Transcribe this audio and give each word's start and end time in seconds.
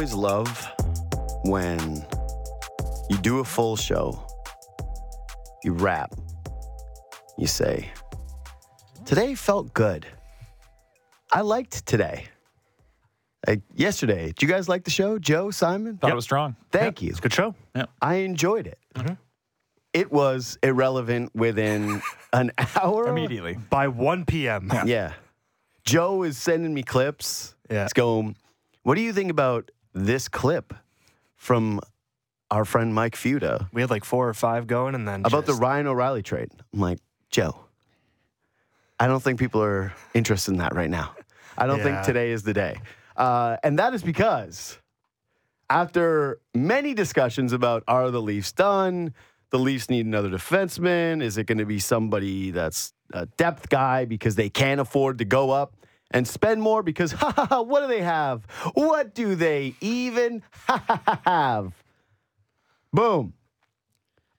always 0.00 0.14
love 0.14 0.66
when 1.42 1.78
you 3.10 3.18
do 3.18 3.40
a 3.40 3.44
full 3.44 3.76
show, 3.76 4.26
you 5.62 5.74
rap, 5.74 6.14
you 7.36 7.46
say, 7.46 7.90
Today 9.04 9.34
felt 9.34 9.74
good. 9.74 10.06
I 11.30 11.42
liked 11.42 11.84
today. 11.84 12.28
Like 13.46 13.60
yesterday, 13.74 14.28
did 14.28 14.40
you 14.40 14.48
guys 14.48 14.70
like 14.70 14.84
the 14.84 14.90
show? 14.90 15.18
Joe, 15.18 15.50
Simon? 15.50 15.98
Thought 15.98 16.12
it 16.12 16.14
was 16.14 16.24
strong. 16.24 16.56
Thank 16.72 17.02
you. 17.02 17.10
It's 17.10 17.18
a 17.18 17.22
good 17.22 17.34
show. 17.34 17.54
I 18.00 18.14
enjoyed 18.14 18.68
it. 18.68 18.78
Mm-hmm. 18.94 19.14
It 19.92 20.10
was 20.10 20.56
irrelevant 20.62 21.34
within 21.34 22.00
an 22.32 22.52
hour. 22.74 23.06
Immediately. 23.06 23.58
By 23.68 23.88
1 23.88 24.24
p.m. 24.24 24.72
Yeah. 24.86 25.12
Joe 25.84 26.22
is 26.22 26.38
sending 26.38 26.72
me 26.72 26.84
clips. 26.84 27.54
Yeah. 27.70 27.82
He's 27.82 27.92
going, 27.92 28.36
What 28.82 28.94
do 28.94 29.02
you 29.02 29.12
think 29.12 29.30
about 29.30 29.70
this 29.92 30.28
clip 30.28 30.74
from 31.36 31.80
our 32.50 32.64
friend 32.64 32.94
Mike 32.94 33.14
Fuda 33.16 33.68
We 33.72 33.80
had 33.80 33.90
like 33.90 34.04
four 34.04 34.28
or 34.28 34.34
five 34.34 34.66
going, 34.66 34.94
and 34.94 35.06
then 35.06 35.20
about 35.24 35.46
the 35.46 35.52
just- 35.52 35.62
Ryan 35.62 35.86
O'Reilly 35.86 36.22
trade? 36.22 36.50
I'm 36.72 36.80
like, 36.80 36.98
Joe, 37.30 37.56
I 38.98 39.06
don't 39.06 39.22
think 39.22 39.38
people 39.38 39.62
are 39.62 39.92
interested 40.14 40.50
in 40.52 40.58
that 40.58 40.74
right 40.74 40.90
now. 40.90 41.14
I 41.56 41.66
don't 41.66 41.80
think 41.80 42.02
today 42.02 42.30
is 42.30 42.42
the 42.42 42.54
day. 42.54 42.80
Uh, 43.16 43.56
and 43.62 43.78
that 43.78 43.94
is 43.94 44.02
because 44.02 44.78
after 45.68 46.40
many 46.54 46.94
discussions 46.94 47.52
about 47.52 47.84
are 47.86 48.10
the 48.10 48.20
Leafs 48.20 48.52
done? 48.52 49.14
The 49.50 49.58
Leafs 49.58 49.90
need 49.90 50.06
another 50.06 50.30
defenseman. 50.30 51.22
Is 51.22 51.36
it 51.36 51.44
going 51.44 51.58
to 51.58 51.66
be 51.66 51.78
somebody 51.78 52.50
that's 52.50 52.92
a 53.12 53.26
depth 53.26 53.68
guy 53.68 54.04
because 54.04 54.36
they 54.36 54.48
can't 54.48 54.80
afford 54.80 55.18
to 55.18 55.24
go 55.24 55.50
up 55.50 55.74
and 56.10 56.26
spend 56.26 56.62
more? 56.62 56.82
Because 56.82 57.12
ha 57.20 57.32
ha 57.34 57.46
ha, 57.46 57.62
what 57.62 57.80
do 57.80 57.86
they 57.86 58.02
have? 58.02 58.44
What 58.74 59.14
do 59.14 59.34
they 59.34 59.74
even 59.80 60.42
have? 61.24 61.72
Boom. 62.92 63.34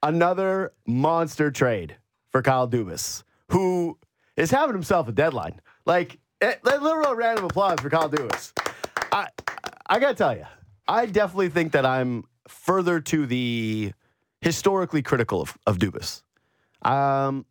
Another 0.02 0.72
monster 0.86 1.50
trade 1.50 1.96
for 2.30 2.42
Kyle 2.42 2.68
Dubas, 2.68 3.22
who 3.50 3.98
is 4.36 4.50
having 4.50 4.74
himself 4.74 5.08
a 5.08 5.12
deadline. 5.12 5.60
Like, 5.86 6.18
eh, 6.40 6.54
a 6.64 6.78
literal 6.78 7.14
round 7.14 7.38
of 7.38 7.44
applause 7.44 7.78
for 7.80 7.88
Kyle 7.88 8.08
Dubas. 8.10 8.52
I, 9.12 9.28
I 9.86 9.98
gotta 10.00 10.14
tell 10.14 10.36
you, 10.36 10.46
I 10.88 11.06
definitely 11.06 11.50
think 11.50 11.72
that 11.72 11.86
I'm 11.86 12.24
further 12.48 13.00
to 13.00 13.26
the 13.26 13.92
historically 14.40 15.02
critical 15.02 15.42
of, 15.42 15.56
of 15.66 15.78
Dubas. 15.78 16.22
Um, 16.82 17.46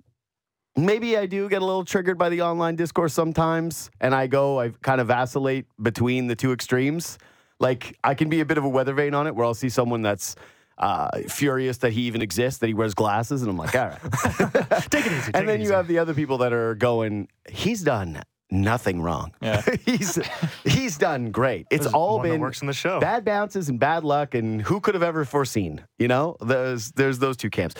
maybe 0.76 1.18
I 1.18 1.26
do 1.26 1.50
get 1.50 1.62
a 1.62 1.66
little 1.66 1.86
triggered 1.86 2.18
by 2.18 2.30
the 2.30 2.42
online 2.42 2.76
discourse 2.76 3.14
sometimes, 3.14 3.90
and 4.00 4.14
I 4.16 4.28
go, 4.28 4.60
I 4.60 4.70
kind 4.82 5.02
of 5.02 5.08
vacillate 5.08 5.66
between 5.82 6.28
the 6.28 6.36
two 6.36 6.52
extremes. 6.52 7.18
Like, 7.60 7.98
I 8.04 8.16
can 8.16 8.30
be 8.30 8.40
a 8.40 8.46
bit 8.46 8.58
of 8.58 8.64
a 8.64 8.70
weather 8.70 8.94
vane 8.94 9.14
on 9.14 9.28
it, 9.28 9.36
where 9.36 9.46
I'll 9.46 9.54
see 9.54 9.70
someone 9.70 10.02
that's 10.02 10.36
uh, 10.78 11.10
furious 11.28 11.78
that 11.80 11.94
he 11.94 12.02
even 12.04 12.22
exists, 12.22 12.60
that 12.60 12.68
he 12.68 12.74
wears 12.74 12.94
glasses, 12.94 13.42
and 13.42 13.52
I'm 13.52 13.58
like, 13.58 13.76
all 13.76 13.88
right. 13.88 14.00
Take 14.90 15.06
it 15.06 15.12
easy. 15.12 15.32
and 15.34 15.48
then 15.48 15.62
you 15.62 15.72
have 15.74 15.88
the 15.88 16.00
other 16.00 16.14
people 16.14 16.40
that 16.40 16.54
are 16.54 16.76
going, 16.76 17.28
he's 17.50 17.84
done 17.84 18.22
nothing 18.50 19.02
wrong. 19.02 19.32
Yeah. 19.42 19.62
he's 19.86 20.20
he's 20.66 20.98
done 20.98 21.32
great. 21.32 21.68
It's 21.72 21.86
There's 21.86 21.94
all 21.94 22.20
been 22.20 22.40
works 22.42 22.62
in 22.62 22.68
the 22.68 22.74
show. 22.74 23.00
bad 23.00 23.24
bounces 23.24 23.70
and 23.70 23.80
bad 23.80 24.04
luck, 24.04 24.36
and 24.36 24.62
who 24.62 24.80
could 24.80 24.94
have 24.94 25.04
ever 25.04 25.24
foreseen? 25.26 25.84
You 25.98 26.08
know, 26.08 26.36
there's 26.42 26.92
there's 26.92 27.20
those 27.20 27.38
two 27.38 27.50
camps. 27.50 27.76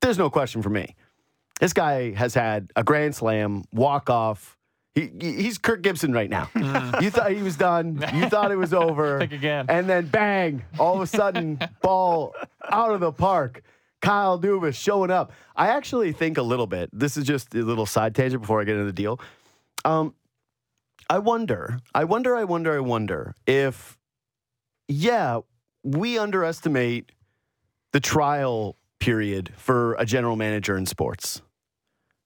There's 0.00 0.18
no 0.18 0.30
question 0.30 0.62
for 0.62 0.70
me. 0.70 0.96
This 1.60 1.72
guy 1.72 2.12
has 2.12 2.34
had 2.34 2.72
a 2.74 2.82
grand 2.82 3.14
slam, 3.14 3.64
walk 3.72 4.08
off. 4.10 4.56
He, 4.94 5.10
he's 5.20 5.58
Kirk 5.58 5.82
Gibson 5.82 6.12
right 6.12 6.28
now. 6.28 6.48
You 7.00 7.10
thought 7.10 7.30
he 7.32 7.42
was 7.42 7.56
done. 7.56 8.04
You 8.14 8.28
thought 8.28 8.50
it 8.50 8.56
was 8.56 8.74
over. 8.86 9.18
Think 9.20 9.32
again. 9.32 9.66
And 9.68 9.88
then 9.88 10.06
bang, 10.06 10.64
all 10.78 10.94
of 10.96 11.00
a 11.00 11.06
sudden, 11.06 11.58
ball 11.82 12.34
out 12.68 12.92
of 12.92 13.00
the 13.00 13.12
park. 13.12 13.62
Kyle 14.02 14.40
Dubas 14.40 14.74
showing 14.74 15.10
up. 15.10 15.32
I 15.54 15.68
actually 15.68 16.12
think 16.12 16.38
a 16.38 16.42
little 16.42 16.66
bit. 16.66 16.88
This 16.92 17.16
is 17.16 17.24
just 17.24 17.54
a 17.54 17.62
little 17.62 17.86
side 17.86 18.14
tangent 18.14 18.40
before 18.42 18.60
I 18.60 18.64
get 18.64 18.72
into 18.74 18.86
the 18.86 18.92
deal. 18.92 19.20
Um, 19.84 20.14
I 21.08 21.18
wonder, 21.18 21.80
I 21.94 22.04
wonder, 22.04 22.36
I 22.36 22.44
wonder, 22.44 22.74
I 22.74 22.80
wonder 22.80 23.34
if, 23.46 23.98
yeah, 24.88 25.40
we 25.82 26.18
underestimate 26.18 27.12
the 27.92 28.00
trial 28.00 28.76
period 29.00 29.52
for 29.56 29.94
a 29.94 30.06
general 30.06 30.36
manager 30.36 30.76
in 30.76 30.86
sports. 30.86 31.42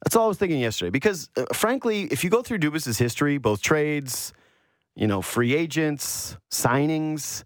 That's 0.05 0.17
all 0.17 0.27
I 0.27 0.29
was 0.29 0.39
thinking 0.39 0.61
yesterday. 0.61 0.91
Because, 0.91 1.31
uh, 1.37 1.47
frankly, 1.53 2.05
if 2.11 2.23
you 2.23 2.31
go 2.31 2.43
through 2.43 2.59
Dubas's 2.59 2.99
history, 2.99 3.39
both 3.39 3.63
trades, 3.63 4.33
you 4.95 5.07
know, 5.07 5.23
free 5.23 5.55
agents, 5.55 6.37
signings, 6.51 7.43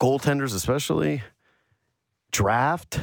goaltenders, 0.00 0.54
especially, 0.54 1.22
draft, 2.32 3.00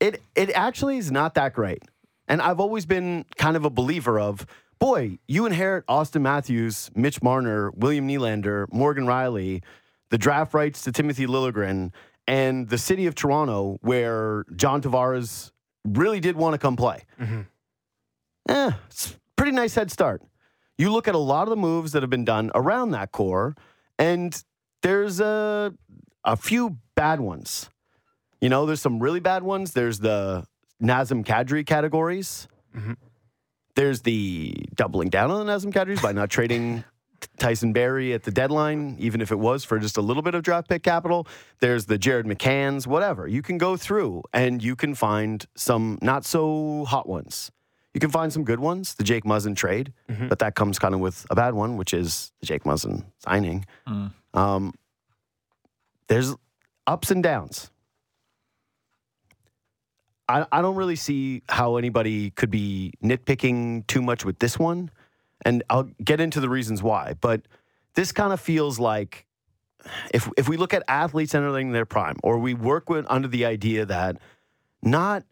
it 0.00 0.22
it 0.34 0.50
actually 0.50 0.98
is 0.98 1.10
not 1.10 1.34
that 1.34 1.54
great. 1.54 1.82
And 2.28 2.40
I've 2.40 2.60
always 2.60 2.86
been 2.86 3.24
kind 3.36 3.56
of 3.56 3.64
a 3.64 3.70
believer 3.70 4.20
of, 4.20 4.46
boy, 4.78 5.18
you 5.26 5.46
inherit 5.46 5.84
Auston 5.86 6.20
Matthews, 6.20 6.90
Mitch 6.94 7.22
Marner, 7.22 7.70
William 7.72 8.06
Nylander, 8.06 8.66
Morgan 8.72 9.04
Rielly, 9.06 9.62
the 10.10 10.18
draft 10.18 10.54
rights 10.54 10.82
to 10.82 10.92
Timothy 10.92 11.26
Liljegren, 11.26 11.92
and 12.28 12.68
the 12.68 12.78
city 12.78 13.06
of 13.06 13.14
Toronto, 13.16 13.78
where 13.82 14.44
John 14.54 14.80
Tavares 14.80 15.49
really 15.84 16.20
did 16.20 16.36
want 16.36 16.54
to 16.54 16.58
come 16.58 16.76
play. 16.76 17.04
Eh, 18.48 18.70
it's 18.88 19.12
a 19.12 19.14
pretty 19.36 19.52
nice 19.52 19.74
head 19.74 19.90
start. 19.90 20.22
You 20.78 20.90
look 20.90 21.06
at 21.08 21.14
a 21.14 21.18
lot 21.18 21.42
of 21.42 21.50
the 21.50 21.56
moves 21.56 21.92
that 21.92 22.02
have 22.02 22.10
been 22.10 22.24
done 22.24 22.50
around 22.54 22.90
that 22.92 23.12
core, 23.12 23.54
and 23.98 24.42
there's 24.82 25.20
a 25.20 25.74
a 26.24 26.36
few 26.36 26.78
bad 26.94 27.20
ones. 27.20 27.68
You 28.40 28.48
know, 28.48 28.64
there's 28.66 28.80
some 28.80 28.98
really 28.98 29.20
bad 29.20 29.42
ones. 29.42 29.72
There's 29.72 29.98
the 30.00 30.46
Nazem 30.82 31.24
Kadri 31.24 31.66
categories. 31.66 32.48
There's 33.76 34.00
the 34.02 34.54
doubling 34.74 35.10
down 35.10 35.30
on 35.30 35.44
the 35.46 35.52
Nazem 35.52 35.72
Kadris 35.72 36.02
by 36.02 36.12
not 36.12 36.30
trading 36.30 36.84
Tyson 37.38 37.72
Barrie 37.72 38.12
at 38.12 38.22
the 38.24 38.30
deadline, 38.30 38.96
even 38.98 39.20
if 39.20 39.30
it 39.30 39.38
was 39.38 39.64
for 39.64 39.78
just 39.78 39.96
a 39.96 40.00
little 40.00 40.22
bit 40.22 40.34
of 40.34 40.42
draft 40.42 40.68
pick 40.68 40.82
capital. 40.82 41.26
There's 41.60 41.86
the 41.86 41.98
Jared 41.98 42.26
McCanns, 42.26 42.86
whatever. 42.86 43.26
You 43.26 43.42
can 43.42 43.58
go 43.58 43.76
through 43.76 44.22
and 44.32 44.62
you 44.62 44.76
can 44.76 44.94
find 44.94 45.44
some 45.56 45.98
not 46.02 46.24
so 46.24 46.84
hot 46.86 47.08
ones. 47.08 47.50
You 47.94 48.00
can 48.00 48.10
find 48.10 48.32
some 48.32 48.44
good 48.44 48.60
ones, 48.60 48.94
the 48.94 49.02
Jake 49.04 49.24
Muzzin 49.24 49.56
trade, 49.56 49.92
but 50.28 50.38
that 50.38 50.54
comes 50.54 50.78
kind 50.78 50.94
of 50.94 51.00
with 51.00 51.26
a 51.28 51.34
bad 51.34 51.54
one, 51.54 51.76
which 51.76 51.92
is 51.92 52.30
the 52.40 52.46
Jake 52.46 52.62
Muzzin 52.64 53.04
signing. 53.18 53.64
Um, 54.32 54.72
there's 56.06 56.34
ups 56.86 57.10
and 57.10 57.22
downs. 57.22 57.70
I, 60.28 60.46
I 60.52 60.62
don't 60.62 60.76
really 60.76 60.94
see 60.94 61.42
how 61.48 61.76
anybody 61.76 62.30
could 62.30 62.50
be 62.52 62.92
nitpicking 63.02 63.88
too 63.88 64.00
much 64.02 64.24
with 64.24 64.38
this 64.38 64.56
one. 64.58 64.90
And 65.42 65.62
I'll 65.70 65.90
get 66.04 66.20
into 66.20 66.40
the 66.40 66.48
reasons 66.48 66.82
why. 66.82 67.14
But 67.20 67.42
this 67.94 68.12
kind 68.12 68.32
of 68.32 68.40
feels 68.40 68.78
like 68.78 69.26
if, 70.12 70.28
if 70.36 70.48
we 70.48 70.56
look 70.56 70.74
at 70.74 70.82
athletes 70.88 71.34
entering 71.34 71.72
their 71.72 71.86
prime, 71.86 72.16
or 72.22 72.38
we 72.38 72.54
work 72.54 72.90
with 72.90 73.06
under 73.08 73.28
the 73.28 73.44
idea 73.44 73.86
that 73.86 74.16
not 74.82 75.24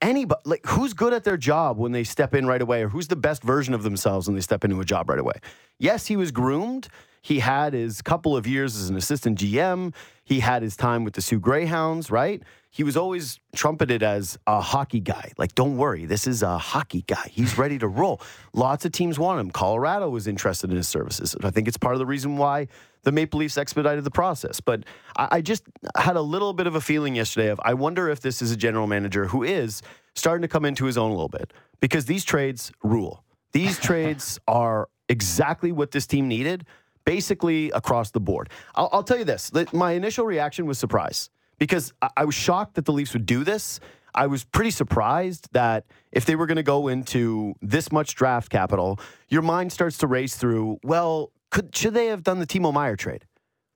anybody, 0.00 0.40
like 0.44 0.64
who's 0.66 0.92
good 0.92 1.12
at 1.12 1.24
their 1.24 1.36
job 1.36 1.78
when 1.78 1.92
they 1.92 2.04
step 2.04 2.34
in 2.34 2.46
right 2.46 2.62
away, 2.62 2.82
or 2.82 2.88
who's 2.88 3.08
the 3.08 3.16
best 3.16 3.42
version 3.42 3.74
of 3.74 3.82
themselves 3.82 4.26
when 4.26 4.34
they 4.34 4.40
step 4.40 4.64
into 4.64 4.80
a 4.80 4.84
job 4.84 5.08
right 5.08 5.18
away. 5.18 5.34
Yes, 5.78 6.06
he 6.06 6.16
was 6.16 6.30
groomed. 6.30 6.88
He 7.22 7.40
had 7.40 7.72
his 7.72 8.02
couple 8.02 8.36
of 8.36 8.46
years 8.46 8.76
as 8.76 8.90
an 8.90 8.96
assistant 8.96 9.38
GM. 9.38 9.94
He 10.24 10.40
had 10.40 10.62
his 10.62 10.76
time 10.76 11.04
with 11.04 11.14
the 11.14 11.22
Soo 11.22 11.40
Greyhounds, 11.40 12.10
right? 12.10 12.42
He 12.74 12.82
was 12.82 12.96
always 12.96 13.38
trumpeted 13.54 14.02
as 14.02 14.36
a 14.48 14.60
hockey 14.60 14.98
guy. 14.98 15.30
Like, 15.38 15.54
don't 15.54 15.76
worry, 15.76 16.06
this 16.06 16.26
is 16.26 16.42
a 16.42 16.58
hockey 16.58 17.04
guy. 17.06 17.28
He's 17.30 17.56
ready 17.64 17.78
to 17.78 17.86
roll. 17.86 18.20
Lots 18.52 18.84
of 18.84 18.90
teams 18.90 19.16
want 19.16 19.38
him. 19.38 19.52
Colorado 19.52 20.10
was 20.10 20.26
interested 20.26 20.70
in 20.70 20.76
his 20.76 20.88
services. 20.88 21.36
I 21.44 21.50
think 21.50 21.68
it's 21.68 21.76
part 21.76 21.94
of 21.94 22.00
the 22.00 22.06
reason 22.06 22.36
why 22.36 22.66
the 23.04 23.12
Maple 23.12 23.38
Leafs 23.38 23.56
expedited 23.56 24.02
the 24.02 24.10
process. 24.10 24.58
But 24.58 24.82
I, 25.16 25.28
I 25.36 25.40
just 25.40 25.62
had 25.96 26.16
a 26.16 26.20
little 26.20 26.52
bit 26.52 26.66
of 26.66 26.74
a 26.74 26.80
feeling 26.80 27.14
yesterday 27.14 27.46
of 27.46 27.60
I 27.62 27.74
wonder 27.74 28.08
if 28.08 28.18
this 28.18 28.42
is 28.42 28.50
a 28.50 28.56
general 28.56 28.88
manager 28.88 29.26
who 29.26 29.44
is 29.44 29.80
starting 30.16 30.42
to 30.42 30.48
come 30.48 30.64
into 30.64 30.84
his 30.84 30.98
own 30.98 31.10
a 31.10 31.14
little 31.14 31.28
bit 31.28 31.52
because 31.78 32.06
these 32.06 32.24
trades 32.24 32.72
rule. 32.82 33.22
These 33.52 33.78
trades 33.88 34.40
are 34.48 34.88
exactly 35.08 35.70
what 35.70 35.92
this 35.92 36.08
team 36.08 36.26
needed, 36.26 36.66
basically 37.04 37.70
across 37.70 38.10
the 38.10 38.20
board. 38.20 38.50
I'll, 38.74 38.88
I'll 38.90 39.04
tell 39.04 39.18
you 39.18 39.24
this: 39.24 39.52
my 39.72 39.92
initial 39.92 40.26
reaction 40.26 40.66
was 40.66 40.76
surprise 40.76 41.30
because 41.58 41.92
I, 42.02 42.10
I 42.18 42.24
was 42.24 42.34
shocked 42.34 42.74
that 42.74 42.84
the 42.84 42.92
Leafs 42.92 43.12
would 43.12 43.26
do 43.26 43.44
this. 43.44 43.80
I 44.14 44.26
was 44.28 44.44
pretty 44.44 44.70
surprised 44.70 45.48
that 45.52 45.86
if 46.12 46.24
they 46.24 46.36
were 46.36 46.46
going 46.46 46.56
to 46.56 46.62
go 46.62 46.88
into 46.88 47.54
this 47.60 47.90
much 47.90 48.14
draft 48.14 48.50
capital, 48.50 49.00
your 49.28 49.42
mind 49.42 49.72
starts 49.72 49.98
to 49.98 50.06
race 50.06 50.36
through. 50.36 50.78
Well, 50.84 51.32
could 51.50 51.74
should 51.74 51.94
they 51.94 52.06
have 52.06 52.22
done 52.22 52.38
the 52.38 52.46
Timo 52.46 52.72
Meier 52.72 52.96
trade? 52.96 53.24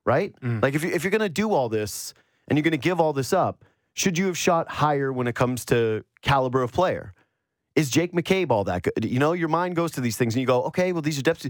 Right? 0.07 0.35
Mm. 0.41 0.63
Like 0.63 0.75
if 0.75 0.85
you, 0.85 0.91
if 0.91 1.03
you're 1.03 1.11
going 1.11 1.21
to 1.21 1.29
do 1.29 1.53
all 1.53 1.69
this 1.69 2.15
and 2.47 2.57
you're 2.57 2.63
going 2.63 2.73
to 2.73 2.79
give 2.79 3.01
all 3.01 3.13
this 3.13 3.33
up, 3.33 3.65
should 3.95 4.17
you 4.17 4.27
have 4.27 4.39
shot 4.39 4.69
higher 4.69 5.13
when 5.13 5.27
it 5.27 5.35
comes 5.35 5.65
to 5.67 6.05
caliber 6.23 6.63
of 6.63 6.73
player? 6.73 7.15
Is 7.75 7.91
Jake 7.91 8.13
McCabe 8.13 8.51
all 8.51 8.65
that 8.65 8.83
good? 8.83 9.05
You 9.05 9.19
know, 9.19 9.33
your 9.33 9.49
mind 9.49 9.77
goes 9.77 9.93
to 9.93 10.01
these 10.01 10.17
things 10.17 10.35
and 10.35 10.41
you 10.41 10.47
go, 10.47 10.63
okay, 10.65 10.93
well, 10.93 11.03
these 11.03 11.19
are 11.19 11.23
depths. 11.23 11.47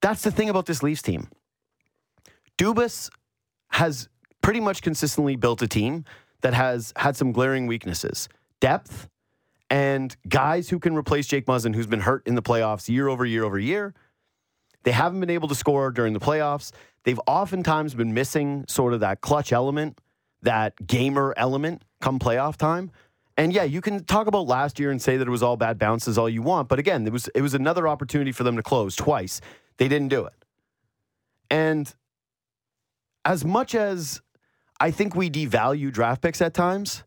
That's 0.00 0.22
the 0.22 0.30
thing 0.30 0.50
about 0.50 0.66
this 0.66 0.82
Leafs 0.82 1.02
team. 1.02 1.28
Dubas 2.58 3.10
has 3.70 4.08
pretty 4.42 4.60
much 4.60 4.82
consistently 4.82 5.36
built 5.36 5.62
a 5.62 5.68
team 5.68 6.04
that 6.42 6.54
has 6.54 6.92
had 6.96 7.16
some 7.16 7.32
glaring 7.32 7.66
weaknesses 7.66 8.28
depth 8.60 9.08
and 9.70 10.14
guys 10.28 10.68
who 10.68 10.78
can 10.78 10.94
replace 10.94 11.26
Jake 11.26 11.46
Muzzin, 11.46 11.74
who's 11.74 11.86
been 11.86 12.00
hurt 12.00 12.26
in 12.26 12.34
the 12.34 12.42
playoffs 12.42 12.88
year 12.88 13.08
over 13.08 13.24
year 13.24 13.42
over 13.42 13.58
year. 13.58 13.94
They 14.82 14.92
haven't 14.92 15.20
been 15.20 15.30
able 15.30 15.48
to 15.48 15.54
score 15.54 15.90
during 15.90 16.12
the 16.12 16.20
playoffs. 16.20 16.72
They've 17.04 17.20
oftentimes 17.26 17.94
been 17.94 18.12
missing 18.12 18.64
sort 18.68 18.92
of 18.92 19.00
that 19.00 19.22
clutch 19.22 19.52
element, 19.52 19.98
that 20.42 20.86
gamer 20.86 21.32
element 21.36 21.82
come 22.00 22.18
playoff 22.18 22.56
time. 22.56 22.90
And 23.36 23.52
yeah, 23.52 23.62
you 23.62 23.80
can 23.80 24.04
talk 24.04 24.26
about 24.26 24.46
last 24.46 24.78
year 24.78 24.90
and 24.90 25.00
say 25.00 25.16
that 25.16 25.26
it 25.26 25.30
was 25.30 25.42
all 25.42 25.56
bad 25.56 25.78
bounces 25.78 26.18
all 26.18 26.28
you 26.28 26.42
want, 26.42 26.68
but 26.68 26.78
again, 26.78 27.06
it 27.06 27.12
was 27.12 27.28
it 27.28 27.40
was 27.40 27.54
another 27.54 27.88
opportunity 27.88 28.30
for 28.30 28.44
them 28.44 28.56
to 28.56 28.62
close 28.62 28.94
twice. 28.94 29.40
They 29.78 29.88
didn't 29.88 30.08
do 30.08 30.26
it. 30.26 30.34
And 31.50 31.92
as 33.24 33.44
much 33.44 33.74
as 33.74 34.20
I 34.82 34.90
think 34.90 35.14
we 35.14 35.30
devalue 35.30 35.92
draft 35.92 36.22
picks 36.22 36.42
at 36.42 36.54
times, 36.54 37.04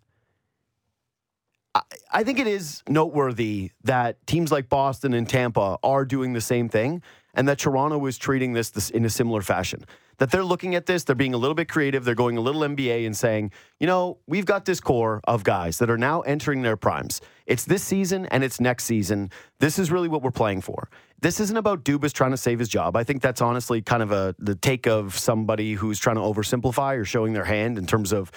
I, 1.75 1.81
I 2.09 2.23
think 2.23 2.39
it 2.39 2.47
is 2.47 2.81
noteworthy 2.87 3.71
that 3.83 4.25
teams 4.25 4.49
like 4.49 4.69
Boston 4.69 5.13
and 5.13 5.27
Tampa 5.27 5.77
are 5.83 6.05
doing 6.05 6.31
the 6.31 6.39
same 6.39 6.69
thing 6.69 7.01
and 7.33 7.49
that 7.49 7.59
Toronto 7.59 8.05
is 8.05 8.17
treating 8.17 8.53
this, 8.53 8.69
this 8.69 8.89
in 8.89 9.03
a 9.03 9.09
similar 9.09 9.41
fashion. 9.41 9.83
That 10.19 10.31
they're 10.31 10.45
looking 10.45 10.73
at 10.75 10.85
this, 10.85 11.03
they're 11.03 11.17
being 11.17 11.33
a 11.33 11.37
little 11.37 11.53
bit 11.53 11.67
creative, 11.67 12.05
they're 12.05 12.15
going 12.15 12.37
a 12.37 12.39
little 12.39 12.61
NBA 12.61 13.05
and 13.05 13.17
saying, 13.17 13.51
you 13.81 13.87
know, 13.87 14.19
we've 14.25 14.45
got 14.45 14.63
this 14.63 14.79
core 14.79 15.19
of 15.25 15.43
guys 15.43 15.77
that 15.79 15.89
are 15.89 15.97
now 15.97 16.21
entering 16.21 16.61
their 16.61 16.77
primes. 16.77 17.19
It's 17.45 17.63
this 17.65 17.83
season 17.83 18.25
and 18.27 18.43
it's 18.43 18.59
next 18.59 18.85
season. 18.85 19.31
This 19.59 19.77
is 19.77 19.91
really 19.91 20.07
what 20.07 20.21
we're 20.21 20.31
playing 20.31 20.61
for. 20.61 20.89
This 21.21 21.39
isn't 21.39 21.57
about 21.57 21.83
Dubas 21.83 22.11
trying 22.11 22.31
to 22.31 22.37
save 22.37 22.59
his 22.59 22.69
job. 22.69 22.95
I 22.95 23.03
think 23.03 23.21
that's 23.21 23.41
honestly 23.41 23.81
kind 23.81 24.03
of 24.03 24.11
a 24.11 24.35
the 24.39 24.55
take 24.55 24.87
of 24.87 25.17
somebody 25.17 25.73
who's 25.73 25.99
trying 25.99 26.15
to 26.15 26.21
oversimplify 26.21 26.97
or 26.97 27.05
showing 27.05 27.33
their 27.33 27.45
hand 27.45 27.77
in 27.77 27.85
terms 27.85 28.11
of 28.11 28.31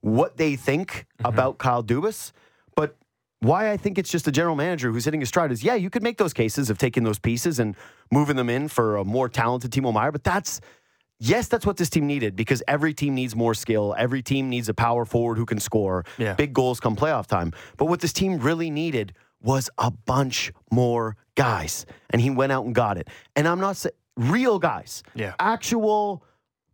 what 0.00 0.36
they 0.36 0.56
think 0.56 1.06
mm-hmm. 1.18 1.26
about 1.26 1.58
Kyle 1.58 1.82
Dubas. 1.82 2.32
But 2.74 2.96
why 3.40 3.70
I 3.70 3.76
think 3.76 3.98
it's 3.98 4.10
just 4.10 4.26
a 4.26 4.32
general 4.32 4.56
manager 4.56 4.90
who's 4.90 5.04
hitting 5.04 5.20
his 5.20 5.28
stride 5.28 5.52
is 5.52 5.62
yeah, 5.62 5.74
you 5.74 5.90
could 5.90 6.02
make 6.02 6.18
those 6.18 6.32
cases 6.32 6.70
of 6.70 6.78
taking 6.78 7.04
those 7.04 7.18
pieces 7.18 7.58
and 7.58 7.76
moving 8.10 8.36
them 8.36 8.50
in 8.50 8.68
for 8.68 8.96
a 8.96 9.04
more 9.04 9.28
talented 9.28 9.70
Timo 9.70 9.92
Meier, 9.92 10.12
but 10.12 10.24
that's 10.24 10.60
yes, 11.18 11.48
that's 11.48 11.66
what 11.66 11.76
this 11.76 11.90
team 11.90 12.06
needed 12.06 12.36
because 12.36 12.62
every 12.68 12.94
team 12.94 13.14
needs 13.14 13.34
more 13.34 13.54
skill. 13.54 13.94
Every 13.96 14.22
team 14.22 14.48
needs 14.48 14.68
a 14.68 14.74
power 14.74 15.04
forward 15.04 15.38
who 15.38 15.46
can 15.46 15.60
score 15.60 16.04
yeah. 16.18 16.34
big 16.34 16.52
goals 16.52 16.80
come 16.80 16.96
playoff 16.96 17.26
time. 17.26 17.52
But 17.76 17.86
what 17.86 18.00
this 18.00 18.12
team 18.12 18.38
really 18.38 18.70
needed 18.70 19.14
was 19.42 19.68
a 19.78 19.90
bunch 19.90 20.52
more 20.70 21.16
guys, 21.34 21.86
and 22.10 22.20
he 22.20 22.30
went 22.30 22.52
out 22.52 22.64
and 22.64 22.74
got 22.74 22.96
it. 22.96 23.08
And 23.36 23.46
I'm 23.46 23.60
not 23.60 23.76
saying 23.76 23.94
real 24.16 24.58
guys, 24.58 25.02
yeah, 25.14 25.34
actual 25.38 26.24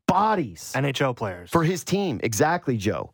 bodies, 0.06 0.72
NHL 0.74 1.16
players 1.16 1.50
for 1.50 1.64
his 1.64 1.84
team. 1.84 2.20
Exactly, 2.22 2.76
Joe. 2.76 3.12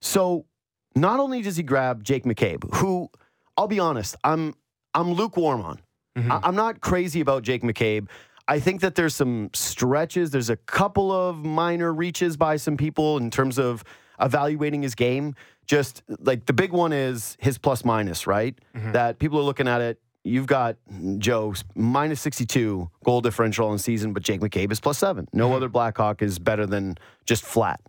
So 0.00 0.46
not 0.94 1.20
only 1.20 1.42
does 1.42 1.56
he 1.56 1.62
grab 1.62 2.02
Jake 2.02 2.24
McCabe, 2.24 2.74
who 2.76 3.08
I'll 3.56 3.68
be 3.68 3.78
honest, 3.78 4.16
I'm 4.24 4.54
I'm 4.94 5.12
lukewarm 5.12 5.62
on. 5.62 5.80
Mm-hmm. 6.18 6.32
I, 6.32 6.40
I'm 6.42 6.56
not 6.56 6.80
crazy 6.80 7.20
about 7.20 7.42
Jake 7.42 7.62
McCabe. 7.62 8.08
I 8.48 8.60
think 8.60 8.80
that 8.82 8.94
there's 8.94 9.14
some 9.14 9.50
stretches. 9.52 10.30
There's 10.30 10.50
a 10.50 10.56
couple 10.56 11.10
of 11.10 11.44
minor 11.44 11.92
reaches 11.92 12.36
by 12.36 12.56
some 12.56 12.76
people 12.76 13.16
in 13.18 13.30
terms 13.30 13.58
of 13.58 13.84
evaluating 14.20 14.82
his 14.82 14.94
game. 14.94 15.34
Just 15.66 16.02
like 16.20 16.46
the 16.46 16.52
big 16.52 16.72
one 16.72 16.92
is 16.92 17.36
his 17.40 17.58
plus 17.58 17.84
minus, 17.84 18.26
right? 18.26 18.56
Mm-hmm. 18.76 18.92
That 18.92 19.18
people 19.18 19.38
are 19.38 19.42
looking 19.42 19.66
at 19.66 19.80
it. 19.80 20.00
You've 20.22 20.46
got 20.46 20.76
Joe 21.18 21.54
minus 21.74 22.20
62 22.20 22.90
goal 23.04 23.20
differential 23.20 23.72
in 23.72 23.78
season, 23.78 24.12
but 24.12 24.22
Jake 24.22 24.40
McCabe 24.40 24.72
is 24.72 24.80
plus 24.80 24.98
seven. 24.98 25.28
No 25.32 25.46
mm-hmm. 25.46 25.56
other 25.56 25.68
Blackhawk 25.68 26.22
is 26.22 26.38
better 26.38 26.66
than 26.66 26.98
just 27.24 27.44
flat. 27.44 27.80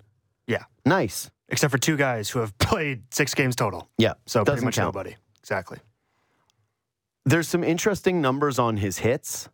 Yeah. 0.48 0.64
Nice 0.86 1.30
except 1.50 1.72
for 1.72 1.78
two 1.78 1.98
guys 1.98 2.30
who 2.30 2.40
have 2.40 2.58
played 2.60 3.04
six 3.14 3.34
games 3.34 3.56
total. 3.56 3.88
Yeah, 3.98 4.14
so 4.26 4.44
pretty 4.44 4.64
much 4.64 4.76
count. 4.76 4.94
nobody. 4.94 5.16
Exactly. 5.40 5.80
There's 7.26 7.48
some 7.48 7.64
interesting 7.64 8.22
numbers 8.22 8.58
on 8.58 8.78
his 8.78 9.00
hits. 9.00 9.50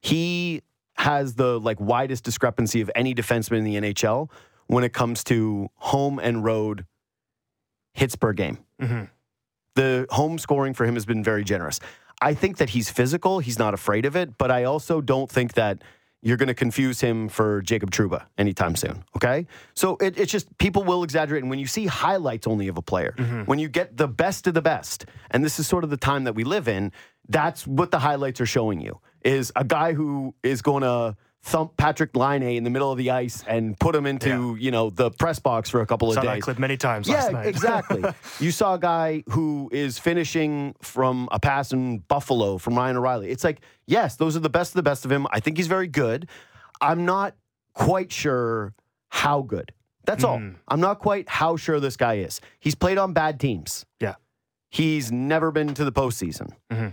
He 0.00 0.62
has 0.96 1.34
the 1.34 1.58
like 1.58 1.80
widest 1.80 2.24
discrepancy 2.24 2.80
of 2.80 2.90
any 2.94 3.14
defenseman 3.14 3.58
in 3.58 3.64
the 3.64 3.76
NHL 3.76 4.30
when 4.66 4.84
it 4.84 4.92
comes 4.92 5.24
to 5.24 5.68
home 5.76 6.18
and 6.18 6.44
road 6.44 6.84
hits 7.94 8.16
per 8.16 8.32
game. 8.32 8.58
Mm-hmm. 8.80 9.04
The 9.76 10.06
home 10.10 10.38
scoring 10.38 10.74
for 10.74 10.84
him 10.84 10.94
has 10.94 11.06
been 11.06 11.24
very 11.24 11.44
generous. 11.44 11.80
I 12.20 12.34
think 12.34 12.58
that 12.58 12.70
he's 12.70 12.90
physical. 12.90 13.38
He's 13.38 13.58
not 13.58 13.72
afraid 13.72 14.04
of 14.04 14.14
it, 14.14 14.36
but 14.36 14.50
I 14.50 14.64
also 14.64 15.00
don't 15.00 15.30
think 15.30 15.54
that 15.54 15.82
you're 16.22 16.36
going 16.36 16.48
to 16.48 16.54
confuse 16.54 17.00
him 17.00 17.28
for 17.28 17.62
Jacob 17.62 17.90
Trouba 17.90 18.26
anytime 18.36 18.76
soon. 18.76 19.04
Okay. 19.16 19.46
So 19.74 19.96
it, 20.02 20.18
it's 20.18 20.30
just 20.30 20.56
people 20.58 20.84
will 20.84 21.02
exaggerate. 21.02 21.42
And 21.42 21.48
when 21.48 21.58
you 21.58 21.66
see 21.66 21.86
highlights 21.86 22.46
only 22.46 22.68
of 22.68 22.76
a 22.76 22.82
player, 22.82 23.14
mm-hmm. 23.16 23.42
when 23.44 23.58
you 23.58 23.68
get 23.68 23.96
the 23.96 24.08
best 24.08 24.46
of 24.46 24.52
the 24.52 24.60
best, 24.60 25.06
and 25.30 25.42
this 25.42 25.58
is 25.58 25.66
sort 25.66 25.82
of 25.82 25.88
the 25.88 25.96
time 25.96 26.24
that 26.24 26.34
we 26.34 26.44
live 26.44 26.68
in, 26.68 26.92
that's 27.28 27.66
what 27.66 27.90
the 27.90 28.00
highlights 28.00 28.40
are 28.40 28.46
showing 28.46 28.80
you 28.80 29.00
is 29.22 29.52
a 29.56 29.64
guy 29.64 29.92
who 29.92 30.34
is 30.42 30.62
going 30.62 30.82
to 30.82 31.16
thump 31.42 31.76
Patrik 31.76 32.14
Laine 32.16 32.56
in 32.56 32.64
the 32.64 32.70
middle 32.70 32.92
of 32.92 32.98
the 32.98 33.10
ice 33.10 33.42
and 33.46 33.78
put 33.78 33.94
him 33.94 34.06
into 34.06 34.28
yeah. 34.28 34.64
you 34.64 34.70
know 34.70 34.90
the 34.90 35.10
press 35.10 35.38
box 35.38 35.70
for 35.70 35.80
a 35.80 35.86
couple 35.86 36.08
of 36.08 36.14
saw 36.14 36.20
days. 36.20 36.30
That 36.30 36.42
clip 36.42 36.58
many 36.58 36.76
times. 36.76 37.08
Yeah, 37.08 37.40
exactly. 37.42 38.04
you 38.38 38.50
saw 38.50 38.74
a 38.74 38.78
guy 38.78 39.24
who 39.28 39.70
is 39.72 39.98
finishing 39.98 40.74
from 40.82 41.28
a 41.32 41.40
pass 41.40 41.72
in 41.72 41.98
Buffalo 41.98 42.58
from 42.58 42.76
Ryan 42.76 42.96
O'Reilly. 42.96 43.30
It's 43.30 43.44
like 43.44 43.60
yes, 43.86 44.16
those 44.16 44.36
are 44.36 44.40
the 44.40 44.50
best 44.50 44.72
of 44.72 44.76
the 44.76 44.82
best 44.82 45.04
of 45.04 45.12
him. 45.12 45.26
I 45.30 45.40
think 45.40 45.56
he's 45.56 45.68
very 45.68 45.88
good. 45.88 46.28
I'm 46.80 47.04
not 47.04 47.34
quite 47.74 48.12
sure 48.12 48.74
how 49.08 49.42
good. 49.42 49.72
That's 50.04 50.24
all. 50.24 50.38
Hmm. 50.38 50.52
I'm 50.66 50.80
not 50.80 50.98
quite 50.98 51.28
how 51.28 51.56
sure 51.56 51.78
this 51.78 51.96
guy 51.96 52.14
is. 52.14 52.40
He's 52.58 52.74
played 52.74 52.98
on 52.98 53.12
bad 53.12 53.38
teams. 53.38 53.84
Yeah. 54.00 54.14
He's 54.70 55.12
never 55.12 55.50
been 55.50 55.74
to 55.74 55.84
the 55.84 55.92
postseason. 55.92 56.52
Mm-hmm. 56.70 56.88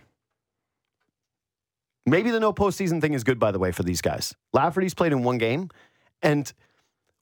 Maybe 2.07 2.31
the 2.31 2.39
no 2.39 2.54
postseason 2.54 3.01
thing 3.01 3.13
is 3.13 3.25
good, 3.25 3.38
by 3.38 3.51
the 3.51 3.59
way, 3.59 3.74
for 3.74 3.83
these 3.83 4.01
guys. 4.01 4.33
Lafferty's 4.54 4.94
played 4.94 5.12
in 5.12 5.24
one 5.24 5.38
game. 5.38 5.69
And 6.21 6.51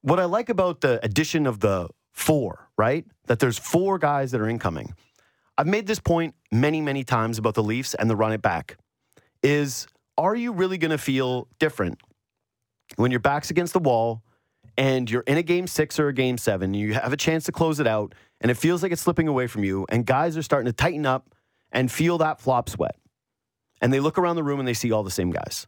what 0.01 0.19
I 0.19 0.25
like 0.25 0.47
about 0.47 0.81
the 0.81 1.03
addition 1.03 1.47
of 1.47 1.59
the 1.59 1.89
four, 2.13 2.69
right? 2.77 3.03
That 3.25 3.39
there's 3.39 3.57
four 3.57 3.97
guys 3.97 4.31
that 4.31 4.39
are 4.39 4.47
incoming. 4.47 4.93
I've 5.57 5.65
made 5.65 5.87
this 5.87 5.99
point 5.99 6.35
many, 6.51 6.81
many 6.81 7.03
times 7.03 7.39
about 7.39 7.55
the 7.55 7.63
Leafs 7.63 7.95
and 7.95 8.07
the 8.07 8.15
run 8.15 8.31
it 8.31 8.43
back. 8.43 8.77
Is 9.41 9.87
are 10.19 10.35
you 10.35 10.51
really 10.51 10.77
going 10.77 10.91
to 10.91 10.99
feel 10.99 11.47
different 11.57 11.99
when 12.95 13.09
your 13.09 13.19
back's 13.19 13.49
against 13.49 13.73
the 13.73 13.79
wall 13.79 14.21
and 14.77 15.09
you're 15.09 15.23
in 15.23 15.37
a 15.37 15.43
game 15.43 15.65
six 15.65 15.99
or 15.99 16.09
a 16.09 16.13
game 16.13 16.37
seven, 16.37 16.75
you 16.75 16.93
have 16.93 17.11
a 17.11 17.17
chance 17.17 17.45
to 17.45 17.51
close 17.51 17.79
it 17.79 17.87
out, 17.87 18.13
and 18.39 18.51
it 18.51 18.55
feels 18.55 18.83
like 18.83 18.91
it's 18.91 19.01
slipping 19.01 19.27
away 19.27 19.47
from 19.47 19.63
you, 19.63 19.85
and 19.89 20.05
guys 20.05 20.37
are 20.37 20.41
starting 20.41 20.65
to 20.65 20.73
tighten 20.73 21.05
up 21.05 21.33
and 21.71 21.91
feel 21.91 22.17
that 22.19 22.39
flop 22.39 22.69
sweat 22.69 22.95
and 23.81 23.91
they 23.93 23.99
look 23.99 24.17
around 24.17 24.35
the 24.35 24.43
room 24.43 24.59
and 24.59 24.67
they 24.67 24.73
see 24.73 24.91
all 24.91 25.03
the 25.03 25.11
same 25.11 25.31
guys. 25.31 25.67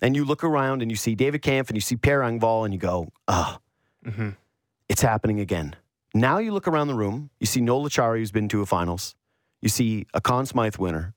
And 0.00 0.14
you 0.14 0.24
look 0.24 0.44
around 0.44 0.82
and 0.82 0.90
you 0.90 0.96
see 0.96 1.14
David 1.14 1.42
Kampf 1.42 1.70
and 1.70 1.76
you 1.76 1.80
see 1.80 1.96
Pierre 1.96 2.20
Engvall 2.20 2.64
and 2.64 2.72
you 2.72 2.78
go, 2.78 3.08
oh, 3.26 3.58
mm-hmm. 4.04 4.30
it's 4.88 5.02
happening 5.02 5.40
again. 5.40 5.74
Now 6.14 6.38
you 6.38 6.52
look 6.52 6.68
around 6.68 6.88
the 6.88 6.94
room, 6.94 7.30
you 7.40 7.46
see 7.46 7.60
Noel 7.60 7.88
Acciari, 7.88 8.18
who's 8.18 8.30
been 8.30 8.48
to 8.48 8.62
a 8.62 8.66
finals. 8.66 9.14
You 9.60 9.68
see 9.68 10.06
a 10.14 10.20
Conn 10.20 10.46
Smythe 10.46 10.76
winner. 10.76 11.14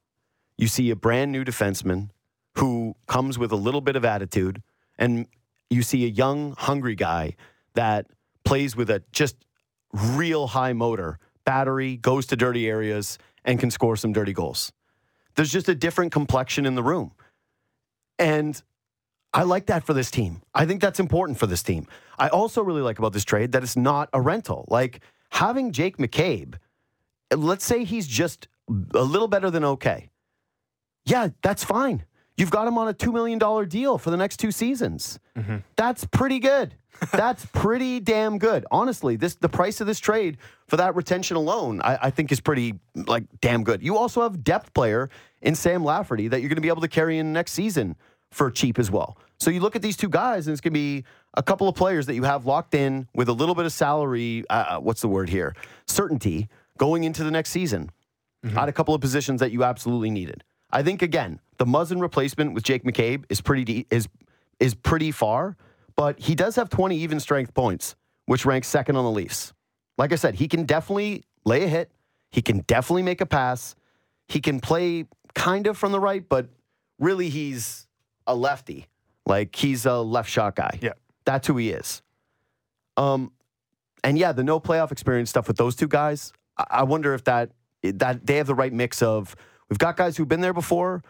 You 0.57 0.67
see 0.67 0.89
a 0.89 0.95
brand 0.95 1.31
new 1.31 1.43
defenseman 1.43 2.09
who 2.57 2.95
comes 3.07 3.37
with 3.37 3.51
a 3.51 3.55
little 3.55 3.81
bit 3.81 3.95
of 3.95 4.03
attitude. 4.03 4.61
And 4.97 5.27
you 5.69 5.83
see 5.83 6.05
a 6.05 6.09
young, 6.09 6.53
hungry 6.57 6.95
guy 6.95 7.35
that 7.75 8.07
plays 8.43 8.75
with 8.75 8.89
a 8.89 9.03
just 9.11 9.37
real 9.93 10.47
high 10.47 10.73
motor, 10.73 11.19
battery, 11.45 11.97
goes 11.97 12.25
to 12.27 12.35
dirty 12.35 12.67
areas, 12.67 13.17
and 13.45 13.59
can 13.59 13.71
score 13.71 13.95
some 13.95 14.11
dirty 14.11 14.33
goals. 14.33 14.71
There's 15.35 15.51
just 15.51 15.69
a 15.69 15.75
different 15.75 16.11
complexion 16.11 16.65
in 16.65 16.75
the 16.75 16.83
room. 16.83 17.11
And 18.19 18.61
I 19.33 19.43
like 19.43 19.67
that 19.67 19.85
for 19.85 19.93
this 19.93 20.11
team. 20.11 20.41
I 20.53 20.65
think 20.65 20.81
that's 20.81 20.99
important 20.99 21.37
for 21.37 21.47
this 21.47 21.63
team. 21.63 21.87
I 22.19 22.27
also 22.27 22.61
really 22.63 22.81
like 22.81 22.99
about 22.99 23.13
this 23.13 23.23
trade 23.23 23.53
that 23.53 23.63
it's 23.63 23.77
not 23.77 24.09
a 24.13 24.21
rental. 24.21 24.65
Like 24.67 25.01
having 25.31 25.71
Jake 25.71 25.97
McCabe, 25.97 26.55
let's 27.35 27.65
say 27.65 27.83
he's 27.83 28.07
just 28.07 28.47
a 28.93 29.03
little 29.03 29.27
better 29.27 29.49
than 29.49 29.63
okay. 29.63 30.09
Yeah, 31.05 31.29
that's 31.41 31.63
fine. 31.63 32.05
You've 32.41 32.49
got 32.49 32.67
him 32.67 32.75
on 32.79 32.87
a 32.87 32.93
$2 32.93 33.13
million 33.13 33.69
deal 33.69 33.99
for 33.99 34.09
the 34.09 34.17
next 34.17 34.37
two 34.37 34.49
seasons. 34.49 35.19
Mm-hmm. 35.37 35.57
That's 35.75 36.05
pretty 36.05 36.39
good. 36.39 36.73
That's 37.11 37.45
pretty 37.45 37.99
damn 37.99 38.39
good. 38.39 38.65
Honestly, 38.71 39.15
this 39.15 39.35
the 39.35 39.47
price 39.47 39.79
of 39.79 39.85
this 39.85 39.99
trade 39.99 40.37
for 40.67 40.77
that 40.77 40.95
retention 40.95 41.37
alone, 41.37 41.81
I, 41.83 41.99
I, 42.01 42.09
think 42.09 42.31
is 42.31 42.39
pretty 42.39 42.79
like 42.95 43.25
damn 43.41 43.63
good. 43.63 43.83
You 43.83 43.95
also 43.95 44.23
have 44.23 44.43
depth 44.43 44.73
player 44.73 45.11
in 45.43 45.53
Sam 45.53 45.83
Lafferty 45.83 46.27
that 46.29 46.39
you're 46.41 46.49
going 46.49 46.55
to 46.55 46.61
be 46.61 46.67
able 46.67 46.81
to 46.81 46.87
carry 46.87 47.19
in 47.19 47.31
next 47.31 47.51
season 47.51 47.95
for 48.31 48.49
cheap 48.49 48.79
as 48.79 48.89
well. 48.89 49.17
So 49.39 49.51
you 49.51 49.59
look 49.59 49.75
at 49.75 49.83
these 49.83 49.97
two 49.97 50.09
guys, 50.09 50.47
and 50.47 50.51
it's 50.51 50.61
going 50.61 50.73
to 50.73 50.79
be 50.79 51.03
a 51.35 51.43
couple 51.43 51.67
of 51.67 51.75
players 51.75 52.07
that 52.07 52.15
you 52.15 52.23
have 52.23 52.47
locked 52.47 52.73
in 52.73 53.07
with 53.13 53.29
a 53.29 53.33
little 53.33 53.53
bit 53.53 53.65
of 53.65 53.71
salary. 53.71 54.45
Uh, 54.49 54.53
uh 54.53 54.79
what's 54.79 55.01
the 55.01 55.07
word 55.07 55.29
here? 55.29 55.55
Certainty 55.87 56.49
going 56.79 57.03
into 57.03 57.23
the 57.23 57.31
next 57.31 57.51
season 57.51 57.91
mm-hmm. 58.43 58.57
at 58.57 58.67
a 58.67 58.71
couple 58.71 58.95
of 58.95 59.01
positions 59.01 59.41
that 59.41 59.51
you 59.51 59.63
absolutely 59.63 60.09
needed. 60.09 60.43
I 60.71 60.83
think 60.83 61.01
again, 61.01 61.39
the 61.61 61.65
Muzzin 61.65 62.01
replacement 62.01 62.55
with 62.55 62.63
Jake 62.63 62.83
McCabe 62.83 63.25
is 63.29 63.39
pretty 63.39 63.63
de- 63.63 63.87
is 63.91 64.07
is 64.59 64.73
pretty 64.73 65.11
far 65.11 65.55
but 65.95 66.19
he 66.19 66.35
does 66.35 66.55
have 66.55 66.69
20 66.69 66.97
even 66.97 67.19
strength 67.19 67.53
points, 67.53 67.95
which 68.25 68.45
ranks 68.45 68.67
second 68.67 68.95
on 68.95 69.03
the 69.03 69.11
Leafs. 69.11 69.53
Like 69.97 70.11
I 70.11 70.15
said, 70.15 70.35
he 70.35 70.47
can 70.47 70.63
definitely 70.63 71.25
lay 71.45 71.63
a 71.63 71.67
hit. 71.67 71.91
He 72.31 72.41
can 72.41 72.59
definitely 72.67 73.03
make 73.03 73.21
a 73.21 73.25
pass. 73.25 73.75
He 74.27 74.39
can 74.39 74.59
play 74.59 75.05
kind 75.35 75.67
of 75.67 75.77
from 75.77 75.91
the 75.91 75.99
right, 75.99 76.27
but 76.27 76.47
really 76.97 77.29
he's 77.29 77.87
a 78.25 78.35
lefty. 78.35 78.87
Like 79.25 79.55
he's 79.55 79.85
a 79.85 79.99
left 79.99 80.29
shot 80.29 80.55
guy. 80.55 80.79
Yeah. 80.81 80.93
That's 81.25 81.45
who 81.45 81.57
he 81.57 81.69
is. 81.69 82.01
Um, 82.97 83.31
and 84.03 84.17
yeah, 84.17 84.31
the 84.31 84.43
no 84.43 84.59
playoff 84.59 84.91
experience 84.91 85.29
stuff 85.29 85.47
with 85.47 85.57
those 85.57 85.75
two 85.75 85.87
guys. 85.87 86.33
I, 86.57 86.65
I 86.69 86.83
wonder 86.83 87.13
if 87.13 87.25
that 87.25 87.51
that 87.83 88.25
they 88.25 88.37
have 88.37 88.47
the 88.47 88.55
right 88.55 88.73
mix 88.73 89.01
of 89.01 89.35
we've 89.69 89.77
got 89.77 89.97
guys 89.97 90.17
who've 90.17 90.27
been 90.27 90.41
there 90.41 90.53
before 90.53 91.03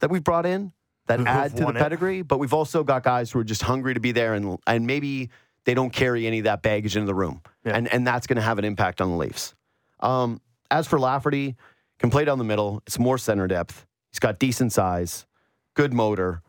that 0.00 0.10
we've 0.10 0.24
brought 0.24 0.46
in 0.46 0.72
that 1.06 1.20
add 1.26 1.50
to 1.52 1.56
the 1.58 1.64
won 1.64 1.76
it. 1.76 1.80
pedigree, 1.80 2.22
but 2.22 2.38
we've 2.38 2.52
also 2.52 2.84
got 2.84 3.02
guys 3.02 3.30
who 3.30 3.38
are 3.38 3.44
just 3.44 3.62
hungry 3.62 3.94
to 3.94 4.00
be 4.00 4.12
there 4.12 4.34
and 4.34 4.58
and 4.66 4.86
maybe 4.86 5.30
they 5.64 5.74
don't 5.74 5.90
carry 5.92 6.26
any 6.26 6.38
of 6.38 6.44
that 6.44 6.62
baggage 6.62 6.96
into 6.96 7.06
the 7.06 7.14
room, 7.14 7.40
Yeah. 7.64 7.76
and 7.76 7.88
and 7.92 8.06
that's 8.06 8.26
going 8.26 8.36
to 8.36 8.42
have 8.42 8.58
an 8.58 8.64
impact 8.64 9.00
on 9.00 9.10
the 9.10 9.16
Leafs. 9.16 9.54
Um, 10.00 10.40
as 10.70 10.86
for 10.86 10.98
Lafferty, 10.98 11.56
can 11.98 12.10
play 12.10 12.24
down 12.24 12.38
the 12.38 12.44
middle. 12.44 12.82
It's 12.86 12.98
more 12.98 13.18
center 13.18 13.46
depth. 13.48 13.86
He's 14.12 14.18
got 14.20 14.38
decent 14.38 14.72
size, 14.72 15.26
good 15.74 15.92
motor, 15.92 16.42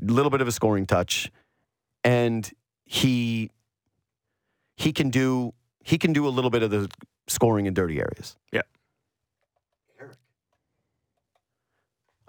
a 0.00 0.04
little 0.04 0.30
bit 0.30 0.40
of 0.40 0.48
a 0.48 0.52
scoring 0.52 0.86
touch, 0.86 1.30
and 2.04 2.48
he 2.84 3.50
he 4.76 4.92
can 4.92 5.10
do 5.10 5.52
he 5.82 5.98
can 5.98 6.12
do 6.12 6.26
a 6.26 6.30
little 6.30 6.50
bit 6.50 6.62
of 6.62 6.70
the 6.70 6.88
scoring 7.26 7.66
in 7.66 7.74
dirty 7.74 7.98
areas. 7.98 8.36
Yeah. 8.52 8.62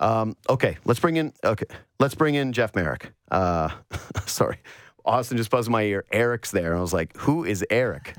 Um, 0.01 0.35
okay, 0.49 0.77
let's 0.83 0.99
bring 0.99 1.15
in 1.15 1.31
okay, 1.43 1.65
let's 1.99 2.15
bring 2.15 2.35
in 2.35 2.51
Jeff 2.51 2.75
Marek. 2.75 3.13
Uh, 3.29 3.69
sorry. 4.25 4.57
Austin 5.03 5.35
just 5.35 5.49
buzzed 5.49 5.69
my 5.69 5.81
ear. 5.81 6.05
Eric's 6.11 6.51
there. 6.51 6.71
and 6.71 6.77
I 6.77 6.81
was 6.81 6.93
like, 6.93 7.17
who 7.17 7.43
is 7.43 7.65
Eric? 7.71 8.13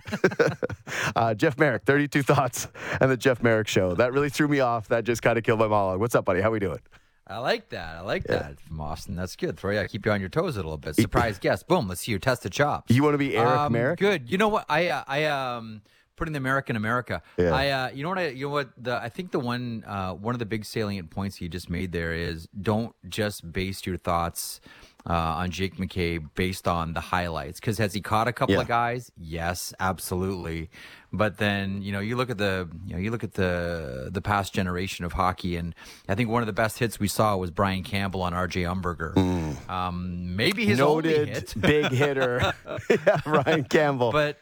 uh, 1.17 1.33
Jeff 1.33 1.57
Marek, 1.57 1.85
32 1.85 2.25
Thoughts 2.25 2.67
and 3.01 3.09
the 3.09 3.17
Jeff 3.17 3.41
Marek 3.41 3.69
Show. 3.69 3.95
That 3.95 4.13
really 4.13 4.31
threw 4.31 4.49
me 4.49 4.59
off. 4.59 4.89
That 4.89 5.05
just 5.05 5.23
kind 5.23 5.39
of 5.39 5.45
killed 5.45 5.61
my 5.61 5.69
monologue. 5.69 6.01
What's 6.01 6.17
up, 6.17 6.25
buddy? 6.25 6.41
How 6.41 6.51
we 6.51 6.59
doing? 6.59 6.81
I 7.25 7.39
like 7.39 7.69
that. 7.71 7.97
I 7.97 8.01
like 8.01 8.25
that 8.25 8.61
from 8.61 8.81
Austin. 8.81 9.15
That's 9.15 9.37
good. 9.37 9.57
Throw 9.59 9.71
you, 9.71 9.79
I 9.79 9.87
keep 9.87 10.05
you 10.05 10.13
on 10.13 10.21
your 10.21 10.29
toes 10.29 10.57
a 10.57 10.59
little 10.59 10.77
bit. 10.77 10.97
Surprise 10.97 11.39
guest. 11.39 11.69
Boom. 11.69 11.89
Let's 11.89 12.01
see 12.01 12.11
your 12.11 12.19
test 12.19 12.45
of 12.45 12.51
chops. 12.51 12.93
You 12.93 13.03
want 13.03 13.15
to 13.15 13.19
be 13.19 13.37
Eric 13.37 13.59
um, 13.59 13.73
Marek? 13.73 14.01
Good. 14.01 14.31
You 14.31 14.39
know 14.39 14.49
what? 14.49 14.67
I 14.69 14.89
uh, 14.89 15.05
I 15.07 15.25
um 15.27 15.83
putting 16.23 16.33
the 16.35 16.39
American 16.39 16.77
America. 16.77 17.21
Yeah. 17.37 17.51
I 17.63 17.69
uh 17.71 17.91
you 17.95 18.03
know 18.05 18.09
what 18.11 18.19
I 18.19 18.29
you 18.29 18.47
know 18.47 18.53
what 18.53 18.69
the 18.79 18.95
I 18.97 19.09
think 19.09 19.33
the 19.33 19.41
one 19.41 19.83
uh 19.87 20.13
one 20.13 20.35
of 20.35 20.39
the 20.39 20.47
big 20.47 20.65
salient 20.65 21.11
points 21.11 21.41
you 21.41 21.49
just 21.49 21.69
made 21.69 21.91
there 21.93 22.13
is 22.15 22.47
don't 22.71 22.95
just 23.09 23.51
base 23.53 23.85
your 23.87 23.97
thoughts 23.97 24.61
uh, 25.05 25.13
on 25.43 25.51
Jake 25.51 25.79
McCabe 25.79 26.29
based 26.37 26.69
on 26.69 26.93
the 26.95 27.01
highlights. 27.01 27.59
Because 27.59 27.77
has 27.79 27.93
he 27.93 28.01
caught 28.01 28.29
a 28.29 28.33
couple 28.33 28.55
Yeah. 28.55 28.61
of 28.61 28.69
guys? 28.69 29.11
Yes, 29.19 29.75
absolutely. 29.81 30.71
But 31.13 31.39
then 31.39 31.83
you 31.83 31.91
know 31.91 31.99
you 31.99 32.15
look 32.17 32.31
at 32.31 32.39
the 32.39 32.69
you 32.87 32.93
know 32.95 33.01
you 33.01 33.11
look 33.11 33.25
at 33.25 33.35
the 33.35 34.11
the 34.13 34.23
past 34.23 34.55
generation 34.55 35.05
of 35.05 35.13
hockey, 35.15 35.57
and 35.57 35.75
I 36.09 36.15
think 36.15 36.31
one 36.31 36.41
of 36.43 36.47
the 36.47 36.53
best 36.55 36.79
hits 36.79 37.01
we 37.01 37.09
saw 37.09 37.37
was 37.37 37.51
Brian 37.51 37.83
Campbell 37.83 38.23
on 38.23 38.33
R.J. 38.33 38.63
Umberger. 38.63 39.13
Um, 39.69 40.37
maybe 40.37 40.65
his 40.67 40.81
only 40.81 41.11
Noted 41.11 41.29
hit. 41.29 41.55
big 41.61 41.87
hitter, 41.93 42.55
yeah, 42.91 43.21
Ryan 43.27 43.65
Campbell. 43.65 44.13
but 44.13 44.39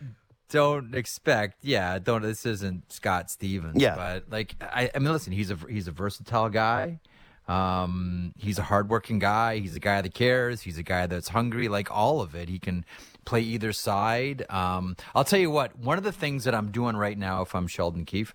don't 0.51 0.95
expect 0.95 1.59
yeah 1.63 1.99
don't 1.99 2.23
this 2.23 2.45
isn't 2.45 2.91
scott 2.93 3.31
stevens 3.31 3.81
Yeah. 3.81 3.95
but 3.97 4.25
like 4.31 4.57
i, 4.61 4.91
I 4.95 4.99
mean 4.99 5.13
listen 5.13 5.33
he's 5.33 5.51
a 5.51 5.57
he's 5.69 5.89
a 5.89 5.93
versatile 5.93 6.49
guy. 6.51 7.01
Um 7.49 8.33
he's 8.37 8.59
a 8.59 8.63
hardworking 8.63 9.19
guy. 9.19 9.59
He's 9.59 9.75
a 9.75 9.81
guy 9.81 10.01
that 10.03 10.15
cares. 10.15 10.61
He's 10.63 10.79
a 10.79 10.85
guy 10.85 11.07
that's 11.07 11.29
hungry. 11.31 11.67
Like 11.69 11.91
all 11.91 12.21
of 12.21 12.35
it. 12.37 12.49
He 12.49 12.61
can 12.61 12.85
play 13.25 13.41
either 13.41 13.73
side. 13.73 14.45
Um 14.51 14.95
i'll 15.15 15.25
tell 15.25 15.39
you 15.41 15.51
what 15.51 15.77
one 15.79 15.99
of 15.99 16.05
the 16.05 16.13
things 16.13 16.45
that 16.45 16.55
i'm 16.55 16.71
doing 16.71 16.97
right 16.97 17.19
now 17.19 17.43
if 17.43 17.55
i'm 17.55 17.67
sheldon 17.67 18.05
keefe 18.05 18.35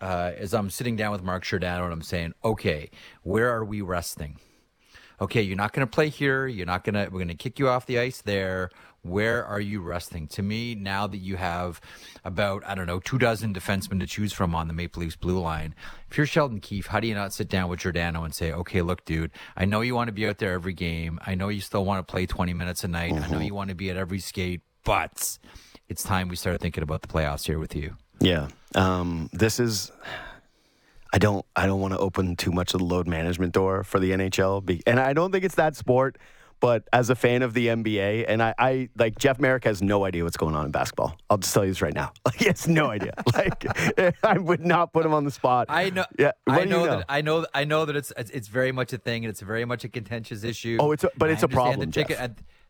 uh, 0.00 0.32
is 0.38 0.52
i'm 0.54 0.70
sitting 0.70 0.96
down 0.96 1.12
with 1.12 1.22
mark 1.22 1.44
Giordano 1.44 1.84
and 1.84 1.92
i'm 1.92 2.02
saying 2.02 2.34
okay 2.44 2.90
where 3.22 3.48
are 3.50 3.64
we 3.64 3.80
resting 3.80 4.36
okay, 5.20 5.42
you're 5.42 5.56
not 5.56 5.72
going 5.72 5.86
to 5.86 5.90
play 5.90 6.08
here. 6.08 6.46
You're 6.46 6.66
not 6.66 6.84
going 6.84 6.94
to, 6.94 7.04
we're 7.10 7.18
going 7.18 7.28
to 7.28 7.34
kick 7.34 7.58
you 7.58 7.68
off 7.68 7.86
the 7.86 7.98
ice 7.98 8.20
there. 8.22 8.70
Where 9.02 9.44
are 9.44 9.60
you 9.60 9.80
resting? 9.80 10.26
To 10.28 10.42
me, 10.42 10.74
now 10.74 11.06
that 11.06 11.18
you 11.18 11.36
have 11.36 11.80
about, 12.24 12.62
I 12.66 12.74
don't 12.74 12.86
know, 12.86 12.98
two 13.00 13.18
dozen 13.18 13.54
defensemen 13.54 14.00
to 14.00 14.06
choose 14.06 14.32
from 14.32 14.54
on 14.54 14.66
the 14.66 14.74
Maple 14.74 15.00
Leafs 15.00 15.16
blue 15.16 15.38
line, 15.38 15.74
if 16.10 16.16
you're 16.16 16.26
Sheldon 16.26 16.60
Keefe, 16.60 16.86
how 16.86 17.00
do 17.00 17.06
you 17.06 17.14
not 17.14 17.32
sit 17.32 17.48
down 17.48 17.68
with 17.68 17.80
Giordano 17.80 18.24
and 18.24 18.34
say, 18.34 18.52
okay, 18.52 18.82
look, 18.82 19.04
dude, 19.04 19.30
I 19.56 19.64
know 19.64 19.82
you 19.82 19.94
want 19.94 20.08
to 20.08 20.12
be 20.12 20.26
out 20.26 20.38
there 20.38 20.52
every 20.52 20.72
game. 20.72 21.20
I 21.24 21.36
know 21.36 21.48
you 21.48 21.60
still 21.60 21.84
want 21.84 22.06
to 22.06 22.10
play 22.10 22.26
20 22.26 22.52
minutes 22.54 22.84
a 22.84 22.88
night. 22.88 23.12
I 23.12 23.28
know 23.28 23.38
you 23.40 23.54
want 23.54 23.70
to 23.70 23.76
be 23.76 23.88
at 23.88 23.96
every 23.96 24.18
skate, 24.18 24.62
but 24.84 25.38
it's 25.88 26.02
time 26.02 26.28
we 26.28 26.36
started 26.36 26.60
thinking 26.60 26.82
about 26.82 27.02
the 27.02 27.08
playoffs 27.08 27.46
here 27.46 27.58
with 27.58 27.74
you. 27.76 27.96
Yeah. 28.20 28.48
Um, 28.74 29.30
this 29.32 29.60
is. 29.60 29.92
I 31.12 31.18
don't. 31.18 31.44
I 31.56 31.66
don't 31.66 31.80
want 31.80 31.94
to 31.94 31.98
open 31.98 32.36
too 32.36 32.52
much 32.52 32.74
of 32.74 32.80
the 32.80 32.84
load 32.84 33.06
management 33.06 33.52
door 33.52 33.82
for 33.84 33.98
the 33.98 34.10
NHL, 34.12 34.64
be, 34.64 34.82
and 34.86 35.00
I 35.00 35.12
don't 35.12 35.32
think 35.32 35.44
it's 35.44 35.54
that 35.56 35.76
sport. 35.76 36.18
But 36.60 36.88
as 36.92 37.08
a 37.08 37.14
fan 37.14 37.42
of 37.42 37.54
the 37.54 37.68
NBA, 37.68 38.24
and 38.26 38.42
I, 38.42 38.52
I 38.58 38.88
like 38.96 39.16
Jeff 39.16 39.38
Marek 39.38 39.62
has 39.62 39.80
no 39.80 40.04
idea 40.04 40.24
what's 40.24 40.36
going 40.36 40.56
on 40.56 40.66
in 40.66 40.72
basketball. 40.72 41.16
I'll 41.30 41.38
just 41.38 41.54
tell 41.54 41.64
you 41.64 41.70
this 41.70 41.80
right 41.80 41.94
now. 41.94 42.12
Like, 42.26 42.34
he 42.34 42.46
has 42.46 42.66
no 42.66 42.90
idea. 42.90 43.14
like, 43.34 43.64
I 44.24 44.38
would 44.38 44.66
not 44.66 44.92
put 44.92 45.06
him 45.06 45.14
on 45.14 45.24
the 45.24 45.30
spot. 45.30 45.66
I 45.68 45.90
know. 45.90 46.04
Yeah. 46.18 46.32
I 46.48 46.56
do 46.56 46.60
you 46.64 46.68
know, 46.70 46.84
know? 46.84 46.96
that 46.98 47.04
I 47.08 47.20
know. 47.20 47.46
I 47.54 47.64
know 47.64 47.84
that 47.84 47.94
it's 47.94 48.12
it's 48.16 48.48
very 48.48 48.72
much 48.72 48.92
a 48.92 48.98
thing, 48.98 49.24
and 49.24 49.30
it's 49.30 49.40
very 49.40 49.64
much 49.64 49.84
a 49.84 49.88
contentious 49.88 50.42
issue. 50.42 50.78
Oh, 50.80 50.90
it's 50.90 51.04
a- 51.04 51.10
but 51.16 51.30
it's 51.30 51.44
a 51.44 51.48
problem, 51.48 51.78
The 51.78 51.86
ticket, 51.86 52.18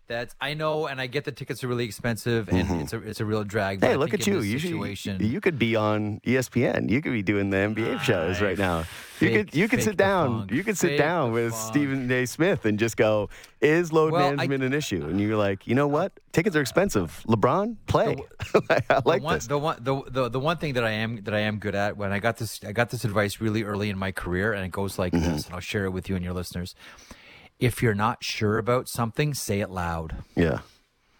that's 0.08 0.34
I 0.40 0.54
know, 0.54 0.86
and 0.86 1.00
I 1.00 1.06
get 1.06 1.24
the 1.24 1.32
tickets 1.32 1.62
are 1.62 1.68
really 1.68 1.84
expensive, 1.84 2.48
and 2.48 2.80
it's 2.82 2.92
a 2.92 2.98
it's 3.02 3.20
a 3.20 3.24
real 3.24 3.44
drag. 3.44 3.80
but 3.80 3.86
Mm-hmm. 3.86 3.90
Hey, 3.90 3.94
I 3.94 3.96
look 3.98 4.14
at 4.14 4.26
you. 4.26 4.40
You, 4.40 4.58
should, 4.58 5.20
you 5.20 5.40
could 5.40 5.58
be 5.58 5.76
on 5.76 6.20
ESPN. 6.26 6.88
You 6.90 7.00
could 7.02 7.12
be 7.12 7.22
doing 7.22 7.50
the 7.50 7.58
NBA 7.58 8.00
shows 8.00 8.40
right 8.40 8.58
now. 8.58 8.84
You 9.20 9.30
could 9.30 9.54
you 9.54 9.68
could 9.68 9.82
sit 9.82 9.96
down. 9.96 10.40
funk. 10.40 10.50
You 10.52 10.64
could 10.64 10.76
sit 10.78 10.90
Fake 10.90 10.98
down 10.98 11.32
with 11.32 11.52
funk. 11.52 11.70
Stephen 11.72 12.10
A. 12.10 12.24
Smith 12.26 12.64
and 12.64 12.78
just 12.78 12.96
go, 12.96 13.28
is 13.60 13.92
load 13.92 14.12
Well, 14.12 14.22
I- 14.26 14.30
management 14.30 14.62
an 14.64 14.72
issue? 14.74 15.04
And 15.06 15.20
you're 15.20 15.36
like, 15.36 15.66
you 15.66 15.74
know 15.74 15.86
what? 15.88 16.12
Tickets 16.32 16.54
are 16.56 16.60
expensive. 16.60 17.22
LeBron, 17.26 17.76
play. 17.86 18.16
I 18.88 19.02
like 19.04 19.20
the 19.20 19.24
one, 19.24 19.34
this. 19.34 19.46
The 19.46 19.58
one, 19.58 19.76
the, 19.80 20.02
the 20.08 20.28
the 20.30 20.40
one 20.40 20.56
thing 20.56 20.74
that 20.74 20.84
I 20.84 20.90
am 20.90 21.22
that 21.24 21.34
I 21.34 21.40
am 21.40 21.58
good 21.58 21.74
at 21.74 21.96
when 21.96 22.12
I 22.12 22.18
got 22.18 22.36
this 22.38 22.60
I 22.64 22.72
got 22.72 22.90
this 22.90 23.04
advice 23.04 23.40
really 23.40 23.62
early 23.62 23.90
in 23.90 23.98
my 23.98 24.12
career, 24.12 24.52
and 24.52 24.64
it 24.64 24.70
goes 24.70 24.98
like 24.98 25.12
Mm-hmm. 25.12 25.32
this, 25.32 25.46
and 25.46 25.54
I'll 25.54 25.60
share 25.60 25.84
it 25.84 25.90
with 25.90 26.08
you 26.08 26.16
and 26.16 26.24
your 26.24 26.34
listeners. 26.34 26.74
If 27.58 27.82
you're 27.82 27.94
not 27.94 28.22
sure 28.22 28.58
about 28.58 28.88
something, 28.88 29.34
say 29.34 29.60
it 29.60 29.70
loud. 29.70 30.16
yeah. 30.36 30.60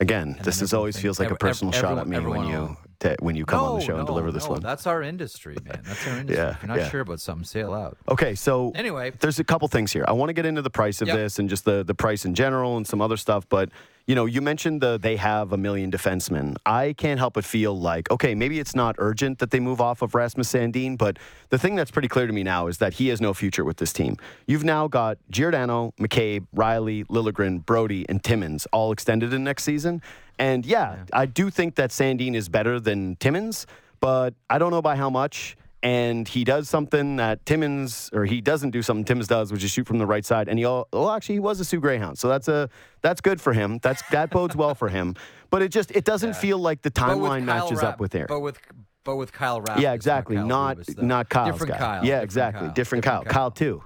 Again, 0.00 0.38
this 0.44 0.62
is 0.62 0.72
always 0.72 0.96
feels 0.96 1.18
like 1.18 1.32
a 1.32 1.34
personal 1.34 1.74
ev- 1.74 1.80
shot 1.80 1.98
at 1.98 2.06
me 2.06 2.20
when 2.20 2.46
you 2.46 2.76
te- 3.00 3.16
when 3.18 3.34
you 3.34 3.44
come 3.44 3.64
on 3.64 3.72
the 3.74 3.80
No, 3.80 3.84
show 3.84 3.96
and 3.96 4.06
deliver 4.06 4.30
this 4.30 4.44
no, 4.44 4.50
one. 4.50 4.60
That's 4.62 4.86
our 4.86 5.02
industry, 5.02 5.56
man. 5.64 5.82
That's 5.84 6.06
our 6.06 6.18
industry. 6.20 6.36
Yeah, 6.44 6.50
if 6.52 6.62
you're 6.62 6.68
not 6.68 6.78
yeah. 6.78 6.88
sure 6.88 7.00
about 7.00 7.18
something, 7.18 7.44
say 7.44 7.60
it 7.60 7.66
loud. 7.66 7.96
Okay, 8.08 8.36
so 8.36 8.70
Anyway. 8.76 9.10
there's 9.18 9.40
a 9.40 9.44
couple 9.44 9.66
things 9.66 9.92
here. 9.92 10.04
I 10.06 10.12
want 10.12 10.28
to 10.28 10.34
get 10.34 10.46
into 10.46 10.62
the 10.62 10.70
price 10.70 11.02
of 11.02 11.08
Yep. 11.08 11.16
this 11.16 11.38
and 11.40 11.48
just 11.50 11.64
the 11.64 11.82
the 11.82 11.96
price 11.96 12.24
in 12.24 12.34
general 12.36 12.76
and 12.76 12.86
some 12.86 13.00
other 13.02 13.16
stuff. 13.16 13.48
But 13.48 13.70
you 14.08 14.14
know, 14.14 14.24
you 14.24 14.40
mentioned 14.40 14.80
the 14.80 14.98
they 14.98 15.16
have 15.16 15.52
a 15.52 15.58
million 15.58 15.90
defensemen. 15.90 16.56
I 16.64 16.94
can't 16.94 17.18
help 17.20 17.34
but 17.34 17.44
feel 17.44 17.78
like 17.78 18.10
okay, 18.10 18.34
maybe 18.34 18.58
it's 18.58 18.74
not 18.74 18.96
urgent 18.98 19.38
that 19.38 19.50
they 19.50 19.60
move 19.60 19.82
off 19.82 20.00
of 20.00 20.14
Rasmus 20.14 20.50
Sandin, 20.50 20.96
but 20.96 21.18
the 21.50 21.58
thing 21.58 21.74
that's 21.76 21.90
pretty 21.90 22.08
clear 22.08 22.26
to 22.26 22.32
me 22.32 22.42
now 22.42 22.68
is 22.68 22.78
that 22.78 22.94
he 22.94 23.08
has 23.08 23.20
no 23.20 23.34
future 23.34 23.66
with 23.66 23.76
this 23.76 23.92
team. 23.92 24.16
You've 24.46 24.64
now 24.64 24.88
got 24.88 25.18
Giordano, 25.30 25.92
McCabe, 26.00 26.46
Rielly, 26.56 27.04
Liljegren, 27.08 27.64
Brodie, 27.66 28.06
and 28.08 28.24
Timmins 28.24 28.66
all 28.72 28.92
extended 28.92 29.34
in 29.34 29.44
next 29.44 29.64
season. 29.64 30.00
And 30.38 30.64
yeah, 30.64 31.04
I 31.12 31.26
do 31.26 31.50
think 31.50 31.74
that 31.74 31.90
Sandin 31.90 32.34
is 32.34 32.48
better 32.48 32.80
than 32.80 33.16
Timmins, 33.16 33.66
but 34.00 34.32
I 34.48 34.58
don't 34.58 34.70
know 34.70 34.80
by 34.80 34.96
how 34.96 35.10
much 35.10 35.54
and 35.82 36.26
he 36.26 36.44
does 36.44 36.68
something 36.68 37.16
that 37.16 37.44
Timmins 37.46 38.10
or 38.12 38.24
he 38.24 38.40
doesn't 38.40 38.70
do 38.70 38.82
something 38.82 39.04
Timmins 39.04 39.28
does, 39.28 39.52
which 39.52 39.62
is 39.62 39.70
shoot 39.70 39.86
from 39.86 39.98
the 39.98 40.06
right 40.06 40.24
side. 40.24 40.48
And 40.48 40.58
he 40.58 40.64
all 40.64 40.88
well, 40.92 41.10
actually 41.10 41.36
he 41.36 41.40
was 41.40 41.60
a 41.60 41.64
Soo 41.64 41.80
Greyhound, 41.80 42.18
so 42.18 42.28
that's 42.28 42.48
a 42.48 42.68
that's 43.02 43.20
good 43.20 43.40
for 43.40 43.52
him. 43.52 43.78
That's 43.82 44.02
that 44.10 44.30
bodes 44.30 44.56
well 44.56 44.74
for 44.74 44.88
him. 44.88 45.14
But 45.50 45.62
it 45.62 45.70
just 45.70 45.90
it 45.92 46.04
doesn't 46.04 46.34
feel 46.34 46.58
like 46.58 46.82
the 46.82 46.90
timeline 46.90 47.44
matches 47.44 47.82
Rapp- 47.82 47.94
up 47.94 48.00
with 48.00 48.14
Aaron. 48.14 48.26
But 48.28 48.40
with 48.40 48.58
but 49.04 49.16
with 49.16 49.32
Kyle 49.32 49.60
Rapp. 49.60 49.78
yeah, 49.78 49.92
exactly. 49.92 50.36
Kyle 50.36 50.46
Not 50.46 50.78
though. 50.86 51.02
not 51.02 51.28
Kyle's 51.28 51.52
different 51.52 51.72
guy. 51.72 51.78
Kyle. 51.78 51.94
Yeah, 51.96 52.00
different 52.02 52.24
exactly. 52.24 52.66
Kyle. 52.66 52.74
Different, 52.74 53.04
Kyle. 53.04 53.24
Kyle 53.24 53.50
too. 53.50 53.82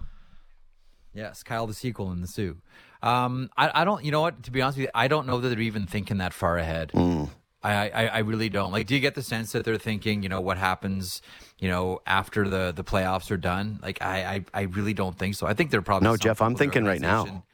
Yes, 1.14 1.42
Kyle 1.42 1.66
the 1.66 1.74
sequel 1.74 2.10
in 2.12 2.20
the 2.22 2.26
Soo. 2.26 2.56
Um, 3.02 3.50
I, 3.56 3.82
I 3.82 3.84
don't. 3.84 4.04
You 4.04 4.12
know 4.12 4.20
what? 4.20 4.44
To 4.44 4.50
be 4.50 4.62
honest 4.62 4.78
with 4.78 4.84
you, 4.84 4.90
I 4.94 5.08
don't 5.08 5.26
know 5.26 5.40
that 5.40 5.48
they're 5.48 5.60
even 5.60 5.86
thinking 5.86 6.18
that 6.18 6.32
far 6.32 6.56
ahead. 6.56 6.92
Mm. 6.92 7.28
I, 7.62 7.90
I, 7.90 8.06
I 8.06 8.18
really 8.20 8.48
don't. 8.48 8.72
Like, 8.72 8.86
do 8.86 8.94
you 8.94 9.00
get 9.00 9.14
the 9.14 9.22
sense 9.22 9.52
that 9.52 9.64
they're 9.64 9.78
thinking, 9.78 10.22
you 10.22 10.28
know, 10.28 10.40
what 10.40 10.58
happens, 10.58 11.22
you 11.62 11.68
know, 11.68 12.02
after 12.08 12.48
the 12.48 12.72
the 12.74 12.82
playoffs 12.82 13.30
are 13.30 13.36
done? 13.36 13.78
Like, 13.80 14.02
I 14.02 14.16
I, 14.34 14.44
I 14.52 14.62
really 14.62 14.94
don't 14.94 15.16
think 15.16 15.36
so. 15.36 15.46
I 15.46 15.54
think 15.54 15.70
they're 15.70 15.80
probably 15.80 16.08
No, 16.08 16.16
Jeff, 16.16 16.42
I'm 16.42 16.54
people 16.54 16.64
in 16.64 16.68
the 16.70 16.74
thinking 16.74 16.84
right 16.84 17.00
now. 17.00 17.44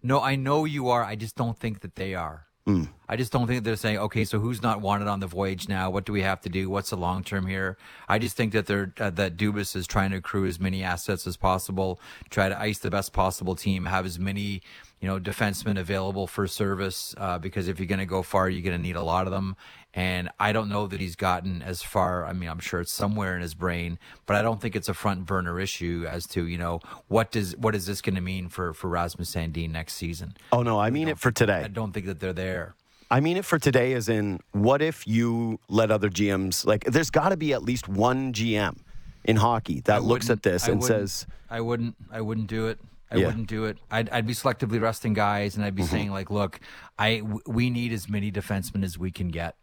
No, 0.00 0.20
I 0.20 0.36
know 0.36 0.64
you 0.64 0.88
are. 0.90 1.02
I 1.02 1.16
just 1.16 1.34
don't 1.34 1.58
think 1.58 1.80
that 1.80 1.96
they 1.96 2.14
are. 2.14 2.46
Hmm. 2.66 2.84
I 3.08 3.16
just 3.16 3.32
don't 3.32 3.48
think 3.48 3.64
they're 3.64 3.74
saying, 3.74 3.98
okay, 3.98 4.24
so 4.24 4.38
who's 4.38 4.62
not 4.62 4.80
wanted 4.80 5.08
on 5.08 5.18
the 5.18 5.26
voyage 5.26 5.68
now? 5.68 5.90
What 5.90 6.04
do 6.04 6.12
we 6.12 6.22
have 6.22 6.40
to 6.42 6.48
do? 6.48 6.70
What's 6.70 6.90
the 6.90 6.96
long 6.96 7.24
term 7.24 7.48
here? 7.48 7.76
I 8.08 8.20
just 8.20 8.36
think 8.36 8.52
that 8.52 8.66
they're 8.66 8.94
uh, 9.00 9.10
that 9.10 9.36
Dubas 9.36 9.74
is 9.74 9.88
trying 9.88 10.12
to 10.12 10.18
accrue 10.18 10.46
as 10.46 10.60
many 10.60 10.84
assets 10.84 11.26
as 11.26 11.36
possible, 11.36 11.98
try 12.30 12.48
to 12.48 12.60
ice 12.60 12.78
the 12.78 12.90
best 12.90 13.12
possible 13.12 13.56
team, 13.56 13.86
have 13.86 14.06
as 14.06 14.20
many 14.20 14.62
you 15.00 15.08
know 15.08 15.18
defensemen 15.18 15.76
available 15.76 16.28
for 16.28 16.46
service 16.46 17.16
uh, 17.18 17.36
because 17.36 17.66
if 17.66 17.80
you're 17.80 17.88
going 17.88 17.98
to 17.98 18.06
go 18.06 18.22
far, 18.22 18.48
you're 18.48 18.62
going 18.62 18.76
to 18.76 18.82
need 18.82 18.96
a 18.96 19.02
lot 19.02 19.26
of 19.26 19.32
them. 19.32 19.56
And 19.94 20.30
I 20.40 20.52
don't 20.52 20.70
know 20.70 20.86
that 20.86 21.00
he's 21.00 21.16
gotten 21.16 21.60
as 21.60 21.82
far. 21.82 22.24
I 22.24 22.32
mean, 22.32 22.48
I'm 22.48 22.60
sure 22.60 22.80
it's 22.80 22.92
somewhere 22.92 23.36
in 23.36 23.42
his 23.42 23.52
brain, 23.54 23.98
but 24.24 24.36
I 24.36 24.42
don't 24.42 24.58
think 24.60 24.74
it's 24.74 24.88
a 24.88 24.94
front 24.94 25.26
burner 25.26 25.60
issue 25.60 26.06
as 26.08 26.26
to 26.28 26.46
you 26.46 26.56
know 26.56 26.80
what 27.08 27.30
does 27.30 27.54
what 27.58 27.74
is 27.74 27.84
this 27.86 28.00
going 28.00 28.14
to 28.14 28.22
mean 28.22 28.48
for 28.48 28.72
for 28.72 28.88
Rasmus 28.88 29.34
Sandin 29.34 29.70
next 29.70 29.94
season. 29.94 30.34
Oh 30.50 30.62
no, 30.62 30.80
I 30.80 30.88
mean 30.90 31.08
it 31.08 31.18
for 31.18 31.30
today. 31.30 31.62
I 31.64 31.68
don't 31.68 31.92
think 31.92 32.06
that 32.06 32.20
they're 32.20 32.32
there. 32.32 32.74
I 33.10 33.20
mean 33.20 33.36
it 33.36 33.44
for 33.44 33.58
today, 33.58 33.92
as 33.92 34.08
in, 34.08 34.40
what 34.52 34.80
if 34.80 35.06
you 35.06 35.60
let 35.68 35.90
other 35.90 36.08
GMs 36.08 36.64
like? 36.64 36.84
There's 36.84 37.10
got 37.10 37.28
to 37.28 37.36
be 37.36 37.52
at 37.52 37.62
least 37.62 37.86
one 37.86 38.32
GM 38.32 38.78
in 39.24 39.36
hockey 39.36 39.80
that 39.84 40.02
looks 40.04 40.30
at 40.30 40.42
this 40.42 40.66
I 40.66 40.72
and 40.72 40.82
says, 40.82 41.26
I 41.50 41.60
wouldn't. 41.60 41.94
I 42.10 42.22
wouldn't 42.22 42.46
do 42.46 42.68
it. 42.68 42.78
I 43.10 43.16
Yeah. 43.16 43.26
wouldn't 43.26 43.48
do 43.48 43.66
it. 43.66 43.76
I'd, 43.90 44.08
I'd 44.08 44.26
be 44.26 44.32
selectively 44.32 44.80
resting 44.80 45.12
guys, 45.12 45.54
and 45.56 45.62
I'd 45.66 45.74
Mm-hmm. 45.74 45.82
be 45.82 45.86
saying 45.86 46.10
like, 46.12 46.30
look, 46.30 46.58
I 46.98 47.18
w- 47.18 47.40
we 47.46 47.68
need 47.68 47.92
as 47.92 48.08
many 48.08 48.32
defensemen 48.32 48.82
as 48.82 48.96
we 48.98 49.10
can 49.10 49.28
get. 49.28 49.54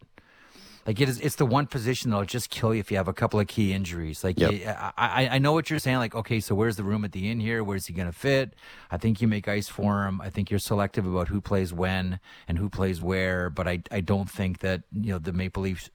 Like 0.90 1.00
it 1.00 1.08
is, 1.08 1.20
it's 1.20 1.36
the 1.36 1.46
one 1.46 1.68
position 1.68 2.10
that'll 2.10 2.26
just 2.26 2.50
kill 2.50 2.74
you 2.74 2.80
if 2.80 2.90
you 2.90 2.96
have 2.96 3.06
a 3.06 3.12
couple 3.12 3.38
of 3.38 3.46
key 3.46 3.72
injuries. 3.72 4.24
Like 4.24 4.40
Yep. 4.40 4.76
I, 4.76 4.92
I, 4.96 5.28
I 5.28 5.38
know 5.38 5.52
what 5.52 5.70
you're 5.70 5.78
saying. 5.78 5.98
Like, 5.98 6.16
okay, 6.16 6.40
so 6.40 6.52
where's 6.56 6.74
the 6.74 6.82
room 6.82 7.04
at 7.04 7.12
the 7.12 7.30
end 7.30 7.42
here? 7.42 7.62
Where's 7.62 7.86
he 7.86 7.92
going 7.92 8.08
to 8.08 8.12
fit? 8.12 8.54
I 8.90 8.96
think 8.96 9.22
you 9.22 9.28
make 9.28 9.46
ice 9.46 9.68
for 9.68 10.04
him. 10.04 10.20
I 10.20 10.30
think 10.30 10.50
you're 10.50 10.58
selective 10.58 11.06
about 11.06 11.28
who 11.28 11.40
plays 11.40 11.72
when 11.72 12.18
and 12.48 12.58
who 12.58 12.68
plays 12.68 13.00
where. 13.00 13.50
But 13.50 13.68
I, 13.68 13.84
I 13.92 14.00
don't 14.00 14.28
think 14.28 14.58
that 14.62 14.82
you 14.92 15.12
know 15.12 15.20
the 15.20 15.32
Maple 15.32 15.62
Leafs. 15.62 15.90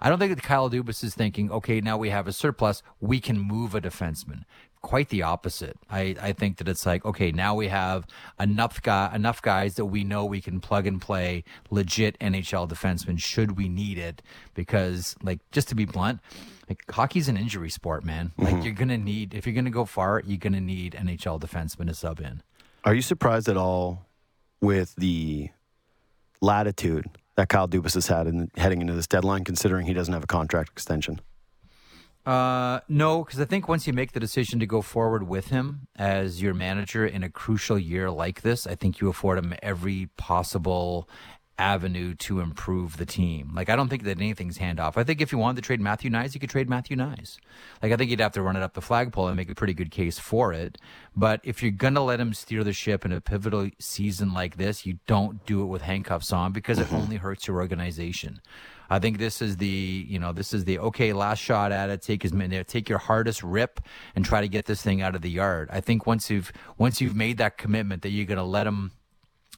I 0.00 0.08
don't 0.08 0.20
think 0.20 0.36
that 0.36 0.44
Kyle 0.44 0.70
Dubas 0.70 1.02
is 1.02 1.16
thinking, 1.16 1.50
okay, 1.50 1.80
now 1.80 1.98
we 1.98 2.10
have 2.10 2.28
a 2.28 2.32
surplus, 2.32 2.84
we 3.00 3.18
can 3.18 3.36
move 3.36 3.74
a 3.74 3.80
defenseman 3.80 4.44
quite 4.82 5.08
the 5.08 5.22
opposite. 5.22 5.78
I, 5.90 6.16
I 6.20 6.32
think 6.32 6.58
that 6.58 6.68
it's 6.68 6.84
like, 6.84 7.04
okay, 7.04 7.32
now 7.32 7.54
we 7.54 7.68
have 7.68 8.06
enough 8.38 8.82
guy 8.82 9.10
enough 9.14 9.40
guys 9.40 9.76
that 9.76 9.86
we 9.86 10.04
know 10.04 10.24
we 10.24 10.40
can 10.40 10.60
plug 10.60 10.86
and 10.86 11.00
play 11.00 11.44
legit 11.70 12.18
NHL 12.18 12.68
defensemen 12.68 13.18
should 13.18 13.56
we 13.56 13.68
need 13.68 13.96
it. 13.96 14.20
Because 14.54 15.16
like 15.22 15.40
just 15.52 15.68
to 15.68 15.74
be 15.74 15.84
blunt, 15.84 16.20
like 16.68 16.82
hockey's 16.90 17.28
an 17.28 17.36
injury 17.36 17.70
sport, 17.70 18.04
man. 18.04 18.32
Like 18.36 18.48
mm-hmm. 18.48 18.62
you're 18.62 18.74
gonna 18.74 18.98
need 18.98 19.34
if 19.34 19.46
you're 19.46 19.54
gonna 19.54 19.70
go 19.70 19.84
far, 19.84 20.22
you're 20.26 20.38
gonna 20.38 20.60
need 20.60 20.94
NHL 20.94 21.40
defensemen 21.40 21.86
to 21.86 21.94
sub 21.94 22.20
in. 22.20 22.42
"Are 22.84 22.94
you 22.94 23.02
surprised 23.02 23.48
at 23.48 23.56
all 23.56 24.06
with 24.60 24.94
the 24.96 25.50
latitude 26.40 27.06
that 27.36 27.48
Kyle 27.48 27.68
Dubas 27.68 27.94
has 27.94 28.08
had 28.08 28.26
in 28.26 28.50
heading 28.56 28.80
into 28.80 28.92
this 28.92 29.06
deadline, 29.06 29.44
considering 29.44 29.86
he 29.86 29.94
doesn't 29.94 30.12
have 30.12 30.24
a 30.24 30.28
contract 30.28 30.70
extension?" 30.70 31.20
Uh, 32.24 32.80
no, 32.88 33.24
because 33.24 33.40
I 33.40 33.44
think 33.44 33.68
once 33.68 33.86
you 33.86 33.92
make 33.92 34.12
the 34.12 34.20
decision 34.20 34.60
to 34.60 34.66
go 34.66 34.80
forward 34.80 35.26
with 35.26 35.48
him 35.48 35.88
as 35.96 36.40
your 36.40 36.54
manager 36.54 37.04
in 37.04 37.24
a 37.24 37.28
crucial 37.28 37.78
year 37.78 38.10
like 38.10 38.42
this, 38.42 38.66
I 38.66 38.76
think 38.76 39.00
you 39.00 39.08
afford 39.08 39.38
him 39.38 39.54
every 39.60 40.08
possible 40.16 41.08
avenue 41.58 42.14
to 42.14 42.40
improve 42.40 42.96
the 42.96 43.06
team. 43.06 43.52
Like, 43.54 43.68
I 43.68 43.76
don't 43.76 43.88
think 43.88 44.04
that 44.04 44.18
anything's 44.18 44.58
handoff. 44.58 44.96
I 44.96 45.04
think 45.04 45.20
if 45.20 45.32
you 45.32 45.38
wanted 45.38 45.62
to 45.62 45.66
trade 45.66 45.80
Matthew 45.80 46.10
Knies, 46.10 46.34
you 46.34 46.40
could 46.40 46.50
trade 46.50 46.68
Matthew 46.68 46.96
Knies. 46.96 47.38
Like, 47.82 47.92
I 47.92 47.96
think 47.96 48.10
you'd 48.10 48.20
have 48.20 48.32
to 48.32 48.42
run 48.42 48.56
it 48.56 48.62
up 48.62 48.74
the 48.74 48.80
flagpole 48.80 49.28
and 49.28 49.36
make 49.36 49.50
a 49.50 49.54
pretty 49.54 49.74
good 49.74 49.90
case 49.90 50.18
for 50.18 50.52
it. 50.52 50.78
But 51.14 51.40
if 51.44 51.62
you're 51.62 51.70
going 51.72 51.94
to 51.94 52.00
let 52.00 52.20
him 52.20 52.34
steer 52.34 52.64
the 52.64 52.72
ship 52.72 53.04
in 53.04 53.12
a 53.12 53.20
pivotal 53.20 53.68
season 53.78 54.32
like 54.32 54.56
this, 54.56 54.86
you 54.86 54.98
don't 55.06 55.44
do 55.44 55.62
it 55.62 55.66
with 55.66 55.82
handcuffs 55.82 56.32
on 56.32 56.52
because 56.52 56.78
it 56.78 56.92
only 56.92 57.16
hurts 57.16 57.46
your 57.46 57.58
organization. 57.58 58.40
I 58.92 58.98
think 58.98 59.16
this 59.16 59.40
is 59.40 59.56
the 59.56 60.06
you 60.06 60.18
know 60.18 60.34
this 60.34 60.52
is 60.52 60.66
the 60.66 60.78
okay 60.78 61.14
last 61.14 61.38
shot 61.38 61.72
at 61.72 61.88
it. 61.88 62.02
Take 62.02 62.26
as 62.26 62.32
many, 62.34 62.62
take 62.64 62.90
your 62.90 62.98
hardest 62.98 63.42
rip 63.42 63.80
and 64.14 64.22
try 64.22 64.42
to 64.42 64.48
get 64.48 64.66
this 64.66 64.82
thing 64.82 65.00
out 65.00 65.14
of 65.14 65.22
the 65.22 65.30
yard. 65.30 65.70
I 65.72 65.80
think 65.80 66.06
once 66.06 66.28
you've 66.28 66.52
once 66.76 67.00
you've 67.00 67.16
made 67.16 67.38
that 67.38 67.56
commitment 67.56 68.02
that 68.02 68.10
you're 68.10 68.26
going 68.26 68.36
to 68.36 68.44
let 68.44 68.66
him 68.66 68.92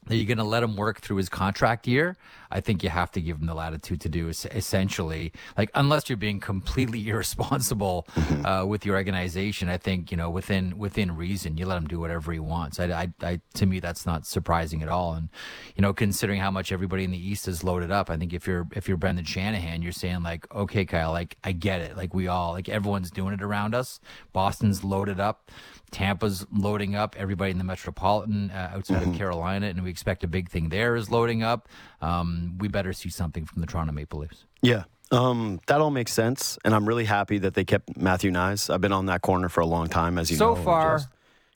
that 0.07 0.15
you're 0.15 0.25
going 0.25 0.37
to 0.37 0.43
let 0.43 0.63
him 0.63 0.75
work 0.75 1.01
through 1.01 1.17
his 1.17 1.29
contract 1.29 1.87
year, 1.87 2.15
I 2.51 2.61
think 2.61 2.83
you 2.83 2.89
have 2.89 3.11
to 3.11 3.21
give 3.21 3.37
him 3.37 3.47
the 3.47 3.53
latitude 3.53 4.01
to 4.01 4.09
do 4.09 4.29
essentially, 4.29 5.33
like 5.57 5.69
unless 5.73 6.09
you're 6.09 6.17
being 6.17 6.39
completely 6.39 7.07
irresponsible 7.09 8.07
uh, 8.43 8.65
with 8.67 8.85
your 8.85 8.95
organization. 8.95 9.67
I 9.69 9.77
think 9.77 10.11
you 10.11 10.17
know 10.17 10.29
within 10.29 10.77
within 10.77 11.15
reason, 11.15 11.57
you 11.57 11.65
let 11.65 11.77
him 11.77 11.87
do 11.87 11.99
whatever 11.99 12.31
he 12.31 12.39
wants. 12.39 12.79
I, 12.79 12.85
I, 12.85 13.13
I 13.21 13.41
to 13.55 13.65
me 13.65 13.79
that's 13.79 14.05
not 14.05 14.25
surprising 14.25 14.83
at 14.83 14.89
all. 14.89 15.13
And 15.13 15.29
you 15.75 15.81
know, 15.81 15.93
considering 15.93 16.39
how 16.39 16.51
much 16.51 16.71
everybody 16.71 17.03
in 17.03 17.11
the 17.11 17.17
East 17.17 17.47
is 17.47 17.63
loaded 17.63 17.91
up, 17.91 18.09
I 18.09 18.17
think 18.17 18.33
if 18.33 18.47
you're 18.47 18.67
if 18.71 18.87
you're 18.87 18.97
Brendan 18.97 19.25
Shanahan, 19.25 19.81
you're 19.81 19.91
saying 19.91 20.23
like, 20.23 20.53
okay, 20.53 20.85
Kyle, 20.85 21.11
like 21.11 21.37
I 21.43 21.51
get 21.51 21.81
it, 21.81 21.97
like 21.97 22.13
we 22.13 22.27
all 22.27 22.51
like 22.53 22.69
everyone's 22.69 23.11
doing 23.11 23.33
it 23.33 23.41
around 23.41 23.75
us. 23.75 23.99
Boston's 24.33 24.83
loaded 24.83 25.19
up. 25.19 25.51
Tampa's 25.91 26.45
loading 26.51 26.95
up. 26.95 27.15
Everybody 27.17 27.51
in 27.51 27.57
the 27.57 27.63
metropolitan 27.63 28.51
uh, 28.51 28.71
outside 28.73 29.03
of 29.03 29.13
Carolina, 29.15 29.67
and 29.67 29.83
we 29.83 29.89
expect 29.89 30.23
a 30.23 30.27
big 30.27 30.49
thing 30.49 30.69
there 30.69 30.95
is 30.95 31.09
loading 31.09 31.43
up. 31.43 31.67
Um, 32.01 32.55
we 32.59 32.67
better 32.67 32.93
see 32.93 33.09
something 33.09 33.45
from 33.45 33.61
the 33.61 33.67
Toronto 33.67 33.91
Maple 33.93 34.19
Leafs. 34.19 34.45
Yeah. 34.61 34.83
Um, 35.11 35.59
that 35.67 35.81
all 35.81 35.91
makes 35.91 36.11
sense, 36.13 36.57
and 36.65 36.73
I'm 36.73 36.87
really 36.87 37.05
happy 37.05 37.37
that 37.37 37.53
they 37.53 37.63
kept 37.63 37.95
Matthew 37.95 38.31
Knies. 38.31 38.73
I've 38.73 38.81
been 38.81 38.91
on 38.91 39.05
that 39.05 39.21
corner 39.21 39.49
for 39.49 39.61
a 39.61 39.65
long 39.65 39.87
time, 39.87 40.17
as 40.17 40.31
you 40.31 40.37
so 40.37 40.55
know. 40.55 40.63
far, 40.63 40.97
just- 40.97 41.09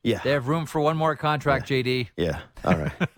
yeah, 0.04 0.20
they 0.24 0.32
have 0.32 0.48
room 0.48 0.66
for 0.66 0.80
one 0.82 0.96
more 0.98 1.16
contract, 1.16 1.68
JD. 1.68 2.08
yeah, 2.18 2.40
all 2.64 2.76
right. 2.76 2.92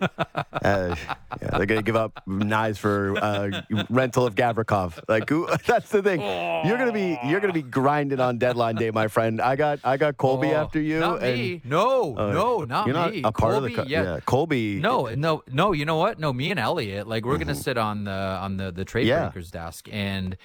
uh, 0.62 0.94
yeah, 1.40 1.56
they're 1.56 1.66
gonna 1.66 1.82
give 1.82 1.96
up 1.96 2.22
Knies 2.26 2.76
for 2.78 3.16
uh, 3.22 3.62
rental 3.88 4.26
of 4.26 4.34
Gavrikov. 4.34 4.98
Like, 5.08 5.28
who, 5.28 5.48
that's 5.66 5.90
the 5.90 6.02
thing. 6.02 6.20
You're 6.20 6.78
gonna 6.78 6.92
be 6.92 7.18
you're 7.24 7.40
gonna 7.40 7.52
be 7.52 7.62
grinding 7.62 8.20
on 8.20 8.38
deadline 8.38 8.74
day, 8.76 8.90
my 8.90 9.08
friend. 9.08 9.40
I 9.40 9.56
got 9.56 9.78
I 9.84 9.96
got 9.96 10.16
Colby 10.16 10.48
Oh, 10.48 10.56
after 10.62 10.80
you. 10.80 11.00
Not 11.00 11.22
and, 11.22 11.38
me. 11.38 11.60
No, 11.64 12.16
uh, 12.16 12.32
no, 12.32 12.58
not 12.64 12.86
you're 12.86 12.94
not 12.94 13.12
me. 13.12 13.18
a 13.24 13.32
part 13.32 13.52
Colby, 13.54 13.56
of 13.56 13.76
the. 13.76 13.82
Co- 13.82 13.88
yeah. 13.88 14.20
Colby. 14.26 14.80
No, 14.80 15.06
no, 15.06 15.42
no. 15.52 15.72
You 15.72 15.84
know 15.84 15.96
what? 15.98 16.18
No, 16.18 16.32
me 16.32 16.50
and 16.50 16.58
Elliot, 16.60 17.06
like 17.06 17.24
we're 17.24 17.38
gonna 17.38 17.54
sit 17.54 17.78
on 17.78 18.04
the 18.04 18.10
on 18.10 18.56
the 18.56 18.72
the 18.72 18.84
trade 18.84 19.02
Mm-hmm. 19.02 19.08
Yeah. 19.08 19.28
breakers 19.30 19.50
desk, 19.50 19.88
and 19.92 20.36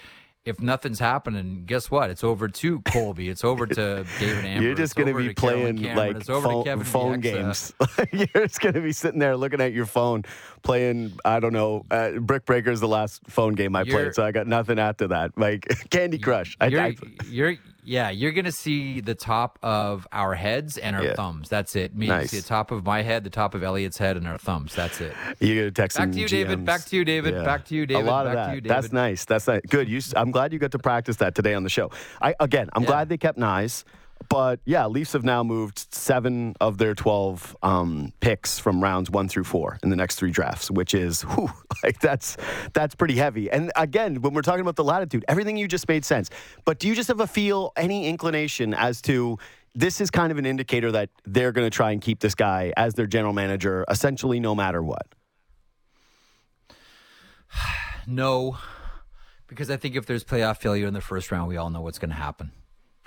if 0.48 0.60
nothing's 0.60 0.98
happening, 0.98 1.64
guess 1.66 1.90
what? 1.90 2.08
It's 2.10 2.24
over 2.24 2.48
to 2.48 2.80
Colby. 2.80 3.28
It's 3.28 3.44
over 3.44 3.66
to 3.66 4.04
David 4.18 4.44
Amber. 4.44 4.64
You're 4.64 4.74
just 4.74 4.96
going 4.96 5.08
to 5.08 5.14
be 5.14 5.34
playing 5.34 5.78
Cameron, 5.78 5.96
like 5.96 6.16
it's 6.16 6.30
over 6.30 6.48
to 6.48 6.64
phone, 6.64 6.84
phone 6.84 7.20
games. 7.20 7.72
You're 8.12 8.26
just 8.46 8.60
going 8.60 8.74
to 8.74 8.80
be 8.80 8.92
sitting 8.92 9.18
there 9.20 9.36
looking 9.36 9.60
at 9.60 9.72
your 9.72 9.86
phone, 9.86 10.24
playing. 10.62 11.12
I 11.24 11.38
don't 11.40 11.52
know. 11.52 11.84
Uh, 11.90 12.12
Brick 12.12 12.46
Breaker's 12.46 12.80
the 12.80 12.88
last 12.88 13.20
phone 13.28 13.52
game 13.54 13.76
I 13.76 13.82
You're- 13.82 14.04
played, 14.04 14.14
so 14.14 14.24
I 14.24 14.32
got 14.32 14.46
nothing 14.46 14.78
after 14.78 15.08
that. 15.08 15.36
Like 15.36 15.66
Candy 15.90 16.18
Crush. 16.18 16.56
I, 16.60 16.66
You're, 16.68 16.80
I, 16.80 16.96
you're, 17.26 17.56
yeah, 17.88 18.10
you're 18.10 18.32
gonna 18.32 18.52
see 18.52 19.00
the 19.00 19.14
top 19.14 19.58
of 19.62 20.06
our 20.12 20.34
heads 20.34 20.76
and 20.78 20.94
our 20.94 21.02
Yeah. 21.04 21.14
thumbs. 21.14 21.48
That's 21.48 21.74
it. 21.74 21.96
Me, 21.96 22.06
Nice. 22.06 22.30
see 22.30 22.38
the 22.40 22.46
top 22.46 22.70
of 22.70 22.84
my 22.84 23.02
head, 23.02 23.24
the 23.24 23.30
top 23.30 23.54
of 23.54 23.62
Elliot's 23.62 23.98
head, 23.98 24.16
and 24.16 24.28
our 24.28 24.38
thumbs. 24.38 24.74
That's 24.74 25.00
it. 25.00 25.14
you're 25.40 25.64
to 25.64 25.70
text 25.70 25.96
Back 25.96 26.12
to 26.12 26.18
you, 26.20 26.28
David. 26.28 26.64
Back 26.64 26.84
to 26.86 26.96
you, 26.96 27.04
David. 27.04 27.44
Back 27.44 27.64
to 27.66 27.74
you, 27.74 27.86
David. 27.86 28.06
A 28.06 28.10
lot 28.10 28.26
of 28.26 28.34
Back 28.34 28.44
to 28.46 28.50
that. 28.50 28.54
you, 28.56 28.68
That's 28.68 28.92
nice. 28.92 29.24
That's 29.24 29.46
nice. 29.48 29.62
Good. 29.68 29.88
You. 29.88 30.00
I'm 30.14 30.30
glad 30.30 30.52
you 30.52 30.58
got 30.58 30.72
to 30.72 30.78
practice 30.78 31.16
that 31.16 31.34
today 31.34 31.54
on 31.54 31.62
the 31.64 31.70
show. 31.70 31.90
I 32.20 32.34
again. 32.38 32.68
I'm 32.74 32.82
Yeah. 32.82 32.88
glad 32.88 33.08
they 33.08 33.16
kept 33.18 33.38
Knies. 33.38 33.84
But 34.28 34.60
yeah, 34.66 34.86
Leafs 34.86 35.14
have 35.14 35.24
now 35.24 35.42
moved 35.42 35.86
seven 35.90 36.54
of 36.60 36.76
their 36.76 36.94
12 36.94 37.56
um, 37.62 38.12
picks 38.20 38.58
from 38.58 38.82
rounds 38.82 39.10
one 39.10 39.28
through 39.28 39.44
four 39.44 39.78
in 39.82 39.88
the 39.88 39.96
next 39.96 40.16
three 40.16 40.30
drafts, 40.30 40.70
which 40.70 40.92
is 40.92 41.22
whew, 41.22 41.48
like 41.82 41.98
that's 42.00 42.36
that's 42.74 42.94
pretty 42.94 43.16
heavy. 43.16 43.50
And 43.50 43.72
again, 43.76 44.20
when 44.20 44.34
we're 44.34 44.42
talking 44.42 44.60
about 44.60 44.76
the 44.76 44.84
latitude, 44.84 45.24
everything 45.28 45.56
you 45.56 45.66
just 45.66 45.88
made 45.88 46.04
sense. 46.04 46.28
But 46.64 46.78
do 46.78 46.88
you 46.88 46.94
just 46.94 47.08
have 47.08 47.20
a 47.20 47.26
feel, 47.26 47.72
any 47.76 48.06
inclination 48.06 48.74
as 48.74 49.00
to 49.02 49.38
this 49.74 50.00
is 50.00 50.10
kind 50.10 50.30
of 50.30 50.38
an 50.38 50.46
indicator 50.46 50.92
that 50.92 51.08
they're 51.24 51.52
going 51.52 51.66
to 51.66 51.74
try 51.74 51.92
and 51.92 52.02
keep 52.02 52.20
this 52.20 52.34
guy 52.34 52.72
as 52.76 52.94
their 52.94 53.06
general 53.06 53.32
manager, 53.32 53.84
essentially, 53.88 54.40
no 54.40 54.54
matter 54.54 54.82
what? 54.82 55.06
No, 58.10 58.56
because 59.48 59.68
I 59.70 59.76
think 59.76 59.94
if 59.94 60.06
there's 60.06 60.24
playoff 60.24 60.56
failure 60.56 60.86
in 60.86 60.94
the 60.94 61.00
first 61.02 61.30
round, 61.30 61.46
we 61.46 61.58
all 61.58 61.68
know 61.68 61.82
what's 61.82 61.98
going 61.98 62.08
to 62.08 62.16
happen. 62.16 62.52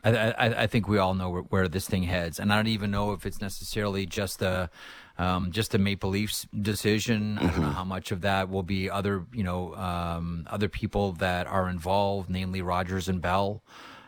I, 0.04 0.32
I, 0.32 0.64
I 0.64 0.68
think 0.68 0.88
we 0.88 0.98
all 0.98 1.14
know 1.14 1.30
where, 1.30 1.42
where 1.44 1.68
this 1.68 1.88
thing 1.88 2.04
heads, 2.04 2.40
and 2.40 2.52
I 2.52 2.56
don't 2.56 2.68
even 2.68 2.92
know 2.92 3.12
if 3.14 3.26
it's 3.26 3.42
necessarily 3.42 4.06
just 4.06 4.42
a 4.42 4.70
um, 5.18 5.52
just 5.52 5.76
a 5.76 5.78
Maple 5.78 6.10
Leafs 6.10 6.48
decision. 6.60 7.38
I 7.38 7.48
don't 7.48 7.62
know 7.62 7.70
how 7.70 7.84
much 7.84 8.12
of 8.12 8.22
that 8.22 8.50
will 8.50 8.64
be 8.64 8.90
other 8.90 9.26
you 9.34 9.44
know 9.44 9.76
um, 9.76 10.48
other 10.50 10.70
people 10.70 11.14
that 11.14 11.48
are 11.48 11.70
involved, 11.70 12.30
namely 12.30 12.62
Rogers 12.62 13.08
and 13.08 13.22
Bell. 13.22 13.64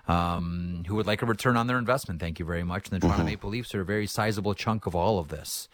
Um, 0.06 0.84
who 0.86 0.96
would 0.96 1.08
like 1.08 1.22
a 1.22 1.26
return 1.26 1.56
on 1.56 1.68
their 1.68 1.78
investment? 1.78 2.20
Thank 2.20 2.38
you 2.38 2.46
very 2.46 2.64
much. 2.64 2.90
And 2.90 3.02
the 3.02 3.08
Toronto 3.08 3.24
Maple 3.24 3.50
Leafs 3.50 3.74
are 3.74 3.82
a 3.82 3.86
very 3.86 4.06
sizable 4.06 4.54
chunk 4.54 4.86
of 4.86 4.96
all 4.96 5.18
of 5.18 5.30
this. 5.30 5.70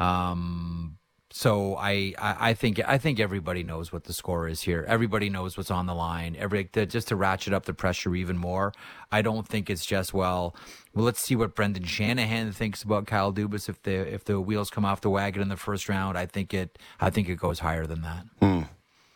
Um, 0.00 0.98
So 1.30 1.76
I, 1.76 2.14
I, 2.18 2.50
I 2.50 2.54
think 2.54 2.80
I 2.86 2.96
think 2.96 3.20
everybody 3.20 3.62
knows 3.62 3.92
what 3.92 4.04
the 4.04 4.14
score 4.14 4.48
is 4.48 4.62
here. 4.62 4.84
Everybody 4.88 5.28
knows 5.28 5.56
what's 5.56 5.70
on 5.70 5.86
the 5.86 5.94
line. 5.94 6.36
Every 6.38 6.64
to, 6.64 6.86
just 6.86 7.08
to 7.08 7.16
ratchet 7.16 7.52
up 7.52 7.66
the 7.66 7.74
pressure 7.74 8.14
even 8.14 8.38
more. 8.38 8.72
I 9.12 9.20
don't 9.20 9.46
think 9.46 9.68
it's 9.68 9.84
just 9.84 10.14
well. 10.14 10.56
Well, 10.94 11.04
let's 11.04 11.20
see 11.20 11.36
what 11.36 11.54
Brendan 11.54 11.84
Shanahan 11.84 12.52
thinks 12.52 12.82
about 12.82 13.06
Kyle 13.06 13.32
Dubas 13.32 13.68
if 13.68 13.82
the 13.82 13.92
if 13.92 14.24
the 14.24 14.40
wheels 14.40 14.70
come 14.70 14.84
off 14.84 15.02
the 15.02 15.10
wagon 15.10 15.42
in 15.42 15.48
the 15.48 15.56
first 15.56 15.88
round. 15.88 16.16
I 16.16 16.24
think 16.26 16.54
it 16.54 16.78
I 17.00 17.10
think 17.10 17.28
it 17.28 17.36
goes 17.36 17.58
higher 17.58 17.86
than 17.86 18.02
that. 18.02 18.24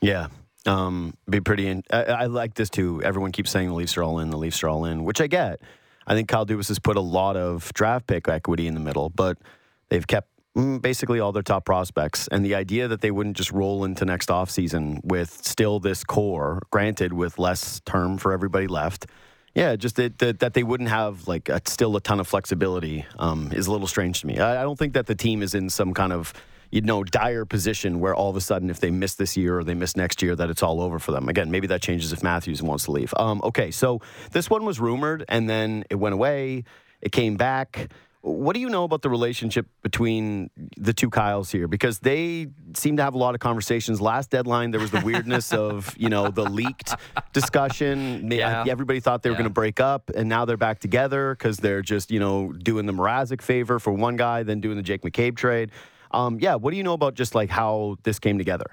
Yeah. 0.03 0.29
Um, 0.67 1.17
be 1.29 1.41
pretty. 1.41 1.67
In, 1.67 1.83
I, 1.91 2.03
I 2.03 2.27
like 2.27 2.55
this 2.55 2.69
too. 2.69 3.03
Everyone 3.03 3.33
keeps 3.33 3.51
saying 3.51 3.69
the 3.69 3.75
Leafs 3.75 3.97
are 3.97 4.03
all 4.03 4.19
in. 4.19 4.31
The 4.31 4.37
Leafs 4.37 4.63
are 4.63 4.69
all 4.69 4.85
in, 4.85 5.05
which 5.05 5.21
I 5.21 5.27
get. 5.27 5.61
I 6.07 6.15
think 6.15 6.29
Kyle 6.29 6.45
Dubas 6.45 6.69
has 6.69 6.79
put 6.79 6.97
a 6.97 7.01
lot 7.01 7.37
of 7.37 7.73
draft 7.75 8.07
pick 8.07 8.29
equity 8.29 8.67
in 8.67 8.75
the 8.75 8.81
middle, 8.81 9.09
but 9.09 9.39
they've 9.89 10.07
kept 10.07 10.29
mm, 10.31 10.32
basically 10.55 11.21
all 11.21 11.33
their 11.33 11.43
top 11.43 11.65
prospects. 11.65 12.29
And 12.29 12.45
the 12.45 12.55
idea 12.55 12.89
that 12.89 13.01
they 13.01 13.11
wouldn't 13.11 13.37
just 13.37 13.51
roll 13.51 13.85
into 13.85 14.05
next 14.05 14.29
offseason 14.29 15.05
with 15.05 15.45
still 15.45 15.81
this 15.81 16.05
core, 16.05 16.63
granted 16.71 17.13
with 17.13 17.39
less 17.39 17.81
term 17.85 18.19
for 18.19 18.33
everybody 18.33 18.67
left. 18.67 19.07
Yeah, 19.55 19.77
just 19.77 19.97
that, 19.97 20.19
that, 20.19 20.41
that 20.41 20.55
they 20.55 20.63
wouldn't 20.63 20.89
have 20.89 21.29
like 21.29 21.49
a, 21.49 21.61
still 21.67 21.95
a 21.97 22.01
ton 22.01 22.21
of 22.21 22.29
flexibility 22.29 23.05
um, 23.19 23.51
is 23.53 23.67
a 23.67 23.73
little 23.73 23.87
strange 23.87 24.21
to 24.23 24.27
me. 24.27 24.39
I, 24.39 24.61
I 24.61 24.63
don't 24.63 24.79
think 24.79 24.95
that 24.95 25.07
the 25.07 25.15
team 25.15 25.43
is 25.43 25.55
in 25.55 25.69
some 25.69 25.93
kind 25.93 26.13
of 26.13 26.33
you 26.71 26.81
know 26.81 27.05
dire 27.05 27.45
position 27.45 28.01
where 28.01 28.15
all 28.15 28.31
of 28.31 28.37
a 28.37 28.41
sudden 28.41 28.71
if 28.71 28.81
they 28.81 28.91
miss 28.91 29.15
this 29.15 29.37
year 29.37 29.59
or 29.59 29.65
they 29.65 29.75
miss 29.75 29.95
next 29.95 30.23
year 30.23 30.35
that 30.35 30.49
it's 30.49 30.63
all 30.63 30.81
over 30.81 30.99
for 30.99 31.13
them. 31.13 31.29
Again, 31.29 31.51
maybe 31.51 31.67
that 31.67 31.83
changes 31.83 32.13
if 32.13 32.23
Matthews 32.23 32.63
wants 32.63 32.85
to 32.87 32.93
leave. 32.93 33.13
Um, 33.19 33.43
okay, 33.45 33.71
so 33.71 34.01
this 34.33 34.49
one 34.49 34.65
was 34.65 34.81
rumored 34.81 35.25
and 35.29 35.49
then 35.49 35.85
it 35.91 35.97
went 35.97 36.15
away. 36.15 36.65
It 37.03 37.13
came 37.13 37.37
back. 37.37 37.91
What 38.25 38.55
do 38.55 38.61
you 38.61 38.69
know 38.69 38.85
about 38.85 39.03
the 39.03 39.11
relationship 39.11 39.67
between 39.83 40.49
the 40.77 40.93
two 40.93 41.11
Kyles 41.11 41.51
here? 41.51 41.67
Because 41.67 41.99
they 41.99 42.47
seem 42.75 42.97
to 42.99 43.03
have 43.03 43.15
a 43.15 43.19
lot 43.19 43.35
of 43.35 43.41
conversations. 43.41 44.01
Last 44.01 44.31
deadline, 44.31 44.71
there 44.71 44.81
was 44.81 44.93
the 44.93 45.01
weirdness 45.01 45.53
of 45.65 45.93
you 45.99 46.09
know 46.09 46.31
the 46.31 46.45
leaked 46.45 46.95
discussion. 47.33 48.31
Yeah. 48.31 48.65
Everybody 48.69 49.01
thought 49.01 49.23
they 49.23 49.31
were 49.31 49.35
Yeah. 49.35 49.39
going 49.39 49.51
to 49.51 49.55
break 49.55 49.81
up, 49.81 50.11
and 50.15 50.29
now 50.29 50.45
they're 50.45 50.57
back 50.57 50.79
together 50.79 51.35
because 51.35 51.57
they're 51.59 51.83
just 51.83 52.11
you 52.13 52.21
know 52.21 52.53
doing 52.53 52.87
the 52.87 52.93
Mrazek 52.93 53.43
favor 53.43 53.79
for 53.81 53.93
one 53.93 54.17
guy, 54.17 54.43
then 54.45 54.61
doing 54.61 54.77
the 54.77 54.83
Jake 54.83 55.03
McCabe 55.03 55.37
trade. 55.37 55.71
Um, 56.13 56.39
yeah, 56.41 56.55
what 56.55 56.71
do 56.71 56.77
you 56.77 56.83
know 56.85 56.93
about 56.93 57.15
just 57.15 57.35
like 57.35 57.51
how 57.51 57.97
this 58.05 58.19
came 58.19 58.39
together? 58.39 58.67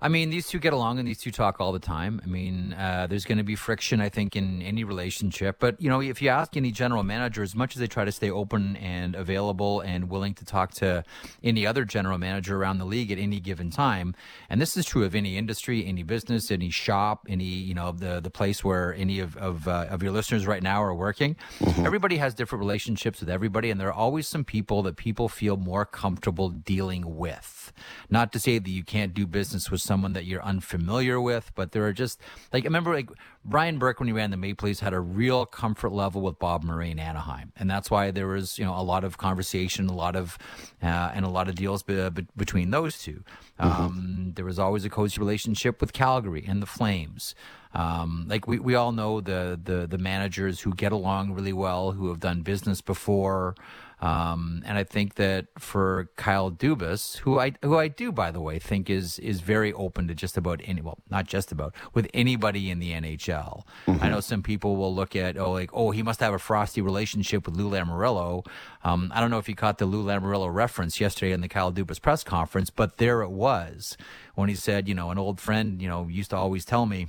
I 0.00 0.08
mean, 0.08 0.30
these 0.30 0.46
two 0.48 0.58
get 0.58 0.72
along 0.72 0.98
and 0.98 1.08
these 1.08 1.18
two 1.18 1.30
talk 1.30 1.60
all 1.60 1.72
the 1.72 1.78
time. 1.78 2.20
I 2.22 2.26
mean, 2.26 2.74
uh, 2.74 3.06
there's 3.08 3.24
going 3.24 3.38
to 3.38 3.44
be 3.44 3.54
friction, 3.54 4.00
I 4.00 4.08
think, 4.08 4.36
in 4.36 4.60
any 4.62 4.84
relationship. 4.84 5.56
But, 5.58 5.80
you 5.80 5.88
know, 5.88 6.02
if 6.02 6.20
you 6.20 6.28
ask 6.28 6.56
any 6.56 6.70
general 6.70 7.02
manager, 7.02 7.42
as 7.42 7.54
much 7.54 7.74
as 7.74 7.80
they 7.80 7.86
try 7.86 8.04
to 8.04 8.12
stay 8.12 8.30
open 8.30 8.76
and 8.76 9.14
available 9.14 9.80
and 9.80 10.10
willing 10.10 10.34
to 10.34 10.44
talk 10.44 10.72
to 10.74 11.02
any 11.42 11.66
other 11.66 11.84
general 11.84 12.18
manager 12.18 12.56
around 12.56 12.78
the 12.78 12.84
league 12.84 13.10
at 13.10 13.18
any 13.18 13.40
given 13.40 13.70
time, 13.70 14.14
and 14.50 14.60
this 14.60 14.76
is 14.76 14.84
true 14.84 15.04
of 15.04 15.14
any 15.14 15.38
industry, 15.38 15.86
any 15.86 16.02
business, 16.02 16.50
any 16.50 16.70
shop, 16.70 17.26
any, 17.28 17.44
you 17.44 17.74
know, 17.74 17.92
the, 17.92 18.20
the 18.20 18.30
place 18.30 18.62
where 18.62 18.94
any 18.94 19.18
of, 19.20 19.36
of, 19.38 19.66
uh, 19.66 19.86
of 19.88 20.02
your 20.02 20.12
listeners 20.12 20.46
right 20.46 20.62
now 20.62 20.82
are 20.82 20.94
working, 20.94 21.36
everybody 21.78 22.18
has 22.18 22.34
different 22.34 22.60
relationships 22.60 23.20
with 23.20 23.30
everybody. 23.30 23.70
And 23.70 23.80
there 23.80 23.88
are 23.88 23.92
always 23.92 24.28
some 24.28 24.44
people 24.44 24.82
that 24.82 24.96
people 24.96 25.28
feel 25.28 25.56
more 25.56 25.86
comfortable 25.86 26.50
dealing 26.50 27.16
with. 27.16 27.72
Not 28.10 28.32
to 28.32 28.38
say 28.38 28.58
that 28.58 28.70
you 28.70 28.84
can't 28.84 29.14
do 29.14 29.26
business 29.26 29.70
with 29.70 29.80
someone 29.86 30.12
that 30.14 30.24
you're 30.24 30.42
unfamiliar 30.42 31.20
with, 31.20 31.52
but 31.54 31.72
there 31.72 31.84
are 31.86 31.92
just 31.92 32.20
like 32.52 32.64
I 32.64 32.66
remember 32.66 32.92
like 32.92 33.08
Brian 33.44 33.78
Burke 33.78 34.00
when 34.00 34.08
he 34.08 34.12
ran 34.12 34.30
the 34.30 34.36
Maple 34.36 34.66
Leafs 34.66 34.80
had 34.80 34.92
a 34.92 35.00
real 35.00 35.46
comfort 35.46 35.92
level 35.92 36.20
with 36.20 36.38
Bob 36.38 36.64
Murray 36.64 36.90
in 36.90 36.98
Anaheim, 36.98 37.52
and 37.56 37.70
that's 37.70 37.90
why 37.90 38.10
there 38.10 38.26
was 38.26 38.58
you 38.58 38.64
know 38.64 38.74
a 38.74 38.82
lot 38.82 39.04
of 39.04 39.18
conversation, 39.18 39.88
a 39.88 39.94
lot 39.94 40.16
of 40.16 40.36
uh, 40.82 41.12
and 41.14 41.24
a 41.24 41.28
lot 41.28 41.48
of 41.48 41.54
deals 41.54 41.82
be, 41.82 42.10
be, 42.10 42.26
between 42.36 42.70
those 42.70 43.00
2 43.02 43.22
Um, 43.58 44.32
there 44.34 44.44
was 44.44 44.58
always 44.58 44.84
a 44.84 44.90
cozy 44.90 45.18
relationship 45.18 45.80
with 45.80 45.92
Calgary 45.92 46.44
and 46.46 46.60
the 46.60 46.66
Flames. 46.66 47.34
Um, 47.74 48.24
like 48.26 48.46
we, 48.48 48.58
we 48.58 48.74
all 48.74 48.92
know 48.92 49.20
the, 49.20 49.60
the 49.62 49.86
the 49.86 49.98
managers 49.98 50.60
who 50.60 50.72
get 50.74 50.92
along 50.92 51.32
really 51.34 51.52
well, 51.52 51.92
who 51.92 52.08
have 52.08 52.20
done 52.20 52.42
business 52.42 52.80
before. 52.80 53.54
Um, 54.00 54.62
and 54.66 54.76
I 54.76 54.84
think 54.84 55.14
that 55.14 55.46
for 55.58 56.10
Kyle 56.16 56.50
Dubas, 56.50 57.18
who 57.18 57.38
I 57.38 57.52
who 57.62 57.78
I 57.78 57.88
do 57.88 58.12
by 58.12 58.30
the 58.30 58.40
way 58.40 58.58
think 58.58 58.90
is 58.90 59.18
is 59.20 59.40
very 59.40 59.72
open 59.72 60.06
to 60.08 60.14
just 60.14 60.36
about 60.36 60.60
any 60.64 60.82
well 60.82 60.98
not 61.08 61.26
just 61.26 61.50
about 61.50 61.74
with 61.94 62.06
anybody 62.12 62.70
in 62.70 62.78
the 62.78 62.92
NHL. 62.92 63.62
I 63.86 64.10
know 64.10 64.20
some 64.20 64.42
people 64.42 64.76
will 64.76 64.94
look 64.94 65.16
at 65.16 65.38
oh 65.38 65.52
like 65.52 65.70
oh 65.72 65.92
he 65.92 66.02
must 66.02 66.20
have 66.20 66.34
a 66.34 66.38
frosty 66.38 66.82
relationship 66.82 67.46
with 67.46 67.56
Lou 67.56 67.70
Lamoriello. 67.70 68.46
Um, 68.84 69.10
I 69.14 69.20
don't 69.20 69.30
know 69.30 69.38
if 69.38 69.48
you 69.48 69.54
caught 69.54 69.78
the 69.78 69.86
Lou 69.86 70.04
Lamoriello 70.04 70.52
reference 70.52 71.00
yesterday 71.00 71.32
in 71.32 71.40
the 71.40 71.48
Kyle 71.48 71.72
Dubas 71.72 72.00
press 72.00 72.22
conference, 72.22 72.68
but 72.68 72.98
there 72.98 73.22
it 73.22 73.30
was 73.30 73.96
when 74.34 74.50
he 74.50 74.54
said 74.54 74.88
you 74.88 74.94
know 74.94 75.10
an 75.10 75.18
old 75.18 75.40
friend 75.40 75.80
you 75.80 75.88
know 75.88 76.06
used 76.06 76.30
to 76.30 76.36
always 76.36 76.66
tell 76.66 76.84
me 76.84 77.08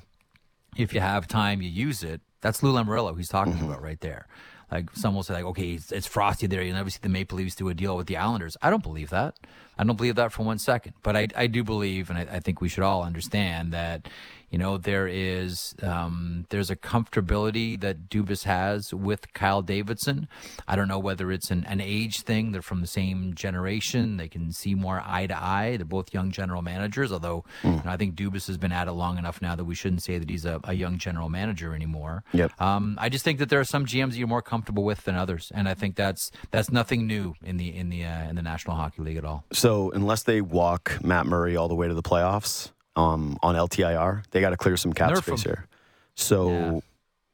if 0.78 0.94
you 0.94 1.00
have 1.00 1.28
time, 1.28 1.62
you 1.62 1.70
use 1.70 2.04
it. 2.04 2.22
That's 2.42 2.64
Lou 2.64 2.72
Lamoriello 2.72 3.18
he's 3.18 3.30
talking 3.30 3.60
about 3.60 3.82
right 3.82 4.00
there. 4.00 4.28
Like 4.72 4.90
some 4.94 5.16
will 5.16 5.24
say, 5.24 5.34
like, 5.34 5.46
okay, 5.46 5.74
it's, 5.74 5.92
it's 5.92 6.08
frosty 6.08 6.46
there. 6.46 6.62
You'll 6.62 6.76
never 6.76 6.90
see 6.90 7.00
the 7.02 7.10
Maple 7.10 7.38
Leafs 7.38 7.56
do 7.56 7.70
a 7.70 7.74
deal 7.74 7.96
with 7.96 8.08
the 8.08 8.18
Islanders. 8.18 8.58
I 8.62 8.70
don't 8.70 8.84
believe 8.84 9.10
that. 9.12 9.36
I 9.78 9.84
don't 9.84 9.96
believe 9.96 10.16
that 10.16 10.34
for 10.34 10.44
one 10.44 10.60
second. 10.60 10.94
But 11.04 11.16
I, 11.16 11.28
I 11.36 11.48
do 11.48 11.64
believe, 11.64 12.10
and 12.10 12.20
I, 12.20 12.36
I 12.36 12.40
think 12.40 12.60
we 12.60 12.68
should 12.68 12.84
all 12.84 13.04
understand 13.04 13.72
that, 13.72 14.10
you 14.50 14.58
know, 14.58 14.78
there 14.78 15.08
is 15.08 15.76
um, 15.84 16.46
there's 16.50 16.70
a 16.70 16.76
comfortability 16.76 17.80
that 17.82 18.10
Dubas 18.10 18.44
has 18.44 18.94
with 18.94 19.34
Kyle 19.34 19.62
Davidson. 19.62 20.30
I 20.68 20.76
don't 20.76 20.88
know 20.88 21.00
whether 21.00 21.32
it's 21.32 21.52
an, 21.52 21.66
an 21.66 21.82
age 21.82 22.22
thing. 22.22 22.54
They're 22.54 22.62
from 22.62 22.80
the 22.80 22.88
same 22.88 23.34
generation. 23.34 24.16
They 24.18 24.30
can 24.30 24.54
see 24.54 24.74
more 24.74 25.04
eye 25.06 25.28
to 25.28 25.38
eye. 25.38 25.76
They're 25.76 25.86
both 25.86 26.14
young 26.14 26.32
general 26.32 26.62
managers, 26.62 27.12
although 27.12 27.44
you 27.64 27.72
know, 27.72 27.82
I 27.86 27.98
think 27.98 28.16
Dubas 28.16 28.48
has 28.48 28.58
been 28.58 28.72
at 28.72 28.88
it 28.88 28.94
long 28.94 29.18
enough 29.18 29.42
now 29.42 29.56
that 29.56 29.66
we 29.66 29.76
shouldn't 29.76 30.04
say 30.04 30.18
that 30.18 30.30
he's 30.30 30.46
a, 30.46 30.62
a 30.64 30.74
young 30.74 30.98
general 30.98 31.28
manager 31.28 31.76
anymore. 31.76 32.24
Yep. 32.32 32.62
Um, 32.62 32.98
I 33.02 33.10
just 33.10 33.26
think 33.26 33.40
that 33.40 33.50
there 33.50 33.60
are 33.60 33.66
some 33.66 33.86
GMs 33.86 34.16
you're 34.16 34.28
more 34.28 34.42
comfortable 34.42 34.84
with 34.84 35.04
than 35.04 35.16
others, 35.16 35.52
and 35.54 35.68
I 35.68 35.74
think 35.74 35.96
that's 35.98 36.32
that's 36.52 36.72
nothing 36.72 37.06
new 37.06 37.36
in 37.44 37.58
the 37.58 37.76
in 37.76 37.90
the 37.90 38.06
uh, 38.06 38.30
in 38.30 38.36
the 38.36 38.42
National 38.42 38.78
Hockey 38.78 39.02
League 39.02 39.18
at 39.18 39.26
all. 39.26 39.44
So 39.52 39.92
unless 39.92 40.24
they 40.24 40.40
walk 40.40 41.04
Matt 41.04 41.26
Murray 41.26 41.58
all 41.58 41.68
the 41.68 41.76
way 41.76 41.90
to 41.90 41.94
the 41.94 42.04
playoffs 42.04 42.72
um, 42.98 43.38
on 43.42 43.56
LTIR, 43.56 44.24
they 44.32 44.42
got 44.42 44.50
to 44.50 44.58
clear 44.58 44.76
some 44.76 44.92
cap 44.92 45.12
Nerf 45.12 45.24
space 45.24 45.44
here. 45.44 45.68
So 46.16 46.50
Yeah. 46.50 46.80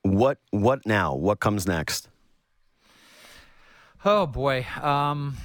what 0.03 0.37
what 0.51 0.85
now? 0.85 1.15
What 1.15 1.39
comes 1.39 1.65
next? 1.65 2.09
Oh 4.05 4.25
boy. 4.27 4.65
Um, 4.81 5.37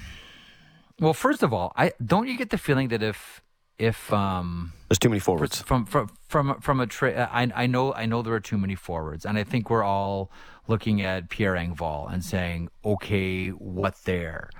well, 1.00 1.14
first 1.14 1.42
of 1.42 1.52
all, 1.52 1.72
I 1.76 1.92
don't 2.04 2.26
you 2.28 2.36
get 2.36 2.50
the 2.50 2.58
feeling 2.58 2.88
that 2.88 3.02
if 3.02 3.40
if 3.78 4.12
um, 4.12 4.72
There's 4.88 4.98
too 4.98 5.08
many 5.08 5.20
forwards. 5.20 5.62
from 5.62 5.86
from 5.86 6.10
from 6.28 6.60
from 6.60 6.80
a 6.80 6.86
trade. 6.86 7.16
I 7.16 7.50
I 7.54 7.66
know 7.66 7.94
I 7.94 8.06
know 8.06 8.22
there 8.22 8.34
are 8.34 8.40
too 8.40 8.58
many 8.58 8.74
forwards, 8.74 9.24
and 9.24 9.38
I 9.38 9.44
think 9.44 9.70
we're 9.70 9.84
all 9.84 10.30
looking 10.66 11.00
at 11.00 11.28
Pierre 11.30 11.54
Engvall 11.54 12.12
and 12.12 12.24
saying, 12.24 12.68
okay, 12.84 13.48
what 13.50 13.94
there? 14.04 14.50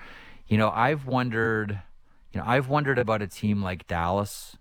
You 0.47 0.57
know, 0.59 0.71
I've 0.71 1.07
wondered. 1.07 1.81
You 2.33 2.41
know, 2.41 2.47
I've 2.47 2.69
wondered 2.69 2.99
about 2.99 3.23
a 3.23 3.27
team 3.27 3.63
like 3.63 3.87
Dallas 3.87 4.57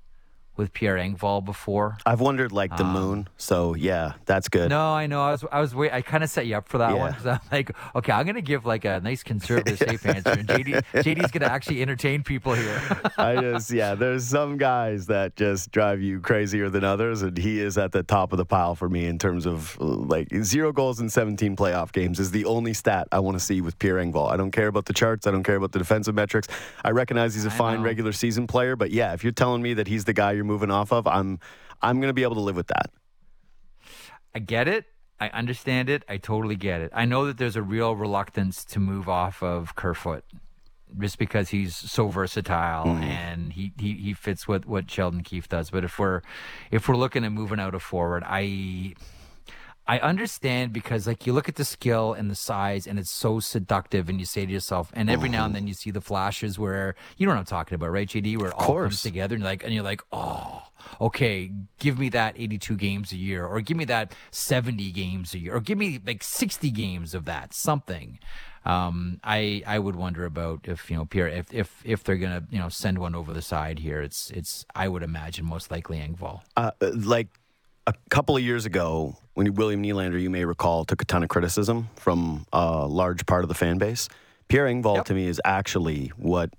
with 0.58 0.74
Pierre 0.74 0.96
Engvall 0.98 1.44
before. 1.46 1.98
I've 2.06 2.20
wondered 2.20 2.52
like 2.52 2.76
the 2.78 2.84
moon. 2.84 3.28
So 3.38 3.76
yeah, 3.76 4.14
that's 4.26 4.50
good. 4.50 4.64
Um, 4.66 4.70
No, 4.70 4.94
I 4.94 5.08
know. 5.08 5.22
I 5.22 5.32
was, 5.32 5.46
I 5.52 5.62
was, 5.62 5.74
wait, 5.76 5.92
I 5.94 6.02
kind 6.02 6.24
of 6.24 6.30
set 6.30 6.48
you 6.48 6.56
up 6.58 6.68
for 6.68 6.80
that 6.80 6.90
one 6.98 6.98
Yeah. 6.98 7.10
because 7.12 7.28
I'm 7.28 7.40
like, 7.52 7.72
okay, 7.96 8.12
I'm 8.12 8.26
gonna 8.26 8.42
give 8.42 8.66
like 8.66 8.86
a 8.86 9.00
nice 9.00 9.24
conservative 9.24 9.78
safe 9.88 10.06
answer, 10.06 10.32
and 10.32 10.48
JD, 10.48 10.84
JD's 10.94 11.32
gonna 11.32 11.46
actually 11.52 11.82
entertain 11.82 12.24
people 12.24 12.54
here. 12.54 12.82
I 13.18 13.36
just 13.40 13.72
yeah, 13.72 13.96
there's 13.96 14.26
some 14.26 14.58
guys 14.58 15.08
that 15.08 15.36
just 15.36 15.72
drive 15.72 16.02
you 16.02 16.20
crazier 16.20 16.70
than 16.70 16.84
others, 16.84 17.22
and 17.22 17.38
he 17.38 17.60
is 17.60 17.78
at 17.78 17.92
the 17.92 18.04
top 18.04 18.32
of 18.34 18.38
the 18.38 18.46
pile 18.46 18.76
for 18.76 18.90
me 18.90 19.06
in 19.06 19.18
terms 19.20 19.46
of 19.46 19.78
uh, 19.80 19.86
like 19.86 20.28
zero 20.44 20.72
goals 20.72 21.00
in 21.00 21.10
17 21.10 21.56
playoff 21.56 21.92
games 21.92 22.20
is 22.20 22.32
the 22.32 22.46
only 22.46 22.74
stat 22.74 23.08
I 23.12 23.20
want 23.20 23.38
to 23.38 23.44
see 23.44 23.62
with 23.62 23.78
Pierre 23.80 23.96
Engvall. 23.98 24.32
I 24.32 24.38
don't 24.38 24.52
care 24.52 24.68
about 24.68 24.86
the 24.86 24.94
charts, 24.94 25.28
I 25.28 25.32
don't 25.32 25.44
care 25.44 25.56
about 25.56 25.72
the 25.72 25.80
defensive 25.80 26.16
metrics. 26.16 26.48
I 26.84 26.92
recognize 26.92 27.36
he's 27.36 27.46
a 27.46 27.52
fine 27.52 27.78
know. 27.80 27.84
regular 27.86 28.12
season 28.12 28.48
player, 28.48 28.76
but 28.76 28.92
yeah, 28.92 29.14
if 29.14 29.24
you're 29.24 29.32
telling 29.34 29.62
me 29.62 29.74
that 29.76 29.88
he's 29.88 30.06
the 30.06 30.14
guy 30.14 30.32
you're 30.32 30.44
moving 30.48 30.72
off 30.72 30.92
of, 30.92 31.08
I'm 31.08 31.40
I'm 31.82 32.00
gonna 32.00 32.14
be 32.14 32.24
able 32.24 32.36
to 32.36 32.42
live 32.42 32.56
with 32.56 32.68
that. 32.68 32.92
I 34.34 34.40
get 34.40 34.68
it. 34.68 34.86
I 35.20 35.30
understand 35.30 35.90
it. 35.90 36.04
I 36.08 36.18
totally 36.18 36.56
get 36.56 36.82
it. 36.82 36.92
I 36.94 37.06
know 37.06 37.26
that 37.26 37.38
there's 37.38 37.56
a 37.56 37.62
real 37.62 37.96
reluctance 37.96 38.64
to 38.66 38.80
move 38.80 39.10
off 39.10 39.42
of 39.42 39.76
Kerfoot 39.76 40.24
just 41.00 41.18
because 41.18 41.50
he's 41.50 41.76
so 41.76 42.08
versatile 42.08 42.86
mm. 42.86 43.02
and 43.02 43.54
he, 43.54 43.74
he, 43.80 43.94
he 43.96 44.14
fits 44.14 44.48
with 44.48 44.66
what 44.66 44.90
Sheldon 44.90 45.22
Keefe 45.22 45.50
does. 45.50 45.70
But 45.70 45.84
if 45.84 46.00
we're 46.00 46.22
if 46.72 46.88
we're 46.88 46.96
looking 46.96 47.26
at 47.26 47.32
moving 47.32 47.60
out 47.60 47.76
of 47.76 47.82
forward, 47.82 48.24
I 48.26 48.94
I 49.88 50.00
understand 50.00 50.74
because 50.74 51.08
like 51.08 51.26
you 51.26 51.34
look 51.34 51.48
at 51.48 51.56
the 51.56 51.64
skill 51.64 52.14
and 52.14 52.30
the 52.30 52.36
size 52.36 52.88
and 52.88 53.00
it's 53.00 53.12
so 53.12 53.40
seductive 53.40 54.10
and 54.10 54.20
you 54.20 54.26
say 54.26 54.46
to 54.46 54.52
yourself 54.52 54.92
and 54.94 55.10
every 55.10 55.30
now 55.30 55.46
and 55.46 55.56
then 55.56 55.66
you 55.66 55.74
see 55.74 55.92
the 55.92 56.02
flashes 56.02 56.60
where 56.60 56.96
you 57.16 57.26
know 57.26 57.32
what 57.32 57.40
I'm 57.40 57.46
talking 57.46 57.76
about, 57.76 57.92
right, 57.92 58.08
JD, 58.08 58.38
where 58.38 58.50
it 58.50 58.56
all 58.58 58.76
comes 58.76 59.02
together 59.02 59.36
and 59.36 59.44
you're 59.44 59.52
like 59.52 59.64
and 59.64 59.74
you're 59.74 59.84
like, 59.84 60.02
oh, 60.12 60.64
okay, 61.00 61.52
give 61.80 61.98
me 61.98 62.10
that 62.10 62.36
82 62.38 62.76
games 62.76 63.12
a 63.14 63.18
year 63.18 63.46
or 63.46 63.62
give 63.62 63.78
me 63.78 63.86
that 63.86 64.14
70 64.32 64.92
games 64.92 65.34
a 65.34 65.40
year 65.40 65.56
or 65.56 65.62
give 65.62 65.78
me 65.78 66.00
like 66.06 66.22
60 66.22 66.70
games 66.72 67.14
of 67.14 67.26
that, 67.26 67.54
something. 67.54 68.20
Um, 68.66 69.22
I 69.24 69.64
I 69.66 69.80
would 69.80 69.96
wonder 69.96 70.26
about 70.26 70.68
if 70.68 70.92
you 70.92 70.98
know 70.98 71.06
Pierre 71.06 71.30
if 71.30 71.54
if 71.54 71.82
if 71.86 72.04
they're 72.04 72.18
gonna 72.18 72.44
you 72.50 72.60
know 72.60 72.68
send 72.68 72.98
one 73.00 73.16
over 73.16 73.32
the 73.32 73.42
side 73.42 73.80
here. 73.80 74.02
It's 74.02 74.30
it's 74.32 74.66
I 74.76 74.90
would 74.90 75.04
imagine 75.04 75.46
most 75.46 75.72
likely 75.72 76.00
Engvall. 76.00 76.42
Uh, 76.58 76.72
like 76.82 77.30
a 77.88 77.94
couple 78.10 78.36
of 78.36 78.44
years 78.44 78.66
ago, 78.66 79.16
when 79.34 79.54
William 79.56 79.82
Nylander, 79.82 80.22
you 80.22 80.30
may 80.30 80.44
recall, 80.46 80.84
took 80.86 81.02
a 81.02 81.06
ton 81.06 81.24
of 81.24 81.30
criticism 81.30 81.90
from 81.96 82.46
a 82.52 82.86
large 82.86 83.26
part 83.26 83.44
of 83.44 83.48
the 83.48 83.56
fan 83.56 83.78
base. 83.78 84.10
Pierre 84.50 84.66
Engvall 84.66 84.98
Yep. 84.98 85.06
to 85.06 85.14
me 85.14 85.26
is 85.28 85.42
actually 85.46 86.12
what 86.18 86.50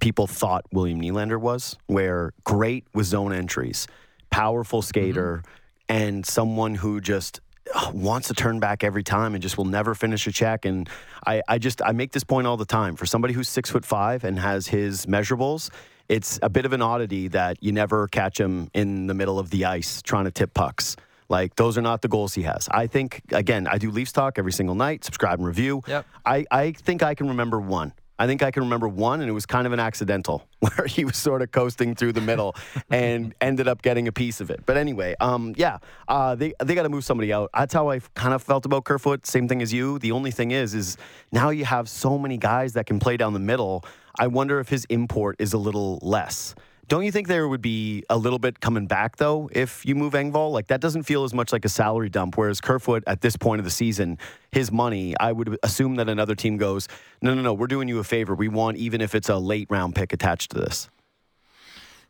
people 0.00 0.26
thought 0.26 0.64
William 0.72 1.00
Nylander 1.00 1.38
was, 1.40 1.76
where 1.86 2.32
great 2.44 2.86
with 2.94 3.06
zone 3.06 3.32
entries, 3.32 3.86
powerful 4.30 4.82
skater, 4.82 5.42
and 5.88 6.24
someone 6.24 6.74
who 6.74 7.00
just 7.00 7.40
uh, 7.74 7.90
wants 7.94 8.28
to 8.28 8.34
turn 8.34 8.58
back 8.60 8.82
every 8.82 9.02
time 9.02 9.34
and 9.34 9.42
just 9.42 9.58
will 9.58 9.64
never 9.66 9.94
finish 9.94 10.26
a 10.26 10.32
check. 10.32 10.64
And 10.64 10.88
I, 11.26 11.42
I 11.48 11.58
just 11.58 11.82
I 11.82 11.92
make 11.92 12.12
this 12.12 12.24
point 12.24 12.46
all 12.46 12.56
the 12.56 12.64
time. 12.66 12.96
For 12.96 13.04
somebody 13.04 13.34
who's 13.34 13.48
six 13.48 13.70
foot 13.70 13.84
five 13.84 14.24
and 14.24 14.38
has 14.38 14.68
his 14.68 15.04
measurables, 15.06 15.70
it's 16.08 16.38
a 16.42 16.48
bit 16.48 16.64
of 16.64 16.72
an 16.72 16.82
oddity 16.82 17.28
that 17.28 17.62
you 17.62 17.72
never 17.72 18.08
catch 18.08 18.40
him 18.40 18.70
in 18.74 19.06
the 19.06 19.14
middle 19.14 19.38
of 19.38 19.50
the 19.50 19.64
ice 19.64 20.02
trying 20.02 20.24
to 20.24 20.30
tip 20.30 20.54
pucks. 20.54 20.96
Like 21.28 21.56
those 21.56 21.76
are 21.76 21.82
not 21.82 22.02
the 22.02 22.08
goals 22.08 22.34
he 22.34 22.42
has. 22.42 22.68
I 22.70 22.86
think 22.86 23.20
again, 23.32 23.66
I 23.66 23.78
do 23.78 23.90
Leafs 23.90 24.12
talk 24.12 24.38
every 24.38 24.52
single 24.52 24.74
night. 24.74 25.04
Subscribe 25.04 25.38
and 25.38 25.46
review. 25.46 25.82
Yep. 25.86 26.06
I, 26.24 26.46
I 26.50 26.72
think 26.72 27.02
I 27.02 27.14
can 27.14 27.28
remember 27.28 27.60
one. 27.60 27.92
I 28.20 28.26
think 28.26 28.42
I 28.42 28.50
can 28.50 28.64
remember 28.64 28.88
one, 28.88 29.20
and 29.20 29.30
it 29.30 29.32
was 29.32 29.46
kind 29.46 29.64
of 29.64 29.72
an 29.72 29.78
accidental 29.78 30.48
where 30.58 30.86
he 30.88 31.04
was 31.04 31.16
sort 31.16 31.40
of 31.40 31.52
coasting 31.52 31.94
through 31.94 32.14
the 32.14 32.20
middle 32.20 32.56
and 32.90 33.32
ended 33.40 33.68
up 33.68 33.80
getting 33.80 34.08
a 34.08 34.12
piece 34.12 34.40
of 34.40 34.50
it. 34.50 34.64
But 34.66 34.76
anyway, 34.76 35.14
um, 35.20 35.54
yeah, 35.56 35.78
uh, 36.08 36.34
they 36.34 36.52
they 36.62 36.74
got 36.74 36.82
to 36.82 36.88
move 36.88 37.04
somebody 37.04 37.32
out. 37.32 37.50
That's 37.54 37.72
how 37.72 37.90
I 37.90 38.00
kind 38.14 38.34
of 38.34 38.42
felt 38.42 38.66
about 38.66 38.84
Kerfoot. 38.84 39.24
Same 39.24 39.46
thing 39.46 39.62
as 39.62 39.72
you. 39.72 40.00
The 40.00 40.10
only 40.10 40.32
thing 40.32 40.50
is, 40.50 40.74
is 40.74 40.96
now 41.30 41.50
you 41.50 41.64
have 41.64 41.88
so 41.88 42.18
many 42.18 42.38
guys 42.38 42.72
that 42.72 42.86
can 42.86 42.98
play 42.98 43.16
down 43.16 43.34
the 43.34 43.38
middle. 43.38 43.84
I 44.18 44.26
wonder 44.26 44.60
if 44.60 44.68
his 44.68 44.84
import 44.86 45.36
is 45.38 45.52
a 45.52 45.58
little 45.58 45.98
less. 46.02 46.54
Don't 46.88 47.04
you 47.04 47.12
think 47.12 47.28
there 47.28 47.46
would 47.46 47.60
be 47.60 48.02
a 48.08 48.16
little 48.16 48.38
bit 48.38 48.60
coming 48.60 48.86
back 48.86 49.16
though 49.16 49.50
if 49.52 49.84
you 49.84 49.94
move 49.94 50.14
Engvall? 50.14 50.52
Like 50.52 50.68
that 50.68 50.80
doesn't 50.80 51.02
feel 51.02 51.24
as 51.24 51.34
much 51.34 51.52
like 51.52 51.66
a 51.66 51.68
salary 51.68 52.08
dump. 52.08 52.38
Whereas 52.38 52.62
Kerfoot 52.62 53.04
at 53.06 53.20
this 53.20 53.36
point 53.36 53.58
of 53.58 53.66
the 53.66 53.70
season, 53.70 54.16
his 54.52 54.72
money, 54.72 55.14
I 55.20 55.32
would 55.32 55.58
assume 55.62 55.96
that 55.96 56.08
another 56.08 56.34
team 56.34 56.56
goes, 56.56 56.88
no, 57.20 57.34
no, 57.34 57.42
no, 57.42 57.52
we're 57.52 57.66
doing 57.66 57.88
you 57.88 57.98
a 57.98 58.04
favor. 58.04 58.34
We 58.34 58.48
want 58.48 58.78
even 58.78 59.02
if 59.02 59.14
it's 59.14 59.28
a 59.28 59.36
late 59.36 59.68
round 59.70 59.94
pick 59.96 60.14
attached 60.14 60.52
to 60.52 60.60
this. 60.60 60.88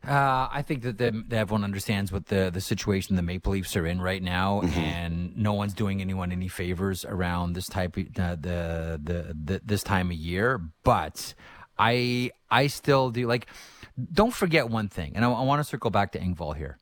Uh, 0.07 0.47
I 0.49 0.63
think 0.65 0.83
that, 0.83 0.97
the, 0.97 1.25
that 1.27 1.39
everyone 1.39 1.65
understands 1.65 2.09
what 2.09 2.27
the, 2.27 2.49
the 2.49 2.61
situation 2.61 3.17
the 3.17 3.21
Maple 3.21 3.51
Leafs 3.51 3.75
are 3.75 3.85
in 3.85 3.99
right 3.99 4.23
now, 4.23 4.61
and 4.61 5.35
no 5.35 5.51
one's 5.51 5.73
doing 5.73 5.99
anyone 5.99 6.31
any 6.31 6.47
favors 6.47 7.03
around 7.03 7.51
this 7.51 7.67
type 7.67 7.97
of, 7.97 8.05
uh, 8.17 8.37
the, 8.39 8.99
the 9.03 9.35
the 9.43 9.61
this 9.65 9.83
time 9.83 10.09
of 10.09 10.15
year. 10.15 10.61
But 10.83 11.33
I 11.79 12.31
I 12.51 12.67
still 12.67 13.09
do 13.09 13.25
like. 13.27 13.47
Don't 14.13 14.33
forget 14.33 14.69
one 14.69 14.89
thing, 14.89 15.13
and 15.15 15.25
I, 15.25 15.31
I 15.31 15.43
want 15.43 15.59
to 15.59 15.63
circle 15.63 15.89
back 15.89 16.11
to 16.13 16.19
Engvall 16.19 16.55
here. 16.55 16.77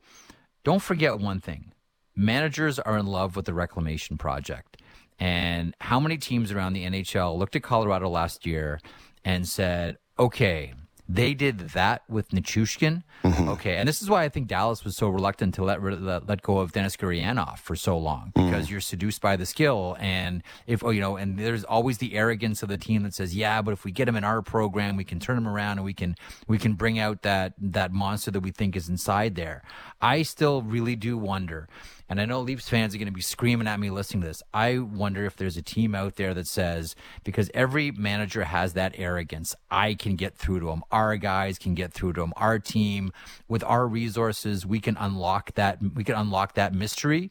Don't 0.64 0.82
forget 0.82 1.20
one 1.20 1.40
thing: 1.40 1.72
managers 2.16 2.80
are 2.80 2.98
in 2.98 3.06
love 3.06 3.36
with 3.36 3.46
the 3.46 3.54
reclamation 3.54 4.18
project, 4.18 4.82
and 5.20 5.76
how 5.80 6.00
many 6.00 6.18
teams 6.18 6.52
around 6.52 6.74
the 6.74 6.84
NHL 6.86 7.38
looked 7.38 7.56
at 7.56 7.64
Colorado 7.64 8.10
last 8.10 8.46
year 8.46 8.82
and 9.24 9.48
said, 9.48 9.98
"Okay." 10.20 10.74
They 11.10 11.34
did 11.34 11.60
that 11.70 12.04
with 12.10 12.30
Nichushkin. 12.30 13.04
Mm-hmm. 13.24 13.50
Okay. 13.50 13.78
And 13.78 13.88
this 13.88 14.02
is 14.02 14.10
why 14.10 14.24
I 14.24 14.30
think 14.30 14.48
Dallas 14.48 14.84
was 14.84 14.98
so 14.98 15.08
reluctant 15.08 15.54
to 15.56 15.64
let, 15.64 15.82
let, 15.82 16.28
let 16.28 16.42
go 16.42 16.60
of 16.60 16.74
Denis 16.74 16.98
Gurianov 16.98 17.60
for 17.60 17.76
so 17.76 17.98
long 17.98 18.34
mm-hmm. 18.36 18.50
because 18.50 18.70
you're 18.70 18.82
seduced 18.82 19.22
by 19.22 19.38
the 19.38 19.46
skill. 19.46 19.96
And 20.00 20.44
if, 20.66 20.84
oh, 20.84 20.90
you 20.90 21.00
know, 21.00 21.16
and 21.16 21.40
there's 21.40 21.64
always 21.64 22.00
the 22.00 22.16
arrogance 22.16 22.62
of 22.62 22.70
the 22.70 22.78
team 22.78 23.04
that 23.04 23.14
says, 23.14 23.36
yeah, 23.36 23.62
but 23.62 23.72
if 23.72 23.86
we 23.86 23.92
get 23.92 24.08
him 24.08 24.16
in 24.16 24.24
our 24.24 24.42
program, 24.42 24.98
we 24.98 25.06
can 25.06 25.20
turn 25.20 25.38
him 25.38 25.48
around 25.48 25.78
and 25.78 25.86
we 25.86 25.94
can, 25.94 26.16
we 26.48 26.58
can 26.58 26.74
bring 26.74 27.00
out 27.00 27.22
that, 27.22 27.54
that 27.58 27.94
monster 27.94 28.32
that 28.32 28.42
we 28.42 28.52
think 28.52 28.76
is 28.76 28.90
inside 28.90 29.36
there. 29.36 29.64
I 30.02 30.24
still 30.24 30.62
really 30.62 30.96
do 30.96 31.18
wonder. 31.18 31.70
And 32.10 32.22
I 32.22 32.26
know 32.26 32.40
Leafs 32.40 32.70
fans 32.70 32.96
are 32.96 32.98
going 32.98 33.08
to 33.08 33.14
be 33.14 33.22
screaming 33.22 33.68
at 33.68 33.80
me 33.80 33.90
listening 33.90 34.22
to 34.22 34.28
this. 34.28 34.42
I 34.54 34.80
wonder 34.80 35.26
if 35.26 35.36
there's 35.36 35.58
a 35.58 35.62
team 35.62 35.94
out 35.94 36.16
there 36.16 36.34
that 36.34 36.48
says, 36.48 36.96
because 37.24 37.52
every 37.54 37.92
manager 37.92 38.46
has 38.46 38.74
that 38.74 38.94
arrogance, 38.98 39.56
I 39.70 39.94
can 39.94 40.16
get 40.16 40.38
through 40.38 40.62
to 40.62 40.68
them. 40.68 40.84
Our 40.92 41.18
guys 41.18 41.58
can 41.58 41.76
get 41.76 41.92
through 41.94 42.14
to 42.14 42.22
them. 42.22 42.34
Our 42.38 42.60
team, 42.60 43.12
with 43.48 43.64
our 43.64 43.88
resources, 43.88 44.66
we 44.66 44.80
can 44.80 44.96
unlock 44.98 45.54
that. 45.56 45.80
We 45.82 46.04
can 46.04 46.16
unlock 46.16 46.54
that 46.54 46.74
mystery. 46.74 47.30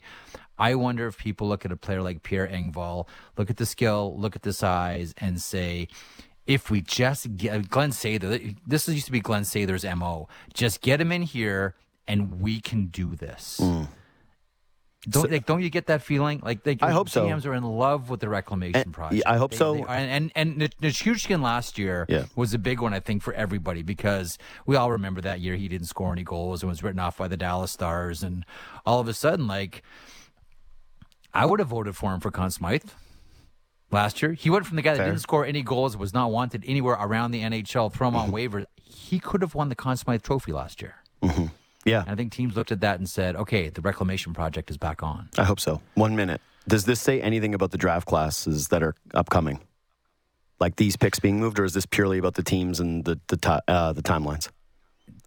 I 0.58 0.74
wonder 0.74 1.06
if 1.06 1.18
people 1.18 1.48
look 1.48 1.64
at 1.64 1.72
a 1.72 1.76
player 1.76 2.02
like 2.02 2.22
Pierre 2.22 2.46
Engvall, 2.46 3.06
look 3.36 3.50
at 3.50 3.58
the 3.58 3.66
skill, 3.66 4.18
look 4.18 4.36
at 4.36 4.42
the 4.42 4.52
size, 4.52 5.14
and 5.18 5.40
say, 5.40 5.88
if 6.46 6.70
we 6.70 6.80
just 6.80 7.36
get 7.36 7.54
uh, 7.54 7.58
Glenn 7.58 7.90
Sather, 7.90 8.56
this 8.66 8.88
used 8.88 9.06
to 9.06 9.12
be 9.12 9.20
Glenn 9.20 9.42
Sather's 9.42 9.84
mo. 9.84 10.28
Just 10.54 10.80
get 10.80 11.00
him 11.00 11.12
in 11.12 11.22
here, 11.22 11.74
and 12.06 12.40
we 12.40 12.60
can 12.60 12.86
do 12.86 13.14
this. 13.16 13.58
Mm. 13.60 13.88
Don't 15.08 15.30
like, 15.30 15.46
don't 15.46 15.62
you 15.62 15.70
get 15.70 15.86
that 15.86 16.02
feeling? 16.02 16.40
Like, 16.42 16.66
like 16.66 16.82
I 16.82 16.90
hope 16.90 17.08
so. 17.08 17.26
GMs 17.26 17.46
are 17.46 17.54
in 17.54 17.62
love 17.62 18.10
with 18.10 18.18
the 18.18 18.28
reclamation 18.28 18.82
And- 18.82 18.92
project. 18.92 19.22
yeah, 19.24 19.32
I 19.32 19.36
hope 19.36 19.52
They- 19.52 19.56
so. 19.56 19.74
they 19.74 19.82
are. 19.82 19.88
and 19.90 20.32
and 20.34 20.58
and 20.58 20.70
Nichushkin 20.82 21.42
last 21.42 21.78
year 21.78 22.06
Yeah. 22.08 22.24
was 22.34 22.52
a 22.54 22.58
big 22.58 22.80
one, 22.80 22.92
I 22.92 22.98
think, 22.98 23.22
for 23.22 23.32
everybody 23.34 23.82
because 23.82 24.36
we 24.66 24.74
all 24.74 24.90
remember 24.90 25.20
that 25.20 25.38
year 25.40 25.54
he 25.54 25.68
didn't 25.68 25.86
score 25.86 26.10
any 26.12 26.24
goals 26.24 26.62
and 26.62 26.68
was 26.70 26.82
written 26.82 26.98
off 26.98 27.16
by 27.18 27.28
the 27.28 27.36
Dallas 27.36 27.70
Stars, 27.70 28.24
and 28.24 28.44
all 28.84 28.98
of 28.98 29.06
a 29.06 29.14
sudden, 29.14 29.46
like, 29.46 29.82
I 31.32 31.46
would 31.46 31.60
have 31.60 31.68
voted 31.68 31.94
for 31.96 32.12
him 32.12 32.18
for 32.20 32.30
Conn 32.30 32.50
Smythe 32.50 32.90
last 33.92 34.22
year. 34.22 34.32
He 34.32 34.50
went 34.50 34.66
from 34.66 34.76
the 34.76 34.82
guy 34.82 34.92
that 34.92 34.98
Fair. 34.98 35.06
didn't 35.06 35.20
score 35.20 35.44
any 35.44 35.62
goals, 35.62 35.96
was 35.96 36.12
not 36.12 36.32
wanted 36.32 36.64
anywhere 36.66 36.96
around 36.98 37.30
the 37.30 37.42
NHL, 37.42 37.92
throw 37.92 38.08
him 38.08 38.16
on 38.16 38.32
mm-hmm. 38.32 38.56
waivers. 38.56 38.64
He 38.82 39.18
could 39.20 39.42
have 39.42 39.54
won 39.54 39.68
the 39.68 39.74
Conn 39.76 39.96
Smythe 39.96 40.22
Trophy 40.22 40.52
last 40.52 40.80
year. 40.82 40.96
Mm-hmm. 41.22 41.46
Yeah, 41.86 42.00
And 42.00 42.10
I 42.10 42.14
think 42.16 42.32
teams 42.32 42.56
looked 42.56 42.72
at 42.72 42.80
that 42.80 42.98
and 42.98 43.08
said, 43.08 43.36
okay, 43.36 43.68
the 43.68 43.80
reclamation 43.80 44.34
project 44.34 44.70
is 44.70 44.76
back 44.76 45.02
on. 45.04 45.30
I 45.38 45.44
hope 45.44 45.60
so. 45.60 45.80
One 45.94 46.16
minute. 46.16 46.40
Does 46.68 46.84
this 46.84 47.00
say 47.00 47.20
anything 47.22 47.54
about 47.54 47.70
the 47.70 47.78
draft 47.78 48.08
classes 48.08 48.68
that 48.68 48.82
are 48.82 48.96
upcoming? 49.14 49.60
Like 50.58 50.76
these 50.76 50.96
picks 50.96 51.20
being 51.20 51.38
moved, 51.38 51.60
or 51.60 51.64
is 51.64 51.74
this 51.74 51.86
purely 51.86 52.18
about 52.18 52.34
the 52.34 52.42
teams 52.42 52.80
and 52.80 53.04
the 53.04 53.20
the, 53.28 53.62
uh, 53.68 53.92
the 53.92 54.02
timelines? 54.02 54.48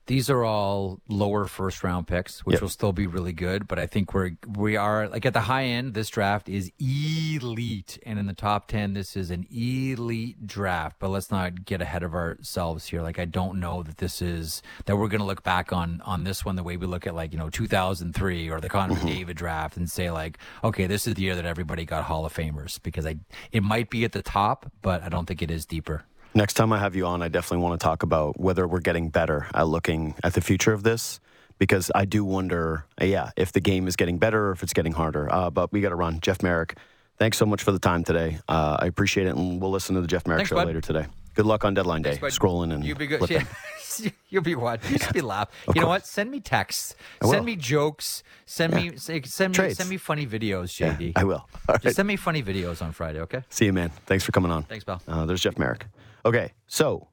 These 0.10 0.32
are 0.32 0.44
all 0.44 1.02
lower 1.08 1.46
first 1.46 1.84
round 1.84 2.08
picks, 2.08 2.44
which 2.44 2.56
Yep. 2.56 2.62
will 2.64 2.70
still 2.70 2.94
be 2.94 3.06
really 3.06 3.32
good. 3.32 3.68
But 3.68 3.78
I 3.78 3.86
think 3.86 4.12
we're 4.12 4.32
we 4.58 4.76
are 4.76 5.08
like 5.08 5.24
at 5.24 5.34
the 5.34 5.42
high 5.42 5.66
end. 5.66 5.94
This 5.94 6.10
draft 6.10 6.50
is 6.50 6.72
elite, 6.80 8.00
and 8.08 8.18
in 8.18 8.26
the 8.26 8.34
top 8.34 8.68
ten, 8.68 8.94
this 8.94 9.16
is 9.16 9.30
an 9.30 9.46
elite 9.52 10.48
draft. 10.48 10.96
But 10.98 11.10
let's 11.10 11.30
not 11.30 11.64
get 11.64 11.80
ahead 11.80 12.02
of 12.02 12.16
ourselves 12.16 12.88
here. 12.88 13.04
Like 13.04 13.20
I 13.20 13.26
don't 13.26 13.60
know 13.60 13.84
that 13.84 14.00
this 14.00 14.20
is 14.20 14.64
that 14.86 14.98
we're 14.98 15.10
going 15.10 15.22
to 15.22 15.28
look 15.28 15.44
back 15.44 15.72
on 15.72 16.02
on 16.04 16.24
this 16.24 16.44
one 16.44 16.56
the 16.56 16.64
way 16.64 16.76
we 16.76 16.88
look 16.88 17.06
at 17.06 17.14
like 17.14 17.32
you 17.32 17.38
know 17.38 17.52
2003 17.52 18.50
or 18.50 18.60
the 18.60 18.68
Connor 18.68 18.96
mm-hmm. 18.96 19.10
McDavid 19.10 19.36
draft 19.36 19.78
and 19.78 19.92
say 19.92 20.10
like, 20.10 20.40
okay, 20.64 20.88
this 20.88 21.06
is 21.06 21.14
the 21.14 21.22
year 21.22 21.36
that 21.36 21.46
everybody 21.46 21.86
got 21.86 22.06
Hall 22.06 22.26
of 22.26 22.34
Famers 22.34 22.82
because 22.82 23.06
I 23.06 23.18
it 23.52 23.62
might 23.62 23.92
be 23.92 24.06
at 24.06 24.14
the 24.14 24.24
top, 24.24 24.72
but 24.82 25.04
I 25.04 25.10
don't 25.10 25.28
think 25.28 25.44
it 25.44 25.52
is 25.52 25.68
deeper. 25.68 26.06
Next 26.34 26.54
time 26.54 26.72
I 26.72 26.78
have 26.80 26.96
you 26.96 27.06
on, 27.06 27.22
I 27.22 27.28
definitely 27.28 27.64
want 27.64 27.80
to 27.80 27.84
talk 27.84 28.04
about 28.04 28.40
whether 28.40 28.68
we're 28.68 28.82
getting 28.82 29.10
better 29.10 29.48
at 29.54 29.68
looking 29.68 30.16
at 30.24 30.34
the 30.34 30.42
future 30.42 30.74
of 30.74 30.84
this. 30.84 31.20
Because 31.58 31.92
I 31.94 32.06
do 32.06 32.24
wonder, 32.24 32.86
yeah, 33.02 33.32
if 33.36 33.52
the 33.52 33.60
game 33.60 33.88
is 33.90 33.98
getting 33.98 34.18
better 34.18 34.48
or 34.48 34.52
if 34.54 34.64
it's 34.64 34.72
getting 34.72 34.94
harder. 34.94 35.30
Uh, 35.30 35.50
but 35.50 35.74
we 35.74 35.82
got 35.82 35.90
to 35.90 35.96
run. 35.96 36.22
Jeff 36.22 36.42
Marek, 36.42 36.78
thanks 37.18 37.38
so 37.38 37.46
much 37.46 37.64
for 37.64 37.74
the 37.74 37.80
time 37.80 38.06
today. 38.06 38.40
Uh, 38.48 38.78
I 38.80 38.86
appreciate 38.86 39.28
it, 39.28 39.36
and 39.36 39.62
we'll 39.62 39.72
listen 39.72 39.96
to 39.96 40.02
the 40.02 40.08
Jeff 40.08 40.26
Marek 40.26 40.40
Thanks, 40.40 40.50
show 40.52 40.56
bud. 40.56 40.68
later 40.68 40.80
today. 40.80 41.08
Good 41.36 41.46
luck 41.46 41.66
on 41.66 41.74
deadline 41.74 42.02
day, 42.02 42.16
Thanks, 42.16 42.38
scrolling 42.40 42.74
and 42.74 42.86
You'll 42.86 42.98
be 42.98 43.08
good. 43.08 43.30
Yeah. 43.30 43.44
You'll 44.30 44.42
be 44.44 44.56
what? 44.56 44.90
You 44.90 44.98
should 45.00 45.14
be 45.14 45.22
laugh. 45.36 45.50
You 45.76 45.82
know 45.82 45.88
what? 45.88 46.06
Send 46.06 46.32
me 46.32 46.40
texts. 46.40 46.96
Send 47.24 47.44
me 47.46 47.58
jokes. 47.58 48.24
Send 48.46 48.74
me 48.74 48.96
say, 48.96 49.22
send 49.24 49.52
me 49.52 49.56
Trades. 49.56 49.78
send 49.78 49.90
me 49.90 49.98
funny 49.98 50.26
videos, 50.26 50.80
Yeah, 50.80 50.96
JD. 50.96 51.14
I 51.18 51.26
will. 51.26 51.36
All 51.68 51.74
right. 51.74 51.82
Just 51.82 51.98
send 51.98 52.08
me 52.08 52.16
funny 52.16 52.42
videos 52.42 52.82
on 52.82 52.94
Friday, 52.94 53.20
okay? 53.22 53.44
See 53.50 53.66
you, 53.66 53.74
man. 53.74 53.90
Thanks 54.06 54.24
for 54.24 54.32
coming 54.32 54.52
on. 54.52 54.64
Thanks, 54.64 54.86
pal. 54.86 55.02
Uh, 55.08 55.26
there's 55.26 55.42
Jeff 55.42 55.58
Marek. 55.58 55.86
Okay, 56.26 56.54
so 56.68 57.08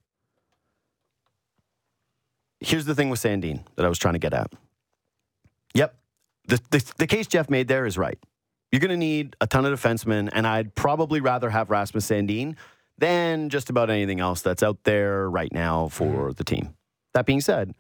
here's 2.61 2.85
the 2.85 2.95
thing 2.95 3.11
with 3.11 3.21
Sandin 3.21 3.65
that 3.77 3.85
I 3.85 3.89
was 3.89 3.99
trying 3.99 4.15
to 4.15 4.19
get 4.19 4.33
at. 4.33 4.53
Yep, 5.75 5.97
the, 6.49 6.61
the, 6.71 6.93
the 6.99 7.07
case 7.07 7.27
Jeff 7.27 7.51
made 7.51 7.69
there 7.69 7.87
is 7.87 7.99
right. 7.99 8.19
You're 8.73 8.81
going 8.81 8.91
to 8.91 8.97
need 8.97 9.37
a 9.41 9.47
ton 9.47 9.65
of 9.65 9.79
defensemen, 9.79 10.29
and 10.33 10.47
I'd 10.47 10.75
probably 10.75 11.21
rather 11.21 11.51
have 11.51 11.71
Rasmus 11.71 12.07
Sandin 12.09 12.57
than 12.99 13.49
just 13.49 13.71
about 13.71 13.91
anything 13.91 14.21
else 14.21 14.43
that's 14.43 14.63
out 14.63 14.83
there 14.85 15.31
right 15.31 15.53
now 15.53 15.89
for 15.89 16.29
mm-hmm. 16.29 16.33
the 16.33 16.45
team. 16.45 16.75
That 17.15 17.27
being 17.27 17.41
said, 17.41 17.75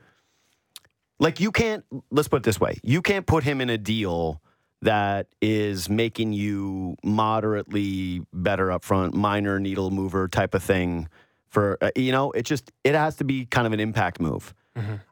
like 1.18 1.40
you 1.40 1.50
can't, 1.50 1.84
let's 2.10 2.28
put 2.28 2.38
it 2.38 2.42
this 2.42 2.60
way 2.60 2.78
you 2.82 3.02
can't 3.02 3.26
put 3.26 3.44
him 3.44 3.60
in 3.60 3.70
a 3.70 3.78
deal 3.78 4.40
that 4.82 5.26
is 5.40 5.88
making 5.88 6.32
you 6.32 6.96
moderately 7.02 8.22
better 8.32 8.70
up 8.70 8.84
front, 8.84 9.14
minor 9.14 9.58
needle 9.58 9.90
mover 9.90 10.28
type 10.28 10.54
of 10.54 10.62
thing. 10.62 11.08
For 11.48 11.78
uh, 11.80 11.90
you 11.96 12.12
know, 12.12 12.32
it 12.32 12.42
just 12.42 12.70
it 12.84 12.94
has 12.94 13.16
to 13.16 13.24
be 13.24 13.46
kind 13.46 13.66
of 13.66 13.72
an 13.72 13.80
impact 13.80 14.20
move. 14.20 14.54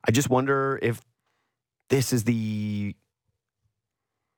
I 0.07 0.11
just 0.11 0.29
wonder 0.29 0.79
if 0.83 1.01
this 1.89 2.13
is 2.13 2.25
the 2.25 2.95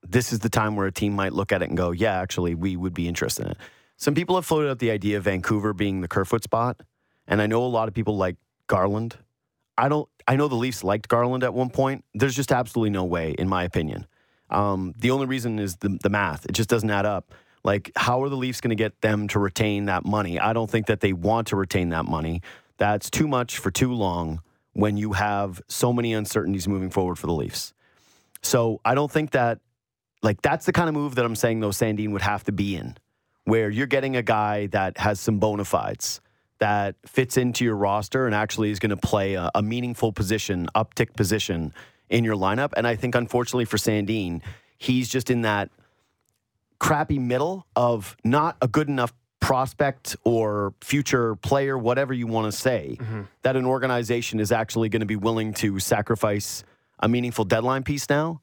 this 0.09 0.33
is 0.33 0.39
the 0.39 0.49
time 0.49 0.77
where 0.77 0.87
a 0.87 0.93
team 0.93 1.15
might 1.15 1.33
look 1.33 1.51
at 1.53 1.63
it 1.63 1.69
and 1.69 1.77
go, 1.77 1.91
yeah, 1.91 2.21
actually, 2.21 2.55
we 2.55 2.77
would 2.77 2.95
be 2.95 3.09
interested 3.09 3.47
in 3.47 3.53
it. 3.53 3.59
Some 3.97 4.15
people 4.15 4.37
have 4.37 4.47
floated 4.47 4.71
out 4.71 4.79
the 4.79 4.91
idea 4.91 5.17
of 5.17 5.25
Vancouver 5.25 5.73
being 5.73 6.01
the 6.01 6.09
Kerfoot 6.09 6.45
spot, 6.45 6.83
and 7.27 7.43
I 7.43 7.47
know 7.47 7.65
a 7.65 7.67
lot 7.67 7.89
of 7.89 7.95
people 7.95 8.17
like 8.17 8.37
Garland. 8.67 9.17
I 9.77 9.89
don't. 9.89 10.09
I 10.29 10.37
know 10.37 10.49
the 10.49 10.55
Leafs 10.55 10.85
liked 10.85 11.09
Garland 11.09 11.45
at 11.45 11.55
one 11.55 11.71
point. 11.71 12.05
There's 12.15 12.37
just 12.37 12.53
absolutely 12.53 12.91
no 12.91 13.05
way, 13.05 13.35
in 13.39 13.49
my 13.49 13.65
opinion. 13.65 14.07
Um, 14.51 14.95
the 14.99 15.11
only 15.11 15.27
reason 15.27 15.59
is 15.59 15.77
the, 15.77 15.99
the 16.03 16.11
math. 16.11 16.47
It 16.47 16.53
just 16.53 16.69
doesn't 16.69 16.91
add 16.91 17.07
up. 17.07 17.35
Like, 17.65 17.91
how 17.97 18.23
are 18.23 18.29
the 18.29 18.37
Leafs 18.37 18.61
going 18.61 18.71
to 18.71 18.77
get 18.77 19.01
them 19.01 19.27
to 19.29 19.41
retain 19.41 19.87
that 19.87 20.05
money? 20.05 20.39
I 20.39 20.53
don't 20.53 20.71
think 20.71 20.87
that 20.87 21.01
they 21.01 21.13
want 21.13 21.49
to 21.49 21.57
retain 21.57 21.89
that 21.89 22.05
money. 22.05 22.43
That's 22.79 23.11
too 23.11 23.27
much 23.27 23.59
for 23.59 23.71
too 23.71 23.93
long 23.93 24.41
when 24.73 24.97
you 24.97 25.15
have 25.15 25.61
so 25.69 25.93
many 25.93 26.13
uncertainties 26.13 26.69
moving 26.69 26.91
forward 26.91 27.19
for 27.19 27.27
the 27.27 27.33
Leafs. 27.33 27.75
So 28.43 28.81
I 28.85 28.95
don't 28.95 29.11
think 29.11 29.33
that, 29.33 29.59
like, 30.23 30.43
that's 30.43 30.67
the 30.67 30.73
kind 30.73 30.89
of 30.89 30.95
move 30.95 31.17
that 31.17 31.25
I'm 31.25 31.35
saying, 31.35 31.61
though, 31.61 31.71
Sandin 31.71 32.13
would 32.13 32.23
have 32.23 32.45
to 32.45 32.53
be 32.53 32.77
in, 32.77 32.97
where 33.45 33.69
you're 33.69 33.87
getting 33.87 34.15
a 34.17 34.23
guy 34.23 34.67
that 34.69 34.99
has 34.99 35.19
some 35.19 35.39
bona 35.39 35.65
fides 35.65 36.21
that 36.59 36.95
fits 37.05 37.37
into 37.37 37.65
your 37.65 37.77
roster 37.77 38.27
and 38.27 38.35
actually 38.35 38.71
is 38.71 38.79
going 38.79 38.91
to 38.91 38.97
play 38.97 39.35
a, 39.35 39.51
a 39.55 39.63
meaningful 39.63 40.13
position, 40.13 40.69
uptick 40.75 41.15
position 41.15 41.75
in 42.09 42.25
your 42.25 42.37
lineup. 42.37 42.73
And 42.77 42.87
I 42.87 42.97
think, 42.97 43.15
unfortunately 43.15 43.65
for 43.65 43.77
Sandin, 43.77 44.43
he's 44.79 45.09
just 45.09 45.31
in 45.31 45.43
that 45.43 45.71
crappy 46.79 47.19
middle 47.19 47.67
of 47.75 48.17
not 48.25 48.57
a 48.61 48.69
good 48.69 48.89
enough 48.89 49.13
prospect 49.41 50.17
or 50.25 50.75
future 50.81 51.37
player, 51.37 51.79
whatever 51.79 52.13
you 52.13 52.27
want 52.27 52.53
to 52.53 52.59
say, 52.59 52.97
mm-hmm. 52.99 53.23
that 53.43 53.57
an 53.57 53.65
organization 53.65 54.41
is 54.41 54.51
actually 54.51 54.89
going 54.89 55.01
to 55.01 55.07
be 55.07 55.17
willing 55.17 55.55
to 55.55 55.79
sacrifice 55.79 56.65
a 56.99 57.09
meaningful 57.09 57.45
deadline 57.45 57.83
piece 57.83 58.09
now. 58.09 58.41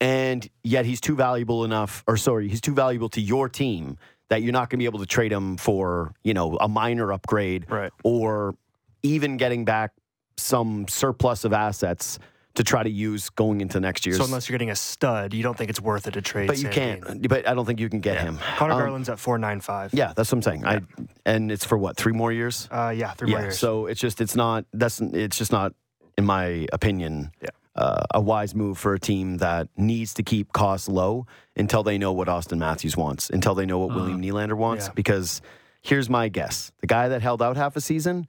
And 0.00 0.48
yet 0.62 0.86
he's 0.86 1.00
too 1.00 1.16
valuable 1.16 1.64
enough, 1.64 2.04
or 2.06 2.16
sorry, 2.16 2.48
he's 2.48 2.60
too 2.60 2.74
valuable 2.74 3.08
to 3.10 3.20
your 3.20 3.48
team 3.48 3.98
that 4.28 4.42
you're 4.42 4.52
not 4.52 4.70
going 4.70 4.78
to 4.78 4.82
be 4.82 4.84
able 4.84 5.00
to 5.00 5.06
trade 5.06 5.32
him 5.32 5.56
for, 5.56 6.14
you 6.22 6.34
know, 6.34 6.56
a 6.60 6.68
minor 6.68 7.12
upgrade 7.12 7.68
Right. 7.68 7.90
or 8.04 8.54
even 9.02 9.36
getting 9.38 9.64
back 9.64 9.92
some 10.38 10.86
surplus 10.88 11.44
of 11.44 11.52
assets 11.52 12.18
to 12.54 12.64
try 12.64 12.82
to 12.82 12.90
use 12.90 13.30
going 13.30 13.60
into 13.60 13.78
next 13.78 14.04
year. 14.04 14.16
So 14.16 14.24
unless 14.24 14.48
you're 14.48 14.54
getting 14.54 14.70
a 14.70 14.74
stud, 14.76 15.32
you 15.32 15.42
don't 15.44 15.56
think 15.56 15.70
it's 15.70 15.80
worth 15.80 16.08
it 16.08 16.12
to 16.14 16.22
trade. 16.22 16.48
but 16.48 16.58
you 16.58 16.68
can't. 16.68 17.28
But 17.28 17.46
I 17.46 17.54
don't 17.54 17.64
think 17.66 17.78
you 17.78 17.88
can 17.88 18.00
get 18.00 18.14
Yeah. 18.16 18.22
him. 18.24 18.38
Conor 18.56 18.72
Um, 18.72 18.78
Garland's 18.80 19.08
at 19.08 19.18
four 19.20 19.38
nine 19.38 19.60
five. 19.60 19.94
Yeah, 19.94 20.12
that's 20.16 20.32
what 20.32 20.38
I'm 20.38 20.42
saying. 20.42 20.66
I 20.66 20.80
and 21.24 21.52
it's 21.52 21.64
for 21.64 21.78
what 21.78 21.96
three 21.96 22.12
more 22.12 22.32
years. 22.32 22.68
Uh, 22.70 22.92
yeah, 22.96 23.12
three 23.12 23.30
more 23.30 23.40
years. 23.40 23.58
So 23.58 23.86
it's 23.86 24.00
just 24.00 24.20
it's 24.20 24.34
not 24.34 24.64
that's 24.72 25.00
it's 25.00 25.38
just 25.38 25.52
not 25.52 25.72
in 26.16 26.24
my 26.24 26.66
opinion. 26.72 27.30
Yeah. 27.40 27.50
Uh, 27.76 28.02
a 28.12 28.20
wise 28.20 28.56
move 28.56 28.76
for 28.76 28.92
a 28.94 28.98
team 28.98 29.36
that 29.36 29.68
needs 29.76 30.12
to 30.14 30.24
keep 30.24 30.52
costs 30.52 30.88
low 30.88 31.26
until 31.54 31.84
they 31.84 31.96
know 31.96 32.12
what 32.12 32.26
Auston 32.26 32.58
Matthews 32.58 32.96
wants, 32.96 33.30
until 33.30 33.54
they 33.54 33.66
know 33.66 33.78
what 33.78 33.94
William 33.94 34.20
Nylander 34.20 34.56
wants. 34.56 34.86
Yeah. 34.86 34.92
Because 34.96 35.40
here's 35.80 36.10
my 36.10 36.28
guess: 36.28 36.72
the 36.80 36.88
guy 36.88 37.06
that 37.08 37.22
held 37.22 37.40
out 37.40 37.56
half 37.56 37.76
a 37.76 37.80
season, 37.80 38.26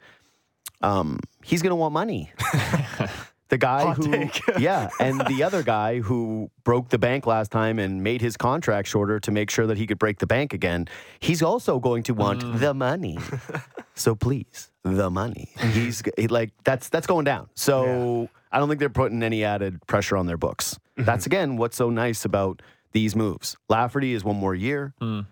um, 0.82 1.20
he's 1.44 1.62
going 1.62 1.72
to 1.72 1.76
want 1.76 1.94
money. 1.94 2.32
the 3.50 3.58
guy 3.58 3.84
Hot 3.84 3.98
who, 3.98 4.30
yeah, 4.60 4.90
and 5.00 5.22
the 5.28 5.44
other 5.44 5.64
guy 5.64 6.00
who 6.00 6.50
broke 6.64 6.90
the 6.90 6.98
bank 6.98 7.26
last 7.26 7.52
time 7.52 7.80
and 7.80 8.04
made 8.04 8.22
his 8.22 8.38
contract 8.38 8.88
shorter 8.88 9.20
to 9.20 9.32
make 9.32 9.50
sure 9.50 9.68
that 9.68 9.78
he 9.78 9.88
could 9.88 10.00
break 10.00 10.20
the 10.20 10.28
bank 10.28 10.54
again, 10.54 10.88
he's 11.20 11.42
also 11.42 11.80
going 11.80 12.04
to 12.04 12.14
want 12.14 12.42
mm. 12.42 12.60
the 12.60 12.74
money. 12.74 13.18
so 13.96 14.16
please, 14.16 14.72
the 14.84 15.10
money. 15.10 15.50
He's 15.74 16.02
he, 16.18 16.28
like 16.28 16.52
that's 16.64 16.90
that's 16.90 17.08
going 17.08 17.26
down. 17.26 17.50
So 17.56 18.30
I 18.52 18.60
don't 18.60 18.70
think 18.70 18.80
they're 18.80 18.90
putting 18.90 19.24
any 19.24 19.44
added 19.44 19.86
pressure 19.88 20.16
on 20.16 20.28
their 20.28 20.38
books. 20.38 20.76
Mm-hmm. 20.98 21.06
That's 21.06 21.26
again 21.26 21.58
what's 21.58 21.76
so 21.76 21.90
nice 21.90 22.26
about 22.26 22.62
these 22.92 23.16
moves. 23.16 23.58
Lafferty 23.68 24.14
is 24.14 24.24
one 24.24 24.38
more 24.38 24.56
year. 24.56 24.94
Mm. 25.02 25.26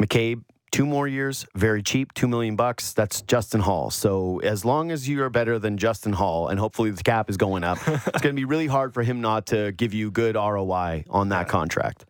McCabe, 0.00 0.42
two 0.70 0.86
more 0.86 1.08
years, 1.08 1.46
very 1.54 1.82
cheap, 1.82 2.12
two 2.14 2.28
million 2.28 2.56
bucks. 2.56 2.92
That's 2.92 3.22
Justin 3.22 3.60
Hall. 3.60 3.90
So 3.90 4.40
as 4.40 4.64
long 4.64 4.90
as 4.90 5.08
you 5.08 5.22
are 5.22 5.30
better 5.30 5.58
than 5.58 5.76
Justin 5.78 6.12
Hall, 6.12 6.48
and 6.48 6.58
hopefully 6.60 6.90
the 6.90 7.02
cap 7.02 7.28
is 7.28 7.36
going 7.36 7.64
up, 7.64 7.78
it's 7.86 8.20
going 8.22 8.34
to 8.34 8.40
be 8.40 8.44
really 8.44 8.66
hard 8.66 8.94
for 8.94 9.02
him 9.02 9.20
not 9.20 9.46
to 9.46 9.72
give 9.72 9.92
you 9.94 10.10
good 10.10 10.34
ROI 10.36 11.04
on 11.10 11.30
that 11.30 11.48
contract. 11.48 12.04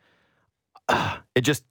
Ah, 0.88 1.22
it 1.34 1.42
just, 1.42 1.64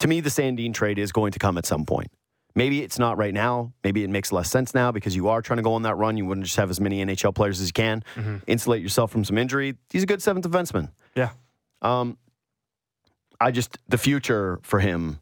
to 0.00 0.08
me, 0.08 0.20
the 0.20 0.30
Sandin 0.30 0.74
trade 0.74 0.98
is 0.98 1.12
going 1.12 1.32
to 1.32 1.38
come 1.38 1.56
at 1.58 1.66
some 1.66 1.84
point. 1.84 2.10
Maybe 2.54 2.82
it's 2.82 2.98
not 2.98 3.18
right 3.18 3.34
now. 3.34 3.74
Maybe 3.84 4.02
it 4.02 4.08
makes 4.08 4.32
less 4.32 4.50
sense 4.50 4.74
now 4.74 4.90
because 4.90 5.14
you 5.14 5.28
are 5.28 5.42
trying 5.42 5.58
to 5.58 5.62
go 5.62 5.74
on 5.74 5.82
that 5.82 5.96
run. 5.96 6.16
You 6.16 6.24
wouldn't 6.24 6.46
just 6.46 6.56
have 6.56 6.70
as 6.70 6.80
many 6.80 7.04
NHL 7.04 7.34
players 7.34 7.60
as 7.60 7.68
you 7.68 7.72
can. 7.74 8.02
Insulate 8.46 8.80
yourself 8.82 9.10
from 9.12 9.24
some 9.24 9.36
injury. 9.36 9.74
He's 9.90 10.02
a 10.04 10.06
good 10.06 10.22
seventh 10.22 10.48
defenseman. 10.48 10.88
yeah, 11.14 11.30
Um, 11.82 12.16
I 13.38 13.50
just 13.50 13.76
the 13.88 13.98
future 13.98 14.58
for 14.62 14.80
him, 14.80 15.20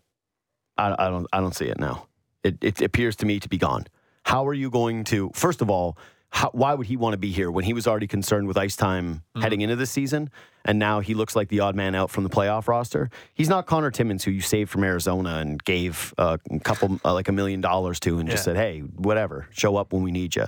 I, 0.77 0.95
I 0.99 1.09
don't 1.11 1.27
I 1.33 1.41
don't 1.41 1.55
see 1.55 1.67
it 1.67 1.79
now. 1.79 2.07
It, 2.43 2.63
it 2.63 2.81
appears 2.83 3.17
to 3.17 3.27
me 3.27 3.41
to 3.41 3.49
be 3.49 3.59
gone. 3.59 3.87
How 4.25 4.47
are 4.47 4.55
you 4.55 4.71
going 4.71 5.05
to? 5.05 5.31
First 5.35 5.61
of 5.63 5.71
all, 5.71 5.97
how, 6.31 6.51
why 6.51 6.75
would 6.75 6.87
he 6.87 6.97
want 6.97 7.13
to 7.13 7.19
be 7.19 7.31
here 7.31 7.51
when 7.51 7.65
he 7.65 7.73
was 7.73 7.87
already 7.87 8.07
concerned 8.09 8.49
with 8.49 8.57
ice 8.59 8.75
time 8.75 9.23
heading 9.41 9.61
into 9.61 9.77
this 9.77 9.91
season, 9.91 10.31
and 10.65 10.79
now 10.79 10.99
he 11.01 11.15
looks 11.15 11.37
like 11.37 11.49
the 11.49 11.61
odd 11.61 11.77
man 11.77 11.95
out 11.95 12.11
from 12.11 12.25
the 12.25 12.31
playoff 12.31 12.67
roster? 12.67 13.09
He's 13.35 13.49
not 13.49 13.67
Conor 13.67 13.91
Timmins, 13.93 14.25
who 14.25 14.31
you 14.33 14.41
saved 14.41 14.71
from 14.71 14.83
Arizona 14.83 15.37
and 15.37 15.63
gave 15.63 16.13
a 16.19 16.39
couple 16.65 16.99
uh, 17.05 17.15
like 17.15 17.29
a 17.29 17.33
million 17.33 17.61
dollars 17.61 18.01
to, 18.01 18.19
and 18.19 18.29
just 18.29 18.45
said, 18.45 18.57
"Hey, 18.57 18.81
whatever, 18.81 19.47
show 19.51 19.77
up 19.77 19.93
when 19.93 20.03
we 20.03 20.11
need 20.11 20.35
you." 20.35 20.47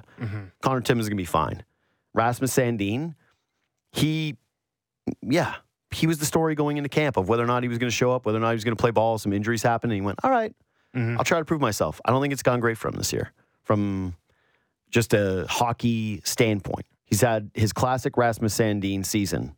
Conor 0.61 0.81
Timmins 0.81 1.07
is 1.07 1.09
gonna 1.09 1.17
be 1.17 1.25
fine. 1.25 1.63
Rasmus 2.15 2.53
Sandin, 2.57 3.15
he 3.93 4.37
yeah, 5.23 5.55
he 5.97 6.07
was 6.07 6.19
the 6.19 6.27
story 6.27 6.55
going 6.55 6.77
into 6.77 6.91
camp 6.91 7.17
of 7.17 7.29
whether 7.29 7.43
or 7.43 7.47
not 7.47 7.63
he 7.63 7.69
was 7.69 7.79
going 7.79 7.89
to 7.89 7.95
show 7.95 8.13
up, 8.13 8.27
whether 8.27 8.37
or 8.37 8.43
not 8.43 8.51
he 8.51 8.57
was 8.57 8.65
going 8.65 8.77
to 8.77 8.81
play 8.81 8.91
ball. 8.91 9.17
Some 9.17 9.33
injuries 9.33 9.63
happened, 9.63 9.93
and 9.93 10.01
he 10.01 10.05
went, 10.05 10.19
"All 10.23 10.31
right, 10.31 10.55
mm-hmm. 10.95 11.17
I'll 11.17 11.25
try 11.25 11.39
to 11.39 11.45
prove 11.45 11.61
myself." 11.61 12.01
I 12.05 12.11
don't 12.11 12.21
think 12.21 12.35
it's 12.35 12.43
gone 12.43 12.61
great 12.61 12.77
for 12.77 12.89
him 12.89 12.97
this 12.97 13.13
year, 13.13 13.33
from 13.65 14.15
just 14.91 15.15
a 15.15 15.47
hockey 15.49 16.21
standpoint. 16.25 16.87
He's 17.05 17.23
had 17.23 17.51
his 17.55 17.73
classic 17.73 18.17
Rasmus 18.17 18.55
Sandin 18.55 19.07
season, 19.07 19.57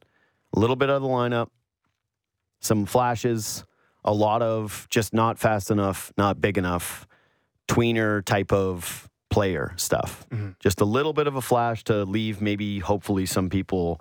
a 0.55 0.61
little 0.61 0.77
bit 0.77 0.90
of 0.90 1.03
the 1.03 1.09
lineup, 1.09 1.48
some 2.61 2.87
flashes, 2.87 3.64
a 4.05 4.12
lot 4.12 4.40
of 4.40 4.87
just 4.90 5.12
not 5.12 5.38
fast 5.38 5.70
enough, 5.70 6.12
not 6.16 6.40
big 6.40 6.57
enough, 6.57 7.09
tweener 7.66 8.24
type 8.24 8.53
of 8.53 9.11
player 9.29 9.72
stuff. 9.77 10.24
Mm-hmm. 10.31 10.51
Just 10.61 10.81
a 10.81 10.85
little 10.85 11.12
bit 11.12 11.27
of 11.27 11.35
a 11.35 11.42
flash 11.42 11.83
to 11.85 12.05
leave 12.05 12.40
maybe, 12.40 12.79
hopefully, 12.79 13.27
some 13.27 13.51
people 13.51 14.01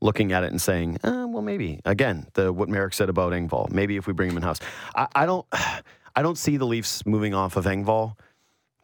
looking 0.00 0.32
at 0.32 0.44
it 0.44 0.50
and 0.50 0.60
saying, 0.60 0.98
uh, 1.02 1.26
well, 1.28 1.42
maybe 1.42 1.80
again, 1.84 2.26
the 2.34 2.52
what 2.52 2.68
Marek 2.68 2.94
said 2.94 3.08
about 3.08 3.32
Engvall. 3.32 3.70
Maybe 3.70 3.96
if 3.96 4.06
we 4.06 4.12
bring 4.12 4.30
him 4.30 4.36
in 4.36 4.42
house, 4.42 4.60
I, 4.94 5.08
I 5.14 5.26
don't, 5.26 5.46
I 6.16 6.22
don't 6.22 6.38
see 6.38 6.56
the 6.56 6.66
Leafs 6.66 7.04
moving 7.06 7.34
off 7.34 7.56
of 7.56 7.64
Engvall. 7.64 8.14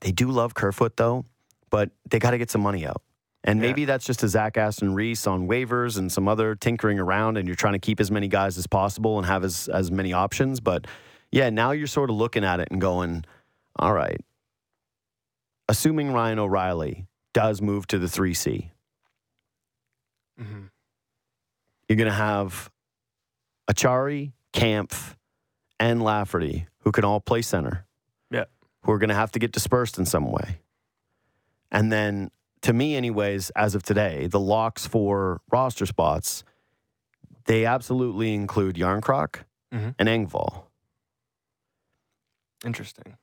They 0.01 0.13
do 0.13 0.31
love 0.31 0.55
Kerfoot 0.55 0.97
though, 0.97 1.25
but 1.71 1.91
they 2.11 2.19
got 2.19 2.33
to 2.33 2.39
get 2.39 2.51
some 2.51 2.61
money 2.63 2.87
out. 2.87 3.03
And 3.47 3.61
Yeah. 3.61 3.69
maybe 3.69 3.85
that's 3.85 4.07
just 4.07 4.23
a 4.23 4.29
Zach 4.29 4.57
Aston 4.57 4.95
Reese 4.95 5.27
on 5.27 5.47
waivers 5.47 5.99
and 5.99 6.11
some 6.11 6.29
other 6.29 6.55
tinkering 6.55 6.99
around, 6.99 7.37
and 7.37 7.47
you're 7.47 7.55
trying 7.57 7.75
to 7.75 7.79
keep 7.79 8.01
as 8.01 8.11
many 8.11 8.27
guys 8.29 8.57
as 8.59 8.67
possible 8.67 9.19
and 9.19 9.27
have 9.27 9.45
as 9.45 9.69
as 9.69 9.91
many 9.91 10.13
options. 10.13 10.61
But 10.61 10.87
yeah, 11.31 11.51
now 11.51 11.73
you're 11.73 11.87
sort 11.87 12.09
of 12.11 12.17
looking 12.17 12.43
at 12.45 12.61
it 12.61 12.69
and 12.71 12.81
going, 12.81 13.25
all 13.79 13.93
right. 13.93 14.21
Assuming 15.69 16.13
Ryan 16.13 16.39
O'Reilly 16.39 17.07
does 17.33 17.61
move 17.63 17.87
to 17.89 17.99
the 17.99 18.09
three 18.09 18.35
C, 18.35 18.71
Mhm. 20.41 20.71
You're 21.89 21.97
going 21.97 22.09
to 22.09 22.15
have 22.15 22.71
Acciari, 23.71 24.33
Kampf, 24.53 25.17
and 25.79 26.03
Lafferty 26.03 26.67
who 26.81 26.93
can 26.93 27.05
all 27.05 27.21
play 27.21 27.43
center. 27.43 27.87
Yeah. 28.31 28.45
Who 28.83 28.93
are 28.93 28.99
going 28.99 29.09
to 29.09 29.15
have 29.15 29.33
to 29.33 29.39
get 29.39 29.53
dispersed 29.53 29.99
in 29.99 30.07
some 30.07 30.31
way. 30.31 30.61
And 31.71 31.91
then, 31.93 32.31
to 32.63 32.73
me, 32.73 32.95
anyways, 32.97 33.51
as 33.51 33.75
of 33.75 33.83
today, 33.83 34.27
the 34.29 34.41
locks 34.41 34.87
for 34.87 35.41
roster 35.51 35.87
spots, 35.87 36.45
they 37.47 37.65
absolutely 37.67 38.33
include 38.35 38.77
Jarnkrok 38.77 39.45
Mhm. 39.73 39.95
and 39.99 40.09
Engvall. 40.09 40.65
interesting. 42.65 43.19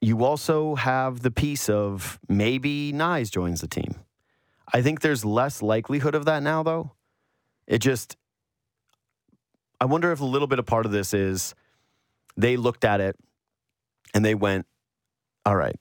You 0.00 0.24
also 0.24 0.76
have 0.76 1.22
the 1.22 1.30
piece 1.32 1.68
of 1.68 2.20
maybe 2.28 2.92
Knies 2.92 3.30
joins 3.32 3.60
the 3.60 3.66
team. 3.66 3.96
I 4.72 4.80
think 4.82 5.00
there's 5.00 5.24
less 5.24 5.60
likelihood 5.62 6.14
of 6.14 6.24
that 6.26 6.42
now, 6.42 6.62
though. 6.62 6.92
It 7.66 7.78
just, 7.78 8.16
I 9.80 9.84
wonder 9.84 10.12
if 10.12 10.20
a 10.20 10.24
little 10.24 10.48
bit 10.48 10.58
of 10.58 10.66
part 10.66 10.86
of 10.86 10.92
this 10.92 11.12
is 11.14 11.54
they 12.36 12.56
looked 12.56 12.84
at 12.84 13.00
it 13.00 13.16
and 14.14 14.24
they 14.24 14.34
went, 14.34 14.66
all 15.44 15.56
right, 15.56 15.76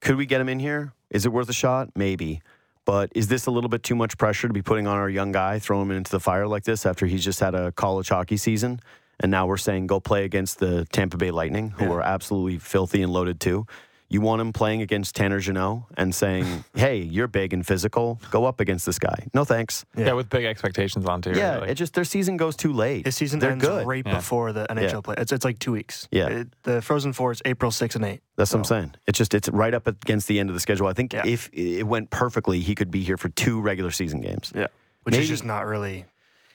could 0.00 0.16
we 0.16 0.26
get 0.26 0.40
him 0.40 0.48
in 0.48 0.58
here? 0.58 0.92
Is 1.10 1.26
it 1.26 1.32
worth 1.32 1.48
a 1.48 1.52
shot? 1.54 1.90
Maybe. 1.96 2.40
But 2.84 3.10
is 3.14 3.28
this 3.28 3.46
a 3.46 3.50
little 3.50 3.68
bit 3.68 3.82
too 3.82 3.94
much 3.94 4.16
pressure 4.16 4.48
to 4.48 4.54
be 4.54 4.62
putting 4.62 4.86
on 4.86 4.96
our 4.96 5.10
young 5.10 5.32
guy, 5.32 5.58
throw 5.58 5.80
him 5.82 5.90
into 5.90 6.10
the 6.10 6.20
fire 6.20 6.46
like 6.46 6.64
this 6.64 6.86
after 6.86 7.06
he's 7.06 7.24
just 7.24 7.40
had 7.40 7.54
a 7.54 7.72
college 7.72 8.08
hockey 8.08 8.36
season? 8.36 8.80
And 9.20 9.30
now 9.30 9.46
we're 9.46 9.56
saying 9.56 9.88
go 9.88 10.00
play 10.00 10.24
against 10.24 10.58
the 10.58 10.86
Tampa 10.92 11.16
Bay 11.16 11.30
Lightning, 11.30 11.70
who 11.70 11.84
Yeah. 11.86 11.90
are 11.92 12.02
absolutely 12.02 12.58
filthy 12.58 13.02
and 13.02 13.12
loaded 13.12 13.40
too. 13.40 13.66
You 14.10 14.22
want 14.22 14.40
him 14.40 14.54
playing 14.54 14.80
against 14.80 15.14
Tanner 15.16 15.38
Jeannot 15.38 15.82
and 15.98 16.14
saying, 16.14 16.64
"Hey, 16.74 16.96
you're 16.98 17.26
big 17.28 17.52
and 17.52 17.66
physical. 17.66 18.18
Go 18.30 18.46
up 18.46 18.58
against 18.58 18.86
this 18.86 18.98
guy." 18.98 19.26
No 19.34 19.44
thanks. 19.44 19.84
Yeah, 19.94 20.14
with 20.14 20.30
big 20.30 20.46
expectations 20.46 21.04
on 21.04 21.20
too. 21.20 21.32
Yeah, 21.32 21.56
really. 21.56 21.68
it 21.70 21.74
just 21.74 21.92
their 21.92 22.04
season 22.04 22.38
goes 22.38 22.56
too 22.56 22.72
late. 22.72 23.04
His 23.04 23.16
season 23.16 23.38
They're 23.38 23.50
ends 23.50 23.64
good. 23.66 23.86
right 23.86 24.02
Yeah. 24.06 24.14
before 24.16 24.52
the 24.54 24.66
NHL 24.70 24.82
Yeah. 24.92 25.00
play. 25.02 25.14
It's, 25.18 25.30
it's 25.30 25.44
like 25.44 25.58
two 25.58 25.72
weeks. 25.72 26.08
Yeah. 26.10 26.28
It- 26.28 26.48
the 26.62 26.80
Frozen 26.80 27.12
Four 27.12 27.32
is 27.32 27.42
April 27.44 27.70
6 27.70 27.96
and 27.96 28.04
8. 28.06 28.22
That's 28.36 28.52
what 28.52 28.60
I'm 28.60 28.64
saying. 28.64 28.94
It's 29.06 29.18
just 29.18 29.34
it's 29.34 29.48
right 29.50 29.74
up 29.74 29.86
against 29.86 30.26
the 30.26 30.40
end 30.40 30.48
of 30.48 30.54
the 30.54 30.60
schedule. 30.60 30.86
I 30.86 30.94
think 30.94 31.12
Yeah. 31.12 31.26
if 31.26 31.50
it 31.52 31.82
went 31.86 32.08
perfectly, 32.08 32.60
he 32.60 32.74
could 32.74 32.90
be 32.90 33.02
here 33.02 33.18
for 33.18 33.28
two 33.28 33.60
regular 33.60 33.90
season 33.90 34.22
games. 34.22 34.52
Yeah. 34.54 34.68
Which 35.02 35.12
Maybe- 35.12 35.24
is 35.24 35.28
just 35.28 35.44
not 35.44 35.66
really. 35.66 36.06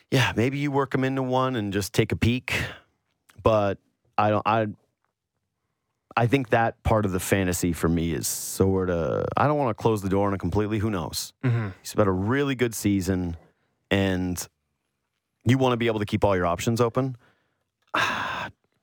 Yeah, 0.10 0.32
maybe 0.36 0.58
you 0.58 0.72
work 0.72 0.94
him 0.96 1.04
into 1.04 1.22
one 1.24 1.56
and 1.56 1.72
just 1.74 1.94
take 1.94 2.12
a 2.12 2.16
peek. 2.16 2.54
But 3.44 3.78
I 4.18 4.30
don't. 4.30 4.44
I. 4.48 4.68
I 6.16 6.28
think 6.28 6.50
that 6.50 6.82
part 6.84 7.06
of 7.06 7.12
the 7.12 7.20
fantasy 7.20 7.74
for 7.74 7.90
me 7.90 8.14
is 8.14 8.28
sort 8.28 8.90
of. 8.90 9.26
I 9.36 9.48
don't 9.48 9.58
want 9.58 9.76
to 9.76 9.82
close 9.82 10.02
the 10.02 10.10
door 10.10 10.28
on 10.28 10.34
it 10.34 10.40
completely. 10.40 10.80
Who 10.80 10.90
knows? 10.90 11.34
hmm 11.44 11.70
He's 11.82 11.94
had 11.94 12.08
a 12.08 12.12
really 12.12 12.56
good 12.56 12.76
season, 12.76 13.38
and 13.92 14.46
you 15.46 15.58
want 15.58 15.74
to 15.74 15.78
be 15.78 15.88
able 15.88 16.00
to 16.00 16.06
keep 16.06 16.24
all 16.24 16.36
your 16.36 16.46
options 16.46 16.80
open. 16.82 17.16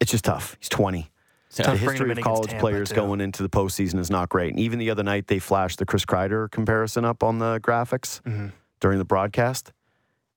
It's 0.01 0.11
just 0.11 0.24
tough. 0.24 0.57
He's 0.59 0.70
20. 0.70 1.11
Yeah. 1.59 1.72
The 1.72 1.76
history 1.76 2.11
of 2.11 2.18
college 2.20 2.57
players 2.59 2.89
too. 2.89 2.95
going 2.95 3.20
into 3.20 3.43
the 3.43 3.51
postseason 3.51 3.99
is 3.99 4.09
not 4.11 4.31
great. 4.31 4.49
And 4.51 4.59
even 4.59 4.78
the 4.78 4.89
other 4.89 5.03
night, 5.03 5.26
they 5.26 5.39
flashed 5.39 5.78
the 5.78 5.85
Chris 5.85 6.07
Kreider 6.07 6.51
comparison 6.51 7.05
up 7.05 7.22
on 7.22 7.39
the 7.39 7.61
graphics 7.61 8.22
hmm 8.26 8.47
during 8.81 8.97
the 8.99 9.05
broadcast. 9.05 9.74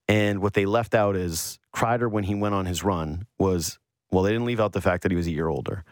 And 0.09 0.41
what 0.41 0.53
they 0.53 0.65
left 0.65 0.93
out 0.93 1.15
is 1.15 1.59
Kreider, 1.73 2.11
when 2.11 2.25
he 2.25 2.35
went 2.35 2.53
on 2.53 2.65
his 2.65 2.83
run, 2.83 3.25
was 3.39 3.79
well, 4.11 4.21
they 4.23 4.31
didn't 4.33 4.45
leave 4.47 4.59
out 4.59 4.73
the 4.73 4.81
fact 4.81 5.03
that 5.03 5.11
he 5.13 5.15
was 5.15 5.27
a 5.27 5.31
year 5.31 5.47
older. 5.47 5.85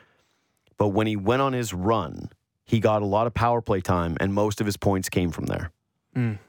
But 0.82 0.88
when 0.88 1.06
he 1.06 1.16
went 1.16 1.44
on 1.44 1.54
his 1.54 1.76
run, 1.76 2.32
he 2.66 2.80
got 2.80 3.04
a 3.04 3.06
lot 3.06 3.28
of 3.28 3.36
power 3.36 3.62
play 3.62 3.82
time, 3.82 4.18
and 4.20 4.34
most 4.34 4.62
of 4.62 4.66
his 4.66 4.78
points 4.78 5.10
came 5.10 5.30
from 5.30 5.46
there. 5.46 5.70
Mm. 6.16 6.40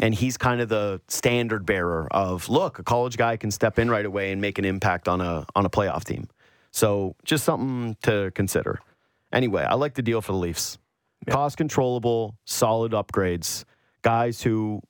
And 0.00 0.14
he's 0.14 0.38
kind 0.38 0.62
of 0.62 0.70
the 0.70 1.02
standard 1.08 1.66
bearer 1.66 2.08
of 2.10 2.48
look, 2.48 2.78
a 2.78 2.82
college 2.82 3.18
guy 3.18 3.36
can 3.36 3.50
step 3.50 3.78
in 3.78 3.90
right 3.90 4.06
away 4.06 4.32
and 4.32 4.40
make 4.40 4.58
an 4.58 4.64
impact 4.64 5.08
on 5.08 5.20
a 5.20 5.44
on 5.54 5.66
a 5.66 5.68
playoff 5.68 6.04
team. 6.04 6.26
So 6.70 7.16
just 7.22 7.44
something 7.44 7.98
to 8.04 8.30
consider. 8.34 8.78
Anyway, 9.30 9.62
I 9.62 9.74
like 9.74 9.92
the 9.92 10.00
deal 10.00 10.22
for 10.22 10.32
the 10.32 10.38
Leafs. 10.38 10.78
Cost 11.28 11.58
controllable, 11.58 12.38
solid 12.46 12.92
upgrades, 12.92 13.66
guys 14.00 14.40
who 14.40 14.80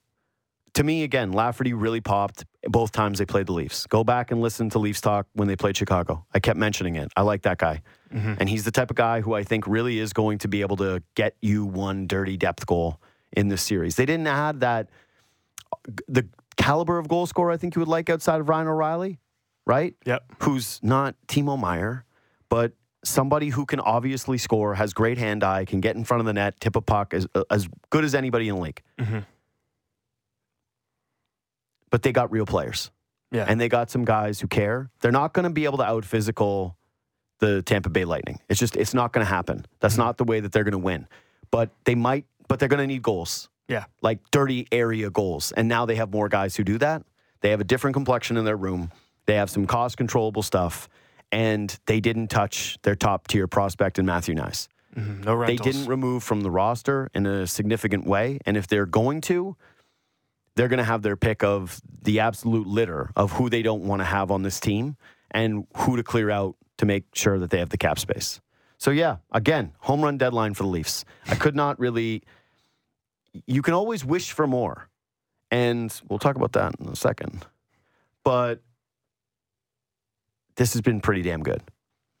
to 0.75 0.83
me, 0.83 1.03
again, 1.03 1.31
Lafferty 1.31 1.73
really 1.73 2.01
popped 2.01 2.45
both 2.63 2.91
times 2.91 3.19
they 3.19 3.25
played 3.25 3.47
the 3.47 3.53
Leafs. 3.53 3.87
Go 3.87 4.03
back 4.03 4.31
and 4.31 4.41
listen 4.41 4.69
to 4.71 4.79
Leafs 4.79 5.01
talk 5.01 5.25
when 5.33 5.47
they 5.47 5.55
played 5.55 5.75
Chicago. 5.77 6.25
I 6.33 6.39
kept 6.39 6.59
mentioning 6.59 6.95
it. 6.95 7.11
I 7.15 7.21
like 7.21 7.43
that 7.43 7.57
guy. 7.57 7.81
And 8.39 8.47
he's 8.47 8.63
the 8.63 8.71
type 8.71 8.89
of 8.89 8.95
guy 8.95 9.21
who 9.21 9.33
I 9.33 9.43
think 9.43 9.67
really 9.67 9.99
is 9.99 10.13
going 10.13 10.37
to 10.39 10.47
be 10.47 10.61
able 10.61 10.77
to 10.77 11.03
get 11.15 11.35
you 11.41 11.65
one 11.65 12.07
dirty 12.07 12.37
depth 12.37 12.65
goal 12.65 13.01
in 13.33 13.49
this 13.49 13.61
series. 13.61 13.95
They 13.95 14.05
didn't 14.05 14.27
add 14.27 14.61
that, 14.61 14.89
the 16.07 16.27
caliber 16.55 16.97
of 16.97 17.07
goal 17.07 17.25
scorer 17.25 17.51
I 17.51 17.57
think 17.57 17.75
you 17.75 17.81
would 17.81 17.89
like 17.89 18.09
outside 18.09 18.39
of 18.39 18.47
Ryan 18.47 18.67
O'Reilly, 18.67 19.19
right? 19.65 19.95
Yep. 20.05 20.23
Who's 20.43 20.79
not 20.81 21.15
Timo 21.27 21.59
Meier, 21.59 22.05
but 22.47 22.73
somebody 23.03 23.49
who 23.49 23.65
can 23.65 23.79
obviously 23.81 24.37
score, 24.37 24.75
has 24.75 24.93
great 24.93 25.17
hand 25.17 25.43
eye, 25.43 25.65
can 25.65 25.81
get 25.81 25.95
in 25.95 26.03
front 26.03 26.19
of 26.19 26.25
the 26.25 26.33
net, 26.33 26.59
tip 26.59 26.75
a 26.75 26.81
puck 26.81 27.13
as, 27.13 27.27
as 27.49 27.67
good 27.89 28.03
as 28.03 28.15
anybody 28.15 28.49
in 28.49 28.55
the 28.55 28.61
league. 28.61 28.81
hmm 28.99 29.19
but 31.89 32.01
they 32.01 32.11
got 32.11 32.31
real 32.31 32.45
players. 32.45 32.91
Yeah. 33.31 33.45
And 33.47 33.59
they 33.59 33.69
got 33.69 33.89
some 33.89 34.05
guys 34.05 34.39
who 34.39 34.47
care. 34.47 34.89
They're 35.01 35.11
not 35.11 35.33
going 35.33 35.43
to 35.43 35.49
be 35.49 35.65
able 35.65 35.77
to 35.79 35.83
out 35.83 36.05
physical 36.05 36.77
the 37.39 37.61
Tampa 37.61 37.89
Bay 37.89 38.05
Lightning. 38.05 38.39
It's 38.47 38.59
just, 38.59 38.77
it's 38.77 38.93
not 38.93 39.11
going 39.11 39.25
to 39.25 39.29
happen. 39.29 39.65
That's 39.79 39.97
not 39.97 40.17
the 40.17 40.23
way 40.23 40.39
that 40.39 40.51
they're 40.51 40.63
going 40.63 40.71
to 40.71 40.77
win. 40.77 41.07
But 41.51 41.69
they 41.83 41.95
might, 41.95 42.25
but 42.47 42.59
they're 42.59 42.69
going 42.69 42.79
to 42.79 42.87
need 42.87 43.01
goals, 43.01 43.49
yeah. 43.67 43.85
like 44.01 44.19
dirty 44.31 44.67
area 44.71 45.09
goals. 45.09 45.51
And 45.51 45.67
now 45.67 45.85
they 45.85 45.95
have 45.95 46.11
more 46.11 46.29
guys 46.29 46.55
who 46.55 46.63
do 46.63 46.77
that. 46.77 47.03
They 47.41 47.49
have 47.49 47.59
a 47.59 47.65
different 47.65 47.93
complexion 47.93 48.37
in 48.37 48.45
their 48.45 48.55
room. 48.55 48.91
They 49.25 49.35
have 49.35 49.49
some 49.49 49.65
cost 49.65 49.97
controllable 49.97 50.43
stuff. 50.43 50.87
And 51.31 51.77
they 51.87 51.99
didn't 51.99 52.29
touch 52.29 52.77
their 52.83 52.95
top 52.95 53.27
tier 53.27 53.47
prospect 53.47 53.99
in 53.99 54.05
Matthew 54.05 54.35
Knies. 54.35 54.69
hmm 54.93 55.21
No 55.23 55.45
They 55.45 55.57
didn't 55.57 55.87
remove 55.87 56.23
from 56.23 56.41
the 56.41 56.51
roster 56.51 57.09
in 57.13 57.25
a 57.25 57.47
significant 57.47 58.07
way. 58.07 58.39
And 58.45 58.55
if 58.55 58.67
they're 58.67 58.85
going 58.85 59.21
to, 59.21 59.57
they're 60.55 60.67
going 60.67 60.77
to 60.77 60.83
have 60.83 61.01
their 61.01 61.15
pick 61.17 61.43
of 61.43 61.81
the 62.03 62.19
absolute 62.21 62.67
litter 62.67 63.11
of 63.15 63.31
who 63.33 63.49
they 63.49 63.61
don't 63.61 63.83
want 63.83 63.99
to 64.01 64.05
have 64.05 64.31
on 64.31 64.43
this 64.43 64.59
team 64.59 64.95
and 65.31 65.67
who 65.77 65.97
to 65.97 66.03
clear 66.03 66.29
out 66.29 66.55
to 66.77 66.85
make 66.85 67.03
sure 67.13 67.39
that 67.39 67.49
they 67.49 67.59
have 67.59 67.69
the 67.69 67.77
cap 67.77 67.99
space. 67.99 68.39
So, 68.77 68.91
yeah, 68.91 69.17
again, 69.31 69.73
home 69.79 70.01
run 70.01 70.17
deadline 70.17 70.53
for 70.53 70.63
the 70.63 70.69
Leafs. 70.69 71.05
I 71.27 71.35
could 71.35 71.55
not 71.55 71.79
really. 71.79 72.23
You 73.45 73.61
can 73.61 73.73
always 73.73 74.05
wish 74.05 74.31
for 74.31 74.47
more. 74.47 74.89
And 75.51 75.93
we'll 76.09 76.19
talk 76.19 76.35
about 76.35 76.53
that 76.53 76.75
in 76.79 76.87
a 76.87 76.95
second. 76.95 77.45
But 78.23 78.61
this 80.55 80.73
has 80.73 80.81
been 80.81 80.99
pretty 81.01 81.21
damn 81.21 81.43
good 81.43 81.61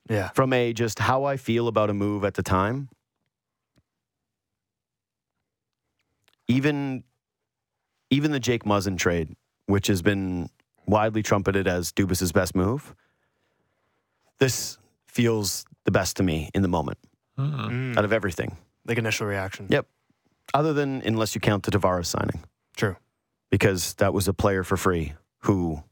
Yeah. 0.09 0.29
from 0.29 0.53
a 0.53 0.73
just 0.73 0.99
how 0.99 1.23
I 1.23 1.37
feel 1.37 1.67
about 1.67 1.89
a 1.89 1.93
move 1.93 2.23
at 2.23 2.35
the 2.35 2.43
time. 2.43 2.89
Even 6.47 7.03
even 8.09 8.31
the 8.31 8.39
Jake 8.39 8.63
Muzzin 8.63 8.97
trade, 8.97 9.35
which 9.67 9.87
has 9.87 10.01
been 10.01 10.49
widely 10.85 11.23
trumpeted 11.23 11.67
as 11.67 11.91
Dubas's 11.91 12.31
best 12.31 12.55
move, 12.55 12.93
this 14.39 14.77
feels 15.07 15.65
the 15.85 15.91
best 15.91 16.17
to 16.17 16.23
me 16.23 16.49
in 16.53 16.61
the 16.61 16.67
moment 16.67 16.97
Mm. 17.37 17.97
Out 17.97 18.05
of 18.05 18.13
everything. 18.13 18.55
Like 18.85 18.97
initial 18.97 19.27
reaction. 19.27 19.67
Yep. 19.69 19.85
Other 20.53 20.71
than 20.71 21.01
unless 21.03 21.35
you 21.35 21.41
count 21.41 21.63
the 21.63 21.71
Tavares 21.71 22.05
signing, 22.05 22.41
True. 22.77 22.95
because 23.49 23.93
that 23.95 24.13
was 24.13 24.29
a 24.29 24.33
player 24.33 24.63
for 24.63 24.77
free 24.77 25.15
who 25.39 25.83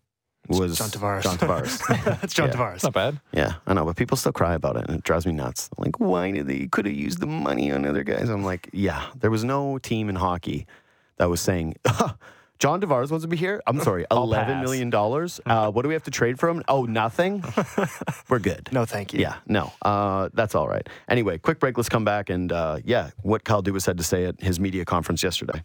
was 0.47 0.77
John 0.77 0.87
Tavares. 0.89 1.23
John 1.23 1.37
Tavares. 1.37 2.05
That's 2.21 2.33
John 2.33 2.47
Yeah. 2.47 2.53
Tavares. 2.55 2.75
It's 2.75 2.83
not 2.85 2.93
bad. 2.93 3.19
Yeah, 3.33 3.55
I 3.67 3.73
know, 3.73 3.83
but 3.83 3.97
people 3.97 4.15
still 4.15 4.31
cry 4.31 4.53
about 4.53 4.77
it, 4.77 4.85
and 4.87 4.97
it 4.99 5.03
drives 5.03 5.25
me 5.25 5.33
nuts. 5.33 5.69
Like, 5.77 5.99
why 5.99 6.31
did 6.31 6.47
they 6.47 6.67
could 6.67 6.85
have 6.85 6.95
used 6.95 7.19
the 7.19 7.27
money 7.27 7.73
on 7.73 7.85
other 7.85 8.03
guys? 8.05 8.29
I'm 8.29 8.45
like, 8.45 8.69
yeah, 8.71 9.07
there 9.19 9.29
was 9.31 9.43
no 9.43 9.77
team 9.79 10.07
in 10.07 10.15
hockey 10.15 10.65
that 11.17 11.29
was 11.29 11.41
saying, 11.41 11.75
John 12.59 12.79
Tavares 12.79 13.09
wants 13.11 13.23
to 13.23 13.27
be 13.27 13.35
here. 13.35 13.61
I'm 13.67 13.79
sorry, 13.81 14.05
I'll 14.09 14.23
eleven 14.23 14.55
pass. 14.55 14.63
million 14.63 14.89
dollars. 14.89 15.39
Uh, 15.45 15.69
what 15.69 15.81
do 15.81 15.87
we 15.89 15.93
have 15.93 16.03
to 16.03 16.11
trade 16.11 16.39
for 16.39 16.47
him? 16.49 16.63
Oh, 16.67 16.85
nothing. 16.85 17.43
We're 18.29 18.39
good. 18.39 18.69
No, 18.71 18.85
thank 18.85 19.13
you. 19.13 19.19
Yeah, 19.19 19.35
no, 19.47 19.71
uh, 19.81 20.29
that's 20.33 20.55
all 20.55 20.67
right. 20.67 20.87
Anyway, 21.09 21.37
quick 21.37 21.59
break. 21.59 21.77
Let's 21.77 21.89
come 21.89 22.05
back 22.05 22.29
and 22.29 22.51
uh, 22.51 22.79
yeah, 22.85 23.09
what 23.21 23.43
Kyle 23.43 23.61
Dubas 23.61 23.85
had 23.85 23.97
to 23.97 24.03
say 24.03 24.25
at 24.25 24.39
his 24.41 24.59
media 24.59 24.85
conference 24.85 25.21
yesterday. 25.23 25.63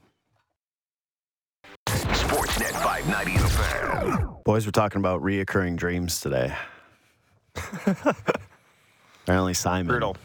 Sportsnet 1.87 2.73
590 2.83 3.39
The 3.39 4.39
Boys, 4.45 4.67
we're 4.67 4.73
talking 4.73 4.99
about 5.01 5.23
reoccurring 5.23 5.77
dreams 5.77 6.21
today. 6.21 6.55
Apparently, 9.25 9.55
Simon, 9.55 9.87
Brutal. 9.89 10.17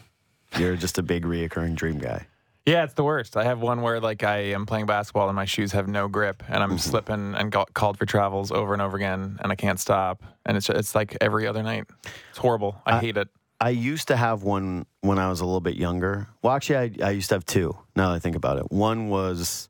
you're 0.57 0.75
just 0.75 0.97
a 0.97 1.03
big 1.03 1.23
reoccurring 1.25 1.75
dream 1.75 1.97
guy. 1.99 2.25
Yeah, 2.65 2.85
it's 2.85 2.93
the 2.93 3.03
worst. 3.03 3.35
I 3.35 3.43
have 3.43 3.59
one 3.59 3.81
where 3.81 3.99
like 3.99 4.23
I 4.23 4.37
am 4.53 4.65
playing 4.65 4.85
basketball 4.85 5.27
and 5.27 5.35
my 5.35 5.43
shoes 5.45 5.73
have 5.73 5.87
no 5.87 6.07
grip 6.07 6.43
and 6.47 6.63
I'm 6.63 6.69
Mm-hmm. 6.69 6.77
slipping 6.77 7.35
and 7.35 7.51
got 7.51 7.73
called 7.73 7.97
for 7.97 8.05
travels 8.05 8.51
over 8.51 8.71
and 8.73 8.81
over 8.81 8.95
again 8.95 9.37
and 9.41 9.51
I 9.51 9.55
can't 9.55 9.79
stop 9.79 10.23
and 10.45 10.55
it's 10.55 10.69
it's 10.69 10.95
like 10.95 11.17
every 11.19 11.45
other 11.45 11.61
night. 11.61 11.85
It's 12.29 12.37
horrible. 12.37 12.81
I, 12.85 12.97
I- 12.97 12.99
hate 12.99 13.17
it. 13.17 13.27
I 13.61 13.69
used 13.69 14.09
to 14.09 14.17
have 14.17 14.43
one 14.43 14.85
when 15.01 15.19
I 15.19 15.29
was 15.29 15.39
a 15.39 15.45
little 15.45 15.61
bit 15.61 15.75
younger. 15.77 16.27
Well, 16.41 16.53
actually, 16.53 16.97
I, 17.01 17.07
I 17.07 17.11
used 17.11 17.29
to 17.29 17.35
have 17.35 17.45
two. 17.45 17.77
Now 17.95 18.09
that 18.09 18.15
I 18.15 18.19
think 18.19 18.35
about 18.35 18.57
it, 18.57 18.69
one 18.71 19.07
was 19.07 19.69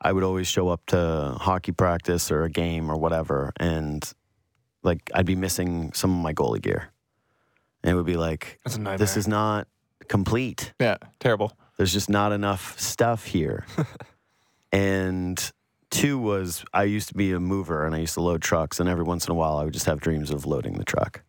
I 0.00 0.12
would 0.12 0.22
always 0.22 0.46
show 0.46 0.68
up 0.68 0.84
to 0.86 1.36
hockey 1.40 1.72
practice 1.72 2.30
or 2.30 2.44
a 2.44 2.50
game 2.50 2.88
or 2.88 2.96
whatever, 2.96 3.52
and 3.58 4.04
like 4.84 5.10
I'd 5.12 5.26
be 5.26 5.34
missing 5.34 5.92
some 5.92 6.12
of 6.16 6.22
my 6.22 6.32
goalie 6.32 6.62
gear, 6.62 6.90
and 7.82 7.90
it 7.92 7.94
would 7.96 8.06
be 8.06 8.16
like, 8.16 8.60
That's 8.64 8.76
a 8.76 8.80
nightmare. 8.80 8.98
"This 8.98 9.16
is 9.16 9.26
not 9.26 9.66
complete. 10.06 10.72
Yeah, 10.80 10.98
terrible. 11.18 11.52
There's 11.76 11.92
just 11.92 12.10
not 12.10 12.32
enough 12.32 12.78
stuff 12.78 13.26
here." 13.26 13.66
and 14.72 15.52
two 15.90 16.18
was 16.18 16.64
I 16.72 16.84
used 16.84 17.08
to 17.08 17.14
be 17.14 17.32
a 17.32 17.40
mover 17.40 17.84
and 17.86 17.94
I 17.94 17.98
used 17.98 18.14
to 18.14 18.20
load 18.20 18.42
trucks, 18.42 18.80
and 18.80 18.88
every 18.88 19.04
once 19.04 19.26
in 19.26 19.32
a 19.32 19.34
while 19.34 19.56
I 19.58 19.64
would 19.64 19.74
just 19.74 19.86
have 19.86 20.00
dreams 20.00 20.30
of 20.30 20.46
loading 20.46 20.74
the 20.74 20.84
truck. 20.84 21.22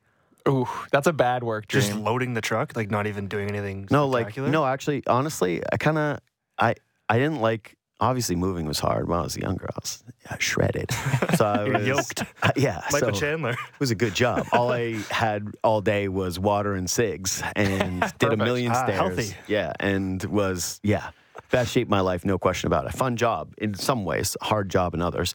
Ooh, 0.48 0.68
that's 0.92 1.08
a 1.08 1.14
bad 1.14 1.44
work 1.44 1.68
dream. 1.68 1.84
Just 1.84 1.96
loading 1.96 2.34
the 2.34 2.42
truck, 2.42 2.76
like 2.76 2.92
not 2.92 3.08
even 3.08 3.28
doing 3.28 3.50
anything. 3.50 3.88
No, 3.90 4.08
like 4.08 4.36
no, 4.36 4.66
actually, 4.66 5.04
honestly, 5.08 5.62
I 5.72 5.78
kind 5.78 5.98
of 5.98 6.20
I 6.58 6.76
I 7.10 7.18
didn't 7.18 7.42
like. 7.42 7.78
Obviously, 8.00 8.36
moving 8.36 8.66
was 8.66 8.80
hard 8.80 9.08
when 9.08 9.20
I 9.20 9.22
was 9.22 9.38
younger. 9.38 9.66
I 9.74 9.80
was 9.82 10.04
yeah, 10.30 10.36
shredded, 10.40 10.92
so 11.38 11.46
I 11.46 11.70
was 11.78 11.88
yoked. 11.88 12.24
uh, 12.42 12.52
yeah, 12.58 12.82
Michael 12.92 13.14
so 13.14 13.20
Chandler. 13.20 13.52
it 13.52 13.80
was 13.80 13.92
a 13.92 13.96
good 13.96 14.14
job. 14.14 14.46
All 14.52 14.72
I 14.72 14.94
had 15.10 15.48
all 15.64 15.80
day 15.80 16.08
was 16.10 16.38
water 16.40 16.74
and 16.74 16.90
cigs, 16.90 17.42
and 17.56 18.02
did 18.20 18.24
a 18.24 18.32
Perfect. 18.32 18.38
million 18.44 18.72
Ah, 18.74 18.84
stairs. 18.84 18.98
healthy. 19.00 19.36
Yeah, 19.48 19.72
and 19.80 20.22
was 20.26 20.80
yeah, 20.84 21.12
best 21.52 21.72
shape 21.72 21.88
of 21.88 21.92
my 21.92 22.02
life, 22.02 22.26
no 22.26 22.38
question 22.38 22.68
about 22.68 22.86
it. 22.88 22.94
Fun 22.94 23.16
job 23.16 23.54
in 23.58 23.74
some 23.74 24.04
ways, 24.06 24.36
hard 24.42 24.70
job 24.70 24.94
in 24.96 25.02
others. 25.02 25.34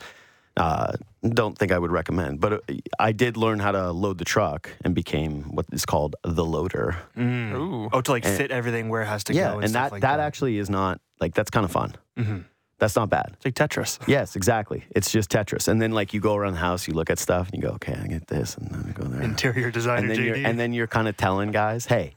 Uh, 0.57 0.93
don't 1.23 1.57
think 1.57 1.71
I 1.71 1.79
would 1.79 1.93
recommend, 1.93 2.41
but 2.41 2.53
uh, 2.53 2.59
I 2.99 3.13
did 3.13 3.37
learn 3.37 3.61
how 3.61 3.71
to 3.71 3.93
load 3.93 4.19
the 4.19 4.25
truck 4.25 4.69
and 4.85 4.93
became 4.93 5.43
what 5.55 5.67
is 5.73 5.87
called 5.87 6.17
the 6.25 6.45
loader. 6.45 6.97
Mm. 7.17 7.55
Ooh. 7.55 7.89
Oh, 7.93 8.01
to 8.01 8.11
like 8.11 8.25
And- 8.27 8.37
fit 8.37 8.51
everything 8.51 8.89
where 8.89 9.03
it 9.03 9.07
has 9.07 9.23
to 9.25 9.33
yeah, 9.35 9.51
go. 9.51 9.55
And, 9.55 9.63
and 9.65 9.71
stuff 9.71 9.85
that 9.85 9.93
like 9.93 10.03
that 10.03 10.17
that 10.17 10.23
actually 10.27 10.59
is 10.59 10.69
not 10.69 11.01
like 11.21 11.35
that's 11.35 11.51
kind 11.51 11.65
of 11.65 11.71
fun. 11.71 11.95
Mhm. 12.19 12.45
That's 12.79 12.95
not 12.95 13.11
bad. 13.11 13.31
It's 13.35 13.45
like 13.45 13.55
Tetris. 13.55 13.99
Yes, 14.09 14.37
exactly. 14.37 14.85
It's 14.91 15.11
just 15.11 15.31
Tetris, 15.31 15.67
and 15.69 15.81
then 15.83 15.93
like 15.93 16.13
you 16.15 16.21
go 16.21 16.37
around 16.37 16.53
the 16.55 16.61
house, 16.61 16.87
you 16.87 16.95
look 16.95 17.11
at 17.11 17.19
stuff, 17.19 17.49
and 17.51 17.61
you 17.61 17.69
go, 17.69 17.75
okay, 17.75 17.95
I 18.01 18.07
get 18.07 18.27
this, 18.29 18.57
and 18.57 18.71
then 18.71 18.85
I 18.89 18.93
go 18.93 19.05
there, 19.09 19.23
Interior 19.23 19.71
designer 19.71 20.03
and 20.03 20.11
then 20.11 20.19
JD. 20.19 20.25
you're 20.27 20.47
and 20.47 20.59
then 20.61 20.73
you're 20.73 20.87
kind 20.87 21.09
of 21.09 21.17
telling 21.17 21.51
guys, 21.51 21.87
hey, 21.87 22.15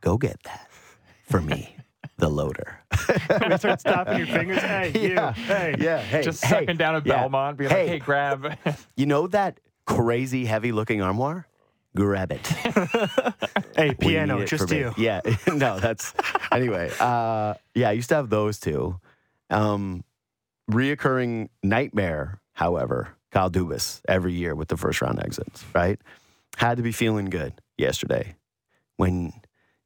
go 0.00 0.16
get 0.18 0.42
that 0.44 0.68
for 1.28 1.40
me, 1.40 1.76
the 2.16 2.28
loader. 2.28 2.80
we 3.48 3.56
start 3.58 3.80
snapping 3.80 4.18
your 4.18 4.26
fingers. 4.26 4.58
Hey, 4.62 4.90
you. 4.94 5.14
yeah, 5.14 5.32
Hey. 5.32 5.74
yeah, 5.78 5.98
hey, 6.00 6.22
Just 6.22 6.42
hey, 6.44 6.50
sucking 6.60 6.76
down 6.76 6.96
a 6.96 7.02
yeah. 7.04 7.20
Belmont, 7.20 7.56
being 7.58 7.70
Hey. 7.70 7.82
like, 7.82 7.88
hey, 7.88 7.98
grab. 8.00 8.58
You 8.96 9.06
know 9.06 9.26
that 9.28 9.60
crazy 9.86 10.44
heavy 10.46 10.72
looking 10.72 11.02
armoire? 11.02 11.46
Grab 11.96 12.32
it. 12.32 12.46
Hey, 13.76 13.94
piano, 13.94 14.40
it 14.40 14.46
just 14.46 14.68
for 14.68 14.74
me. 14.74 14.80
you. 14.80 14.92
Yeah. 14.98 15.20
no, 15.46 15.78
that's 15.78 16.12
anyway. 16.52 16.90
Uh, 16.98 17.54
yeah, 17.74 17.88
I 17.90 17.92
used 17.92 18.08
to 18.10 18.16
have 18.16 18.28
those 18.28 18.58
two. 18.58 18.98
Um, 19.50 20.04
reoccurring 20.70 21.48
nightmare, 21.62 22.40
however, 22.52 23.16
Kyle 23.30 23.50
Dubas 23.50 24.00
every 24.08 24.32
year 24.34 24.54
with 24.54 24.68
the 24.68 24.76
first 24.76 25.00
round 25.00 25.20
exits, 25.20 25.64
right? 25.74 25.98
Had 26.56 26.76
to 26.76 26.82
be 26.82 26.92
feeling 26.92 27.26
good 27.26 27.54
yesterday 27.76 28.36
when 28.96 29.32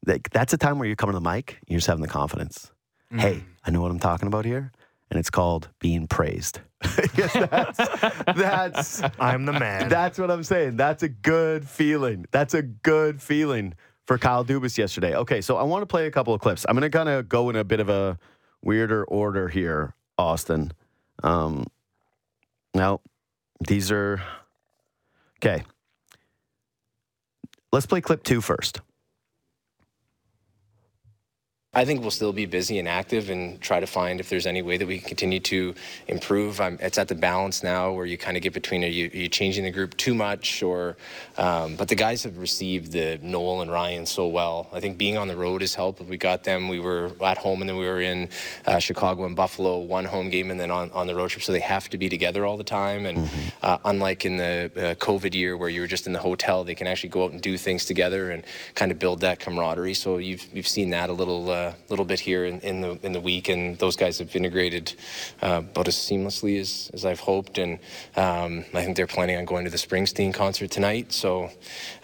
like, 0.07 0.31
that's 0.31 0.53
a 0.53 0.57
time 0.57 0.79
where 0.79 0.89
you 0.89 0.97
come 0.97 1.11
to 1.11 1.19
the 1.19 1.21
mic, 1.21 1.59
you're 1.67 1.79
just 1.79 1.87
having 1.87 2.03
the 2.03 2.09
confidence. 2.09 2.73
Mm. 3.13 3.21
Hey, 3.21 3.45
I 3.65 3.71
know 3.71 3.81
what 3.81 3.91
I'm 3.91 4.01
talking 4.01 4.27
about 4.27 4.45
here. 4.45 4.73
And 5.11 5.19
it's 5.19 5.31
called 5.31 5.69
being 5.79 6.07
praised. 6.07 6.61
That's, 7.15 7.77
that's 8.35 9.03
I'm 9.21 9.45
the 9.45 9.53
man. 9.53 9.89
that's 9.89 10.19
what 10.19 10.31
I'm 10.31 10.43
saying. 10.43 10.79
That's 10.79 11.03
a 11.03 11.09
good 11.09 11.69
feeling. 11.69 12.25
That's 12.33 12.55
a 12.55 12.63
good 12.63 13.23
feeling 13.23 13.75
for 14.07 14.19
Kyle 14.19 14.45
Dubas 14.45 14.77
yesterday. 14.77 15.15
Okay, 15.15 15.43
so 15.43 15.59
I 15.59 15.63
want 15.63 15.83
to 15.83 15.87
play 15.87 16.07
a 16.07 16.11
couple 16.11 16.35
of 16.35 16.41
clips. 16.41 16.67
I'm 16.69 16.75
going 16.75 16.91
to 16.91 16.97
kind 16.97 17.09
of 17.09 17.29
go 17.29 17.51
in 17.51 17.57
a 17.57 17.63
bit 17.63 17.79
of 17.79 17.89
a 17.89 18.19
weirder 18.63 19.05
order 19.05 19.49
here, 19.49 19.95
Austin. 20.19 20.73
Um, 21.23 21.67
now, 22.75 23.01
these 23.67 23.91
are 23.91 24.23
okay. 25.39 25.65
Let's 27.73 27.87
play 27.87 28.01
clip 28.01 28.23
two 28.23 28.41
first. 28.41 28.81
I 31.75 31.87
think 31.87 32.03
we'll 32.03 32.11
still 32.11 32.35
be 32.35 32.45
busy 32.45 32.79
and 32.79 32.87
active 32.87 33.31
and 33.31 33.59
try 33.59 33.81
to 33.81 33.87
find 33.87 34.21
if 34.21 34.29
there's 34.29 34.45
any 34.45 34.61
way 34.61 34.77
that 34.77 34.87
we 34.87 34.99
can 34.99 35.09
continue 35.09 35.41
to 35.41 35.75
improve. 36.07 36.61
I'm, 36.61 36.77
it's 36.83 36.99
at 36.99 37.09
the 37.09 37.15
balance 37.15 37.63
now 37.63 37.93
where 37.93 38.05
you 38.05 38.19
kind 38.19 38.37
of 38.37 38.43
get 38.43 38.53
between 38.53 38.85
are 38.85 38.89
you, 38.89 39.07
are 39.07 39.17
you 39.17 39.29
changing 39.31 39.65
the 39.65 39.71
group 39.71 39.97
too 39.97 40.15
much 40.15 40.63
or, 40.63 40.99
um, 41.39 41.77
but 41.77 41.89
the 41.89 41.95
guys 41.95 42.25
have 42.25 42.37
received 42.37 42.93
the 42.93 43.19
Noel 43.23 43.63
and 43.63 43.71
Ryan 43.71 44.05
so 44.05 44.27
well. 44.27 44.69
I 44.71 44.81
think 44.81 44.99
being 44.99 45.17
on 45.17 45.29
the 45.29 45.37
road 45.37 45.63
has 45.63 45.75
helped. 45.75 46.03
We 46.03 46.19
got 46.19 46.45
them. 46.45 46.69
We 46.69 46.79
were 46.79 47.11
at 47.23 47.39
home 47.39 47.63
and 47.63 47.71
then 47.71 47.79
we 47.79 47.87
were 47.87 48.03
in 48.03 48.29
uh, 48.67 48.79
Chicago 48.79 49.25
and 49.25 49.35
Buffalo, 49.35 49.79
one 49.79 50.05
home 50.05 50.29
game 50.29 50.51
and 50.51 50.61
then 50.61 50.71
on, 50.71 50.91
on 50.91 51.07
the 51.07 51.15
road 51.15 51.31
trip. 51.31 51.43
So 51.43 51.53
they 51.53 51.61
have 51.61 51.89
to 51.89 51.97
be 51.97 52.11
together 52.11 52.45
all 52.45 52.59
the 52.59 52.65
time. 52.65 53.07
And 53.07 53.31
uh, 53.63 53.79
unlike 53.87 54.27
in 54.27 54.37
the 54.37 54.71
uh, 54.77 54.81
COVID 55.03 55.33
year 55.33 55.57
where 55.57 55.71
you 55.71 55.81
were 55.81 55.87
just 55.87 56.07
in 56.07 56.13
the 56.13 56.19
hotel, 56.19 56.65
they 56.65 56.75
can 56.75 56.87
actually 56.87 57.09
go 57.09 57.25
out 57.25 57.33
and 57.33 57.41
do 57.41 57.57
things 57.57 57.87
together 57.87 58.31
and 58.31 58.45
kind 58.75 58.93
of 58.93 58.99
build 58.99 59.21
that 59.21 59.41
camaraderie. 59.41 59.95
So 59.95 60.19
you've, 60.19 60.47
you've 60.53 60.69
seen 60.69 60.91
that 60.91 61.09
a 61.09 61.15
little, 61.15 61.51
uh, 61.63 61.75
little 61.89 62.05
bit 62.05 62.21
here 62.21 62.45
in, 62.45 62.61
in 62.61 62.81
the 62.81 62.99
in 63.03 63.13
the 63.13 63.21
week, 63.21 63.49
and 63.49 63.79
those 63.79 63.97
guys 63.97 64.19
have 64.19 64.35
integrated 64.35 64.95
uh, 65.43 65.63
about 65.71 65.89
as 65.89 65.97
seamlessly 65.97 66.61
as, 66.61 66.91
as 66.95 67.05
I've 67.05 67.21
hoped. 67.21 67.59
And 67.59 67.79
um, 68.17 68.65
I 68.75 68.83
think 68.85 68.97
they're 68.97 69.07
planning 69.07 69.37
on 69.37 69.45
going 69.45 69.65
to 69.65 69.71
the 69.71 69.77
Springsteen 69.77 70.33
concert 70.35 70.71
tonight, 70.71 71.13
so 71.13 71.51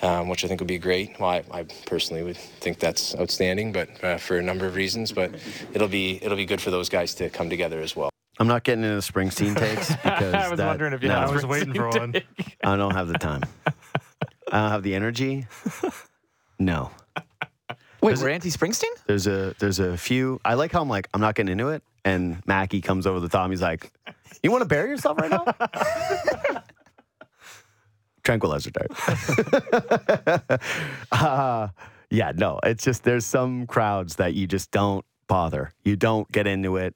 um, 0.02 0.28
which 0.28 0.44
I 0.44 0.48
think 0.48 0.60
would 0.60 0.68
be 0.68 0.78
great. 0.78 1.18
Well, 1.18 1.30
I, 1.30 1.44
I 1.50 1.62
personally 1.86 2.22
would 2.22 2.36
think 2.36 2.78
that's 2.78 3.14
outstanding, 3.16 3.72
but 3.72 3.88
uh, 4.04 4.18
for 4.18 4.38
a 4.38 4.42
number 4.42 4.66
of 4.66 4.74
reasons. 4.76 5.12
But 5.12 5.34
it'll 5.72 5.88
be 5.88 6.18
it'll 6.22 6.36
be 6.36 6.46
good 6.46 6.60
for 6.60 6.70
those 6.70 6.88
guys 6.88 7.14
to 7.16 7.28
come 7.30 7.50
together 7.50 7.80
as 7.80 7.96
well. 7.96 8.10
I'm 8.40 8.46
not 8.46 8.62
getting 8.62 8.84
into 8.84 8.94
the 8.94 9.02
Springsteen 9.12 9.56
takes 9.56 9.88
because 9.96 10.34
I 10.34 10.48
was 10.48 10.58
that- 10.58 10.66
wondering 10.68 10.92
if 10.92 11.02
you 11.02 11.08
no, 11.08 11.14
had 11.20 11.28
I 11.28 11.32
was 11.32 11.44
waiting 11.44 11.74
for 11.74 11.88
one. 11.88 12.14
I 12.62 12.76
don't 12.76 12.94
have 12.94 13.08
the 13.08 13.18
time. 13.18 13.42
I 13.66 14.60
don't 14.60 14.70
have 14.70 14.82
the 14.82 14.94
energy. 14.94 15.46
No. 16.60 16.90
Wait, 18.00 18.18
we're 18.18 18.28
anti 18.28 18.50
Springsteen? 18.50 18.90
There's 19.06 19.26
a 19.26 19.54
there's 19.58 19.80
a 19.80 19.96
few. 19.96 20.40
I 20.44 20.54
like 20.54 20.72
how 20.72 20.80
I'm 20.82 20.88
like 20.88 21.08
I'm 21.14 21.20
not 21.20 21.34
getting 21.34 21.52
into 21.52 21.68
it, 21.68 21.82
and 22.04 22.40
Mackie 22.46 22.80
comes 22.80 23.06
over 23.06 23.20
the 23.20 23.28
top. 23.28 23.50
He's 23.50 23.62
like, 23.62 23.90
"You 24.42 24.50
want 24.50 24.62
to 24.62 24.68
bury 24.68 24.90
yourself 24.90 25.18
right 25.18 25.30
now?" 25.30 25.44
Tranquilizer 28.24 28.70
dart. 28.70 28.90
uh, 31.12 31.68
yeah, 32.10 32.32
no, 32.34 32.60
it's 32.62 32.84
just 32.84 33.04
there's 33.04 33.24
some 33.24 33.66
crowds 33.66 34.16
that 34.16 34.34
you 34.34 34.46
just 34.46 34.70
don't 34.70 35.04
bother. 35.26 35.72
You 35.84 35.96
don't 35.96 36.30
get 36.30 36.46
into 36.46 36.76
it. 36.76 36.94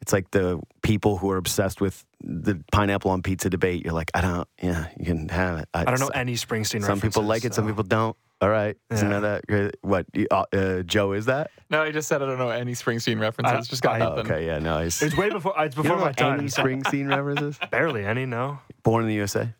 It's 0.00 0.12
like 0.12 0.32
the 0.32 0.60
people 0.82 1.16
who 1.16 1.30
are 1.30 1.36
obsessed 1.36 1.80
with 1.80 2.04
the 2.20 2.62
pineapple 2.72 3.12
on 3.12 3.22
pizza 3.22 3.48
debate. 3.48 3.84
You're 3.84 3.94
like, 3.94 4.10
I 4.14 4.20
don't. 4.20 4.48
Yeah, 4.60 4.88
you 4.98 5.04
can 5.04 5.28
have 5.28 5.60
it. 5.60 5.68
I 5.72 5.84
don't 5.84 6.00
know 6.00 6.08
any 6.08 6.34
Springsteen 6.34 6.84
Some 6.84 7.00
people 7.00 7.22
like 7.22 7.44
it. 7.44 7.54
Some 7.54 7.66
people 7.66 7.84
don't. 7.84 8.16
All 8.42 8.50
right. 8.50 8.76
Isn't 8.90 9.10
Yeah. 9.10 9.20
that 9.20 9.44
a, 9.48 9.70
what? 9.82 10.04
Uh, 10.30 10.44
uh, 10.52 10.82
Joe 10.82 11.12
is 11.12 11.26
that? 11.26 11.50
no, 11.70 11.82
I 11.82 11.92
just 11.92 12.08
said 12.08 12.20
I 12.22 12.26
don't 12.26 12.38
know 12.38 12.50
any 12.50 12.72
Springsteen 12.72 13.20
references. 13.20 13.52
I- 13.54 13.60
just 13.70 13.82
got 13.82 13.94
I- 13.94 13.98
nothing. 14.00 14.26
okay, 14.30 14.44
yeah, 14.46 14.58
no, 14.58 14.82
he's 14.82 15.00
It's 15.00 15.16
way 15.16 15.30
before. 15.30 15.54
It's 15.58 15.74
before 15.76 15.92
don't 15.92 16.00
my 16.00 16.06
know 16.08 16.12
time. 16.12 16.40
any 16.40 16.48
Springsteen 16.48 17.08
references. 17.16 17.58
Barely 17.70 18.04
any. 18.04 18.26
No. 18.26 18.58
Born 18.82 19.02
in 19.04 19.08
the 19.08 19.14
USA. 19.14 19.54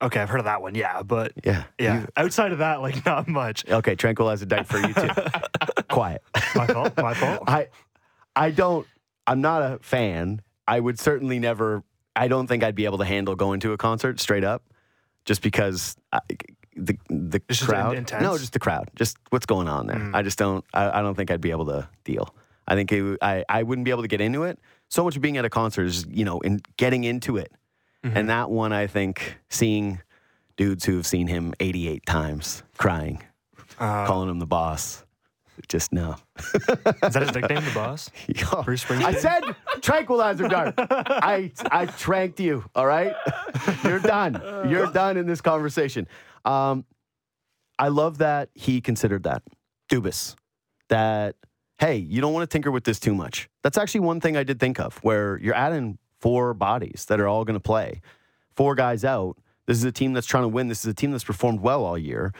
Okay, 0.00 0.20
I've 0.20 0.28
heard 0.30 0.38
of 0.40 0.44
that 0.46 0.62
one. 0.62 0.74
Yeah, 0.76 1.02
but 1.02 1.32
Yeah, 1.44 1.64
yeah, 1.78 2.06
outside 2.16 2.52
of 2.52 2.58
that, 2.58 2.80
like 2.80 3.04
not 3.06 3.26
much. 3.28 3.64
You- 3.68 3.74
okay, 3.76 3.96
tranquilizer 3.96 4.46
dike 4.46 4.66
for 4.66 4.78
you 4.78 4.94
too. 4.94 5.08
Quiet. 5.90 6.22
My 6.54 6.66
fault. 6.68 6.96
My 6.96 7.14
fault. 7.14 7.42
I, 7.48 7.68
I 8.36 8.50
don't. 8.52 8.86
I'm 9.26 9.40
not 9.40 9.62
a 9.62 9.78
fan. 9.82 10.42
I 10.68 10.78
would 10.78 10.98
certainly 11.00 11.40
never. 11.40 11.82
I 12.14 12.28
don't 12.28 12.46
think 12.46 12.62
I'd 12.62 12.74
be 12.76 12.84
able 12.84 12.98
to 12.98 13.04
handle 13.04 13.34
going 13.34 13.58
to 13.60 13.72
a 13.72 13.76
concert 13.76 14.20
straight 14.20 14.44
up, 14.44 14.62
just 15.24 15.42
because 15.42 15.96
I, 16.12 16.20
the 16.76 16.96
the 17.08 17.40
just 17.48 17.64
crowd. 17.64 17.92
in- 17.92 17.98
intense? 17.98 18.22
No, 18.22 18.36
just 18.38 18.52
the 18.52 18.58
crowd. 18.58 18.90
Just 18.96 19.16
what's 19.30 19.46
going 19.46 19.68
on 19.68 19.86
there. 19.86 19.96
Mm. 19.96 20.14
I 20.14 20.22
just 20.22 20.38
don't. 20.38 20.64
I, 20.74 20.98
I 20.98 21.02
don't 21.02 21.14
think 21.14 21.30
I'd 21.30 21.40
be 21.40 21.50
able 21.50 21.66
to 21.66 21.88
deal. 22.04 22.34
I 22.68 22.74
think 22.74 22.92
it, 22.92 23.18
I 23.22 23.44
I 23.48 23.62
wouldn't 23.62 23.84
be 23.84 23.90
able 23.90 24.02
to 24.02 24.08
get 24.08 24.20
into 24.20 24.44
it. 24.44 24.58
So 24.88 25.04
much 25.04 25.16
of 25.16 25.22
being 25.22 25.36
at 25.36 25.44
a 25.44 25.50
concert 25.50 25.84
is 25.86 26.06
you 26.10 26.24
know 26.24 26.40
in 26.40 26.60
getting 26.76 27.04
into 27.04 27.36
it, 27.36 27.52
Mm-hmm. 28.04 28.16
and 28.16 28.28
that 28.30 28.50
one 28.50 28.72
I 28.72 28.86
think 28.88 29.38
seeing 29.48 30.00
dudes 30.56 30.84
who 30.84 30.96
have 30.96 31.06
seen 31.06 31.28
him 31.28 31.54
88 31.60 32.04
times 32.04 32.62
crying, 32.76 33.22
Uh, 33.78 34.06
calling 34.06 34.28
him 34.28 34.38
the 34.38 34.46
boss. 34.46 35.04
Just 35.68 35.92
now. 35.92 36.16
is 36.54 36.64
that 36.64 37.22
his 37.22 37.34
nickname, 37.34 37.64
the 37.64 37.70
boss? 37.74 38.10
Yo, 38.26 38.62
Bruce 38.62 38.84
Springsteen? 38.84 39.04
I 39.04 39.14
said 39.14 39.42
tranquilizer 39.80 40.48
dart. 40.48 40.74
I 40.78 41.52
I 41.70 41.86
tranked 41.86 42.40
you. 42.40 42.64
All 42.74 42.86
right, 42.86 43.14
you're 43.84 43.98
done. 43.98 44.40
You're 44.68 44.90
done 44.90 45.16
in 45.16 45.26
this 45.26 45.40
conversation. 45.40 46.08
Um, 46.44 46.84
I 47.78 47.88
love 47.88 48.18
that 48.18 48.50
he 48.54 48.80
considered 48.80 49.24
that 49.24 49.42
Dubas. 49.90 50.36
That 50.88 51.36
hey, 51.78 51.96
you 51.96 52.20
don't 52.20 52.32
want 52.32 52.48
to 52.48 52.52
tinker 52.52 52.70
with 52.70 52.84
this 52.84 53.00
too 53.00 53.14
much. 53.14 53.48
That's 53.62 53.76
actually 53.76 54.00
one 54.00 54.20
thing 54.20 54.36
I 54.36 54.44
did 54.44 54.60
think 54.60 54.78
of, 54.78 54.98
where 54.98 55.38
you're 55.38 55.54
adding 55.54 55.98
four 56.20 56.54
bodies 56.54 57.06
that 57.08 57.20
are 57.20 57.26
all 57.26 57.44
going 57.44 57.54
to 57.54 57.60
play, 57.60 58.00
four 58.56 58.74
guys 58.74 59.04
out. 59.04 59.36
This 59.66 59.76
is 59.76 59.84
a 59.84 59.92
team 59.92 60.12
that's 60.12 60.26
trying 60.26 60.44
to 60.44 60.48
win. 60.48 60.68
This 60.68 60.84
is 60.84 60.90
a 60.90 60.94
team 60.94 61.12
that's 61.12 61.24
performed 61.24 61.60
well 61.60 61.84
all 61.84 61.98
year. 61.98 62.32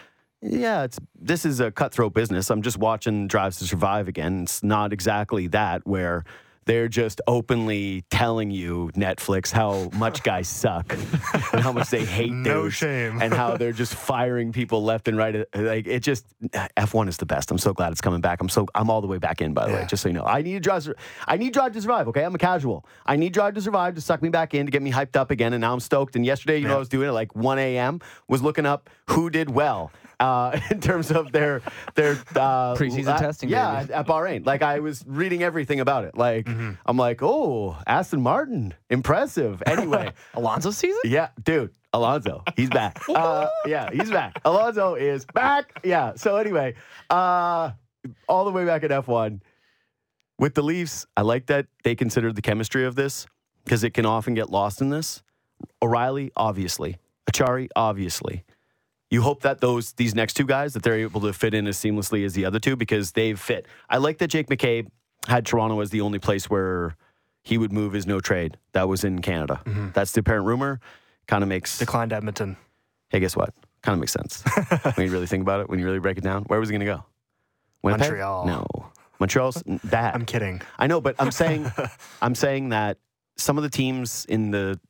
Yeah, 0.43 0.83
it's 0.85 0.99
this 1.19 1.45
is 1.45 1.61
a 1.61 1.71
cutthroat 1.71 2.15
business. 2.15 2.51
I'm 2.51 2.63
just 2.63 2.79
watching 2.79 3.29
Drives 3.29 3.59
to 3.59 3.65
Survive 3.65 4.09
again. 4.09 4.43
It's 4.43 4.63
not 4.63 4.93
exactly 4.93 5.47
that 5.49 5.87
where 5.87 6.25
they're 6.65 6.89
just 6.89 7.21
openly 7.27 8.05
telling 8.09 8.53
you 8.53 8.89
Netflix 8.95 9.51
how 9.51 9.89
much 9.99 10.23
guys 10.23 10.47
suck 10.49 10.93
and 11.53 11.61
how 11.61 11.73
much 11.73 11.91
they 11.91 12.05
hate 12.05 12.31
No 12.33 12.63
dudes 12.63 12.77
shame. 12.77 13.21
and 13.21 13.35
how 13.35 13.57
they're 13.57 13.73
just 13.73 13.95
firing 13.97 14.53
people 14.53 14.85
left 14.85 15.09
and 15.09 15.17
right. 15.17 15.45
Like 15.57 15.87
it 15.89 16.01
just 16.05 16.25
F1 16.77 17.09
is 17.09 17.17
the 17.17 17.27
best. 17.27 17.51
I'm 17.51 17.59
so 17.59 17.73
glad 17.73 17.91
it's 17.93 18.01
coming 18.01 18.21
back. 18.21 18.41
I'm 18.41 18.49
so 18.49 18.67
I'm 18.77 18.91
all 18.91 19.01
the 19.01 19.09
way 19.09 19.19
back 19.19 19.41
in 19.43 19.55
by 19.55 19.67
the 19.69 19.75
way, 19.75 19.87
just 19.89 20.03
so 20.05 20.09
you 20.09 20.13
know. 20.15 20.25
I 20.25 20.43
need 20.43 20.63
Drive 20.63 20.85
to- 20.85 20.95
I 21.27 21.37
need 21.37 21.53
Drive 21.53 21.73
to 21.73 21.81
Survive, 21.81 22.07
okay? 22.09 22.25
I'm 22.25 22.35
a 22.35 22.39
casual. 22.39 22.85
I 23.07 23.15
need 23.17 23.33
Drive 23.33 23.55
to 23.55 23.61
Survive 23.61 23.95
to 23.97 24.01
suck 24.01 24.23
me 24.23 24.29
back 24.29 24.55
in 24.55 24.67
to 24.67 24.73
get 24.73 24.83
me 24.83 24.93
hyped 24.93 25.17
up 25.17 25.31
again 25.33 25.53
and 25.53 25.61
now 25.61 25.73
I'm 25.73 25.81
stoked. 25.81 26.15
And 26.17 26.25
yesterday, 26.27 26.59
you 26.59 26.69
know, 26.69 26.77
I 26.77 26.79
was 26.79 26.89
doing 26.89 27.09
it 27.09 27.13
like 27.13 27.35
1 27.37 27.59
a.m. 27.59 28.01
was 28.29 28.41
looking 28.43 28.67
up 28.67 28.89
who 29.09 29.31
did 29.31 29.51
well. 29.51 29.91
Uh, 30.23 30.61
in 30.71 30.81
terms 30.81 31.11
of 31.11 31.33
their 31.33 31.61
their 31.97 32.13
uh, 32.37 32.75
Preseason 32.77 33.07
la- 33.07 33.19
testing, 33.19 33.49
yeah, 33.49 33.81
baby. 33.81 33.93
at, 33.93 34.01
at 34.01 34.07
Bahrain. 34.07 34.47
Like 34.47 34.63
I 34.63 34.79
was 34.79 35.03
reading 35.07 35.43
everything 35.43 35.81
about 35.81 36.05
it. 36.05 36.17
Like 36.17 36.47
Mm-hmm. 36.47 36.73
I'm 36.87 36.97
like, 36.97 37.23
oh, 37.23 37.77
Aston 37.87 38.23
Martin, 38.23 38.75
impressive. 38.89 39.63
Anyway, 39.67 40.13
Alonso 40.35 40.71
season? 40.71 41.01
yeah, 41.05 41.29
dude, 41.43 41.73
Alonso, 41.93 42.45
he's 42.57 42.71
back. 42.71 43.01
Uh, 43.09 43.49
yeah, 43.67 43.91
he's 43.93 44.11
back. 44.11 44.41
Alonso 44.45 44.95
is 44.95 45.25
back. 45.35 45.81
Yeah. 45.85 46.13
So 46.15 46.37
anyway, 46.37 46.75
uh, 47.11 47.73
all 48.29 48.45
the 48.45 48.53
way 48.53 48.65
back 48.65 48.85
at 48.85 48.91
F1 48.91 49.41
with 50.39 50.55
the 50.55 50.63
Leafs, 50.63 51.05
I 51.17 51.23
like 51.23 51.47
that 51.47 51.67
they 51.85 51.95
considered 51.95 52.37
the 52.37 52.43
chemistry 52.43 52.85
of 52.87 52.95
this 52.95 53.27
because 53.65 53.83
it 53.85 53.91
can 53.95 54.07
often 54.07 54.35
get 54.35 54.51
lost 54.51 54.81
in 54.81 54.91
this. 54.91 55.23
O'Reilly, 55.83 56.31
obviously. 56.37 56.99
Acciari, 57.31 57.69
obviously. 57.77 58.45
You 59.13 59.21
hope 59.21 59.43
that 59.43 59.61
those 59.61 59.93
these 59.93 60.15
next 60.15 60.35
two 60.39 60.47
guys 60.47 60.73
that 60.73 60.83
they're 60.83 60.99
able 60.99 61.21
to 61.21 61.35
fit 61.35 61.53
in 61.53 61.67
as 61.67 61.77
seamlessly 61.77 62.25
as 62.25 62.33
the 62.33 62.47
other 62.47 62.59
two 62.59 62.77
because 62.77 63.13
they've 63.13 63.39
fit. 63.39 63.67
I 63.91 63.99
like 63.99 64.17
that 64.19 64.29
Jake 64.29 64.49
McCabe 64.49 64.89
had 65.29 65.45
Toronto 65.45 65.81
as 65.81 65.91
the 65.91 66.01
only 66.01 66.19
place 66.19 66.49
where 66.49 66.97
he 67.43 67.59
would 67.59 67.75
move 67.75 67.93
his 67.93 68.07
no 68.07 68.21
trade. 68.21 68.57
That 68.73 68.89
was 68.89 69.05
in 69.05 69.21
Canada. 69.21 69.61
Mm-hmm. 69.67 69.89
That's 69.93 70.13
the 70.13 70.21
apparent 70.21 70.47
rumor. 70.47 70.81
Kind 71.27 71.43
of 71.43 71.49
makes 71.49 71.77
Declined 71.79 72.15
Edmonton. 72.15 72.57
Hey, 73.11 73.21
guess 73.21 73.37
what? 73.37 73.53
Kind 73.83 73.93
of 73.93 74.01
makes 74.01 74.13
sense 74.13 74.43
when 74.97 75.07
you 75.07 75.13
really 75.13 75.27
think 75.27 75.43
about 75.43 75.61
it. 75.61 75.69
When 75.69 75.79
you 75.79 75.85
really 75.85 75.99
break 75.99 76.17
it 76.17 76.25
down, 76.25 76.45
where 76.45 76.59
was 76.59 76.71
he 76.71 76.73
going 76.73 76.87
to 76.87 76.87
go? 76.87 77.05
Winnipeg? 77.83 78.09
Montreal. 78.09 78.47
No, 78.47 78.67
Montreal's 79.21 79.63
bad. 79.85 80.15
I'm 80.15 80.25
kidding. 80.25 80.63
I 80.79 80.87
know, 80.87 81.03
but 81.03 81.17
I'm 81.19 81.33
saying, 81.33 81.71
I'm 82.23 82.35
saying 82.35 82.71
that 82.71 82.97
some 83.37 83.59
of 83.59 83.63
the 83.63 83.69
teams 83.69 84.25
in 84.25 84.53
the, 84.53 84.81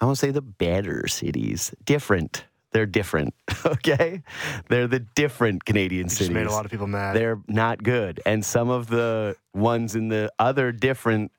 I 0.00 0.04
won't 0.04 0.18
say 0.18 0.30
the 0.30 0.42
better 0.42 1.08
cities, 1.08 1.74
different. 1.84 2.44
They're 2.74 2.86
different. 2.86 3.34
Okay, 3.66 4.22
they're 4.68 4.86
the 4.86 4.98
different 5.00 5.64
Canadian 5.64 6.10
cities. 6.10 6.28
made 6.28 6.44
a 6.44 6.50
lot 6.50 6.66
of 6.66 6.70
people 6.70 6.86
mad. 6.86 7.16
They're 7.16 7.40
not 7.48 7.82
good, 7.82 8.20
and 8.26 8.44
some 8.44 8.68
of 8.68 8.88
the 8.88 9.36
ones 9.54 9.96
in 9.96 10.08
the 10.08 10.30
other 10.38 10.70
different 10.70 11.32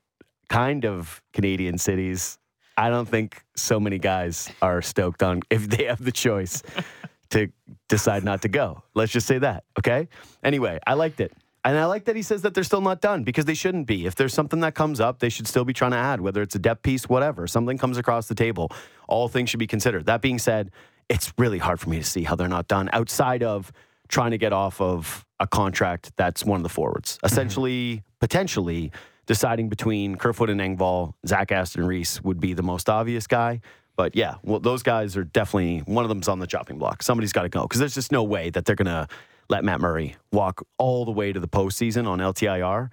kind 0.48 0.84
of 0.84 1.22
Canadian 1.32 1.78
cities, 1.78 2.38
I 2.76 2.90
don't 2.90 3.08
think 3.08 3.44
so 3.54 3.78
many 3.78 4.00
guys 4.00 4.50
are 4.60 4.82
stoked 4.82 5.22
on 5.22 5.42
if 5.50 5.68
they 5.68 5.84
have 5.84 6.04
the 6.04 6.10
choice 6.10 6.64
to 7.30 7.52
decide 7.88 8.24
not 8.24 8.42
to 8.42 8.48
go. 8.48 8.82
Let's 8.94 9.12
just 9.12 9.28
say 9.28 9.38
that. 9.38 9.62
Okay. 9.78 10.08
Anyway, 10.42 10.80
I 10.84 10.94
liked 10.94 11.20
it. 11.20 11.32
And 11.64 11.76
I 11.76 11.84
like 11.86 12.04
that 12.04 12.14
he 12.14 12.22
says 12.22 12.42
that 12.42 12.54
they're 12.54 12.64
still 12.64 12.80
not 12.80 13.00
done 13.00 13.24
because 13.24 13.44
they 13.44 13.54
shouldn't 13.54 13.86
be. 13.86 14.06
If 14.06 14.14
there's 14.14 14.34
something 14.34 14.60
that 14.60 14.74
comes 14.74 15.00
up, 15.00 15.18
they 15.18 15.28
should 15.28 15.48
still 15.48 15.64
be 15.64 15.72
trying 15.72 15.90
to 15.92 15.96
add, 15.96 16.20
whether 16.20 16.42
it's 16.42 16.54
a 16.54 16.60
depth 16.60 16.82
piece, 16.82 17.08
whatever. 17.08 17.48
Something 17.48 17.76
comes 17.76 17.98
across 17.98 18.28
the 18.28 18.36
table. 18.36 18.70
All 19.08 19.26
things 19.28 19.50
should 19.50 19.58
be 19.58 19.66
considered. 19.66 20.06
That 20.06 20.22
being 20.22 20.38
said, 20.38 20.70
it's 21.08 21.32
really 21.38 21.58
hard 21.58 21.80
for 21.80 21.88
me 21.90 21.98
to 21.98 22.04
see 22.04 22.24
how 22.24 22.34
they're 22.36 22.48
not 22.48 22.68
done 22.68 22.90
outside 22.92 23.42
of 23.42 23.72
trying 24.08 24.30
to 24.30 24.38
get 24.38 24.52
off 24.52 24.80
of 24.80 25.24
a 25.40 25.46
contract 25.46 26.12
that's 26.16 26.44
one 26.44 26.58
of 26.58 26.62
the 26.62 26.68
forwards. 26.68 27.18
Essentially, 27.24 28.02
potentially 28.20 28.92
deciding 29.26 29.68
between 29.68 30.16
Kerfoot 30.16 30.50
and 30.50 30.60
Engvall, 30.60 31.14
Zach 31.26 31.52
Aston 31.52 31.84
Reese 31.84 32.22
would 32.22 32.40
be 32.40 32.54
the 32.54 32.62
most 32.62 32.88
obvious 32.88 33.26
guy. 33.26 33.60
But 33.96 34.14
yeah, 34.14 34.34
well, 34.42 34.60
those 34.60 34.82
guys 34.82 35.16
are 35.16 35.24
definitely 35.24 35.78
one 35.80 36.04
of 36.04 36.08
them's 36.08 36.28
on 36.28 36.38
the 36.38 36.46
chopping 36.46 36.78
block. 36.78 37.02
Somebody's 37.02 37.32
got 37.32 37.42
to 37.42 37.48
go 37.48 37.62
because 37.62 37.80
there's 37.80 37.94
just 37.94 38.12
no 38.12 38.22
way 38.22 38.50
that 38.50 38.64
they're 38.64 38.76
going 38.76 38.86
to 38.86 39.08
let 39.48 39.64
Matt 39.64 39.80
Murray 39.80 40.16
walk 40.32 40.66
all 40.78 41.04
the 41.04 41.12
way 41.12 41.32
to 41.32 41.40
the 41.40 41.48
postseason 41.48 42.06
on 42.06 42.18
LTIR 42.18 42.90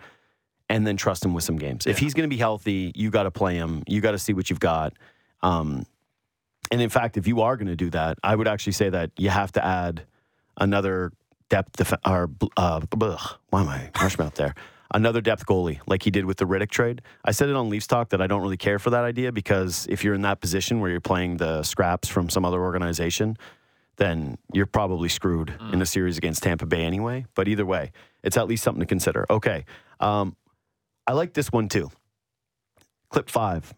and 0.69 0.87
then 0.87 0.97
trust 0.97 1.25
him 1.25 1.33
with 1.33 1.43
some 1.43 1.57
games. 1.57 1.85
If 1.85 1.99
he's 1.99 2.13
going 2.13 2.29
to 2.29 2.33
be 2.33 2.39
healthy, 2.39 2.91
you 2.95 3.11
got 3.11 3.23
to 3.23 3.31
play 3.31 3.55
him. 3.55 3.83
You 3.87 4.01
got 4.01 4.11
to 4.11 4.19
see 4.19 4.33
what 4.33 4.49
you've 4.49 4.59
got. 4.59 4.93
Um, 5.41 5.85
and 6.71 6.81
in 6.81 6.89
fact, 6.89 7.17
if 7.17 7.27
you 7.27 7.41
are 7.41 7.57
going 7.57 7.67
to 7.67 7.75
do 7.75 7.89
that, 7.91 8.17
I 8.23 8.35
would 8.35 8.47
actually 8.47 8.73
say 8.73 8.89
that 8.89 9.11
you 9.17 9.29
have 9.29 9.51
to 9.53 9.65
add 9.65 10.05
another 10.57 11.11
depth 11.49 11.77
def- 11.77 11.93
or 12.05 12.29
uh, 12.57 12.79
blech, 12.81 13.35
why 13.49 13.61
am 13.61 13.69
I 13.69 13.91
harsh 13.95 14.17
mouth 14.17 14.35
there? 14.35 14.55
Another 14.93 15.21
depth 15.21 15.45
goalie, 15.45 15.79
like 15.87 16.03
he 16.03 16.11
did 16.11 16.25
with 16.25 16.37
the 16.37 16.45
Riddick 16.45 16.69
trade. 16.69 17.01
I 17.25 17.31
said 17.31 17.49
it 17.49 17.55
on 17.55 17.69
Leafs 17.69 17.87
Talk 17.87 18.09
that 18.09 18.21
I 18.21 18.27
don't 18.27 18.41
really 18.41 18.57
care 18.57 18.77
for 18.77 18.91
that 18.91 19.03
idea 19.03 19.31
because 19.31 19.87
if 19.89 20.03
you're 20.03 20.13
in 20.13 20.21
that 20.21 20.39
position 20.39 20.79
where 20.79 20.89
you're 20.91 21.01
playing 21.01 21.37
the 21.37 21.63
scraps 21.63 22.07
from 22.07 22.29
some 22.29 22.45
other 22.45 22.61
organization, 22.61 23.37
then 23.97 24.37
you're 24.51 24.65
probably 24.65 25.09
screwed 25.09 25.53
in 25.71 25.81
a 25.81 25.85
series 25.85 26.17
against 26.17 26.43
Tampa 26.43 26.65
Bay 26.65 26.83
anyway. 26.83 27.25
But 27.35 27.47
either 27.47 27.65
way, 27.65 27.91
it's 28.23 28.37
at 28.37 28.47
least 28.47 28.63
something 28.63 28.81
to 28.81 28.85
consider. 28.85 29.25
Okay. 29.29 29.65
Um, 29.99 30.35
I 31.05 31.13
like 31.13 31.33
this 31.33 31.51
one 31.51 31.69
too. 31.69 31.91
Clip 33.09 33.29
five 33.29 33.73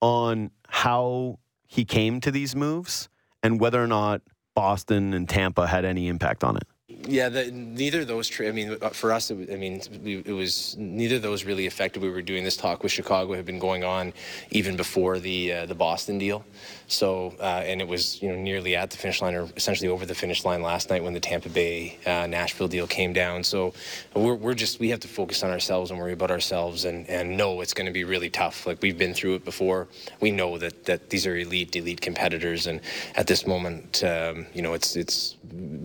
on 0.00 0.50
how 0.68 1.38
he 1.72 1.86
came 1.86 2.20
to 2.20 2.30
these 2.30 2.54
moves 2.54 3.08
and 3.42 3.58
whether 3.58 3.82
or 3.82 3.86
not 3.86 4.20
Boston 4.54 5.14
and 5.14 5.26
Tampa 5.26 5.66
had 5.66 5.86
any 5.86 6.06
impact 6.06 6.44
on 6.44 6.58
it. 6.58 6.64
Yeah, 7.06 7.28
the, 7.28 7.50
neither 7.50 8.00
of 8.00 8.06
those. 8.06 8.28
Tra- 8.28 8.48
I 8.48 8.52
mean, 8.52 8.76
uh, 8.80 8.90
for 8.90 9.12
us, 9.12 9.30
it, 9.30 9.52
I 9.52 9.56
mean, 9.56 9.80
it 10.04 10.32
was 10.32 10.76
neither 10.78 11.16
of 11.16 11.22
those 11.22 11.44
really 11.44 11.66
affected. 11.66 12.02
We 12.02 12.10
were 12.10 12.22
doing 12.22 12.44
this 12.44 12.56
talk 12.56 12.82
with 12.82 12.92
Chicago 12.92 13.34
had 13.34 13.44
been 13.44 13.58
going 13.58 13.84
on 13.84 14.12
even 14.50 14.76
before 14.76 15.18
the 15.18 15.52
uh, 15.52 15.66
the 15.66 15.74
Boston 15.74 16.18
deal. 16.18 16.44
So, 16.86 17.34
uh, 17.40 17.62
and 17.64 17.80
it 17.80 17.88
was 17.88 18.20
you 18.22 18.28
know 18.28 18.36
nearly 18.36 18.76
at 18.76 18.90
the 18.90 18.96
finish 18.96 19.20
line, 19.22 19.34
or 19.34 19.48
essentially 19.56 19.88
over 19.88 20.06
the 20.06 20.14
finish 20.14 20.44
line 20.44 20.62
last 20.62 20.90
night 20.90 21.02
when 21.02 21.14
the 21.14 21.20
Tampa 21.20 21.48
Bay 21.48 21.98
uh, 22.06 22.26
Nashville 22.26 22.68
deal 22.68 22.86
came 22.86 23.12
down. 23.12 23.42
So, 23.44 23.74
we're 24.14 24.34
we're 24.34 24.54
just 24.54 24.78
we 24.78 24.90
have 24.90 25.00
to 25.00 25.08
focus 25.08 25.42
on 25.42 25.50
ourselves 25.50 25.90
and 25.90 25.98
worry 25.98 26.12
about 26.12 26.30
ourselves, 26.30 26.84
and 26.84 27.08
and 27.08 27.36
know 27.36 27.60
it's 27.60 27.74
going 27.74 27.86
to 27.86 27.92
be 27.92 28.04
really 28.04 28.30
tough. 28.30 28.66
Like 28.66 28.82
we've 28.82 28.98
been 28.98 29.14
through 29.14 29.34
it 29.36 29.44
before. 29.44 29.88
We 30.20 30.30
know 30.30 30.58
that 30.58 30.84
that 30.84 31.10
these 31.10 31.26
are 31.26 31.36
elite 31.36 31.74
elite 31.74 32.00
competitors, 32.00 32.66
and 32.66 32.80
at 33.16 33.26
this 33.26 33.46
moment, 33.46 34.04
um, 34.04 34.46
you 34.54 34.62
know, 34.62 34.74
it's 34.74 34.96
it's 34.96 35.36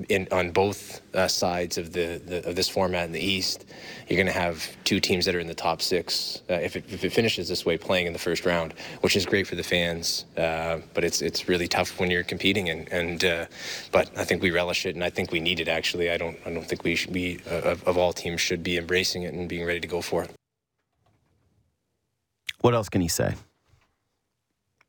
in 0.10 0.28
on 0.32 0.51
both 0.51 0.96
uh, 1.13 1.27
sides 1.27 1.77
of 1.77 1.93
the, 1.93 2.21
the 2.25 2.47
of 2.49 2.55
this 2.55 2.69
format 2.69 3.05
in 3.05 3.11
the 3.11 3.19
East. 3.19 3.65
You're 4.07 4.17
going 4.17 4.33
to 4.33 4.39
have 4.39 4.67
two 4.83 4.99
teams 4.99 5.25
that 5.25 5.35
are 5.35 5.39
in 5.39 5.47
the 5.47 5.55
top 5.55 5.81
six 5.81 6.41
uh, 6.49 6.53
if 6.53 6.75
it 6.75 6.85
if 6.89 7.03
it 7.03 7.11
finishes 7.11 7.47
this 7.47 7.65
way, 7.65 7.77
playing 7.77 8.07
in 8.07 8.13
the 8.13 8.19
first 8.19 8.45
round, 8.45 8.73
which 9.01 9.15
is 9.15 9.25
great 9.25 9.47
for 9.47 9.55
the 9.55 9.63
fans. 9.63 10.25
Uh, 10.37 10.79
but 10.93 11.03
it's 11.03 11.21
it's 11.21 11.47
really 11.47 11.67
tough 11.67 11.99
when 11.99 12.09
you're 12.11 12.23
competing, 12.23 12.69
and 12.69 12.91
and 12.91 13.23
uh, 13.25 13.45
but 13.91 14.09
I 14.17 14.23
think 14.23 14.41
we 14.41 14.51
relish 14.51 14.85
it, 14.85 14.95
and 14.95 15.03
I 15.03 15.09
think 15.09 15.31
we 15.31 15.39
need 15.39 15.59
it. 15.59 15.67
Actually, 15.67 16.11
I 16.11 16.17
don't 16.17 16.37
I 16.45 16.53
don't 16.53 16.67
think 16.67 16.83
we 16.83 16.95
should 16.95 17.13
be 17.13 17.39
uh, 17.49 17.71
of, 17.71 17.83
of 17.87 17.97
all 17.97 18.13
teams 18.13 18.41
should 18.41 18.63
be 18.63 18.77
embracing 18.77 19.23
it 19.23 19.33
and 19.33 19.47
being 19.47 19.65
ready 19.65 19.79
to 19.79 19.87
go 19.87 20.01
for 20.01 20.23
it. 20.23 20.31
What 22.61 22.73
else 22.73 22.89
can 22.89 23.01
he 23.01 23.07
say? 23.07 23.35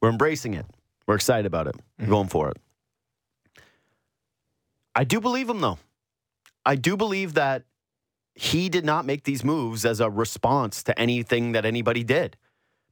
We're 0.00 0.10
embracing 0.10 0.54
it. 0.54 0.66
We're 1.06 1.16
excited 1.16 1.46
about 1.46 1.66
it. 1.66 1.76
We're 1.98 2.06
going 2.06 2.28
for 2.28 2.50
it. 2.50 2.56
I 4.94 5.04
do 5.04 5.20
believe 5.20 5.48
him, 5.48 5.60
though. 5.60 5.78
I 6.68 6.76
do 6.76 6.96
believe 6.96 7.32
that 7.34 7.64
he 8.34 8.68
did 8.68 8.84
not 8.84 9.06
make 9.06 9.24
these 9.24 9.42
moves 9.42 9.86
as 9.86 10.00
a 10.00 10.10
response 10.10 10.82
to 10.84 10.96
anything 10.98 11.52
that 11.52 11.64
anybody 11.64 12.04
did. 12.04 12.36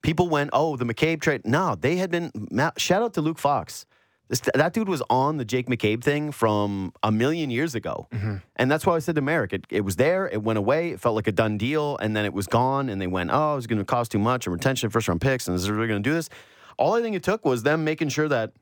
People 0.03 0.29
went, 0.29 0.51
oh, 0.55 0.77
the 0.77 0.87
McCabe 0.87 1.21
trade. 1.21 1.43
No, 1.45 1.75
they 1.75 1.97
had 1.97 2.11
been. 2.11 2.33
Shout 2.79 3.03
out 3.03 3.13
to 3.15 3.21
Luke 3.21 3.39
Fox. 3.39 3.85
This, 4.29 4.41
that 4.55 4.73
dude 4.73 4.89
was 4.89 5.03
on 5.11 5.37
the 5.37 5.45
Jake 5.45 5.69
McCabe 5.69 6.03
thing 6.03 6.33
from 6.33 6.93
a 7.03 7.13
million 7.13 7.51
years 7.51 7.75
ago. 7.75 8.09
Mm-hmm. 8.13 8.37
And 8.57 8.71
that's 8.71 8.87
why 8.87 8.97
I 8.97 8.99
said 8.99 9.15
to 9.17 9.21
Marek, 9.21 9.53
it, 9.53 9.67
it 9.71 9.83
was 9.83 9.97
there, 9.97 10.27
it 10.27 10.43
went 10.43 10.59
away, 10.59 10.91
it 10.91 11.01
felt 11.01 11.15
like 11.15 11.29
a 11.29 11.33
done 11.33 11.59
deal, 11.59 11.97
and 11.99 12.17
then 12.17 12.25
it 12.25 12.33
was 12.33 12.47
gone, 12.47 12.89
and 12.89 13.01
they 13.01 13.07
went, 13.07 13.31
oh, 13.33 13.57
it's 13.57 13.69
going 13.69 13.79
to 13.79 13.85
cost 13.85 14.11
too 14.11 14.19
much, 14.19 14.47
and 14.47 14.53
retention, 14.55 14.91
first 14.91 15.07
round 15.07 15.21
picks, 15.21 15.47
and 15.47 15.55
is 15.55 15.71
really 15.71 15.87
going 15.87 16.03
to 16.03 16.09
do 16.09 16.15
this? 16.15 16.29
All 16.77 16.95
I 16.95 17.03
think 17.03 17.15
it 17.15 17.23
took 17.23 17.45
was 17.45 17.63
them 17.63 17.85
making 17.85 18.09
sure 18.09 18.29
that 18.29 18.53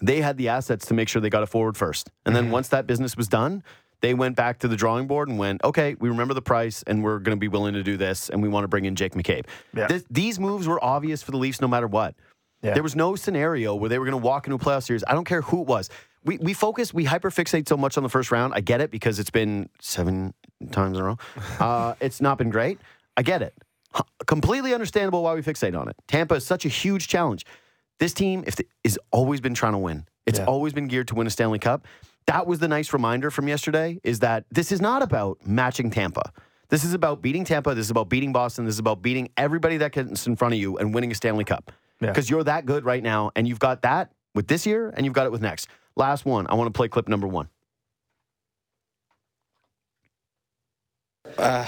they 0.00 0.22
had 0.22 0.38
the 0.38 0.48
assets 0.48 0.86
to 0.86 0.94
make 0.94 1.08
sure 1.08 1.22
they 1.22 1.30
got 1.30 1.42
it 1.42 1.48
forward 1.50 1.76
first. 1.76 2.10
And 2.26 2.34
then 2.34 2.44
mm-hmm. 2.44 2.54
once 2.54 2.68
that 2.68 2.86
business 2.86 3.16
was 3.16 3.28
done, 3.28 3.62
they 4.04 4.12
went 4.12 4.36
back 4.36 4.58
to 4.58 4.68
the 4.68 4.76
drawing 4.76 5.06
board 5.06 5.28
and 5.30 5.38
went, 5.38 5.64
okay, 5.64 5.94
we 5.98 6.10
remember 6.10 6.34
the 6.34 6.42
price 6.42 6.82
and 6.86 7.02
we're 7.02 7.18
going 7.18 7.34
to 7.36 7.40
be 7.40 7.48
willing 7.48 7.72
to 7.72 7.82
do 7.82 7.96
this 7.96 8.28
and 8.28 8.42
we 8.42 8.48
want 8.50 8.64
to 8.64 8.68
bring 8.68 8.84
in 8.84 8.94
Jake 8.96 9.14
McCabe. 9.14 9.46
Yeah. 9.74 9.86
This, 9.86 10.04
these 10.10 10.38
moves 10.38 10.68
were 10.68 10.82
obvious 10.84 11.22
for 11.22 11.30
the 11.30 11.38
Leafs 11.38 11.60
no 11.62 11.68
matter 11.68 11.86
what. 11.86 12.14
Yeah. 12.62 12.74
There 12.74 12.82
was 12.82 12.94
no 12.94 13.16
scenario 13.16 13.74
where 13.74 13.88
they 13.88 13.98
were 13.98 14.04
going 14.04 14.20
to 14.20 14.24
walk 14.26 14.46
into 14.46 14.56
a 14.56 14.58
playoff 14.58 14.82
series. 14.84 15.02
I 15.06 15.12
don't 15.14 15.24
care 15.24 15.40
who 15.40 15.62
it 15.62 15.66
was. 15.66 15.88
We, 16.22 16.36
we 16.38 16.52
focus, 16.52 16.92
we 16.92 17.04
hyperfixate 17.06 17.66
so 17.66 17.76
much 17.78 17.96
on 17.96 18.02
the 18.02 18.08
first 18.10 18.30
round. 18.30 18.52
I 18.54 18.60
get 18.60 18.80
it 18.82 18.90
because 18.90 19.18
it's 19.18 19.30
been 19.30 19.68
seven 19.80 20.34
times 20.70 20.98
in 20.98 21.02
a 21.04 21.06
row. 21.06 21.18
Uh, 21.60 21.94
it's 22.00 22.20
not 22.20 22.36
been 22.36 22.50
great. 22.50 22.78
I 23.16 23.22
get 23.22 23.40
it. 23.40 23.54
H- 23.96 24.02
Completely 24.26 24.74
understandable 24.74 25.22
why 25.22 25.34
we 25.34 25.40
fixate 25.40 25.78
on 25.78 25.88
it. 25.88 25.96
Tampa 26.08 26.34
is 26.34 26.44
such 26.46 26.64
a 26.66 26.68
huge 26.68 27.08
challenge. 27.08 27.46
This 28.00 28.12
team 28.12 28.44
if 28.46 28.56
the, 28.56 28.66
is 28.82 28.98
always 29.12 29.40
been 29.40 29.54
trying 29.54 29.72
to 29.72 29.78
win. 29.78 30.06
It's 30.26 30.38
Yeah. 30.38 30.46
always 30.46 30.72
been 30.72 30.88
geared 30.88 31.08
to 31.08 31.14
win 31.14 31.26
a 31.26 31.30
Stanley 31.30 31.58
Cup. 31.58 31.86
That 32.26 32.46
was 32.46 32.58
the 32.58 32.68
nice 32.68 32.92
reminder 32.92 33.30
from 33.30 33.48
yesterday 33.48 34.00
is 34.02 34.20
that 34.20 34.44
this 34.50 34.72
is 34.72 34.80
not 34.80 35.02
about 35.02 35.46
matching 35.46 35.90
Tampa. 35.90 36.32
This 36.70 36.84
is 36.84 36.94
about 36.94 37.20
beating 37.20 37.44
Tampa. 37.44 37.74
This 37.74 37.86
is 37.86 37.90
about 37.90 38.08
beating 38.08 38.32
Boston. 38.32 38.64
This 38.64 38.74
is 38.74 38.78
about 38.78 39.02
beating 39.02 39.28
everybody 39.36 39.76
that 39.76 39.92
gets 39.92 40.26
in 40.26 40.34
front 40.34 40.54
of 40.54 40.60
you 40.60 40.78
and 40.78 40.94
winning 40.94 41.12
a 41.12 41.14
Stanley 41.14 41.44
Cup. 41.44 41.70
Yeah. 42.00 42.08
Because 42.08 42.30
you're 42.30 42.44
that 42.44 42.66
good 42.66 42.84
right 42.84 43.02
now, 43.02 43.30
and 43.36 43.46
you've 43.46 43.58
got 43.58 43.82
that 43.82 44.12
with 44.34 44.48
this 44.48 44.66
year, 44.66 44.92
and 44.96 45.04
you've 45.04 45.14
got 45.14 45.26
it 45.26 45.32
with 45.32 45.42
next. 45.42 45.68
Last 45.96 46.24
one. 46.24 46.46
I 46.48 46.54
want 46.54 46.66
to 46.72 46.76
play 46.76 46.88
clip 46.88 47.08
number 47.08 47.26
one. 47.28 47.48
Uh, 51.38 51.66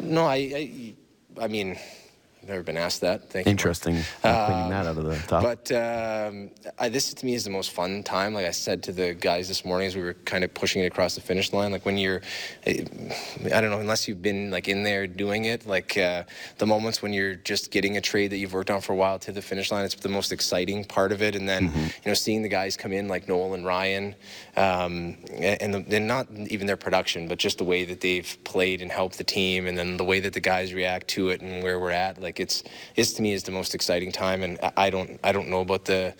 no, 0.00 0.24
I 0.24 0.34
I, 0.36 0.94
I 1.40 1.48
mean, 1.48 1.70
I've 1.70 2.01
never 2.46 2.62
been 2.62 2.76
asked 2.76 3.00
that. 3.02 3.30
Thank 3.30 3.46
you. 3.46 3.50
Interesting. 3.50 3.96
Not 4.24 4.46
cleaning 4.46 4.70
that 4.70 4.86
out 4.86 4.96
of 4.98 5.04
the 5.04 5.16
top. 5.26 5.42
But 5.42 5.72
um, 5.72 6.50
I, 6.78 6.88
this 6.88 7.12
to 7.14 7.26
me 7.26 7.34
is 7.34 7.44
the 7.44 7.50
most 7.50 7.70
fun 7.70 8.02
time. 8.02 8.34
Like 8.34 8.46
I 8.46 8.50
said 8.50 8.82
to 8.84 8.92
the 8.92 9.14
guys 9.14 9.48
this 9.48 9.64
morning 9.64 9.86
as 9.86 9.96
we 9.96 10.02
were 10.02 10.14
kind 10.24 10.44
of 10.44 10.52
pushing 10.54 10.82
it 10.82 10.86
across 10.86 11.14
the 11.14 11.20
finish 11.20 11.52
line, 11.52 11.72
like 11.72 11.86
when 11.86 11.98
you're, 11.98 12.20
I 12.66 13.60
don't 13.60 13.70
know, 13.70 13.80
unless 13.80 14.08
you've 14.08 14.22
been 14.22 14.50
like 14.50 14.68
in 14.68 14.82
there 14.82 15.06
doing 15.06 15.44
it, 15.44 15.66
like 15.66 15.96
uh, 15.96 16.24
the 16.58 16.66
moments 16.66 17.02
when 17.02 17.12
you're 17.12 17.34
just 17.34 17.70
getting 17.70 17.96
a 17.96 18.00
trade 18.00 18.32
that 18.32 18.38
you've 18.38 18.52
worked 18.52 18.70
on 18.70 18.80
for 18.80 18.92
a 18.92 18.96
while 18.96 19.18
to 19.20 19.32
the 19.32 19.42
finish 19.42 19.70
line, 19.70 19.84
it's 19.84 19.94
the 19.94 20.08
most 20.08 20.32
exciting 20.32 20.84
part 20.84 21.12
of 21.12 21.22
it. 21.22 21.36
And 21.36 21.48
then 21.48 21.72
you 21.74 21.90
know 22.06 22.14
seeing 22.14 22.42
the 22.42 22.48
guys 22.48 22.76
come 22.76 22.92
in 22.92 23.08
like 23.08 23.28
Noel 23.28 23.54
and 23.54 23.64
Ryan, 23.64 24.14
um, 24.56 25.16
and, 25.32 25.74
the, 25.74 25.96
and 25.96 26.06
not 26.06 26.26
even 26.48 26.66
their 26.66 26.76
production, 26.76 27.28
but 27.28 27.38
just 27.38 27.58
the 27.58 27.64
way 27.64 27.84
that 27.84 28.00
they've 28.00 28.36
played 28.44 28.82
and 28.82 28.90
helped 28.90 29.18
the 29.18 29.24
team, 29.24 29.66
and 29.66 29.78
then 29.78 29.96
the 29.96 30.04
way 30.04 30.20
that 30.20 30.32
the 30.32 30.40
guys 30.40 30.74
react 30.74 31.08
to 31.08 31.28
it 31.28 31.40
and 31.40 31.62
where 31.62 31.78
we're 31.78 31.90
at, 31.90 32.20
like 32.20 32.31
Like 32.32 32.40
it's 32.40 32.64
it's 32.96 33.12
to 33.14 33.22
me 33.22 33.34
is 33.34 33.42
the 33.42 33.52
most 33.52 33.74
exciting 33.74 34.10
time, 34.10 34.42
and 34.42 34.58
I- 34.74 34.88
don't 34.88 35.20
I 35.22 35.32
don't 35.32 35.48
know 35.50 35.60
about 35.60 35.84
the 35.84 36.14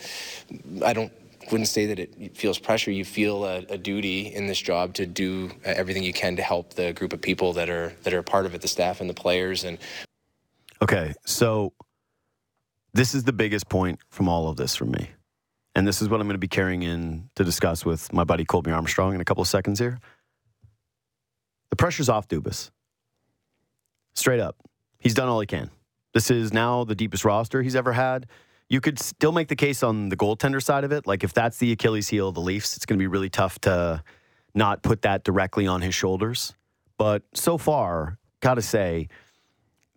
I 0.85 0.93
don't 0.93 1.11
wouldn't 1.51 1.69
say 1.69 1.87
that 1.87 1.99
it 1.99 2.37
feels 2.37 2.59
pressure. 2.59 2.91
You 2.91 3.07
feel 3.07 3.47
a, 3.47 3.61
a 3.71 3.79
duty 3.79 4.27
in 4.27 4.47
this 4.47 4.61
job 4.61 4.93
to 4.95 5.07
do 5.07 5.51
uh, 5.65 5.71
everything 5.71 6.03
you 6.03 6.13
can 6.13 6.37
to 6.37 6.43
help 6.43 6.75
the 6.75 6.93
group 6.93 7.15
of 7.15 7.23
people 7.23 7.55
that 7.55 7.71
are 7.71 7.95
that 8.03 8.13
are 8.13 8.23
part 8.23 8.45
of 8.45 8.55
it, 8.55 8.61
the 8.61 8.69
staff 8.69 9.01
and 9.01 9.09
the 9.09 9.15
players, 9.15 9.65
and 9.65 9.79
Okay, 10.83 11.15
so 11.25 11.73
this 12.93 13.15
is 13.15 13.25
the 13.25 13.33
biggest 13.33 13.71
point 13.71 13.99
from 14.11 14.29
all 14.29 14.51
of 14.51 14.59
this 14.59 14.77
for 14.77 14.85
me. 14.85 15.09
And 15.75 15.89
this 15.89 16.03
is 16.03 16.11
what 16.11 16.21
I'm 16.21 16.27
going 16.27 16.35
to 16.35 16.39
be 16.39 16.47
carrying 16.61 16.83
in 16.83 17.31
to 17.37 17.45
discuss 17.45 17.87
with 17.87 18.13
my 18.13 18.25
buddy 18.25 18.45
Colby 18.45 18.71
Armstrong 18.71 19.15
in 19.15 19.23
a 19.23 19.25
couple 19.25 19.41
of 19.41 19.49
seconds 19.49 19.79
here. 19.79 19.99
The 21.71 21.77
pressure's 21.77 22.11
off 22.11 22.29
Dubas. 22.29 22.71
Straight 24.15 24.41
up. 24.41 24.57
He's 24.99 25.15
done 25.15 25.29
all 25.29 25.41
he 25.41 25.47
can. 25.47 25.71
This 26.13 26.31
is 26.31 26.53
now 26.53 26.85
the 26.85 26.95
deepest 26.95 27.25
roster 27.25 27.63
he's 27.63 27.77
ever 27.77 27.93
had. 27.93 28.27
You 28.69 28.81
could 28.81 28.99
still 28.99 29.33
make 29.33 29.49
the 29.49 29.57
case 29.57 29.83
on 29.83 30.09
the 30.09 30.17
goaltender 30.17 30.63
side 30.63 30.85
of 30.85 30.93
it. 30.93 31.07
Like, 31.07 31.25
if 31.25 31.33
that's 31.33 31.59
the 31.59 31.73
Achilles 31.73 32.09
heel 32.09 32.29
of 32.29 32.35
the 32.35 32.41
Leafs, 32.41 32.77
it's 32.77 32.87
going 32.87 32.99
to 32.99 33.03
be 33.03 33.07
really 33.07 33.31
tough 33.31 33.59
to 33.61 34.03
not 34.55 34.83
put 34.83 35.03
that 35.03 35.25
directly 35.25 35.67
on 35.67 35.83
his 35.83 35.95
shoulders. 35.95 36.55
But 36.97 37.23
so 37.35 37.59
far, 37.59 38.19
got 38.41 38.55
to 38.55 38.63
say, 38.63 39.09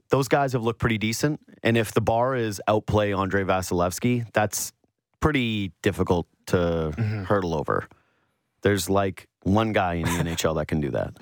those 0.09 0.27
guys 0.27 0.53
have 0.53 0.63
looked 0.63 0.79
pretty 0.79 0.97
decent. 0.97 1.39
And 1.63 1.77
if 1.77 1.93
the 1.93 2.01
bar 2.01 2.35
is 2.35 2.61
outplay 2.67 3.13
Andrei 3.13 3.43
Vasilevskiy, 3.43 4.31
that's 4.33 4.71
pretty 5.19 5.71
difficult 5.81 6.27
to 6.47 6.57
mm-hmm. 6.57 7.23
hurdle 7.23 7.53
over. 7.55 7.87
There's 8.61 8.89
like 8.89 9.27
one 9.43 9.73
guy 9.73 9.95
in 9.95 10.03
the 10.03 10.31
NHL 10.31 10.55
that 10.55 10.67
can 10.67 10.81
do 10.81 10.91
that. 10.91 11.17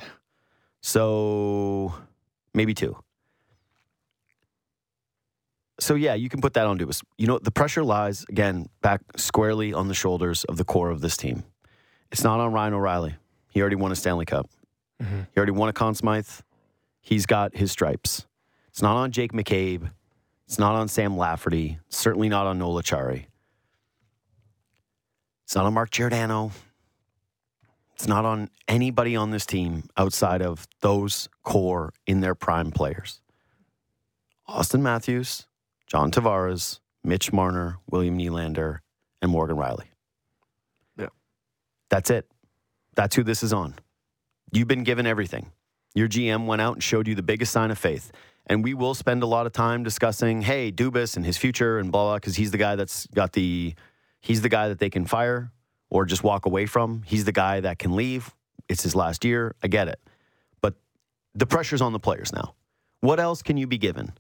So 0.81 1.93
maybe 2.53 2.73
two. 2.73 2.97
So 5.80 5.95
yeah, 5.95 6.13
you 6.13 6.30
can 6.30 6.41
put 6.41 6.53
that 6.53 6.67
on 6.67 6.78
Dubas. 6.78 7.03
You 7.17 7.28
know, 7.28 7.39
the 7.39 7.51
pressure 7.51 7.84
lies 7.84 8.26
again 8.30 8.69
back 8.82 9.01
squarely 9.15 9.74
on 9.74 9.88
the 9.88 9.93
shoulders 9.93 10.43
of 10.45 10.57
the 10.57 10.63
core 10.63 10.89
of 10.89 11.01
this 11.01 11.17
team. 11.17 11.43
It's 12.11 12.24
not 12.24 12.39
on 12.39 12.53
Ryan 12.53 12.74
O'Reilly. 12.76 13.15
He 13.49 13.61
already 13.61 13.76
won 13.76 13.91
a 13.91 13.95
Stanley 13.95 14.26
Cup. 14.26 14.49
Mm-hmm. 15.01 15.21
He 15.32 15.38
already 15.38 15.51
won 15.51 15.69
a 15.69 15.74
Conn 15.74 15.95
Smythe. 15.95 16.30
He's 17.01 17.26
got 17.26 17.55
his 17.55 17.71
stripes. 17.71 18.26
It's 18.69 18.82
not 18.82 18.95
on 18.95 19.11
Jake 19.11 19.34
McCabe. 19.34 19.91
It's 20.45 20.59
not 20.59 20.76
on 20.76 20.88
Sam 20.88 21.17
Lafferty. 21.17 21.80
Certainly 21.89 22.30
not 22.30 22.45
on 22.45 22.59
Noel 22.59 22.82
Acciari. 22.82 23.26
It's 25.43 25.55
not 25.55 25.65
on 25.65 25.74
Mark 25.74 25.89
Giordano. 25.89 26.51
It's 27.95 28.07
not 28.07 28.26
on 28.26 28.49
anybody 28.67 29.15
on 29.15 29.32
this 29.32 29.45
team 29.45 29.89
outside 29.97 30.41
of 30.41 30.67
those 30.82 31.30
core 31.43 31.93
in 32.07 32.21
their 32.21 32.36
prime 32.36 32.71
players. 32.71 33.21
Austin 34.47 34.84
Matthews, 34.84 35.47
John 35.93 36.09
Tavares, 36.09 36.79
Mitch 37.03 37.31
Marner, 37.31 37.77
William 37.87 38.17
Nylander, 38.17 38.79
and 39.21 39.29
Morgan 39.29 39.57
Rielly. 39.57 39.85
Yeah. 40.97 41.09
That's 41.91 42.09
it. 42.09 42.27
That's 42.95 43.15
who 43.15 43.23
this 43.23 43.43
is 43.43 43.53
on. 43.53 43.75
You've 44.51 44.67
been 44.67 44.83
given 44.83 45.05
everything. 45.05 45.51
Your 45.93 46.07
GM 46.07 46.47
went 46.47 46.61
out 46.63 46.73
and 46.73 46.83
showed 46.83 47.07
you 47.07 47.13
the 47.13 47.21
biggest 47.21 47.51
sign 47.51 47.69
of 47.69 47.77
faith. 47.77 48.11
And 48.47 48.63
we 48.63 48.73
will 48.73 48.95
spend 48.95 49.21
a 49.21 49.27
lot 49.27 49.45
of 49.45 49.53
time 49.53 49.83
discussing, 49.83 50.41
hey, 50.41 50.71
Dubas 50.71 51.15
and 51.15 51.23
his 51.23 51.37
future 51.37 51.77
and 51.77 51.91
blah, 51.91 52.05
blah, 52.05 52.15
because 52.15 52.35
he's 52.35 52.49
the 52.49 52.57
guy 52.57 52.75
that's 52.75 53.05
got 53.07 53.33
the, 53.33 53.75
he's 54.19 54.41
the 54.41 54.49
guy 54.49 54.69
that 54.69 54.79
they 54.79 54.89
can 54.89 55.05
fire 55.05 55.51
or 55.91 56.05
just 56.05 56.23
walk 56.23 56.47
away 56.47 56.65
from. 56.65 57.03
He's 57.05 57.25
the 57.25 57.31
guy 57.31 57.59
that 57.59 57.77
can 57.77 57.95
leave. 57.95 58.33
It's 58.67 58.81
his 58.81 58.95
last 58.95 59.23
year. 59.23 59.55
I 59.61 59.67
get 59.67 59.87
it. 59.87 59.99
But 60.59 60.73
the 61.35 61.45
pressure's 61.45 61.81
on 61.81 61.93
the 61.93 61.99
players 61.99 62.33
now. 62.33 62.55
What 63.01 63.19
else 63.19 63.43
can 63.43 63.57
you 63.57 63.67
be 63.67 63.77
given? 63.77 64.13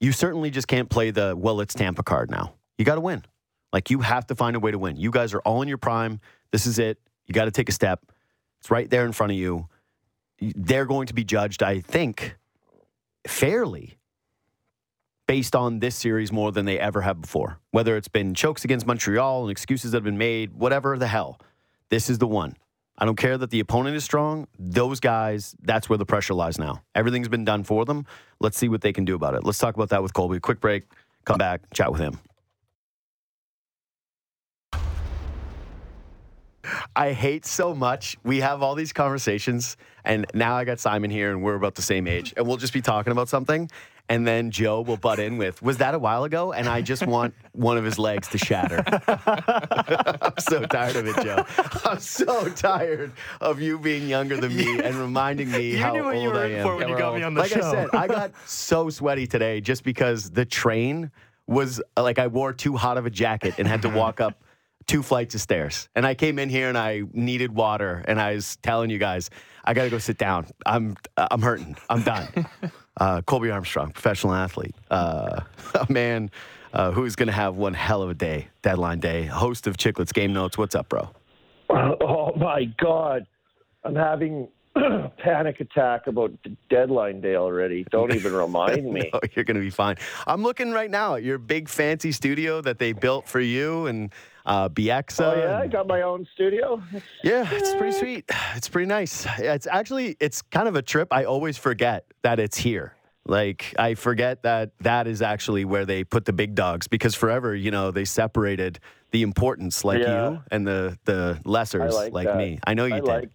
You 0.00 0.12
certainly 0.12 0.50
just 0.50 0.68
can't 0.68 0.88
play 0.88 1.10
the, 1.10 1.34
well, 1.36 1.60
it's 1.60 1.74
Tampa 1.74 2.02
card 2.02 2.30
now. 2.30 2.54
You 2.76 2.84
got 2.84 2.94
to 2.94 3.00
win. 3.00 3.24
Like, 3.72 3.90
you 3.90 4.00
have 4.00 4.26
to 4.28 4.34
find 4.34 4.56
a 4.56 4.60
way 4.60 4.70
to 4.70 4.78
win. 4.78 4.96
You 4.96 5.10
guys 5.10 5.34
are 5.34 5.40
all 5.40 5.62
in 5.62 5.68
your 5.68 5.78
prime. 5.78 6.20
This 6.52 6.66
is 6.66 6.78
it. 6.78 6.98
You 7.26 7.34
got 7.34 7.46
to 7.46 7.50
take 7.50 7.68
a 7.68 7.72
step. 7.72 8.00
It's 8.60 8.70
right 8.70 8.88
there 8.88 9.04
in 9.04 9.12
front 9.12 9.32
of 9.32 9.38
you. 9.38 9.68
They're 10.40 10.86
going 10.86 11.08
to 11.08 11.14
be 11.14 11.24
judged, 11.24 11.62
I 11.62 11.80
think, 11.80 12.36
fairly 13.26 13.98
based 15.26 15.54
on 15.54 15.80
this 15.80 15.94
series 15.94 16.32
more 16.32 16.52
than 16.52 16.64
they 16.64 16.78
ever 16.78 17.02
have 17.02 17.20
before. 17.20 17.60
Whether 17.72 17.96
it's 17.96 18.08
been 18.08 18.34
chokes 18.34 18.64
against 18.64 18.86
Montreal 18.86 19.42
and 19.42 19.50
excuses 19.50 19.90
that 19.90 19.98
have 19.98 20.04
been 20.04 20.16
made, 20.16 20.54
whatever 20.54 20.96
the 20.96 21.08
hell, 21.08 21.38
this 21.90 22.08
is 22.08 22.18
the 22.18 22.26
one. 22.26 22.56
I 23.00 23.04
don't 23.04 23.16
care 23.16 23.38
that 23.38 23.50
the 23.50 23.60
opponent 23.60 23.96
is 23.96 24.02
strong. 24.02 24.48
Those 24.58 24.98
guys, 24.98 25.54
that's 25.62 25.88
where 25.88 25.96
the 25.96 26.04
pressure 26.04 26.34
lies 26.34 26.58
now. 26.58 26.82
Everything's 26.96 27.28
been 27.28 27.44
done 27.44 27.62
for 27.62 27.84
them. 27.84 28.06
Let's 28.40 28.58
see 28.58 28.68
what 28.68 28.80
they 28.80 28.92
can 28.92 29.04
do 29.04 29.14
about 29.14 29.34
it. 29.34 29.44
Let's 29.44 29.58
talk 29.58 29.76
about 29.76 29.90
that 29.90 30.02
with 30.02 30.12
Colby. 30.12 30.40
Quick 30.40 30.60
break, 30.60 30.82
come 31.24 31.38
back, 31.38 31.60
chat 31.72 31.92
with 31.92 32.00
him. 32.00 32.18
I 36.96 37.12
hate 37.12 37.46
so 37.46 37.72
much. 37.74 38.16
We 38.24 38.40
have 38.40 38.62
all 38.62 38.74
these 38.74 38.92
conversations, 38.92 39.76
and 40.04 40.26
now 40.34 40.56
I 40.56 40.64
got 40.64 40.80
Simon 40.80 41.10
here, 41.10 41.30
and 41.30 41.42
we're 41.42 41.54
about 41.54 41.76
the 41.76 41.82
same 41.82 42.08
age, 42.08 42.34
and 42.36 42.46
we'll 42.46 42.56
just 42.56 42.72
be 42.72 42.82
talking 42.82 43.12
about 43.12 43.28
something, 43.28 43.70
and 44.08 44.26
then 44.26 44.50
Joe 44.50 44.80
will 44.80 44.96
butt 44.96 45.18
in 45.18 45.36
with, 45.38 45.60
"Was 45.62 45.78
that 45.78 45.94
a 45.94 45.98
while 45.98 46.24
ago?" 46.24 46.52
And 46.52 46.68
I 46.68 46.80
just 46.82 47.06
want 47.06 47.34
one 47.52 47.76
of 47.76 47.84
his 47.84 47.98
legs 47.98 48.28
to 48.28 48.38
shatter. 48.38 48.82
I'm 50.22 50.32
so 50.38 50.64
tired 50.66 50.96
of 50.96 51.06
it, 51.06 51.16
Joe. 51.24 51.44
I'm 51.84 51.98
so 52.00 52.48
tired 52.48 53.12
of 53.40 53.60
you 53.60 53.78
being 53.78 54.08
younger 54.08 54.36
than 54.36 54.56
me 54.56 54.80
and 54.80 54.96
reminding 54.96 55.50
me 55.50 55.72
You 55.72 55.78
how 55.78 55.92
knew 55.92 56.04
what 56.04 56.14
old 56.14 56.22
you 56.24 56.30
were 56.30 56.38
I 56.38 56.46
in 56.46 56.52
am. 56.56 56.66
for 56.66 56.76
when 56.76 56.88
you 56.88 56.96
got 56.98 57.14
me 57.16 57.22
on 57.22 57.34
the 57.34 57.40
like 57.40 57.50
show. 57.50 57.60
I 57.60 57.70
said, 57.70 57.88
I 57.92 58.06
got 58.06 58.32
so 58.46 58.90
sweaty 58.90 59.26
today 59.26 59.60
just 59.60 59.84
because 59.84 60.30
the 60.30 60.44
train 60.44 61.10
was 61.46 61.80
like 61.96 62.18
I 62.18 62.26
wore 62.26 62.52
too 62.52 62.76
hot 62.76 62.98
of 62.98 63.06
a 63.06 63.10
jacket 63.10 63.54
and 63.58 63.66
had 63.66 63.82
to 63.82 63.88
walk 63.88 64.20
up 64.20 64.42
two 64.88 65.02
flights 65.02 65.36
of 65.36 65.40
stairs. 65.40 65.88
And 65.94 66.04
I 66.04 66.14
came 66.14 66.40
in 66.40 66.48
here 66.48 66.68
and 66.68 66.76
I 66.76 67.02
needed 67.12 67.54
water 67.54 68.04
and 68.08 68.20
I 68.20 68.34
was 68.34 68.56
telling 68.56 68.90
you 68.90 68.98
guys, 68.98 69.30
I 69.64 69.74
got 69.74 69.84
to 69.84 69.90
go 69.90 69.98
sit 69.98 70.18
down. 70.18 70.48
I'm 70.66 70.96
I'm 71.16 71.42
hurting. 71.42 71.76
I'm 71.88 72.02
done. 72.02 72.46
Uh, 73.00 73.22
Colby 73.22 73.48
Armstrong, 73.48 73.92
professional 73.92 74.34
athlete, 74.34 74.74
uh, 74.90 75.42
a 75.74 75.86
man 75.88 76.32
uh, 76.72 76.90
who's 76.90 77.14
going 77.14 77.28
to 77.28 77.32
have 77.32 77.54
one 77.54 77.72
hell 77.72 78.02
of 78.02 78.10
a 78.10 78.14
day, 78.14 78.48
deadline 78.60 78.98
day, 78.98 79.24
host 79.24 79.68
of 79.68 79.76
Chiclets 79.76 80.12
Game 80.12 80.32
Notes. 80.32 80.58
What's 80.58 80.74
up, 80.74 80.88
bro? 80.88 81.08
Oh 82.00 82.32
my 82.36 82.64
God, 82.64 83.24
I'm 83.84 83.94
having 83.94 84.48
a 84.74 85.08
panic 85.18 85.60
attack 85.60 86.06
about 86.06 86.32
the 86.42 86.56
deadline 86.68 87.20
day 87.20 87.36
already. 87.36 87.84
Don't 87.90 88.12
even 88.14 88.32
remind 88.32 88.92
me. 88.92 89.10
Oh, 89.12 89.20
you're 89.34 89.44
going 89.44 89.56
to 89.56 89.62
be 89.62 89.70
fine. 89.70 89.96
I'm 90.26 90.42
looking 90.42 90.72
right 90.72 90.90
now 90.90 91.14
at 91.14 91.22
your 91.22 91.38
big 91.38 91.68
fancy 91.68 92.12
studio 92.12 92.60
that 92.60 92.78
they 92.78 92.92
built 92.92 93.28
for 93.28 93.40
you 93.40 93.86
and 93.86 94.12
uh. 94.48 94.68
Oh 95.34 95.38
yeah, 95.38 95.58
I 95.58 95.66
got 95.66 95.86
my 95.86 96.02
own 96.02 96.26
studio. 96.34 96.82
Yeah, 97.22 97.46
it's 97.52 97.74
pretty 97.74 97.96
sweet. 97.98 98.24
It's 98.56 98.68
pretty 98.68 98.86
nice. 98.86 99.26
It's 99.38 99.66
actually 99.66 100.16
it's 100.20 100.42
kind 100.42 100.66
of 100.68 100.74
a 100.76 100.82
trip. 100.82 101.08
I 101.12 101.24
always 101.24 101.56
forget 101.58 102.04
that 102.22 102.38
it's 102.40 102.56
here. 102.56 102.94
Like 103.26 103.74
I 103.78 103.94
forget 103.94 104.42
that 104.44 104.70
that 104.80 105.06
is 105.06 105.20
actually 105.20 105.64
where 105.66 105.84
they 105.84 106.02
put 106.02 106.24
the 106.24 106.32
big 106.32 106.54
dogs 106.54 106.88
because 106.88 107.14
forever, 107.14 107.54
you 107.54 107.70
know, 107.70 107.90
they 107.90 108.06
separated 108.06 108.78
the 109.10 109.22
importance 109.22 109.84
like 109.84 110.00
Yeah. 110.00 110.30
you 110.30 110.42
and 110.50 110.66
the 110.66 110.98
the 111.04 111.38
lessers 111.44 111.92
like, 111.92 112.12
like 112.12 112.36
me. 112.36 112.58
I 112.66 112.72
know 112.74 112.86
you 112.86 112.94
I 113.06 113.20
did. 113.20 113.30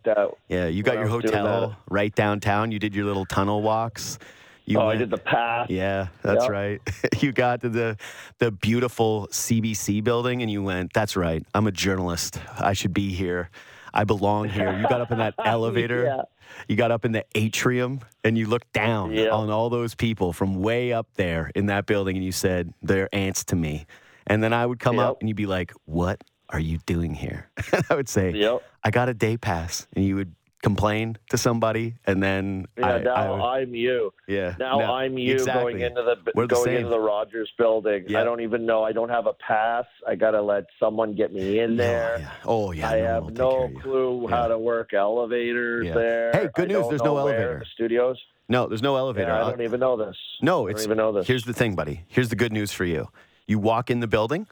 yeah, 0.50 0.66
you 0.68 0.82
got 0.82 0.96
your 0.96 1.10
I 1.10 1.14
was 1.16 1.24
doing 1.26 1.36
hotel 1.38 1.78
right 1.90 2.14
downtown. 2.14 2.72
You 2.72 2.80
did 2.80 2.96
your 2.96 3.06
little 3.06 3.26
tunnel 3.26 3.62
walks. 3.62 4.18
You 4.66 4.78
oh, 4.80 4.84
I 4.84 4.86
went- 4.88 5.00
did 5.00 5.10
the 5.10 5.18
path. 5.18 5.70
yeah, 5.70 6.08
that's 6.22 6.44
Yep. 6.44 6.52
right. 6.52 6.82
you 7.22 7.32
got 7.32 7.62
to 7.62 7.70
the 7.70 7.98
the 8.40 8.52
beautiful 8.52 9.28
CBC 9.32 10.04
building 10.04 10.42
and 10.42 10.50
you 10.50 10.64
went, 10.64 10.94
that's 10.94 11.16
right. 11.16 11.46
I'm 11.54 11.68
a 11.68 11.72
journalist. 11.72 12.40
I 12.60 12.74
should 12.74 12.94
be 12.94 13.14
here. 13.14 13.50
I 13.94 14.06
belong 14.06 14.50
here. 14.50 14.76
You 14.76 14.84
got 14.88 15.02
up 15.02 15.12
in 15.12 15.18
that 15.20 15.36
elevator. 15.46 16.04
Yeah. 16.06 16.22
You 16.68 16.76
got 16.76 16.92
up 16.92 17.04
in 17.06 17.12
the 17.12 17.26
atrium 17.36 18.00
and 18.24 18.38
you 18.38 18.48
looked 18.48 18.72
down 18.74 19.12
Yeah. 19.14 19.30
on 19.30 19.50
all 19.50 19.70
those 19.70 19.96
people 19.96 20.34
from 20.34 20.62
way 20.62 20.94
up 20.94 21.08
there 21.16 21.52
in 21.56 21.66
that 21.68 21.86
building 21.86 22.16
and 22.16 22.26
you 22.26 22.32
said, 22.32 22.74
they're 22.82 23.10
ants 23.14 23.44
to 23.46 23.56
me. 23.56 23.86
And 24.28 24.42
then 24.42 24.54
I 24.54 24.66
would 24.66 24.80
come 24.80 24.96
Yep. 24.98 25.06
up 25.06 25.18
and 25.20 25.30
you'd 25.30 25.36
be 25.36 25.46
like, 25.46 25.74
what 25.86 26.24
are 26.50 26.60
you 26.60 26.78
doing 26.86 27.14
here? 27.14 27.50
I 27.90 27.96
would 27.96 28.08
say, 28.10 28.32
Yep. 28.32 28.64
I 28.84 28.92
got 28.92 29.10
a 29.10 29.14
day 29.14 29.38
pass. 29.38 29.88
And 29.96 30.06
you 30.06 30.16
would 30.16 30.34
complain 30.64 31.18
to 31.30 31.38
somebody 31.38 31.94
and 32.06 32.24
then 32.24 32.66
Yeah, 32.78 32.86
I, 32.88 33.00
now 33.00 33.34
I, 33.46 33.60
I'm 33.60 33.76
you. 33.76 34.12
yeah. 34.28 34.56
Now 34.58 34.80
no, 34.80 34.86
I'm 34.94 35.18
you 35.18 35.34
exactly. 35.34 35.74
going 35.74 35.82
into 35.82 36.02
the 36.02 36.32
We're 36.34 36.48
going 36.48 36.74
into 36.76 36.90
the 36.90 37.00
Rogers 37.00 37.52
building. 37.58 38.06
Yeah. 38.08 38.22
I 38.22 38.24
don't 38.24 38.40
even 38.42 38.66
know. 38.66 38.82
I 38.84 38.94
don't 38.94 39.10
have 39.10 39.28
a 39.28 39.34
pass. 39.34 39.86
I 40.08 40.16
got 40.16 40.32
to 40.32 40.42
let 40.42 40.66
someone 40.80 41.14
get 41.16 41.34
me 41.34 41.60
in 41.60 41.76
there. 41.78 42.32
Oh, 42.46 42.72
yeah. 42.72 42.90
Oh, 42.90 42.96
yeah. 42.96 42.96
I 42.96 43.00
no 43.02 43.06
have 43.26 43.34
no 43.34 43.50
care 43.52 43.66
of 43.66 43.72
you. 43.74 43.80
clue 43.82 44.28
how 44.30 44.48
to 44.48 44.58
work 44.58 44.94
elevators 44.94 45.94
there. 45.94 46.32
Hey, 46.34 46.50
good 46.56 46.70
news, 46.70 46.88
there's 46.90 47.04
no 47.04 47.18
elevator. 47.18 47.60
The 47.60 47.66
studios. 47.74 48.18
No, 48.50 48.68
there's 48.68 48.82
no 48.82 48.96
elevator. 48.96 49.32
I 49.32 49.42
Uh, 49.42 49.50
don't 49.52 49.62
even 49.62 49.80
know 49.80 49.98
this. 49.98 50.16
no, 50.42 50.68
I 50.68 50.72
it's 50.72 50.82
don't 50.84 50.88
even 50.94 50.98
know 50.98 51.12
this. 51.12 51.28
Here's 51.28 51.44
the 51.44 51.54
thing, 51.54 51.76
buddy. 51.76 52.04
Here's 52.08 52.30
the 52.30 52.36
good 52.36 52.52
news 52.54 52.72
for 52.72 52.86
you. 52.86 53.10
You 53.48 53.60
walk 53.60 53.90
in 53.90 54.00
the 54.00 54.08
building, 54.08 54.48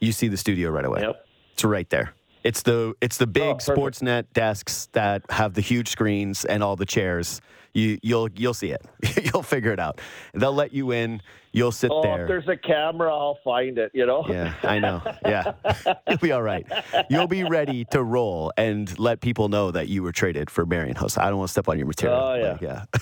you 0.00 0.12
see 0.12 0.28
the 0.28 0.36
studio 0.36 0.70
right 0.70 0.84
away. 0.84 1.00
Yep. 1.00 1.26
It's 1.54 1.64
right 1.64 1.88
there. 1.90 2.12
It's 2.44 2.62
the 2.62 2.94
it's 3.00 3.16
the 3.18 3.26
big 3.26 3.42
Oh. 3.42 3.54
Sportsnet 3.56 4.24
desks 4.32 4.88
that 4.92 5.22
have 5.30 5.54
the 5.54 5.60
huge 5.60 5.88
screens 5.88 6.44
and 6.44 6.62
all 6.62 6.76
the 6.76 6.86
chairs. 6.86 7.40
You 7.74 7.98
you'll 8.02 8.28
you'll 8.34 8.54
see 8.54 8.70
it. 8.70 8.84
you'll 9.32 9.42
figure 9.42 9.72
it 9.72 9.80
out. 9.80 10.00
They'll 10.34 10.54
let 10.54 10.72
you 10.72 10.92
in. 10.92 11.20
You'll 11.52 11.72
sit 11.72 11.90
Oh, 11.92 12.02
there. 12.02 12.22
if 12.22 12.28
there's 12.28 12.48
a 12.48 12.56
camera, 12.56 13.12
I'll 13.12 13.38
find 13.42 13.78
it. 13.78 13.90
You 13.94 14.06
know. 14.06 14.24
Yeah, 14.28 14.54
I 14.62 14.78
know. 14.78 15.02
Yeah. 15.24 15.52
You'll 16.08 16.18
be 16.18 16.32
all 16.32 16.42
right. 16.42 16.66
You'll 17.10 17.26
be 17.26 17.44
ready 17.44 17.84
to 17.86 18.02
roll 18.02 18.52
and 18.56 18.96
let 18.98 19.20
people 19.20 19.48
know 19.48 19.70
that 19.70 19.88
you 19.88 20.02
were 20.02 20.12
traded 20.12 20.50
for 20.50 20.66
Marian 20.66 20.94
Hossa. 20.94 21.18
I 21.22 21.28
don't 21.28 21.38
want 21.38 21.48
to 21.48 21.52
step 21.52 21.68
on 21.68 21.78
your 21.78 21.86
material. 21.86 22.18
Oh, 22.18 22.34
yeah. 22.34 22.58
yeah. 22.60 22.84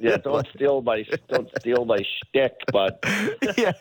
Yeah, 0.00 0.16
don't 0.18 0.46
steal 0.54 0.82
my 0.82 1.04
don't 1.28 1.48
steal 1.58 1.84
my 1.84 1.98
shtick, 1.98 2.52
but 2.72 2.98
yeah. 3.56 3.72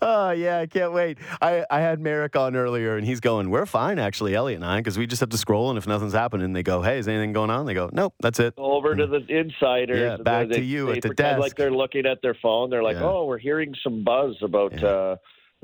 Oh, 0.00 0.30
yeah. 0.30 0.60
I 0.60 0.66
can't 0.66 0.92
wait. 0.92 1.18
I, 1.40 1.64
I 1.70 1.80
had 1.80 2.00
Marek 2.00 2.36
on 2.36 2.56
earlier 2.56 2.96
and 2.96 3.06
he's 3.06 3.20
going, 3.20 3.50
We're 3.50 3.66
fine, 3.66 3.98
actually, 3.98 4.34
Elliot 4.34 4.56
and 4.56 4.64
I, 4.64 4.78
because 4.78 4.98
we 4.98 5.06
just 5.06 5.20
have 5.20 5.28
to 5.30 5.38
scroll. 5.38 5.70
And 5.70 5.78
if 5.78 5.86
nothing's 5.86 6.12
happening, 6.12 6.52
they 6.52 6.62
go, 6.62 6.82
Hey, 6.82 6.98
is 6.98 7.08
anything 7.08 7.32
going 7.32 7.50
on? 7.50 7.66
They 7.66 7.74
go, 7.74 7.90
Nope, 7.92 8.14
that's 8.20 8.40
it. 8.40 8.54
over 8.56 8.94
to 8.94 9.06
the 9.06 9.18
mm. 9.20 9.30
insiders. 9.30 9.98
Yeah, 9.98 10.16
back 10.22 10.48
they, 10.48 10.56
to 10.56 10.64
you 10.64 10.86
they 10.86 10.96
at 10.96 11.02
the 11.02 11.14
desk. 11.14 11.40
Like 11.40 11.56
they're 11.56 11.70
looking 11.70 12.06
at 12.06 12.22
their 12.22 12.34
phone. 12.34 12.70
They're 12.72 12.82
like, 12.82 12.96
Yeah. 12.96 13.04
"Oh, 13.04 13.26
we're 13.26 13.38
hearing 13.38 13.74
some 13.84 14.02
buzz 14.02 14.36
about 14.42 14.72
Yeah. 14.80 14.86
uh, 14.88 15.16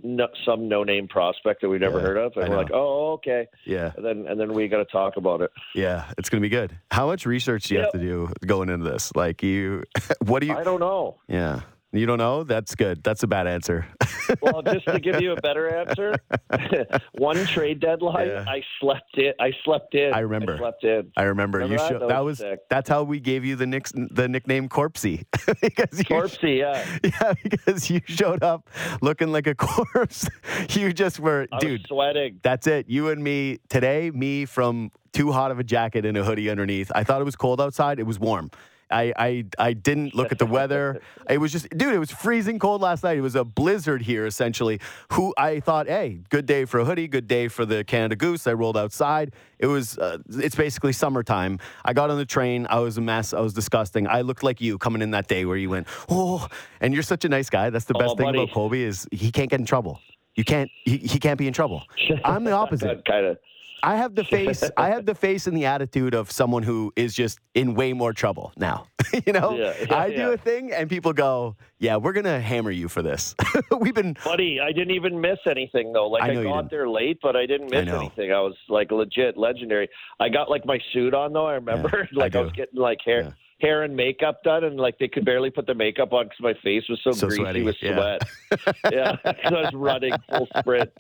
no, 0.05 0.29
some 0.45 0.69
no-name 0.69 1.09
prospect 1.09 1.61
that 1.63 1.69
we've 1.69 1.81
never 1.81 1.99
Yeah, 1.99 2.05
heard 2.07 2.17
of," 2.19 2.37
and 2.37 2.49
we're 2.49 2.57
like, 2.57 2.71
"Oh, 2.73 3.15
okay." 3.15 3.47
Yeah. 3.65 3.91
And 3.97 4.05
then 4.05 4.27
and 4.29 4.39
then 4.41 4.53
we 4.53 4.69
got 4.69 4.79
to 4.79 4.85
talk 4.85 5.17
about 5.17 5.41
it. 5.41 5.51
Yeah. 5.75 6.05
It's 6.19 6.29
going 6.31 6.41
to 6.41 6.45
be 6.45 6.49
good. 6.51 6.79
How 6.93 7.07
much 7.07 7.27
research 7.27 7.65
do 7.65 7.75
you 7.75 7.81
have 7.81 7.91
to 7.93 7.99
do 7.99 8.31
going 8.47 8.69
into 8.69 8.89
this? 8.89 9.11
Like, 9.17 9.43
you, 9.43 9.83
what 10.25 10.41
do 10.41 10.47
you, 10.47 10.55
I 10.55 10.63
don't 10.63 10.79
know. 10.81 11.17
yeah. 11.27 11.63
You 11.93 12.05
don't 12.05 12.19
know? 12.19 12.43
That's 12.45 12.75
good. 12.75 13.03
That's 13.03 13.23
a 13.23 13.27
bad 13.27 13.47
answer. 13.47 13.87
Well, 14.43 14.61
just 14.61 14.85
to 14.85 15.01
give 15.01 15.23
you 15.23 15.33
a 15.33 15.41
better 15.41 15.75
answer, 15.75 16.15
one 17.13 17.47
trade 17.47 17.81
deadline, 17.81 18.27
Yeah. 18.29 18.45
I 18.47 18.63
slept 18.79 19.17
in. 19.17 19.33
I 19.41 19.53
slept 19.65 19.95
in. 19.95 20.13
I 20.13 20.19
remember. 20.19 20.55
I 20.57 20.59
slept 20.59 20.85
in. 20.85 21.11
I 21.17 21.23
remember, 21.23 21.59
Remember 21.61 21.73
you 21.73 21.79
that? 21.79 21.89
show, 21.89 21.99
That 22.01 22.09
that 22.09 22.25
was 22.27 22.37
sick. 22.37 22.59
that's 22.69 22.91
how 22.91 23.05
we 23.05 23.21
gave 23.21 23.47
you 23.47 23.57
the 23.57 23.67
nick, 23.67 23.87
the 23.95 24.29
nickname 24.29 24.69
Corpsey 24.69 25.25
because 25.63 25.99
you, 25.99 26.05
Corpsey, 26.05 26.59
yeah. 26.59 26.85
yeah 27.03 27.33
because 27.43 27.89
you 27.89 28.03
showed 28.05 28.43
up 28.43 28.69
looking 29.01 29.33
like 29.33 29.47
a 29.47 29.55
corpse. 29.55 30.29
you 30.73 30.93
just 30.93 31.19
were 31.21 31.47
I 31.51 31.59
dude. 31.61 31.71
was 31.81 31.89
sweating. 31.89 32.39
That's 32.43 32.67
it. 32.67 32.85
You 32.91 33.09
and 33.09 33.25
me 33.25 33.61
today. 33.71 34.11
Me 34.11 34.45
from 34.45 34.91
too 35.15 35.33
hot 35.33 35.51
of 35.53 35.59
a 35.59 35.65
jacket 35.65 36.05
and 36.05 36.19
a 36.19 36.23
hoodie 36.23 36.51
underneath. 36.51 36.93
I 36.95 37.03
thought 37.03 37.23
it 37.23 37.25
was 37.25 37.37
cold 37.37 37.63
outside. 37.63 37.99
It 37.99 38.07
was 38.07 38.19
warm. 38.21 38.51
I, 38.91 39.13
I, 39.17 39.45
I 39.59 39.73
didn't 39.75 40.15
look 40.15 40.33
at 40.33 40.39
the 40.39 40.47
weather. 40.47 41.01
It 41.29 41.37
was 41.43 41.53
just, 41.53 41.69
dude, 41.77 41.93
it 41.93 41.99
was 41.99 42.11
freezing 42.11 42.59
cold 42.59 42.81
last 42.81 43.05
night. 43.05 43.19
It 43.19 43.21
was 43.21 43.35
a 43.35 43.45
blizzard 43.45 44.01
here, 44.01 44.25
essentially. 44.25 44.81
Who 45.13 45.35
I 45.37 45.61
thought, 45.61 45.87
hey, 45.87 46.21
good 46.31 46.47
day 46.47 46.65
for 46.65 46.81
a 46.81 46.87
hoodie, 46.87 47.07
good 47.07 47.29
day 47.29 47.49
for 47.49 47.67
the 47.67 47.85
Canada 47.85 48.17
Goose. 48.17 48.47
I 48.47 48.55
rolled 48.55 48.79
outside. 48.79 49.35
It 49.59 49.67
was, 49.67 49.99
uh, 49.99 50.17
it's 50.31 50.55
basically 50.57 50.95
summertime. 50.95 51.59
I 51.85 51.93
got 51.93 52.09
on 52.09 52.17
the 52.17 52.25
train. 52.25 52.67
I 52.71 52.79
was 52.79 52.97
a 52.97 53.03
mess. 53.03 53.35
I 53.35 53.41
was 53.41 53.53
disgusting. 53.53 54.07
I 54.09 54.23
looked 54.23 54.43
like 54.43 54.63
you 54.63 54.79
coming 54.79 55.03
in 55.03 55.11
that 55.11 55.29
day 55.29 55.45
where 55.45 55.59
you 55.59 55.69
went, 55.69 55.87
oh, 56.09 56.49
and 56.81 56.95
you're 56.95 57.03
such 57.03 57.27
a 57.27 57.29
nice 57.29 57.51
guy. 57.51 57.69
That's 57.69 57.85
the 57.85 57.95
Oh, 57.95 57.99
best 57.99 58.17
thing 58.17 58.25
buddy. 58.29 58.39
about 58.45 58.55
Colby 58.55 58.85
is 58.85 59.07
he 59.13 59.31
can't 59.31 59.51
get 59.51 59.61
in 59.61 59.67
trouble. 59.67 60.01
You 60.35 60.45
can't, 60.45 60.71
he, 60.87 60.97
he 60.97 61.19
can't 61.19 61.37
be 61.39 61.47
in 61.47 61.53
trouble. 61.53 61.83
I'm 62.25 62.45
the 62.45 62.53
opposite. 62.53 63.05
kind 63.05 63.27
of. 63.27 63.39
I 63.83 63.97
have 63.97 64.15
the 64.15 64.25
face. 64.25 64.63
I 64.77 64.89
have 64.95 65.07
the 65.07 65.15
face 65.15 65.47
and 65.47 65.57
the 65.57 65.67
attitude 65.67 66.15
of 66.15 66.31
someone 66.31 66.63
who 66.63 66.93
is 66.97 67.15
just 67.15 67.39
in 67.55 67.75
way 67.75 67.93
more 67.93 68.13
trouble 68.13 68.53
now. 68.57 68.87
you 69.27 69.33
know, 69.33 69.57
Yeah, 69.57 69.75
yeah, 69.89 69.97
I 69.97 70.11
do 70.11 70.17
yeah. 70.17 70.29
a 70.33 70.37
thing 70.37 70.73
and 70.73 70.89
people 70.89 71.13
go, 71.13 71.57
"Yeah, 71.79 71.97
we're 71.97 72.13
gonna 72.13 72.41
hammer 72.41 72.71
you 72.71 72.89
for 72.89 73.03
this." 73.03 73.35
We've 73.81 73.95
been. 73.95 74.17
Buddy, 74.25 74.59
I 74.61 74.73
didn't 74.73 74.95
even 74.95 75.21
miss 75.21 75.39
anything 75.49 75.93
though. 75.93 76.09
Like 76.09 76.23
I 76.23 76.41
I, 76.41 76.43
got 76.43 76.71
there 76.71 76.89
late, 76.89 77.19
but 77.23 77.37
I 77.37 77.47
didn't 77.47 77.71
miss 77.71 77.87
know. 77.87 78.01
anything. 78.01 78.33
I 78.33 78.41
was 78.41 78.55
like 78.69 78.91
legit 78.91 79.37
legendary. 79.37 79.89
I 80.21 80.29
got 80.29 80.51
like 80.51 80.67
my 80.67 80.79
suit 80.93 81.15
on 81.15 81.33
though. 81.33 81.47
I 81.47 81.55
remember, 81.55 82.09
I 82.13 82.17
like 82.19 82.35
I, 82.35 82.41
do. 82.41 82.45
was 82.45 82.53
getting 82.53 82.81
like 82.81 82.99
hair. 83.05 83.35
Hair 83.61 83.83
and 83.83 83.97
makeup 83.97 84.43
done, 84.45 84.65
and 84.65 84.77
like 84.77 84.99
they 84.99 85.09
could 85.09 85.25
barely 85.25 85.51
put 85.51 85.67
their 85.67 85.75
makeup 85.75 86.13
on 86.13 86.25
because 86.27 86.41
my 86.41 86.55
face 86.63 86.85
was 86.89 87.01
so, 87.03 87.13
So 87.13 87.27
greasy 87.27 87.43
sweaty, 87.43 87.63
with 87.63 87.77
yeah. 87.81 87.95
sweat. 87.95 88.77
yeah, 88.93 89.17
'cause 89.25 89.35
I 89.45 89.51
was 89.51 89.73
running 89.75 90.13
full 90.29 90.49
sprint. 90.59 90.91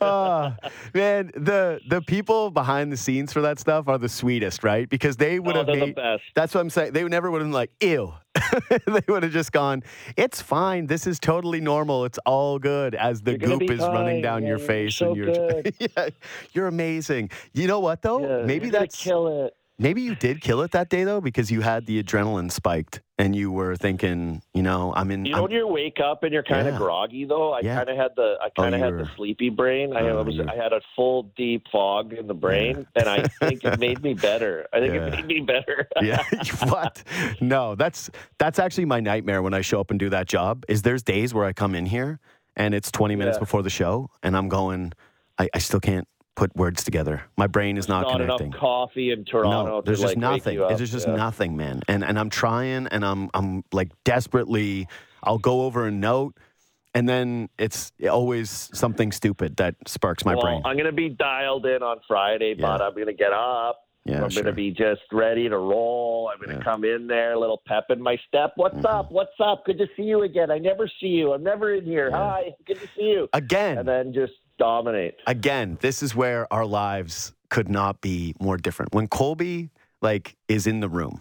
oh, 0.00 0.54
man, 0.94 1.30
the 1.34 1.80
the 1.88 2.00
people 2.02 2.50
behind 2.50 2.92
the 2.92 2.96
scenes 2.96 3.32
for 3.32 3.40
that 3.42 3.58
stuff 3.58 3.88
are 3.88 3.98
the 3.98 4.08
sweetest, 4.08 4.64
right? 4.64 4.88
Because 4.88 5.16
they 5.16 5.38
would 5.38 5.56
Oh, 5.56 5.58
have 5.58 5.66
they're 5.66 5.86
the 5.86 5.92
best. 5.92 6.22
That's 6.34 6.54
what 6.54 6.60
I'm 6.60 6.70
saying. 6.70 6.92
They 6.92 7.04
never 7.04 7.30
would 7.30 7.40
have 7.40 7.46
been 7.46 7.52
like, 7.52 7.70
"Ew." 7.80 8.14
they 8.86 9.00
would 9.08 9.22
have 9.24 9.32
just 9.32 9.52
gone, 9.52 9.82
"It's 10.16 10.40
fine. 10.40 10.86
This 10.86 11.06
is 11.06 11.18
totally 11.18 11.60
normal. 11.60 12.04
It's 12.04 12.18
all 12.24 12.58
good." 12.58 12.94
As 12.94 13.20
the 13.22 13.36
goop 13.36 13.62
is 13.70 13.80
running 13.80 14.22
down 14.22 14.42
Yeah, 14.42 14.48
your 14.50 14.58
face, 14.58 14.96
so 14.96 15.08
and 15.08 15.16
you're 15.16 15.62
yeah, 15.80 16.08
you're 16.52 16.66
amazing. 16.68 17.30
You 17.52 17.66
know 17.66 17.80
what 17.80 18.02
though? 18.02 18.20
Yeah, 18.40 18.46
Maybe 18.46 18.70
that's 18.70 19.02
kill 19.02 19.46
it. 19.46 19.54
Maybe 19.78 20.02
you 20.02 20.14
did 20.14 20.40
kill 20.40 20.60
it 20.62 20.72
that 20.72 20.88
day 20.88 21.04
though 21.04 21.20
because 21.20 21.50
you 21.50 21.60
had 21.60 21.86
the 21.86 22.02
adrenaline 22.02 22.50
spiked 22.50 23.00
and 23.20 23.34
you 23.34 23.50
were 23.50 23.74
thinking, 23.76 24.42
you 24.54 24.62
know, 24.62 24.92
I'm 24.94 25.10
in. 25.10 25.24
You 25.24 25.32
I'm- 25.32 25.38
know 25.38 25.42
when 25.44 25.52
you 25.52 25.66
wake 25.66 25.98
up 26.00 26.22
and 26.22 26.32
you're 26.32 26.42
kind 26.44 26.68
of 26.68 26.74
Yeah. 26.74 26.78
groggy 26.78 27.24
though. 27.24 27.52
I 27.52 27.60
Yeah. 27.60 27.76
kind 27.76 27.90
of 27.90 27.96
had 27.96 28.10
the 28.16 28.36
I 28.40 28.46
Oh, 28.46 28.62
kind 28.62 28.74
of 28.74 28.78
you 28.78 28.84
had 28.84 28.92
were- 28.94 29.04
the 29.04 29.10
sleepy 29.16 29.50
brain. 29.50 29.96
I, 29.96 30.00
Oh, 30.08 30.22
was 30.22 30.38
I 30.40 30.54
had 30.54 30.72
a 30.72 30.80
full 30.94 31.24
deep 31.36 31.66
fog 31.72 32.12
in 32.12 32.26
the 32.26 32.34
brain, 32.34 32.86
and 32.94 33.08
I 33.08 33.22
think 33.40 33.64
it 33.64 33.78
made 33.80 34.02
me 34.02 34.14
better. 34.14 34.66
I 34.72 34.80
think 34.80 34.94
Yeah. 34.94 35.06
it 35.06 35.10
made 35.12 35.26
me 35.26 35.40
better. 35.40 35.88
yeah. 36.02 36.22
what? 36.68 37.02
No, 37.40 37.74
that's 37.74 38.10
that's 38.38 38.58
actually 38.58 38.84
my 38.84 39.00
nightmare 39.00 39.42
when 39.42 39.54
I 39.54 39.60
show 39.62 39.80
up 39.80 39.90
and 39.90 39.98
do 39.98 40.08
that 40.10 40.26
job. 40.28 40.64
Is 40.68 40.82
there's 40.82 41.02
days 41.02 41.34
where 41.34 41.44
I 41.44 41.52
come 41.52 41.74
in 41.74 41.86
here 41.86 42.20
and 42.56 42.74
it's 42.74 42.90
20 42.90 43.16
minutes 43.16 43.36
Yeah. 43.36 43.40
before 43.40 43.62
the 43.62 43.70
show 43.70 44.10
and 44.22 44.36
I'm 44.36 44.48
going, 44.48 44.92
I, 45.38 45.48
I 45.54 45.58
still 45.58 45.80
can't 45.80 46.06
put 46.38 46.54
words 46.56 46.84
together. 46.84 47.20
My 47.36 47.48
brain 47.48 47.76
is 47.76 47.88
not, 47.88 48.02
not 48.02 48.12
connecting. 48.20 48.46
enough 48.46 48.60
coffee 48.60 49.10
in 49.10 49.24
Toronto. 49.24 49.64
No, 49.64 49.80
to, 49.80 49.86
there's 49.86 49.98
just 50.00 50.12
like, 50.12 50.18
nothing. 50.18 50.56
There's 50.58 50.92
just 50.92 51.08
Yeah. 51.08 51.16
nothing, 51.16 51.56
man. 51.56 51.82
And 51.88 52.04
and 52.04 52.16
I'm 52.18 52.30
trying, 52.30 52.86
and 52.86 53.04
I'm 53.04 53.28
I'm 53.34 53.64
like 53.72 53.90
desperately. 54.04 54.86
I'll 55.24 55.38
go 55.38 55.62
over 55.62 55.86
a 55.88 55.90
note, 55.90 56.36
and 56.94 57.08
then 57.08 57.48
it's 57.58 57.90
always 58.08 58.70
something 58.72 59.10
stupid 59.10 59.56
that 59.56 59.74
sparks 59.86 60.24
my 60.24 60.34
well, 60.34 60.42
brain. 60.44 60.62
I'm 60.64 60.76
gonna 60.76 60.92
be 60.92 61.08
dialed 61.08 61.66
in 61.66 61.82
on 61.82 61.98
Friday, 62.06 62.54
but 62.54 62.80
I'm 62.80 62.94
gonna 62.96 63.12
get 63.12 63.32
up. 63.32 63.80
Yeah, 64.04 64.22
I'm 64.22 64.30
sure. 64.30 64.44
gonna 64.44 64.54
be 64.54 64.70
just 64.70 65.02
ready 65.12 65.48
to 65.48 65.58
roll. 65.58 66.30
I'm 66.32 66.40
gonna 66.40 66.58
Yeah. 66.58 66.64
come 66.64 66.84
in 66.84 67.08
there, 67.08 67.32
a 67.32 67.38
little 67.38 67.60
pep 67.66 67.86
in 67.90 68.00
my 68.00 68.16
step. 68.28 68.52
What's 68.54 68.76
Mhm. 68.76 68.84
up? 68.88 69.10
What's 69.10 69.38
up? 69.40 69.64
Good 69.66 69.78
to 69.78 69.88
see 69.96 70.04
you 70.04 70.22
again. 70.22 70.52
I 70.52 70.58
never 70.58 70.88
see 71.00 71.08
you. 71.08 71.32
I'm 71.32 71.42
never 71.42 71.74
in 71.74 71.84
here. 71.84 72.08
Yeah. 72.10 72.16
Hi, 72.16 72.54
good 72.64 72.80
to 72.80 72.86
see 72.96 73.10
you. 73.10 73.28
Again, 73.32 73.78
And 73.78 73.88
then 73.88 74.12
just 74.14 74.34
dominate. 74.58 75.14
again, 75.26 75.78
this 75.80 76.02
is 76.02 76.14
where 76.14 76.52
our 76.52 76.66
lives 76.66 77.32
could 77.50 77.68
not 77.68 78.00
be 78.00 78.34
more 78.40 78.56
different. 78.56 78.94
When 78.94 79.06
Colby 79.08 79.70
like 80.02 80.36
is 80.48 80.66
in 80.66 80.80
the 80.80 80.88
room 80.88 81.20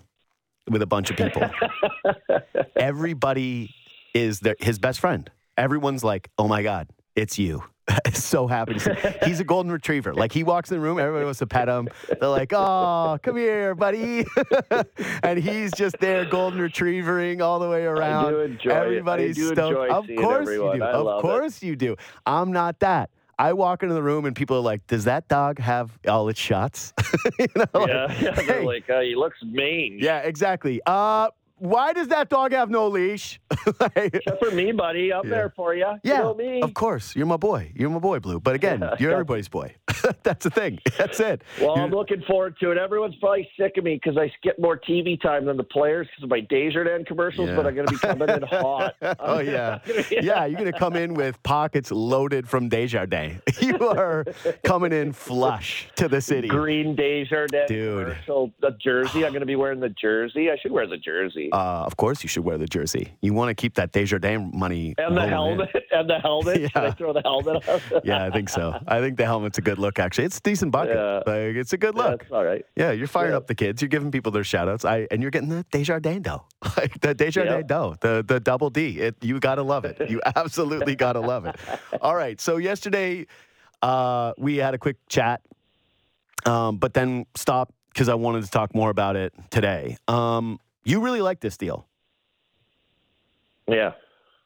with 0.69 0.81
a 0.81 0.85
bunch 0.87 1.09
of 1.09 1.17
people, 1.17 1.49
everybody 2.75 3.73
is 4.13 4.39
their, 4.39 4.55
his 4.59 4.79
best 4.79 4.99
friend. 4.99 5.29
Everyone's 5.57 6.03
like, 6.03 6.29
"Oh 6.37 6.47
my 6.47 6.63
god, 6.63 6.89
it's 7.15 7.37
you." 7.39 7.63
so 8.13 8.47
happy 8.47 8.73
to 8.73 8.79
see. 8.81 8.91
He's 9.25 9.39
a 9.39 9.45
golden 9.45 9.71
retriever. 9.71 10.13
Like 10.13 10.33
he 10.33 10.43
walks 10.43 10.69
in 10.69 10.75
the 10.77 10.81
room, 10.81 10.99
everybody 10.99 11.23
wants 11.23 11.39
to 11.39 11.47
pet 11.47 11.69
him. 11.69 11.87
They're 12.19 12.27
like, 12.29 12.51
"Oh, 12.53 13.17
come 13.23 13.37
here, 13.37 13.73
buddy," 13.75 14.25
and 15.23 15.39
he's 15.39 15.71
just 15.71 15.95
there, 15.99 16.25
golden 16.25 16.59
retrievering 16.59 17.41
all 17.41 17.59
the 17.59 17.69
way 17.69 17.85
around. 17.85 18.33
do 18.33 18.39
enjoy 18.41 18.69
it. 18.69 18.73
I 18.73 18.85
Everybody's 18.85 19.37
stoked. 19.37 19.57
enjoy 19.57 19.87
of 19.87 20.05
course 20.17 20.41
everyone. 20.41 20.73
you 20.73 20.79
do. 20.79 20.85
I 20.85 20.91
of 20.91 21.05
love 21.05 21.19
it. 21.19 21.21
course 21.21 21.63
you 21.63 21.75
do. 21.77 21.95
I'm 22.25 22.51
not 22.51 22.79
that. 22.81 23.09
I 23.39 23.53
walk 23.53 23.83
into 23.83 23.93
the 23.93 24.03
room 24.03 24.25
and 24.25 24.35
people 24.35 24.57
are 24.57 24.61
like, 24.61 24.85
"Does 24.87 25.03
that 25.05 25.27
dog 25.27 25.59
have 25.59 25.97
all 26.07 26.27
its 26.29 26.39
shots?" 26.39 26.93
you 27.39 27.47
know, 27.55 27.65
like, 27.73 27.87
yeah, 27.89 28.17
yeah. 28.19 28.31
They're 28.35 28.59
hey, 28.59 28.65
like, 28.65 28.89
oh, 28.89 29.01
he 29.01 29.15
looks 29.15 29.41
mean. 29.43 29.99
yeah, 29.99 30.19
exactly. 30.19 30.81
Uh, 30.85 31.29
why 31.57 31.93
does 31.93 32.07
that 32.09 32.29
dog 32.29 32.51
have 32.53 32.69
no 32.69 32.87
leash? 32.87 33.39
Like, 33.81 34.13
Except 34.15 34.43
for 34.43 34.51
me, 34.51 34.71
buddy. 34.71 35.11
I'm 35.13 35.25
Yeah. 35.25 35.29
there 35.29 35.53
for 35.55 35.75
you. 35.75 35.85
yeah, 36.03 36.17
You 36.17 36.23
know 36.23 36.33
me. 36.33 36.61
of 36.61 36.73
course. 36.73 37.15
You're 37.17 37.25
my 37.25 37.35
boy. 37.37 37.71
You're 37.75 37.89
my 37.89 37.99
boy, 37.99 38.19
Blue. 38.19 38.39
But 38.39 38.55
again, 38.59 38.81
you're 38.97 39.11
everybody's 39.11 39.49
boy. 39.49 39.75
That's 40.23 40.45
the 40.45 40.49
thing. 40.49 40.79
That's 40.97 41.19
it. 41.19 41.41
Well, 41.59 41.71
You're- 41.75 41.81
I'm 41.81 41.91
looking 41.91 42.21
forward 42.21 42.55
to 42.61 42.71
it. 42.71 42.77
Everyone's 42.77 43.15
probably 43.17 43.49
sick 43.59 43.73
of 43.77 43.83
me 43.83 43.95
because 44.01 44.17
I 44.17 44.31
skip 44.37 44.57
more 44.57 44.77
TV 44.79 45.19
time 45.21 45.45
than 45.45 45.57
the 45.57 45.63
players 45.63 46.07
because 46.07 46.23
of 46.23 46.29
my 46.29 46.39
Desjardins 46.39 47.05
commercials, 47.07 47.49
Yeah. 47.49 47.55
but 47.57 47.67
I'm 47.67 47.75
going 47.75 47.87
to 47.87 47.93
be 47.93 47.99
coming 47.99 48.29
in 48.29 48.41
hot. 48.43 48.95
Oh 49.19 49.39
I'm 49.39 49.45
yeah, 49.47 49.79
yeah. 50.11 50.45
You're 50.45 50.57
gonna 50.57 50.71
come 50.71 50.95
in 50.95 51.13
with 51.13 51.41
pockets 51.43 51.91
loaded 51.91 52.47
from 52.47 52.69
Desjardins. 52.69 53.41
You 53.61 53.77
are 53.89 54.23
coming 54.63 54.93
in 54.93 55.11
flush 55.11 55.89
to 55.97 56.07
the 56.07 56.21
city. 56.21 56.47
Green 56.47 56.95
Desjardins 56.95 57.67
Dude. 57.67 58.05
commercial. 58.07 58.51
The 58.61 58.71
jersey. 58.81 59.25
I'm 59.25 59.31
going 59.31 59.41
to 59.41 59.45
be 59.45 59.55
wearing 59.57 59.79
the 59.81 59.89
jersey. 59.89 60.49
I 60.51 60.57
should 60.57 60.71
wear 60.71 60.87
the 60.87 60.97
jersey. 60.97 61.46
Uh, 61.51 61.83
of 61.85 61.97
course, 61.97 62.23
you 62.23 62.29
should 62.29 62.43
wear 62.43 62.57
the 62.57 62.67
jersey. 62.67 63.13
You 63.21 63.33
want 63.33 63.49
to 63.49 63.55
keep 63.55 63.75
that 63.75 63.91
Desjardins 63.91 64.53
money. 64.53 64.95
and 64.97 65.15
the 65.17 65.21
rolling 65.21 65.59
in. 65.59 65.67
helmet. 65.67 65.69
And 65.97 66.07
the 66.09 66.19
helmet. 66.19 66.55
Should 66.61 66.71
I 66.75 66.83
Yeah. 66.85 66.93
throw 66.93 67.11
the 67.13 67.21
helmet 67.21 67.67
on? 67.67 67.81
Yeah, 68.03 68.23
I 68.25 68.29
think 68.29 68.49
so. 68.49 68.77
I 68.87 68.99
think 68.99 69.17
the 69.17 69.25
helmet's 69.25 69.57
a 69.57 69.61
good 69.61 69.79
look. 69.79 69.97
Actually, 69.97 70.25
it's 70.25 70.37
a 70.37 70.41
decent 70.41 70.71
bucket. 70.71 70.95
Yeah. 70.95 71.17
Like 71.25 71.55
it's 71.55 71.73
a 71.73 71.77
good 71.77 71.95
look. 71.95 72.19
That's 72.21 72.31
all 72.31 72.43
right. 72.43 72.63
Yeah, 72.75 72.91
you're 72.91 73.07
firing 73.07 73.31
Yeah. 73.31 73.37
up 73.37 73.47
the 73.47 73.55
kids. 73.55 73.81
You're 73.81 73.89
giving 73.89 74.11
people 74.11 74.31
their 74.31 74.43
shout 74.43 74.67
outs. 74.69 74.85
I 74.85 75.07
and 75.09 75.21
you're 75.23 75.31
getting 75.31 75.49
the 75.49 75.65
Desjardins 75.71 76.21
dough. 76.21 76.45
Like 76.77 76.99
the 77.01 77.15
Desjardins 77.15 77.63
Yeah. 77.63 77.67
dough. 77.67 77.95
The 78.01 78.23
the 78.27 78.39
double 78.39 78.69
D. 78.69 78.99
It 78.99 79.15
you 79.23 79.39
gotta 79.39 79.63
love 79.63 79.85
it. 79.85 79.97
You 80.09 80.21
absolutely 80.35 80.95
gotta 80.95 81.19
love 81.21 81.45
it. 81.47 81.55
All 82.01 82.15
right. 82.15 82.39
So 82.39 82.57
yesterday 82.57 83.25
uh 83.81 84.33
we 84.37 84.57
had 84.57 84.73
a 84.75 84.77
quick 84.77 84.97
chat. 85.09 85.41
Um, 86.45 86.77
but 86.77 86.93
then 86.93 87.25
stop 87.35 87.73
because 87.93 88.09
I 88.09 88.13
wanted 88.15 88.43
to 88.43 88.51
talk 88.51 88.75
more 88.75 88.89
about 88.91 89.15
it 89.15 89.33
today. 89.49 89.97
Um, 90.07 90.59
you 90.87 91.01
really 91.01 91.21
like 91.21 91.39
this 91.39 91.57
deal. 91.57 91.87
Yeah, 93.67 93.91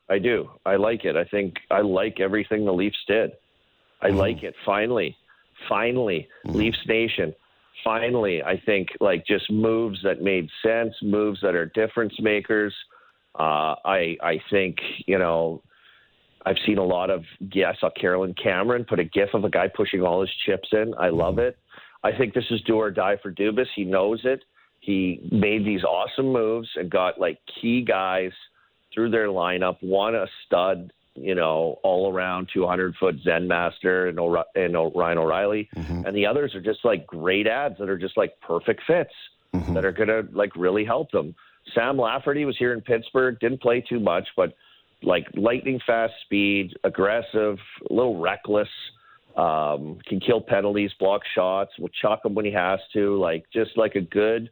I 0.10 0.18
do. 0.18 0.50
I 0.66 0.76
like 0.76 1.06
it. 1.06 1.16
I 1.16 1.24
think 1.26 1.56
I 1.70 1.82
like 1.82 2.20
everything 2.20 2.66
the 2.66 2.74
Leafs 2.74 2.98
did. 3.08 3.32
I 4.02 4.08
mm-hmm. 4.08 4.18
like 4.18 4.44
it. 4.44 4.56
Finally, 4.66 5.16
finally, 5.70 6.28
mm-hmm. 6.46 6.58
Leafs 6.58 6.80
Nation. 6.88 7.34
Finally, 7.84 8.44
I 8.44 8.62
think 8.66 8.90
like 9.00 9.26
just 9.26 9.52
moves 9.52 10.00
that 10.04 10.22
made 10.22 10.50
sense, 10.66 10.94
moves 11.02 11.40
that 11.42 11.56
are 11.56 11.68
difference 11.68 12.14
makers. 12.20 12.74
Uh, 13.38 13.76
I 13.86 14.18
I 14.22 14.42
think 14.50 14.78
you 15.06 15.20
know 15.20 15.62
I've 16.46 16.58
seen 16.66 16.80
a 16.80 16.84
lot 16.84 17.10
of. 17.10 17.24
Yeah, 17.54 17.70
I 17.70 17.76
saw 17.80 17.90
Carolyn 17.92 18.34
Cameron 18.34 18.86
put 18.86 19.00
a 19.00 19.04
GIF 19.04 19.30
of 19.34 19.44
a 19.44 19.50
guy 19.50 19.68
pushing 19.68 20.02
all 20.02 20.22
his 20.22 20.32
chips 20.46 20.70
in. 20.72 20.94
I 21.00 21.10
love 21.10 21.36
mm-hmm. 21.36 21.50
it. 21.50 21.58
I 22.04 22.12
think 22.18 22.34
this 22.34 22.46
is 22.50 22.62
do 22.62 22.78
or 22.78 22.90
die 22.90 23.18
for 23.22 23.32
Dubas. 23.32 23.68
He 23.76 23.84
knows 23.84 24.22
it. 24.24 24.44
He 24.82 25.22
made 25.32 25.64
these 25.66 25.84
awesome 25.84 26.34
moves 26.34 26.68
and 26.76 26.90
got 26.90 27.20
like 27.20 27.40
key 27.62 27.82
guys 27.84 28.32
through 28.94 29.12
their 29.12 29.28
lineup. 29.28 29.78
One 29.82 30.16
a 30.16 30.26
stud, 30.46 30.92
you 31.16 31.36
know, 31.36 31.80
all 31.84 32.12
around 32.12 32.50
200 32.54 32.96
foot 32.96 33.16
Zen 33.24 33.48
master 33.48 34.08
and, 34.08 34.20
O'Ri- 34.20 34.44
and 34.56 34.76
O- 34.76 34.92
Ryan 34.94 35.20
O'Reilly, 35.20 35.70
and 35.76 36.16
the 36.16 36.26
others 36.26 36.56
are 36.56 36.62
just 36.62 36.84
like 36.84 37.06
great 37.08 37.48
ads 37.48 37.78
that 37.80 37.90
are 37.90 37.98
just 37.98 38.18
like 38.18 38.34
perfect 38.42 38.82
fits 38.88 39.14
that 39.74 39.86
are 39.86 39.92
gonna 39.92 40.24
like 40.34 40.56
really 40.56 40.84
help 40.86 41.12
them. 41.12 41.36
Sam 41.76 41.98
Lafferty 41.98 42.44
was 42.46 42.58
here 42.58 42.74
in 42.74 42.82
Pittsburgh, 42.82 43.38
didn't 43.40 43.62
play 43.62 43.82
too 43.82 44.00
much, 44.00 44.28
but 44.36 44.54
like 45.04 45.28
lightning 45.36 45.80
fast 45.86 46.14
speed, 46.26 46.74
aggressive, 46.86 47.58
a 47.90 47.94
little 47.94 48.18
reckless, 48.20 48.70
um, 49.38 50.00
can 50.08 50.20
kill 50.20 50.42
penalties, 50.42 50.92
block 51.00 51.22
shots, 51.36 51.72
will 51.80 51.90
chuck 52.02 52.24
them 52.24 52.34
when 52.34 52.46
he 52.46 52.52
has 52.52 52.80
to, 52.94 53.20
like 53.20 53.46
just 53.54 53.78
like 53.78 53.96
a 53.96 54.02
good 54.02 54.50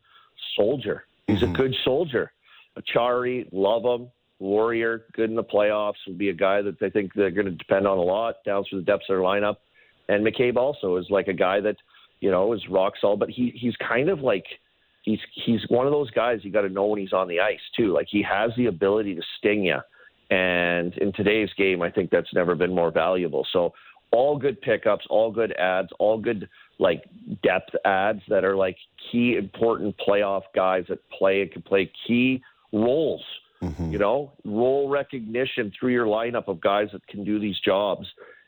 soldier. 0.56 1.06
He's 1.28 1.42
a 1.42 1.46
mm-hmm. 1.46 1.54
good 1.54 1.76
soldier. 1.84 2.32
Acciari, 2.78 3.48
love 3.52 3.84
him. 3.84 4.10
Warrior, 4.40 5.06
good 5.14 5.30
in 5.30 5.36
the 5.36 5.44
playoffs, 5.44 5.96
will 6.08 6.14
be 6.14 6.30
a 6.30 6.34
guy 6.34 6.62
that 6.62 6.80
they 6.80 6.90
think 6.90 7.14
they're 7.14 7.30
going 7.30 7.46
to 7.46 7.52
depend 7.52 7.86
on 7.86 7.98
a 7.98 8.02
lot 8.02 8.36
down 8.46 8.64
through 8.64 8.80
the 8.80 8.86
depths 8.86 9.06
of 9.10 9.18
their 9.18 9.20
lineup. 9.20 9.58
And 10.08 10.26
McCabe 10.26 10.56
also 10.56 10.96
is 10.96 11.06
like 11.10 11.28
a 11.28 11.34
guy 11.34 11.60
that, 11.60 11.76
you 12.22 12.32
know, 12.32 12.54
is 12.54 12.62
rock 12.70 12.94
solid, 13.00 13.20
but 13.20 13.30
he 13.30 13.52
he's 13.56 13.76
kind 13.76 14.10
of 14.10 14.22
like 14.22 14.46
he's 15.04 15.20
he's 15.46 15.62
one 15.68 15.86
of 15.86 15.92
those 15.92 16.10
guys 16.12 16.40
you 16.44 16.52
got 16.52 16.62
to 16.62 16.70
know 16.70 16.86
when 16.86 17.00
he's 17.00 17.14
on 17.14 17.28
the 17.28 17.40
ice 17.40 17.60
too. 17.76 17.94
Like 17.94 18.08
he 18.10 18.24
has 18.24 18.52
the 18.58 18.68
ability 18.68 19.16
to 19.16 19.22
sting 19.38 19.66
you, 19.66 19.80
and 20.30 20.98
in 20.98 21.12
today's 21.14 21.50
game, 21.58 21.82
I 21.82 21.92
think 21.92 22.10
that's 22.10 22.34
never 22.34 22.56
been 22.56 22.74
more 22.74 22.92
valuable. 22.92 23.46
So 23.52 23.74
all 24.12 24.38
good 24.38 24.62
pickups, 24.62 25.06
all 25.10 25.32
good 25.32 25.52
ads, 25.54 25.90
all 26.00 26.18
good 26.18 26.50
like 26.80 27.04
depth 27.44 27.76
ads 27.86 28.22
that 28.30 28.44
are 28.44 28.56
like 28.56 28.78
key 29.12 29.36
important 29.36 29.96
playoff 29.98 30.44
guys 30.56 30.86
that 30.90 31.00
play 31.10 31.42
and 31.42 31.52
can 31.52 31.62
play 31.62 31.92
key 32.08 32.42
roles. 32.72 33.24
Mm-hmm. 33.62 33.92
You 33.92 33.98
know, 34.00 34.32
role 34.46 34.88
recognition 34.88 35.72
through 35.78 35.92
your 35.92 36.06
lineup 36.06 36.48
of 36.48 36.62
guys 36.62 36.88
that 36.94 37.06
can 37.08 37.26
do 37.26 37.40
these 37.40 37.60
jobs 37.60 38.08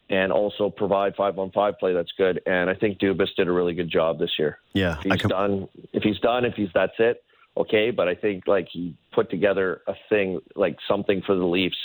and 0.10 0.32
also 0.32 0.70
provide 0.70 1.16
five 1.16 1.38
on 1.38 1.52
five 1.52 1.78
play 1.80 1.94
that's 1.94 2.12
good. 2.18 2.42
And 2.46 2.70
I 2.70 2.76
think 2.76 3.00
Dubas 3.00 3.28
did 3.36 3.48
a 3.48 3.52
really 3.52 3.74
good 3.74 3.90
job 3.90 4.20
this 4.20 4.32
year. 4.40 4.60
Yeah, 4.74 4.98
If 5.04 5.22
he's 5.22 5.30
done, 5.30 5.68
if 5.94 6.04
he's 6.04 6.20
done, 6.20 6.46
if 6.46 6.54
he's 6.54 6.70
that's 6.74 6.94
it, 7.00 7.24
okay. 7.58 7.92
But 7.92 8.08
I 8.08 8.16
think 8.16 8.48
like 8.48 8.68
he 8.72 8.96
put 9.14 9.30
together 9.30 9.82
a 9.88 9.94
thing 10.10 10.40
like 10.56 10.78
something 10.88 11.22
for 11.26 11.36
the 11.36 11.46
Leafs 11.46 11.78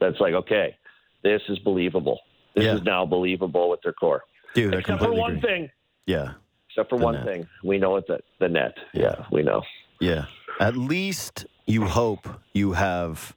that's 0.00 0.20
like 0.20 0.34
okay, 0.34 0.76
this 1.22 1.42
is 1.48 1.58
believable. 1.60 2.20
This 2.54 2.64
Yeah. 2.64 2.74
is 2.74 2.82
now 2.82 3.04
believable 3.06 3.68
with 3.70 3.80
their 3.82 3.92
core. 3.92 4.22
dude. 4.54 4.74
I 4.74 4.78
Except 4.78 5.02
for 5.02 5.12
one 5.12 5.36
agree. 5.38 5.40
thing. 5.50 5.70
Yeah, 6.06 6.32
Except 6.70 6.88
for 6.90 6.98
The 6.98 7.04
one 7.04 7.14
net. 7.14 7.24
thing, 7.24 7.48
we 7.64 7.78
know 7.78 7.96
it's 7.96 8.06
the, 8.06 8.20
the 8.38 8.48
net. 8.48 8.76
Yeah, 8.92 9.24
we 9.32 9.42
know. 9.42 9.62
yeah. 10.00 10.26
At 10.60 10.76
least 10.76 11.46
you 11.66 11.84
hope 11.86 12.28
you 12.52 12.72
have 12.74 13.34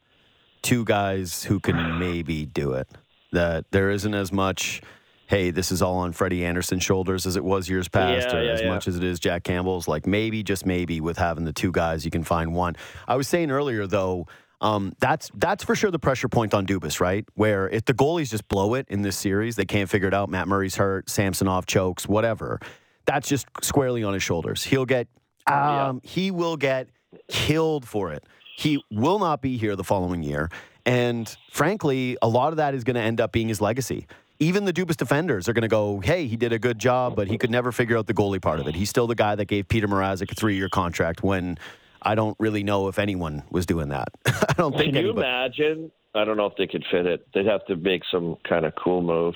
two 0.61 0.83
guys 0.85 1.43
who 1.45 1.59
can 1.59 1.97
maybe 1.97 2.45
do 2.45 2.73
it. 2.73 2.87
That 3.31 3.65
there 3.71 3.89
isn't 3.89 4.13
as 4.13 4.31
much. 4.31 4.81
Hey, 5.27 5.49
this 5.51 5.71
is 5.71 5.81
all 5.81 5.97
on 5.97 6.13
Freddie 6.13 6.45
Andersen's 6.45 6.83
shoulders 6.83 7.25
as 7.25 7.35
it 7.35 7.43
was 7.43 7.67
years 7.67 7.87
past, 7.87 8.27
Yeah, 8.29 8.35
or 8.37 8.43
yeah, 8.43 8.51
as 8.51 8.61
yeah. 8.61 8.69
much 8.69 8.87
as 8.87 8.95
it 8.95 9.03
is 9.03 9.19
Jack 9.19 9.43
Campbell's. 9.43 9.87
Like 9.87 10.05
maybe, 10.07 10.41
just 10.43 10.65
maybe, 10.65 11.01
with 11.01 11.17
having 11.17 11.43
the 11.45 11.51
two 11.53 11.71
guys, 11.71 12.05
you 12.05 12.11
can 12.11 12.23
find 12.23 12.53
one. 12.53 12.75
I 13.07 13.15
was 13.15 13.27
saying 13.27 13.49
earlier, 13.51 13.87
though, 13.87 14.27
um, 14.61 14.93
that's 14.99 15.29
that's 15.35 15.63
for 15.63 15.75
sure 15.75 15.91
the 15.91 15.99
pressure 15.99 16.27
point 16.27 16.53
on 16.53 16.65
Dubas, 16.65 16.99
right? 16.99 17.25
Where 17.35 17.69
if 17.69 17.85
the 17.85 17.93
goalies 17.93 18.31
just 18.31 18.47
blow 18.47 18.73
it 18.73 18.87
in 18.89 19.01
this 19.03 19.15
series, 19.17 19.55
they 19.55 19.65
can't 19.65 19.89
figure 19.89 20.07
it 20.07 20.13
out. 20.13 20.29
Matt 20.29 20.47
Murray's 20.47 20.75
hurt, 20.75 21.09
Samsonov 21.09 21.65
chokes, 21.67 22.07
whatever. 22.07 22.59
That's 23.05 23.27
just 23.27 23.45
squarely 23.61 24.03
on 24.03 24.13
his 24.13 24.23
shoulders. 24.23 24.63
He'll 24.63 24.85
get, 24.85 25.07
um, 25.45 26.01
he 26.03 26.31
will 26.31 26.57
get 26.57 26.89
killed 27.29 27.87
for 27.87 28.11
it. 28.11 28.23
He 28.57 28.83
will 28.91 29.19
not 29.19 29.41
be 29.41 29.57
here 29.57 29.75
the 29.75 29.83
following 29.83 30.23
year, 30.23 30.49
and 30.85 31.33
frankly, 31.51 32.17
a 32.21 32.27
lot 32.27 32.51
of 32.51 32.57
that 32.57 32.73
is 32.73 32.83
going 32.83 32.95
to 32.95 33.01
end 33.01 33.21
up 33.21 33.31
being 33.31 33.47
his 33.47 33.61
legacy. 33.61 34.07
Even 34.39 34.65
the 34.65 34.73
Dubas 34.73 34.97
defenders 34.97 35.47
are 35.47 35.53
going 35.53 35.63
to 35.63 35.67
go, 35.67 35.99
"Hey, 35.99 36.25
he 36.27 36.35
did 36.35 36.51
a 36.51 36.59
good 36.59 36.79
job, 36.79 37.15
but 37.15 37.27
he 37.27 37.37
could 37.37 37.51
never 37.51 37.71
figure 37.71 37.97
out 37.97 38.07
the 38.07 38.13
goalie 38.13 38.41
part 38.41 38.59
of 38.59 38.67
it. 38.67 38.75
He's 38.75 38.89
still 38.89 39.05
the 39.05 39.15
guy 39.15 39.35
that 39.35 39.45
gave 39.45 39.67
Peter 39.67 39.87
Mrazek 39.87 40.31
a 40.31 40.35
three-year 40.35 40.69
contract 40.69 41.21
when." 41.21 41.59
I 42.07 42.15
don't 42.15 42.37
really 42.39 42.63
know 42.63 42.87
if 42.87 42.99
anyone 42.99 43.43
was 43.51 43.65
doing 43.65 43.89
that. 43.89 44.07
I 44.25 44.53
don't 44.57 44.71
think 44.71 44.93
Can 44.93 45.03
you 45.03 45.09
anybody. 45.09 45.27
imagine? 45.27 45.91
I 46.15 46.23
don't 46.23 46.37
know 46.37 46.45
if 46.45 46.55
they 46.57 46.65
could 46.65 46.85
fit 46.89 47.05
it. 47.05 47.27
They'd 47.33 47.45
have 47.45 47.65
to 47.65 47.75
make 47.75 48.03
some 48.09 48.37
kind 48.47 48.65
of 48.65 48.73
cool 48.75 49.01
move. 49.01 49.35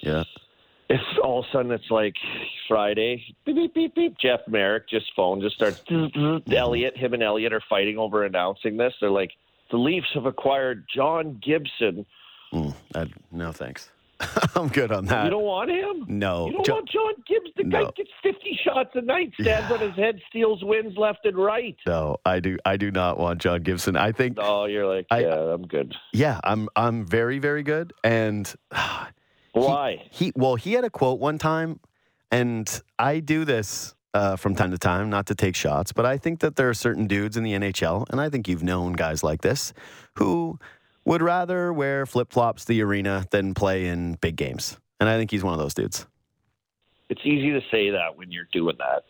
Yeah. 0.00 0.24
If 0.90 1.00
all 1.22 1.40
of 1.40 1.44
a 1.44 1.52
sudden 1.52 1.70
it's 1.70 1.90
like 1.90 2.14
Friday, 2.66 3.22
beep 3.44 3.54
beep 3.56 3.74
beep 3.74 3.94
beep, 3.94 4.18
Jeff 4.18 4.40
Marek 4.48 4.88
just 4.88 5.06
phone 5.14 5.40
just 5.40 5.54
starts. 5.56 5.82
Elliot, 6.52 6.96
him 6.96 7.14
and 7.14 7.22
Elliot 7.22 7.52
are 7.52 7.62
fighting 7.68 7.98
over 7.98 8.24
announcing 8.24 8.76
this. 8.78 8.94
They're 9.00 9.10
like, 9.10 9.30
the 9.70 9.76
Leafs 9.76 10.08
have 10.14 10.26
acquired 10.26 10.86
John 10.92 11.40
Gibson. 11.44 12.04
Mm, 12.52 12.74
I, 12.94 13.06
no, 13.30 13.52
thanks. 13.52 13.90
I'm 14.56 14.68
good 14.68 14.90
on 14.92 15.04
that. 15.06 15.24
you 15.24 15.30
don't 15.30 15.44
want 15.44 15.70
him? 15.70 16.04
no. 16.08 16.46
You 16.46 16.52
don't 16.64 16.68
want 16.68 16.88
John 16.88 17.14
Gibbs? 17.26 17.50
The 17.56 17.64
guy 17.64 17.80
No. 17.82 17.90
gets 17.96 18.10
50 18.22 18.58
shots 18.64 18.90
a 18.94 19.00
night, 19.02 19.32
stands 19.40 19.70
on 19.70 19.80
his 19.80 19.94
head, 19.94 20.20
steals 20.28 20.62
wins 20.64 20.96
left 20.96 21.24
and 21.24 21.36
right. 21.36 21.76
no, 21.86 22.16
I 22.24 22.40
do. 22.40 22.58
I 22.64 22.76
do 22.76 22.90
not 22.90 23.18
want 23.18 23.40
John 23.40 23.62
Gibson. 23.62 23.96
I 23.96 24.12
think. 24.12 24.36
No, 24.36 24.64
you're 24.66 24.86
like, 24.92 25.06
I- 25.10 25.20
yeah, 25.20 25.34
I'm 25.54 25.66
good. 25.66 25.94
Yeah, 26.12 26.40
I'm. 26.42 26.68
I'm 26.74 27.06
very, 27.06 27.38
very 27.38 27.62
good. 27.62 27.92
And 28.02 28.52
Why? 29.52 30.06
he, 30.10 30.32
well, 30.36 30.54
he 30.56 30.72
had 30.72 30.84
a 30.84 30.90
quote 30.90 31.18
one 31.20 31.38
time, 31.38 31.80
and 32.30 32.68
I 32.98 33.20
do 33.20 33.44
this 33.44 33.94
uh, 34.14 34.36
from 34.36 34.54
time 34.54 34.70
to 34.70 34.78
time, 34.78 35.10
not 35.10 35.26
to 35.26 35.34
take 35.34 35.54
shots, 35.56 35.92
but 35.92 36.06
I 36.06 36.16
think 36.18 36.40
that 36.40 36.56
there 36.56 36.68
are 36.68 36.74
certain 36.74 37.06
dudes 37.06 37.36
in 37.36 37.42
the 37.44 37.52
NHL, 37.52 38.06
and 38.10 38.20
I 38.20 38.28
think 38.30 38.48
you've 38.48 38.62
known 38.62 38.92
guys 38.92 39.22
like 39.22 39.42
this, 39.42 39.72
who 40.14 40.58
would 41.08 41.22
rather 41.22 41.72
wear 41.72 42.04
flip 42.04 42.30
flops 42.30 42.66
the 42.66 42.82
arena 42.82 43.24
than 43.30 43.54
play 43.54 43.86
in 43.86 44.14
big 44.20 44.36
games. 44.36 44.76
And 45.00 45.08
I 45.08 45.16
think 45.16 45.30
he's 45.30 45.42
one 45.42 45.54
of 45.54 45.58
those 45.58 45.72
dudes. 45.72 46.06
It's 47.08 47.22
easy 47.24 47.50
to 47.50 47.60
say 47.70 47.90
that 47.90 48.16
when 48.16 48.30
you're 48.30 48.48
doing 48.52 48.76
that. 48.78 49.04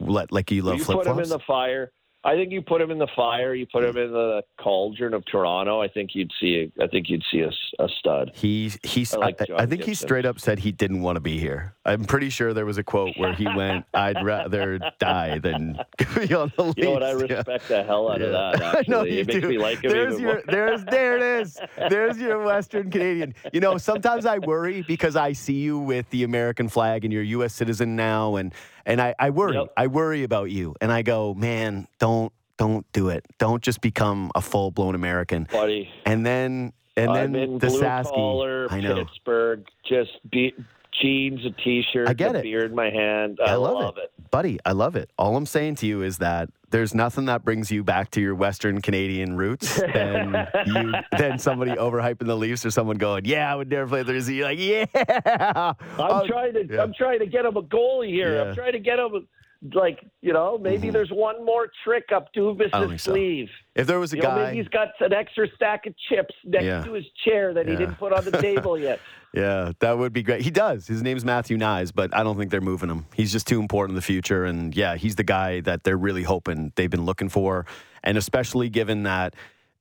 Let, 0.00 0.30
like 0.30 0.50
you 0.50 0.62
love 0.62 0.82
flip 0.82 0.96
flops. 0.96 1.06
you 1.06 1.12
put 1.14 1.18
him 1.18 1.24
in 1.24 1.30
the 1.30 1.38
fire. 1.46 1.92
I 2.28 2.34
think 2.34 2.52
you 2.52 2.60
put 2.60 2.82
him 2.82 2.90
in 2.90 2.98
the 2.98 3.08
fire. 3.16 3.54
You 3.54 3.64
put 3.66 3.84
him 3.84 3.96
in 3.96 4.12
the 4.12 4.42
cauldron 4.60 5.14
of 5.14 5.24
Toronto. 5.24 5.80
I 5.80 5.88
think 5.88 6.10
you'd 6.12 6.30
see. 6.38 6.70
I 6.78 6.86
think 6.86 7.08
you'd 7.08 7.22
see 7.32 7.40
a, 7.40 7.50
a 7.82 7.88
stud. 7.98 8.32
He 8.34 8.70
he's. 8.82 9.14
I 9.14 9.18
like 9.18 9.40
I, 9.56 9.64
think 9.64 9.82
he 9.82 9.94
straight 9.94 10.26
up 10.26 10.38
said 10.38 10.58
he 10.58 10.70
didn't 10.70 11.00
want 11.00 11.16
to 11.16 11.20
be 11.20 11.38
here. 11.38 11.74
I'm 11.86 12.04
pretty 12.04 12.28
sure 12.28 12.52
there 12.52 12.66
was 12.66 12.76
a 12.76 12.82
quote 12.84 13.16
where 13.16 13.32
he 13.32 13.46
went, 13.56 13.86
"I'd 13.94 14.22
rather 14.22 14.78
die 15.00 15.38
than 15.38 15.78
be 16.14 16.34
on 16.34 16.52
the 16.58 16.64
Leafs." 16.64 16.76
You 16.76 16.84
know 16.84 16.90
what? 16.90 17.02
I 17.02 17.12
Yeah. 17.12 17.36
respect 17.36 17.68
the 17.68 17.82
hell 17.82 18.10
out 18.10 18.20
of 18.20 18.30
Yeah. 18.30 18.52
that. 18.58 18.76
I 18.78 18.84
know 18.90 19.04
you 19.04 19.20
it 19.20 19.28
do. 19.28 19.48
me 19.48 19.56
like 19.56 19.82
him 19.82 19.90
there's 19.90 20.20
your, 20.20 20.34
more. 20.34 20.42
there's 20.48 20.84
there 20.84 21.16
it 21.16 21.22
is. 21.22 21.58
There's 21.88 22.18
your 22.18 22.42
Western 22.44 22.90
Canadian. 22.90 23.34
You 23.54 23.60
know, 23.60 23.78
sometimes 23.78 24.26
I 24.26 24.38
worry 24.38 24.82
because 24.86 25.16
I 25.16 25.32
see 25.32 25.54
you 25.54 25.78
with 25.78 26.10
the 26.10 26.24
American 26.24 26.68
flag 26.68 27.04
and 27.04 27.12
you're 27.12 27.22
a 27.22 27.26
U.S. 27.38 27.54
citizen 27.54 27.96
now, 27.96 28.36
and 28.36 28.52
and 28.86 29.00
I, 29.00 29.14
I 29.18 29.30
worry. 29.30 29.54
Yep. 29.54 29.72
I 29.76 29.86
worry 29.86 30.22
about 30.22 30.50
you, 30.50 30.74
and 30.80 30.92
I 30.92 31.02
go, 31.02 31.34
man, 31.34 31.88
don't 31.98 32.32
don't 32.58 32.90
do 32.92 33.08
it. 33.08 33.24
Don't 33.38 33.62
just 33.62 33.80
become 33.80 34.30
a 34.34 34.40
full 34.40 34.70
blown 34.70 34.94
American. 34.94 35.46
buddy. 35.50 35.88
And 36.04 36.26
then 36.26 36.72
and 36.96 37.10
I'm 37.10 37.32
then 37.32 37.42
in 37.42 37.58
the 37.58 37.68
blue 37.68 37.80
Sasky. 37.80 38.14
collar, 38.14 38.66
I 38.70 38.80
know. 38.80 39.04
Pittsburgh. 39.04 39.64
Just 39.88 40.10
be, 40.30 40.52
jeans, 41.00 41.40
a 41.44 41.50
t-shirt, 41.50 42.08
I 42.08 42.12
get 42.14 42.34
a 42.34 42.38
it. 42.38 42.42
beer 42.42 42.64
in 42.64 42.74
my 42.74 42.90
hand. 42.90 43.38
I, 43.44 43.52
I 43.52 43.54
love, 43.54 43.96
it. 43.98 44.04
it. 44.04 44.30
buddy. 44.30 44.58
I 44.64 44.72
love 44.72 44.96
it. 44.96 45.10
All 45.18 45.36
I'm 45.36 45.46
saying 45.46 45.76
to 45.76 45.86
you 45.86 46.02
is 46.02 46.18
that 46.18 46.48
there's 46.70 46.94
nothing 46.94 47.24
that 47.26 47.44
brings 47.44 47.70
you 47.70 47.82
back 47.82 48.10
to 48.12 48.20
your 48.20 48.34
Western 48.34 48.80
Canadian 48.82 49.36
roots 49.36 49.80
than 49.80 50.46
you 50.66 50.92
than 51.16 51.38
somebody 51.38 51.70
overhyping 51.72 52.26
the 52.26 52.36
Leafs 52.36 52.66
or 52.66 52.70
someone 52.70 52.98
going, 52.98 53.24
"Yeah, 53.24 53.50
I 53.50 53.56
would 53.56 53.70
never 53.70 53.86
play 53.88 54.02
the 54.02 54.32
You're 54.32 54.44
like, 54.46 54.58
"Yeah." 54.60 54.84
I'm 54.94 55.74
Oh, 55.98 56.26
trying 56.26 56.52
to. 56.54 56.66
yeah. 56.68 56.82
I'm 56.82 56.92
trying 56.92 57.20
to 57.20 57.26
get 57.26 57.44
him 57.46 57.56
a 57.56 57.62
goalie 57.62 58.08
here. 58.10 58.34
Yeah. 58.36 58.42
I'm 58.50 58.54
trying 58.54 58.72
to 58.72 58.78
get 58.80 58.98
him. 58.98 59.26
Like 59.74 60.04
you 60.22 60.32
know, 60.32 60.56
maybe 60.56 60.90
there's 60.90 61.10
one 61.10 61.44
more 61.44 61.68
trick 61.84 62.06
up 62.14 62.28
Mm-hmm. 62.34 62.60
I 62.74 62.78
don't 62.80 62.90
Dubas' 62.90 63.00
so. 63.00 63.12
sleeve. 63.12 63.48
If 63.74 63.86
there 63.88 63.98
was 63.98 64.12
a 64.12 64.16
You 64.16 64.22
know, 64.22 64.28
guy, 64.28 64.44
maybe 64.46 64.58
he's 64.58 64.68
got 64.68 64.88
an 65.00 65.12
extra 65.12 65.48
stack 65.56 65.86
of 65.86 65.94
chips 66.08 66.34
next 66.44 66.64
Yeah. 66.64 66.84
to 66.84 66.92
his 66.92 67.04
chair 67.24 67.52
that 67.54 67.66
he 67.66 67.74
didn't 67.74 67.96
put 67.96 68.12
on 68.12 68.24
the 68.24 68.32
table 68.32 68.78
yet. 68.78 69.00
Yeah, 69.34 69.72
that 69.80 69.98
would 69.98 70.14
be 70.14 70.22
great. 70.22 70.40
He 70.40 70.50
does. 70.50 70.86
His 70.86 71.02
name's 71.02 71.22
Matthew 71.22 71.58
Knies, 71.58 71.92
but 71.94 72.16
I 72.16 72.22
don't 72.22 72.38
think 72.38 72.50
they're 72.50 72.62
moving 72.62 72.88
him. 72.88 73.04
He's 73.14 73.30
just 73.30 73.46
too 73.46 73.60
important 73.60 73.90
in 73.90 73.96
the 73.96 74.00
future. 74.02 74.46
And 74.46 74.74
yeah, 74.74 74.96
he's 74.96 75.16
the 75.16 75.22
guy 75.22 75.60
that 75.60 75.84
they're 75.84 75.98
really 75.98 76.22
hoping 76.22 76.72
they've 76.76 76.88
been 76.88 77.04
looking 77.04 77.28
for. 77.28 77.66
And 78.02 78.16
especially 78.16 78.70
given 78.70 79.02
that, 79.02 79.34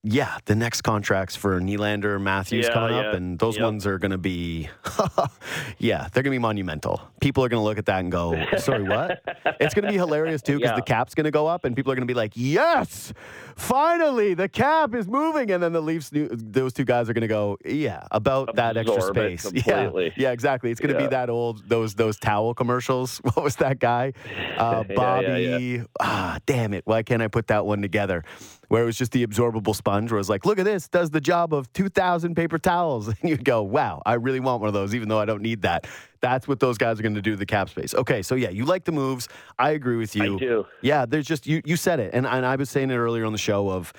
yeah, 0.09 0.37
the 0.45 0.55
next 0.55 0.81
contracts 0.81 1.35
for 1.35 1.59
Nylander, 1.59 2.19
Matthews 2.21 2.65
Yeah, 2.67 2.73
coming 2.73 2.95
up, 2.97 3.13
and 3.13 3.37
those 3.39 3.55
Yep. 3.57 3.63
ones 3.63 3.85
are 3.85 3.97
going 3.99 4.11
to 4.11 4.17
be, 4.17 4.69
yeah, 5.79 6.07
they're 6.13 6.23
going 6.23 6.31
to 6.31 6.39
be 6.39 6.39
monumental. 6.39 7.01
People 7.19 7.43
are 7.43 7.49
going 7.49 7.59
to 7.59 7.63
look 7.63 7.77
at 7.77 7.85
that 7.87 7.99
and 7.99 8.11
go, 8.11 8.45
sorry, 8.57 8.83
what? 8.83 9.21
it's 9.59 9.73
going 9.73 9.83
to 9.83 9.91
be 9.91 9.97
hilarious 9.97 10.41
too 10.41 10.57
because 10.57 10.69
Yeah. 10.71 10.75
the 10.75 10.81
cap's 10.81 11.13
going 11.15 11.25
to 11.25 11.31
go 11.31 11.47
up 11.47 11.65
and 11.65 11.75
people 11.75 11.91
are 11.91 11.95
going 11.95 12.07
to 12.07 12.11
be 12.11 12.17
like, 12.17 12.33
yes, 12.35 13.11
finally, 13.55 14.33
the 14.33 14.47
cap 14.47 14.93
is 14.95 15.07
moving. 15.07 15.51
And 15.51 15.61
then 15.61 15.73
the 15.73 15.81
Leafs, 15.81 16.09
those 16.13 16.73
two 16.73 16.85
guys 16.85 17.09
are 17.09 17.13
going 17.13 17.21
to 17.21 17.27
go, 17.27 17.57
yeah, 17.65 18.03
about 18.11 18.55
that 18.55 18.77
extra 18.77 18.95
Absorb 18.97 19.15
space. 19.15 19.51
Yeah, 19.67 19.89
yeah, 20.15 20.31
exactly. 20.31 20.71
It's 20.71 20.79
going 20.79 20.95
to 20.95 21.01
Yeah. 21.01 21.07
be 21.09 21.11
that 21.11 21.29
old 21.29 21.67
those 21.67 21.95
those 21.95 22.17
towel 22.17 22.53
commercials. 22.53 23.17
What 23.23 23.43
was 23.43 23.55
that 23.57 23.79
guy? 23.79 24.13
Uh, 24.57 24.83
Yeah, 24.89 24.95
Bobby. 24.95 25.27
yeah, 25.27 25.57
yeah. 25.57 25.83
Ah, 25.99 26.37
damn 26.45 26.73
it! 26.73 26.83
Why 26.85 27.03
can't 27.03 27.21
I 27.21 27.27
put 27.27 27.47
that 27.47 27.65
one 27.65 27.81
together? 27.81 28.23
Where 28.69 28.83
it 28.83 28.85
was 28.85 28.97
just 28.97 29.13
the 29.13 29.25
absorbable 29.25 29.73
sponge. 29.75 30.11
Where 30.11 30.17
it 30.17 30.19
was 30.19 30.29
like, 30.29 30.45
look 30.45 30.59
at 30.59 30.65
this, 30.65 30.87
does 30.89 31.09
the 31.09 31.21
job 31.21 31.53
of 31.53 31.71
two 31.73 31.87
thousand 31.89 32.35
paper 32.35 32.57
towels, 32.57 33.07
and 33.07 33.17
you'd 33.23 33.45
go, 33.45 33.63
wow, 33.63 34.01
I 34.05 34.15
really 34.15 34.39
want 34.41 34.59
one 34.61 34.67
of 34.67 34.73
those, 34.73 34.93
even 34.93 35.07
though 35.09 35.19
I 35.19 35.25
don't 35.25 35.41
need 35.41 35.61
that. 35.61 35.87
That's 36.19 36.47
what 36.47 36.59
those 36.59 36.77
guys 36.77 36.99
are 36.99 37.03
going 37.03 37.15
to 37.15 37.21
do 37.21 37.31
to 37.31 37.37
the 37.37 37.45
cap 37.45 37.69
space. 37.69 37.93
Okay, 37.93 38.21
so 38.21 38.35
yeah, 38.35 38.49
you 38.49 38.65
like 38.65 38.83
the 38.83 38.91
moves. 38.91 39.29
I 39.57 39.71
agree 39.71 39.95
with 39.97 40.15
you. 40.15 40.35
I 40.35 40.39
do. 40.39 40.65
Yeah, 40.81 41.05
there's 41.05 41.25
just 41.27 41.47
you. 41.47 41.61
You 41.65 41.77
said 41.77 41.99
it, 41.99 42.13
and 42.13 42.25
and 42.27 42.45
I 42.45 42.55
was 42.55 42.69
saying 42.69 42.91
it 42.91 42.95
earlier 42.97 43.25
on 43.25 43.31
the 43.31 43.37
show 43.37 43.69
of. 43.69 43.93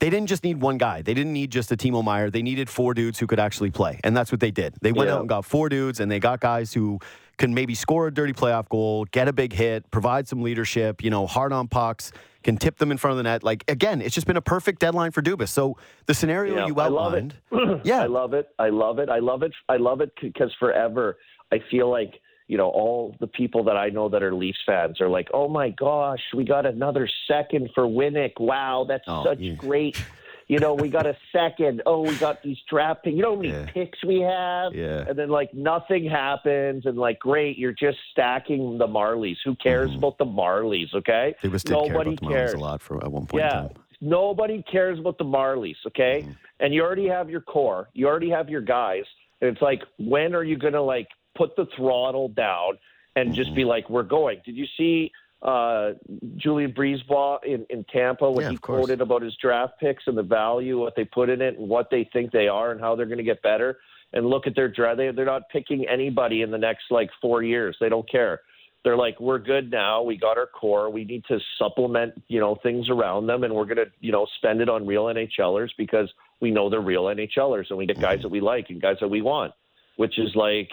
They 0.00 0.10
didn't 0.10 0.28
just 0.28 0.44
need 0.44 0.60
one 0.60 0.78
guy. 0.78 1.02
They 1.02 1.12
didn't 1.12 1.32
need 1.32 1.50
just 1.50 1.72
a 1.72 1.76
Timo 1.76 2.04
Meier. 2.04 2.30
They 2.30 2.40
needed 2.42 2.70
four 2.70 2.94
dudes 2.94 3.18
who 3.18 3.26
could 3.26 3.40
actually 3.40 3.72
play. 3.72 3.98
And 4.04 4.16
that's 4.16 4.30
what 4.30 4.38
they 4.38 4.52
did. 4.52 4.74
They 4.80 4.92
went 4.92 5.08
Yeah. 5.08 5.14
out 5.16 5.20
and 5.22 5.28
got 5.28 5.44
four 5.44 5.68
dudes, 5.68 5.98
and 5.98 6.08
they 6.08 6.20
got 6.20 6.38
guys 6.38 6.72
who 6.72 7.00
can 7.36 7.52
maybe 7.52 7.74
score 7.74 8.06
a 8.06 8.14
dirty 8.14 8.32
playoff 8.32 8.68
goal, 8.68 9.06
get 9.06 9.26
a 9.26 9.32
big 9.32 9.52
hit, 9.52 9.90
provide 9.90 10.28
some 10.28 10.40
leadership, 10.40 11.02
you 11.02 11.10
know, 11.10 11.26
hard 11.26 11.52
on 11.52 11.66
pucks, 11.66 12.12
can 12.48 12.56
tip 12.56 12.78
them 12.78 12.90
in 12.90 12.96
front 12.96 13.12
of 13.12 13.18
the 13.18 13.24
net. 13.24 13.42
Like, 13.44 13.62
again, 13.68 14.00
it's 14.00 14.14
just 14.14 14.26
been 14.26 14.38
a 14.38 14.40
perfect 14.40 14.80
deadline 14.80 15.10
for 15.10 15.20
Dubas. 15.20 15.50
So 15.50 15.76
the 16.06 16.14
scenario 16.14 16.56
Yeah, 16.56 16.66
you 16.68 16.74
I 16.80 16.88
love 16.88 17.12
it. 17.12 17.34
outlined. 17.52 17.80
Yeah. 17.84 18.00
I 18.00 18.06
love 18.06 18.32
it. 18.32 18.48
I 18.58 18.70
love 18.70 18.98
it. 18.98 19.10
I 19.10 19.18
love 19.18 19.42
it. 19.42 19.52
I 19.68 19.76
love 19.76 20.00
it 20.00 20.10
because 20.22 20.50
forever 20.58 21.18
I 21.52 21.58
feel 21.70 21.90
like 21.90 22.14
you 22.46 22.56
know 22.56 22.68
all 22.70 23.14
the 23.20 23.26
people 23.26 23.62
that 23.64 23.76
I 23.76 23.90
know 23.90 24.08
that 24.08 24.22
are 24.22 24.32
Leafs 24.34 24.60
fans 24.64 24.98
are 25.02 25.10
like, 25.10 25.28
oh 25.34 25.46
my 25.48 25.68
gosh, 25.68 26.22
we 26.34 26.44
got 26.44 26.64
another 26.64 27.06
second 27.26 27.68
for 27.74 27.84
Winnick. 27.84 28.32
Wow, 28.40 28.86
that's 28.88 29.04
Oh, 29.06 29.24
such 29.24 29.40
yeah. 29.40 29.52
great. 29.52 30.02
You 30.48 30.58
know, 30.58 30.74
we 30.74 30.88
got 30.88 31.06
a 31.06 31.16
second. 31.30 31.82
Oh, 31.84 32.00
we 32.00 32.14
got 32.16 32.42
these 32.42 32.56
draft 32.68 33.04
picks. 33.04 33.14
You 33.16 33.22
know 33.22 33.34
how 33.36 33.42
many 33.42 33.52
Yeah. 33.52 33.66
picks 33.66 34.02
we 34.02 34.20
have? 34.20 34.74
Yeah. 34.74 35.04
And 35.06 35.18
then 35.18 35.28
like 35.28 35.52
nothing 35.52 36.08
happens, 36.08 36.86
and 36.86 36.96
like 36.96 37.18
great, 37.18 37.58
you're 37.58 37.72
just 37.72 37.98
stacking 38.10 38.78
the 38.78 38.86
Marlies. 38.86 39.36
Who 39.44 39.54
cares 39.54 39.90
mm-hmm. 39.90 39.98
about 39.98 40.18
the 40.18 40.24
Marlies? 40.24 40.94
Okay, 40.94 41.34
did 41.42 41.50
care 41.50 41.60
nobody 41.68 42.14
about 42.14 42.20
the 42.20 42.26
Marlies 42.26 42.32
cares. 42.32 42.54
a 42.54 42.58
lot 42.58 42.80
for 42.80 42.96
at 43.04 43.12
one 43.12 43.26
point 43.26 43.44
in 43.44 43.50
Yeah. 43.50 43.68
Nobody 44.00 44.62
cares 44.62 44.98
about 44.98 45.18
the 45.18 45.24
Marlies, 45.24 45.76
okay? 45.86 46.22
Mm-hmm. 46.22 46.32
And 46.60 46.72
you 46.72 46.82
already 46.82 47.08
have 47.08 47.28
your 47.28 47.40
core. 47.40 47.88
You 47.94 48.06
already 48.06 48.30
have 48.30 48.48
your 48.48 48.60
guys. 48.60 49.04
And 49.40 49.50
it's 49.50 49.62
like, 49.62 49.82
when 49.98 50.34
are 50.34 50.44
you 50.44 50.56
going 50.56 50.74
to 50.74 50.82
like 50.82 51.08
put 51.36 51.56
the 51.56 51.66
throttle 51.76 52.28
down 52.28 52.78
and 53.16 53.34
just 53.34 53.50
mm-hmm. 53.50 53.56
be 53.56 53.64
like, 53.64 53.90
we're 53.90 54.04
going? 54.04 54.40
Did 54.44 54.56
you 54.56 54.66
see 54.76 55.10
uh, 55.42 55.90
Julien 56.36 56.72
BriseBois 56.72 57.44
in, 57.44 57.66
in 57.70 57.84
Tampa 57.84 58.30
when 58.30 58.44
Yeah, 58.44 58.50
he 58.50 58.56
quoted 58.56 59.00
about 59.00 59.22
his 59.22 59.36
draft 59.40 59.74
picks 59.80 60.04
and 60.06 60.16
the 60.16 60.22
value, 60.22 60.78
what 60.78 60.94
they 60.96 61.04
put 61.04 61.28
in 61.28 61.40
it, 61.40 61.58
and 61.58 61.68
what 61.68 61.88
they 61.90 62.08
think 62.12 62.32
they 62.32 62.48
are, 62.48 62.72
and 62.72 62.80
how 62.80 62.96
they're 62.96 63.06
going 63.06 63.18
to 63.18 63.24
get 63.24 63.42
better? 63.42 63.78
And 64.12 64.26
look 64.26 64.46
at 64.46 64.56
their 64.56 64.68
draft. 64.68 64.96
They, 64.96 65.10
they're 65.10 65.24
not 65.24 65.42
picking 65.50 65.86
anybody 65.86 66.42
in 66.42 66.50
the 66.50 66.58
next 66.58 66.84
like 66.90 67.10
four 67.20 67.42
years. 67.42 67.76
They 67.80 67.88
don't 67.88 68.08
care 68.10 68.40
they're 68.84 68.96
like, 68.96 69.18
we're 69.20 69.38
good 69.38 69.70
now. 69.70 70.02
We 70.02 70.16
got 70.16 70.38
our 70.38 70.46
core. 70.46 70.90
We 70.90 71.04
need 71.04 71.24
to 71.26 71.38
supplement, 71.58 72.14
you 72.28 72.40
know, 72.40 72.56
things 72.62 72.88
around 72.88 73.26
them, 73.26 73.44
and 73.44 73.54
we're 73.54 73.64
gonna, 73.64 73.86
you 74.00 74.12
know, 74.12 74.26
spend 74.36 74.60
it 74.60 74.68
on 74.68 74.86
real 74.86 75.04
NHLers 75.04 75.70
because 75.76 76.08
we 76.40 76.50
know 76.50 76.70
they're 76.70 76.80
real 76.80 77.04
NHLers, 77.04 77.66
and 77.70 77.78
we 77.78 77.86
get 77.86 78.00
guys 78.00 78.20
that 78.22 78.28
we 78.28 78.40
like 78.40 78.70
and 78.70 78.80
guys 78.80 78.96
that 79.00 79.08
we 79.08 79.20
want. 79.20 79.52
Which 79.96 80.18
is 80.18 80.30
like, 80.34 80.70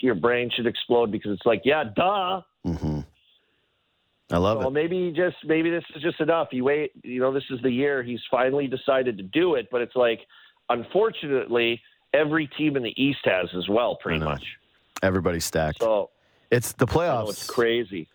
your 0.00 0.14
brain 0.14 0.50
should 0.54 0.66
explode 0.66 1.10
because 1.10 1.32
it's 1.32 1.46
like, 1.46 1.62
yeah, 1.64 1.84
duh. 1.94 2.42
hmm 2.64 3.00
I 4.32 4.38
love 4.38 4.58
Well, 4.58 4.68
it. 4.68 4.70
Well, 4.70 4.70
maybe 4.70 5.12
just 5.14 5.36
maybe 5.44 5.70
this 5.70 5.84
is 5.94 6.02
just 6.02 6.18
enough. 6.20 6.48
You 6.52 6.64
wait, 6.64 6.92
you 7.04 7.20
know, 7.20 7.32
this 7.32 7.44
is 7.50 7.60
the 7.62 7.70
year 7.70 8.02
he's 8.02 8.20
finally 8.30 8.66
decided 8.66 9.16
to 9.18 9.22
do 9.22 9.54
it, 9.54 9.68
but 9.70 9.80
it's 9.82 9.94
like, 9.94 10.20
unfortunately, 10.68 11.80
every 12.12 12.46
team 12.58 12.76
in 12.76 12.82
the 12.82 12.94
East 13.02 13.20
has 13.24 13.48
as 13.56 13.68
well, 13.68 13.96
pretty 13.96 14.18
much. 14.24 14.44
Everybody's 15.02 15.44
stacked. 15.44 15.80
So 15.80 16.10
It's 16.50 16.72
the 16.72 16.86
know 16.86 16.92
playoffs. 16.92 17.30
it's 17.30 17.46
crazy. 17.50 18.08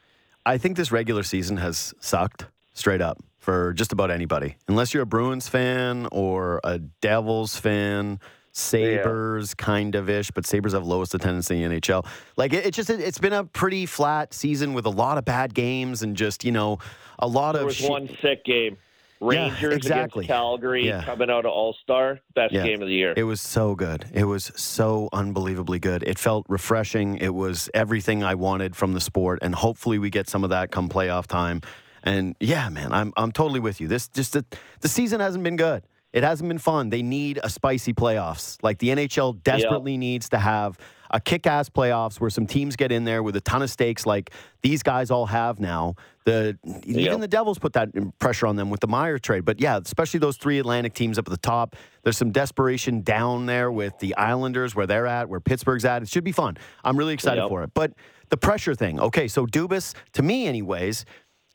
I 0.46 0.58
think 0.58 0.78
this 0.78 0.92
regular 0.92 1.24
season 1.24 1.58
has 1.58 1.94
sucked 2.00 2.46
straight 2.74 3.02
up 3.02 3.18
for 3.40 3.74
just 3.74 3.92
about 3.92 4.12
anybody. 4.12 4.56
Unless 4.68 4.94
you're 4.94 5.04
a 5.04 5.08
Bruins 5.08 5.48
fan 5.48 6.08
or 6.12 6.62
a 6.64 6.80
Devils 6.80 7.58
fan, 7.58 8.20
Sabres 8.58 9.54
kind 9.54 9.96
of 9.96 10.10
ish, 10.10 10.32
but 10.32 10.46
Sabres 10.46 10.74
have 10.74 10.86
lowest 10.86 11.14
attendance 11.14 11.50
in 11.52 11.70
the 11.70 11.80
NHL. 11.80 12.06
Like 12.36 12.54
it, 12.54 12.66
it 12.68 12.74
just 12.74 12.90
it's 12.90 13.20
been 13.20 13.34
a 13.34 13.44
pretty 13.44 13.86
flat 13.86 14.34
season 14.34 14.74
with 14.74 14.86
a 14.86 14.90
lot 14.92 15.18
of 15.18 15.26
bad 15.26 15.54
games 15.54 16.04
and 16.04 16.16
just 16.16 16.44
you 16.44 16.52
know 16.52 16.80
a 17.20 17.28
lot 17.28 17.54
There 17.54 17.62
of 17.62 17.68
was 17.68 17.76
shit- 17.76 17.90
one 17.90 18.10
sick 18.22 18.44
game. 18.46 18.78
Rangers 19.20 19.74
exactly. 19.76 20.26
against 20.26 20.28
Calgary 20.28 20.86
Yeah. 20.86 21.04
coming 21.04 21.32
out 21.32 21.46
of 21.48 21.52
All 21.52 21.76
Star. 21.82 22.20
Best 22.36 22.54
Yeah. 22.54 22.64
game 22.64 22.84
of 22.84 22.88
the 22.88 22.94
year. 22.94 23.16
It 23.18 23.24
was 23.24 23.42
so 23.42 23.74
good. 23.74 24.06
It 24.14 24.26
was 24.26 24.52
so 24.56 25.10
unbelievably 25.12 25.80
good. 25.80 26.04
It 26.04 26.20
felt 26.20 26.46
refreshing. 26.48 27.18
It 27.18 27.34
was 27.34 27.68
everything 27.74 28.24
I 28.24 28.36
wanted 28.36 28.76
from 28.76 28.94
the 28.94 29.02
sport, 29.02 29.40
and 29.42 29.56
hopefully 29.56 29.98
we 29.98 30.12
get 30.12 30.30
some 30.30 30.44
of 30.44 30.52
that 30.52 30.70
come 30.70 30.88
playoff 30.88 31.26
time. 31.26 31.62
And 32.04 32.36
yeah, 32.40 32.70
man, 32.70 32.94
I'm 32.94 33.12
I'm 33.18 33.32
totally 33.32 33.60
with 33.60 33.82
you. 33.82 33.88
This 33.88 34.08
just 34.08 34.34
the, 34.34 34.46
the 34.82 34.88
season 34.88 35.20
hasn't 35.20 35.44
been 35.44 35.56
good. 35.56 35.82
It 36.18 36.24
hasn't 36.24 36.48
been 36.50 36.58
fun. 36.58 36.90
They 36.90 37.02
need 37.04 37.40
a 37.44 37.50
spicy 37.50 37.94
playoffs. 37.94 38.58
Like 38.64 38.80
the 38.80 38.90
NHL 38.90 39.44
desperately 39.44 39.98
needs 39.98 40.30
to 40.30 40.40
have 40.40 40.78
a 41.12 41.22
kick-ass 41.22 41.70
playoffs 41.70 42.20
where 42.20 42.30
some 42.30 42.46
teams 42.48 42.76
get 42.76 42.92
in 42.92 43.06
there 43.06 43.24
with 43.24 43.36
a 43.36 43.42
ton 43.42 43.62
of 43.62 43.70
stakes, 43.70 44.06
like 44.06 44.32
these 44.62 44.84
guys 44.84 45.10
all 45.12 45.28
have 45.28 45.60
now. 45.60 45.96
The 46.26 46.58
even 46.86 47.02
Yep. 47.04 47.20
the 47.22 47.28
Devils 47.28 47.60
put 47.60 47.74
that 47.74 47.90
pressure 48.20 48.48
on 48.48 48.56
them 48.58 48.70
with 48.70 48.82
the 48.82 48.88
Meier 48.88 49.18
trade. 49.18 49.46
But 49.46 49.62
yeah, 49.62 49.78
especially 49.78 50.20
those 50.20 50.36
three 50.38 50.60
Atlantic 50.60 50.94
teams 50.94 51.18
up 51.18 51.28
at 51.28 51.32
the 51.32 51.38
top. 51.38 51.76
There's 52.04 52.18
some 52.18 52.32
desperation 52.32 53.02
down 53.04 53.46
there 53.46 53.72
with 53.72 53.98
the 54.00 54.16
Islanders, 54.18 54.76
where 54.76 54.86
they're 54.88 55.08
at, 55.08 55.30
where 55.30 55.40
Pittsburgh's 55.40 55.86
at. 55.86 56.02
It 56.02 56.10
should 56.10 56.26
be 56.26 56.34
fun. 56.34 56.58
I'm 56.84 56.98
really 56.98 57.14
excited 57.14 57.42
Yep. 57.42 57.50
for 57.50 57.64
it. 57.64 57.72
But 57.74 57.94
the 58.30 58.38
pressure 58.38 58.76
thing, 58.76 59.00
okay, 59.00 59.30
so 59.30 59.46
Dubas, 59.46 59.94
to 60.14 60.22
me, 60.24 60.48
anyways, 60.48 61.06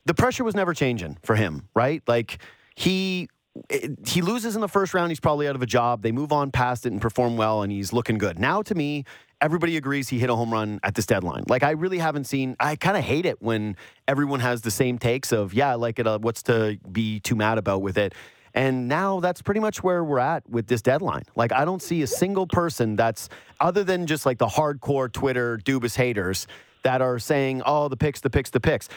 the 0.06 0.14
pressure 0.14 0.44
was 0.44 0.54
never 0.54 0.72
changing 0.72 1.18
for 1.22 1.34
him, 1.36 1.68
right? 1.74 2.02
Like 2.06 2.38
he 2.74 3.28
it- 3.68 3.98
he 4.06 4.22
loses 4.22 4.54
in 4.54 4.60
the 4.60 4.68
first 4.68 4.94
round, 4.94 5.10
he's 5.10 5.20
probably 5.20 5.46
out 5.48 5.54
of 5.54 5.62
a 5.62 5.66
job. 5.66 6.02
They 6.02 6.12
move 6.12 6.32
on 6.32 6.50
past 6.50 6.86
it 6.86 6.92
and 6.92 7.00
perform 7.00 7.36
well, 7.36 7.62
and 7.62 7.70
he's 7.72 7.92
looking 7.92 8.18
good. 8.18 8.38
Now, 8.38 8.62
to 8.62 8.74
me, 8.74 9.04
everybody 9.40 9.76
agrees 9.76 10.08
he 10.08 10.18
hit 10.18 10.30
a 10.30 10.34
home 10.36 10.52
run 10.52 10.80
at 10.82 10.94
this 10.94 11.04
deadline. 11.06 11.44
Like 11.48 11.62
I 11.62 11.72
really 11.72 11.98
haven't 11.98 12.24
seen. 12.24 12.56
I 12.60 12.76
kind 12.76 12.96
of 12.96 13.04
hate 13.04 13.26
it 13.26 13.42
when 13.42 13.76
everyone 14.06 14.40
has 14.40 14.62
the 14.62 14.70
same 14.70 14.98
takes 14.98 15.32
of 15.32 15.52
yeah, 15.52 15.70
I 15.70 15.74
like 15.74 15.98
it. 15.98 16.06
Uh, 16.06 16.18
what's 16.20 16.42
to 16.44 16.78
be 16.90 17.20
too 17.20 17.34
mad 17.34 17.58
about 17.58 17.82
with 17.82 17.98
it? 17.98 18.14
And 18.54 18.86
now 18.86 19.18
that's 19.20 19.40
pretty 19.42 19.60
much 19.60 19.82
where 19.82 20.04
we're 20.04 20.18
at 20.18 20.48
with 20.48 20.66
this 20.66 20.82
deadline. 20.82 21.22
Like 21.34 21.52
I 21.52 21.64
don't 21.64 21.82
see 21.82 22.02
a 22.02 22.06
single 22.06 22.46
person 22.46 22.96
that's 22.96 23.28
other 23.60 23.82
than 23.82 24.06
just 24.06 24.26
like 24.26 24.38
the 24.38 24.46
hardcore 24.46 25.10
Twitter 25.10 25.58
Dubas 25.58 25.96
haters 25.96 26.46
that 26.84 27.00
are 27.00 27.18
saying, 27.18 27.62
"Oh, 27.64 27.88
the 27.88 27.96
picks, 27.96 28.20
the 28.20 28.30
picks, 28.30 28.50
the 28.50 28.60
picks." 28.60 28.88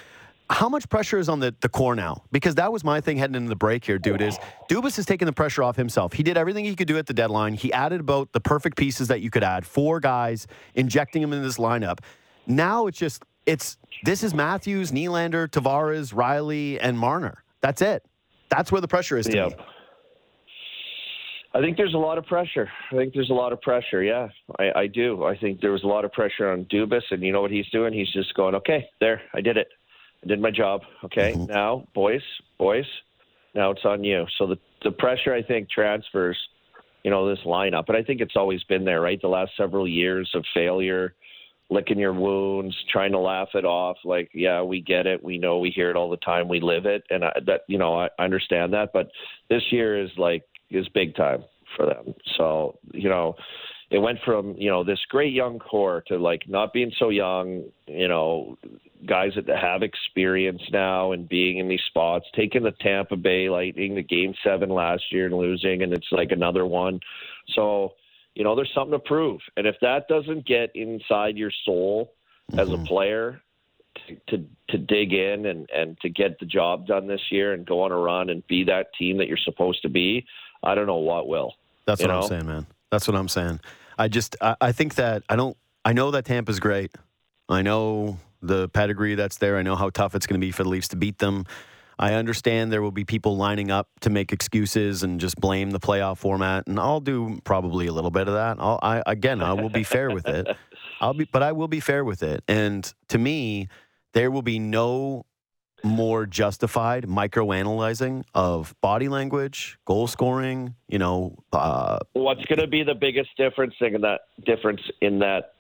How 0.50 0.70
much 0.70 0.88
pressure 0.90 1.18
is 1.18 1.28
on 1.28 1.40
the, 1.40 1.56
the 1.62 1.70
core 1.70 1.96
now? 1.96 2.24
Because 2.32 2.56
that 2.56 2.72
was 2.72 2.84
my 2.84 3.02
thing 3.02 3.18
heading 3.18 3.36
into 3.36 3.50
the 3.50 3.56
break 3.56 3.84
here, 3.84 3.98
dude. 3.98 4.22
Is 4.22 4.38
Dubas 4.70 4.96
has 4.98 5.06
taken 5.06 5.26
the 5.26 5.34
pressure 5.34 5.64
off 5.64 5.76
himself. 5.76 6.14
He 6.14 6.22
did 6.22 6.38
everything 6.38 6.66
he 6.66 6.76
could 6.76 6.88
do 6.88 6.98
at 6.98 7.08
the 7.08 7.14
deadline. 7.14 7.56
He 7.56 7.74
added 7.74 8.00
about 8.00 8.32
the 8.32 8.40
perfect 8.40 8.78
pieces 8.78 9.08
that 9.08 9.22
you 9.22 9.32
could 9.32 9.44
add. 9.44 9.66
Four 9.66 10.00
guys, 10.00 10.46
injecting 10.76 11.22
them 11.22 11.34
in 11.34 11.42
this 11.42 11.58
lineup. 11.58 12.00
Now 12.46 12.86
it's 12.86 13.00
just 13.00 13.24
it's 13.48 13.78
this 14.04 14.24
is 14.24 14.34
Matthews, 14.36 14.92
Nylander, 14.92 15.48
Tavares, 15.48 16.14
Rielly, 16.14 16.78
and 16.80 16.98
Marner. 16.98 17.44
That's 17.62 17.82
it. 17.82 18.06
That's 18.50 18.72
where 18.72 18.82
the 18.82 18.88
pressure 18.88 19.18
is 19.18 19.28
Yeah. 19.28 19.48
me. 19.48 19.56
I 21.56 21.62
think 21.62 21.78
there's 21.78 21.94
a 21.94 21.98
lot 21.98 22.18
of 22.18 22.26
pressure. 22.26 22.70
I 22.92 22.96
think 22.96 23.14
there's 23.14 23.30
a 23.30 23.34
lot 23.34 23.54
of 23.54 23.62
pressure. 23.62 24.04
Yeah, 24.04 24.28
I, 24.60 24.82
I 24.82 24.88
do. 24.88 25.24
I 25.24 25.38
think 25.38 25.62
there 25.62 25.72
was 25.72 25.84
a 25.84 25.88
lot 25.88 26.04
of 26.04 26.12
pressure 26.12 26.52
on 26.52 26.66
Dubas, 26.66 27.02
and 27.12 27.24
you 27.24 27.32
know 27.32 27.42
what 27.42 27.50
he's 27.50 27.68
doing? 27.72 27.94
He's 27.94 28.12
just 28.12 28.34
going, 28.36 28.56
okay, 28.56 28.86
there, 29.00 29.22
I 29.34 29.40
did 29.40 29.56
it. 29.56 29.70
I 30.26 30.28
did 30.28 30.42
my 30.42 30.52
job. 30.52 30.82
Okay, 31.04 31.34
mm-hmm. 31.34 31.46
now, 31.46 31.88
boys, 31.94 32.24
boys, 32.58 32.86
now 33.54 33.72
it's 33.72 33.86
on 33.86 34.04
you. 34.04 34.26
So 34.38 34.48
the 34.48 34.58
the 34.84 34.92
pressure, 34.92 35.34
I 35.34 35.44
think, 35.44 35.70
transfers. 35.70 36.38
You 37.04 37.12
know 37.12 37.30
this 37.30 37.46
lineup, 37.46 37.86
but 37.86 37.96
I 37.96 38.02
think 38.02 38.20
it's 38.20 38.36
always 38.36 38.64
been 38.64 38.84
there, 38.84 39.00
right? 39.00 39.22
The 39.22 39.28
last 39.28 39.52
several 39.56 39.88
years 39.88 40.28
of 40.34 40.44
failure 40.56 41.14
licking 41.70 42.00
your 42.00 42.14
wounds, 42.14 42.76
trying 42.92 43.12
to 43.12 43.20
laugh 43.20 43.50
it 43.54 43.66
off. 43.66 43.98
Like, 44.04 44.30
yeah, 44.34 44.62
we 44.62 44.82
get 44.82 45.08
it. 45.08 45.24
We 45.24 45.38
know 45.38 45.60
we 45.60 45.72
hear 45.72 45.90
it 45.90 45.96
all 45.96 46.10
the 46.10 46.18
time. 46.18 46.48
We 46.48 46.60
live 46.60 46.86
it. 46.86 47.04
And 47.10 47.24
I, 47.24 47.32
that, 47.46 47.62
you 47.68 47.78
know, 47.78 48.00
I 48.00 48.10
understand 48.20 48.74
that. 48.74 48.92
But 48.94 49.10
this 49.50 49.64
year 49.72 50.00
is 50.02 50.12
like, 50.18 50.44
is 50.70 50.88
big 50.90 51.16
time 51.16 51.44
for 51.76 51.86
them. 51.86 52.14
So, 52.38 52.78
you 52.94 53.10
know, 53.10 53.36
it 53.90 54.00
went 54.00 54.20
from, 54.26 54.56
you 54.58 54.70
know, 54.70 54.84
this 54.84 55.00
great 55.10 55.34
young 55.34 55.60
core 55.60 56.04
to 56.08 56.18
like 56.18 56.44
not 56.48 56.74
being 56.74 56.92
so 56.98 57.10
young, 57.10 57.64
you 57.88 58.08
know, 58.08 58.58
guys 59.06 59.32
that 59.36 59.48
have 59.48 59.84
experience 59.84 60.62
now 60.72 61.12
and 61.12 61.30
being 61.30 61.60
in 61.60 61.68
these 61.68 61.84
spots, 61.88 62.26
taking 62.36 62.64
the 62.64 62.74
Tampa 62.82 63.16
Bay 63.16 63.50
Lightning, 63.50 63.96
the 63.96 64.04
game 64.04 64.34
seven 64.44 64.70
last 64.70 65.04
year 65.12 65.28
and 65.28 65.36
losing, 65.36 65.84
and 65.84 65.94
it's 65.94 66.08
like 66.12 66.32
another 66.32 66.66
one. 66.66 67.00
So, 67.54 67.94
you 68.34 68.44
know, 68.44 68.56
there's 68.56 68.72
something 68.74 68.94
to 68.94 69.00
prove. 69.00 69.40
And 69.56 69.68
if 69.68 69.76
that 69.82 70.08
doesn't 70.08 70.48
get 70.48 70.72
inside 70.76 71.38
your 71.38 71.52
soul 71.64 72.12
as 72.54 72.70
a 72.70 72.74
mm-hmm. 72.74 72.86
player 72.86 73.42
to, 74.08 74.38
to 74.38 74.46
to 74.70 74.78
dig 74.78 75.14
in 75.14 75.46
and, 75.46 75.70
and 75.74 75.98
to 76.02 76.10
get 76.10 76.40
the 76.40 76.46
job 76.46 76.88
done 76.88 77.08
this 77.08 77.22
year 77.30 77.54
and 77.54 77.66
go 77.66 77.82
on 77.82 77.92
a 77.92 77.98
run 77.98 78.30
and 78.30 78.46
be 78.48 78.64
that 78.64 78.88
team 78.98 79.18
that 79.18 79.28
you're 79.28 79.38
supposed 79.38 79.82
to 79.84 79.90
be, 79.90 80.26
I 80.64 80.76
don't 80.76 80.88
know 80.88 80.98
what 80.98 81.28
will. 81.28 81.54
That's 81.86 82.02
what 82.02 82.12
I'm 82.12 82.24
saying, 82.24 82.48
man. 82.48 82.66
That's 82.96 83.10
what 83.10 83.18
I'm 83.18 83.28
saying. 83.28 83.60
I 83.98 84.08
just 84.08 84.38
I, 84.40 84.56
I 84.62 84.72
think 84.72 84.96
that 84.96 85.24
I 85.28 85.36
don't 85.36 85.58
I 85.84 85.92
know 85.92 86.12
that 86.12 86.24
Tampa's 86.24 86.62
great. 86.62 86.96
I 87.50 87.62
know 87.62 88.20
the 88.42 88.70
pedigree 88.70 89.16
that's 89.16 89.38
there. 89.38 89.58
I 89.58 89.64
know 89.64 89.76
how 89.76 89.90
tough 89.90 90.16
it's 90.16 90.26
going 90.26 90.40
to 90.40 90.46
be 90.46 90.52
for 90.54 90.64
the 90.64 90.70
Leafs 90.70 90.88
to 90.90 90.96
beat 90.96 91.18
them. 91.18 91.46
I 92.00 92.14
understand 92.14 92.72
there 92.72 92.82
will 92.82 92.94
be 92.94 93.04
people 93.04 93.36
lining 93.36 93.70
up 93.70 93.90
to 94.00 94.10
make 94.10 94.32
excuses 94.32 95.04
and 95.04 95.20
just 95.20 95.36
blame 95.36 95.72
the 95.72 95.80
playoff 95.80 96.20
format, 96.20 96.68
and 96.68 96.80
I'll 96.80 97.02
do 97.02 97.42
probably 97.44 97.88
a 97.88 97.92
little 97.92 98.12
bit 98.12 98.30
of 98.30 98.34
that. 98.36 98.58
I'll, 98.62 98.80
I 98.82 99.04
again, 99.06 99.42
I 99.42 99.52
will 99.52 99.70
be 99.70 99.84
fair 99.84 100.10
with 100.10 100.30
it. 100.30 100.48
I'll 101.02 101.14
be, 101.14 101.26
but 101.26 101.44
I 101.44 101.52
will 101.52 101.68
be 101.68 101.82
fair 101.82 102.06
with 102.06 102.24
it. 102.24 102.46
And 102.48 102.94
to 103.10 103.18
me, 103.18 103.68
there 104.14 104.32
will 104.32 104.42
be 104.42 104.58
no 104.58 105.26
more 105.86 106.26
justified 106.26 107.06
microanalyzing 107.06 108.24
of 108.34 108.76
body 108.82 109.08
language, 109.08 109.78
goal 109.86 110.08
scoring. 110.08 110.76
You 110.88 111.00
know, 111.00 111.38
uh, 111.54 112.00
What's 112.14 112.44
going 112.46 112.60
to 112.60 112.68
be 112.68 112.84
the 112.84 112.96
biggest 112.96 113.30
difference 113.38 113.76
in 113.80 114.02
that 114.02 114.22
difference 114.46 114.82
in 115.02 115.20
that 115.20 115.54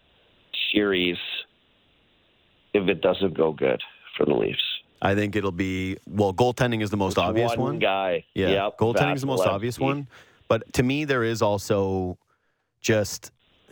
series 0.73 1.17
if 2.73 2.89
it 2.89 3.01
doesn't 3.01 3.37
go 3.37 3.51
good 3.51 3.81
for 4.17 4.25
the 4.25 4.33
Leafs? 4.33 4.59
I 5.01 5.13
think 5.13 5.35
it'll 5.35 5.51
be 5.51 5.97
well. 6.07 6.33
Goaltending 6.33 6.81
is 6.81 6.89
the 6.89 6.97
most 6.97 7.17
obvious 7.17 7.51
one, 7.51 7.59
one. 7.59 7.79
guy. 7.79 8.25
Yeah, 8.33 8.49
Yep, 8.49 8.77
goaltending 8.79 9.15
is 9.15 9.21
the 9.21 9.27
most 9.27 9.45
obvious 9.45 9.79
one. 9.79 10.07
But 10.47 10.73
to 10.73 10.83
me, 10.83 11.05
there 11.05 11.23
is 11.23 11.41
also 11.41 12.17
just. 12.81 13.31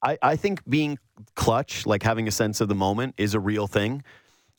I, 0.00 0.16
I 0.22 0.36
think 0.36 0.62
being 0.68 0.96
clutch, 1.34 1.84
like 1.84 2.04
having 2.04 2.28
a 2.28 2.30
sense 2.30 2.60
of 2.60 2.68
the 2.68 2.74
moment, 2.76 3.14
is 3.18 3.34
a 3.34 3.40
real 3.40 3.66
thing. 3.66 4.04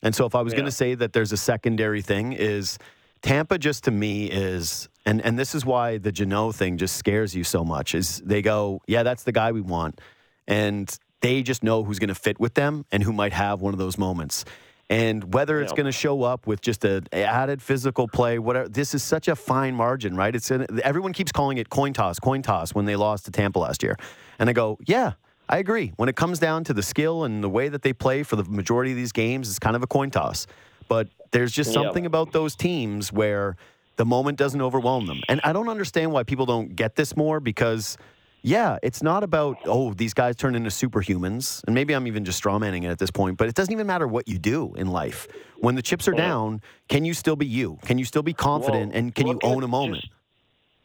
And 0.02 0.14
so, 0.14 0.24
if 0.26 0.34
I 0.34 0.42
was 0.42 0.54
going 0.54 0.64
to 0.66 0.70
say 0.72 0.94
that 0.94 1.12
there's 1.12 1.32
a 1.32 1.36
secondary 1.36 2.02
thing, 2.02 2.32
is 2.32 2.78
Tampa 3.22 3.58
just 3.58 3.84
to 3.84 3.90
me 3.90 4.26
is, 4.26 4.88
and 5.04 5.20
and 5.22 5.38
this 5.38 5.54
is 5.54 5.64
why 5.66 5.98
the 5.98 6.10
Jeannot 6.12 6.54
thing 6.54 6.78
just 6.78 6.96
scares 6.96 7.34
you 7.34 7.44
so 7.44 7.64
much. 7.64 7.94
Is 7.94 8.20
they 8.24 8.40
go, 8.42 8.80
yeah, 8.86 9.02
that's 9.02 9.24
the 9.24 9.32
guy 9.32 9.52
we 9.52 9.60
want, 9.60 10.00
and 10.48 10.96
they 11.20 11.42
just 11.42 11.62
know 11.62 11.84
who's 11.84 11.98
going 11.98 12.08
to 12.08 12.14
fit 12.14 12.40
with 12.40 12.54
them 12.54 12.86
and 12.90 13.02
who 13.02 13.12
might 13.12 13.34
have 13.34 13.60
one 13.60 13.74
of 13.74 13.78
those 13.78 13.98
moments. 13.98 14.44
And 14.88 15.34
whether 15.34 15.60
it's 15.60 15.70
Yeah. 15.72 15.76
going 15.76 15.86
to 15.86 15.92
show 15.92 16.22
up 16.22 16.46
with 16.46 16.62
just 16.62 16.84
a 16.84 17.02
a 17.12 17.22
added 17.22 17.60
physical 17.60 18.08
play, 18.08 18.38
whatever, 18.38 18.68
this 18.70 18.94
is 18.94 19.02
such 19.02 19.28
a 19.28 19.36
fine 19.36 19.74
margin, 19.74 20.16
right? 20.16 20.34
It's 20.34 20.50
in, 20.50 20.66
everyone 20.82 21.12
keeps 21.12 21.30
calling 21.30 21.58
it 21.58 21.68
coin 21.68 21.92
toss, 21.92 22.18
coin 22.18 22.40
toss 22.42 22.74
when 22.74 22.86
they 22.86 22.96
lost 22.96 23.26
to 23.26 23.30
Tampa 23.30 23.58
last 23.58 23.82
year, 23.82 23.96
and 24.38 24.48
I 24.48 24.54
go, 24.54 24.78
yeah, 24.86 25.12
I 25.50 25.58
agree. 25.58 25.92
When 25.96 26.08
it 26.08 26.14
comes 26.14 26.38
down 26.38 26.62
to 26.64 26.72
the 26.72 26.82
skill 26.82 27.24
and 27.24 27.42
the 27.42 27.48
way 27.48 27.68
that 27.68 27.82
they 27.82 27.92
play 27.92 28.22
for 28.22 28.36
the 28.36 28.44
majority 28.44 28.92
of 28.92 28.96
these 28.96 29.10
games, 29.12 29.48
it's 29.50 29.58
kind 29.58 29.74
of 29.74 29.82
a 29.82 29.86
coin 29.88 30.10
toss. 30.10 30.46
But 30.88 31.08
there's 31.32 31.50
just 31.52 31.70
Yeah. 31.70 31.82
something 31.82 32.06
about 32.06 32.30
those 32.32 32.54
teams 32.54 33.12
where 33.12 33.56
the 33.96 34.04
moment 34.06 34.38
doesn't 34.38 34.62
overwhelm 34.62 35.06
them, 35.06 35.20
and 35.28 35.40
I 35.42 35.52
don't 35.52 35.68
understand 35.68 36.12
why 36.12 36.22
people 36.22 36.46
don't 36.46 36.74
get 36.76 36.94
this 36.96 37.16
more 37.16 37.40
because. 37.40 37.98
Yeah, 38.42 38.78
it's 38.82 39.02
not 39.02 39.22
about, 39.22 39.58
oh, 39.66 39.92
these 39.92 40.14
guys 40.14 40.34
turn 40.34 40.54
into 40.54 40.70
superhumans. 40.70 41.62
And 41.66 41.74
maybe 41.74 41.92
I'm 41.92 42.06
even 42.06 42.24
just 42.24 42.42
strawmanning 42.42 42.84
it 42.84 42.86
at 42.86 42.98
this 42.98 43.10
point, 43.10 43.36
but 43.36 43.48
it 43.50 43.54
doesn't 43.54 43.70
even 43.70 43.86
matter 43.86 44.08
what 44.08 44.28
you 44.28 44.38
do 44.38 44.72
in 44.78 44.86
life. 44.86 45.28
When 45.58 45.74
the 45.74 45.82
chips 45.82 46.08
are 46.08 46.14
down, 46.14 46.62
can 46.88 47.04
you 47.04 47.12
still 47.12 47.36
be 47.36 47.44
you? 47.44 47.78
Can 47.84 47.98
you 47.98 48.06
still 48.06 48.22
be 48.22 48.32
confident 48.32 48.92
Well, 48.92 48.98
and 48.98 49.14
can 49.14 49.26
you 49.26 49.38
own 49.42 49.62
a 49.62 49.68
moment? 49.68 50.00
just- 50.04 50.12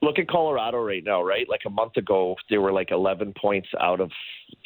look 0.05 0.19
at 0.19 0.27
Colorado 0.27 0.77
right 0.81 1.03
now, 1.03 1.21
right? 1.21 1.47
Like 1.49 1.61
a 1.65 1.69
month 1.69 1.97
ago, 1.97 2.35
they 2.49 2.57
were 2.57 2.71
like 2.71 2.91
11 2.91 3.33
points 3.39 3.67
out 3.79 3.99
of 3.99 4.11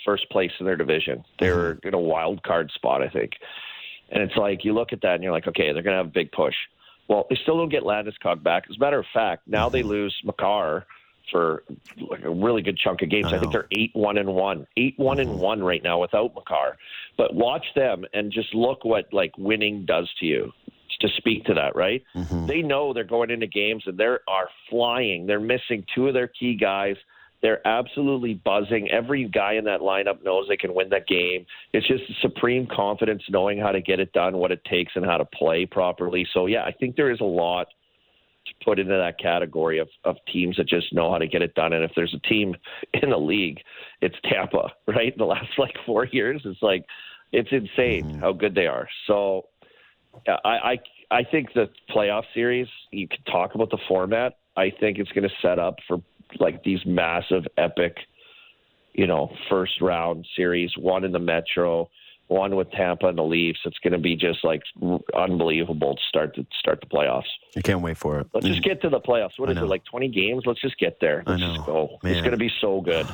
first 0.05 0.29
place 0.29 0.51
in 0.59 0.65
their 0.65 0.75
division. 0.77 1.23
They 1.39 1.49
were 1.51 1.75
Mm-hmm. 1.75 1.87
in 1.87 1.93
a 1.93 1.99
wild 1.99 2.43
card 2.43 2.71
spot, 2.75 3.01
I 3.01 3.09
think. 3.09 3.31
And 4.11 4.23
it's 4.23 4.35
like 4.35 4.63
you 4.65 4.73
look 4.73 4.91
at 4.93 5.01
that 5.01 5.15
and 5.15 5.23
you're 5.23 5.31
like, 5.31 5.47
okay, 5.47 5.71
they're 5.73 5.83
going 5.83 5.93
to 5.93 5.97
have 6.03 6.07
a 6.07 6.09
big 6.09 6.31
push. 6.31 6.55
Well, 7.07 7.25
they 7.29 7.37
still 7.41 7.57
don't 7.57 7.69
get 7.69 7.83
Landeskog 7.83 8.43
back. 8.43 8.65
As 8.69 8.75
a 8.75 8.79
matter 8.79 8.99
of 8.99 9.05
fact, 9.13 9.47
now 9.47 9.69
they 9.69 9.83
lose 9.83 10.15
Makar 10.23 10.85
for 11.31 11.63
like 12.09 12.23
a 12.23 12.29
really 12.29 12.61
good 12.61 12.77
chunk 12.77 13.01
of 13.01 13.09
games. 13.09 13.27
Mm-hmm. 13.27 13.35
I 13.35 13.37
I, 13.37 13.39
think 13.39 13.51
they're 13.51 13.67
eight 13.71 13.91
one 13.93 14.17
and 14.17 14.33
one, 14.33 14.67
eight 14.77 14.95
one 14.97 15.19
and 15.19 15.39
one 15.39 15.61
right 15.63 15.83
now 15.83 15.99
without 16.01 16.33
Makar. 16.35 16.77
But 17.17 17.33
watch 17.35 17.65
them 17.75 18.05
and 18.13 18.31
just 18.31 18.53
look 18.53 18.83
what 18.83 19.11
like 19.13 19.37
winning 19.37 19.85
does 19.85 20.09
to 20.19 20.25
you. 20.25 20.51
To 21.01 21.07
speak 21.17 21.45
to 21.45 21.53
that, 21.53 21.76
right? 21.76 22.03
Mm-hmm. 22.13 22.47
They 22.47 22.61
know 22.61 22.93
they're 22.93 23.05
going 23.05 23.30
into 23.30 23.47
games 23.47 23.84
and 23.85 23.97
they 23.97 24.03
are 24.03 24.49
flying. 24.69 25.27
They're 25.27 25.39
missing 25.39 25.85
two 25.95 26.07
of 26.07 26.13
their 26.13 26.27
key 26.27 26.55
guys. 26.55 26.95
They're 27.41 27.65
absolutely 27.65 28.34
buzzing. 28.34 28.89
Every 28.91 29.26
guy 29.26 29.53
in 29.53 29.63
that 29.65 29.80
lineup 29.80 30.23
knows 30.23 30.47
they 30.49 30.57
can 30.57 30.73
win 30.73 30.89
that 30.89 31.07
game. 31.07 31.45
It's 31.71 31.88
just 31.88 32.03
supreme 32.21 32.67
confidence, 32.67 33.23
knowing 33.30 33.59
how 33.59 33.71
to 33.71 33.81
get 33.81 33.99
it 33.99 34.11
done, 34.11 34.38
what 34.38 34.51
it 34.51 34.63
takes, 34.65 34.93
and 34.95 35.05
how 35.05 35.17
to 35.17 35.26
play 35.26 35.65
properly. 35.65 36.27
So, 36.34 36.47
yeah, 36.47 36.63
I 36.63 36.73
think 36.73 36.97
there 36.97 37.11
is 37.11 37.21
a 37.21 37.26
lot 37.26 37.67
to 38.45 38.65
put 38.65 38.80
into 38.80 38.95
that 38.95 39.19
category 39.19 39.80
of, 39.80 39.88
of 40.03 40.17
teams 40.31 40.57
that 40.57 40.67
just 40.67 40.93
know 40.93 41.11
how 41.11 41.17
to 41.17 41.27
get 41.27 41.41
it 41.41 41.55
done. 41.55 41.73
And 41.73 41.84
if 41.84 41.91
there's 41.95 42.13
a 42.13 42.27
team 42.27 42.55
in 42.93 43.09
the 43.09 43.17
league, 43.17 43.59
it's 44.01 44.15
Tampa, 44.30 44.73
right? 44.88 45.17
The 45.17 45.26
last 45.26 45.57
like 45.57 45.76
four 45.85 46.05
years, 46.05 46.41
it's 46.43 46.61
like 46.61 46.85
it's 47.31 47.49
insane 47.51 48.19
how 48.19 48.34
good 48.34 48.55
they 48.55 48.67
are. 48.67 48.89
So 49.07 49.45
I, 50.27 50.31
I 50.44 50.77
I 51.11 51.23
think 51.23 51.53
the 51.53 51.69
playoff 51.90 52.23
series, 52.34 52.68
you 52.91 53.07
could 53.07 53.26
talk 53.26 53.56
about 53.56 53.69
the 53.69 53.80
format. 53.88 54.38
I 54.56 54.72
think 54.80 54.98
it's 54.99 55.11
going 55.11 55.27
to 55.27 55.36
set 55.41 55.57
up 55.57 55.76
for 55.88 56.02
like 56.40 56.64
these 56.64 56.80
massive, 56.86 57.45
epic, 57.57 57.98
you 58.94 59.07
know, 59.07 59.31
first 59.49 59.81
round 59.81 60.27
series. 60.36 60.72
One 60.77 61.03
in 61.03 61.11
the 61.11 61.19
Metro, 61.19 61.90
one 62.27 62.56
with 62.56 62.69
Tampa 62.72 63.07
and 63.07 63.18
the 63.18 63.23
Leafs. 63.23 63.60
It's 63.65 63.80
going 63.80 63.94
to 63.94 63.99
be 63.99 64.15
just 64.15 64.44
like 64.44 64.61
unbelievable 65.15 65.95
to 65.95 66.02
start 66.07 66.36
to 66.36 66.45
start 66.60 66.81
the 66.81 66.88
playoffs. 66.88 67.30
I 67.57 67.61
can't 67.61 67.81
wait 67.81 67.98
for 67.98 68.19
it. 68.19 68.27
Let's 68.34 68.45
just 68.45 68.61
mm. 68.61 68.65
get 68.65 68.81
to 68.84 68.90
the 68.90 68.99
playoffs. 68.99 69.38
What 69.38 69.49
is 69.49 69.57
it 69.57 69.61
like? 69.61 69.84
Twenty 69.86 70.10
games? 70.10 70.44
Let's 70.45 70.61
just 70.61 70.77
get 70.77 70.99
there. 70.99 71.23
Let's 71.26 71.41
just 71.41 71.65
go. 71.65 71.98
Man. 72.03 72.14
It's 72.14 72.22
going 72.22 72.31
to 72.31 72.38
be 72.38 72.52
so 72.61 72.81
good. 72.81 73.07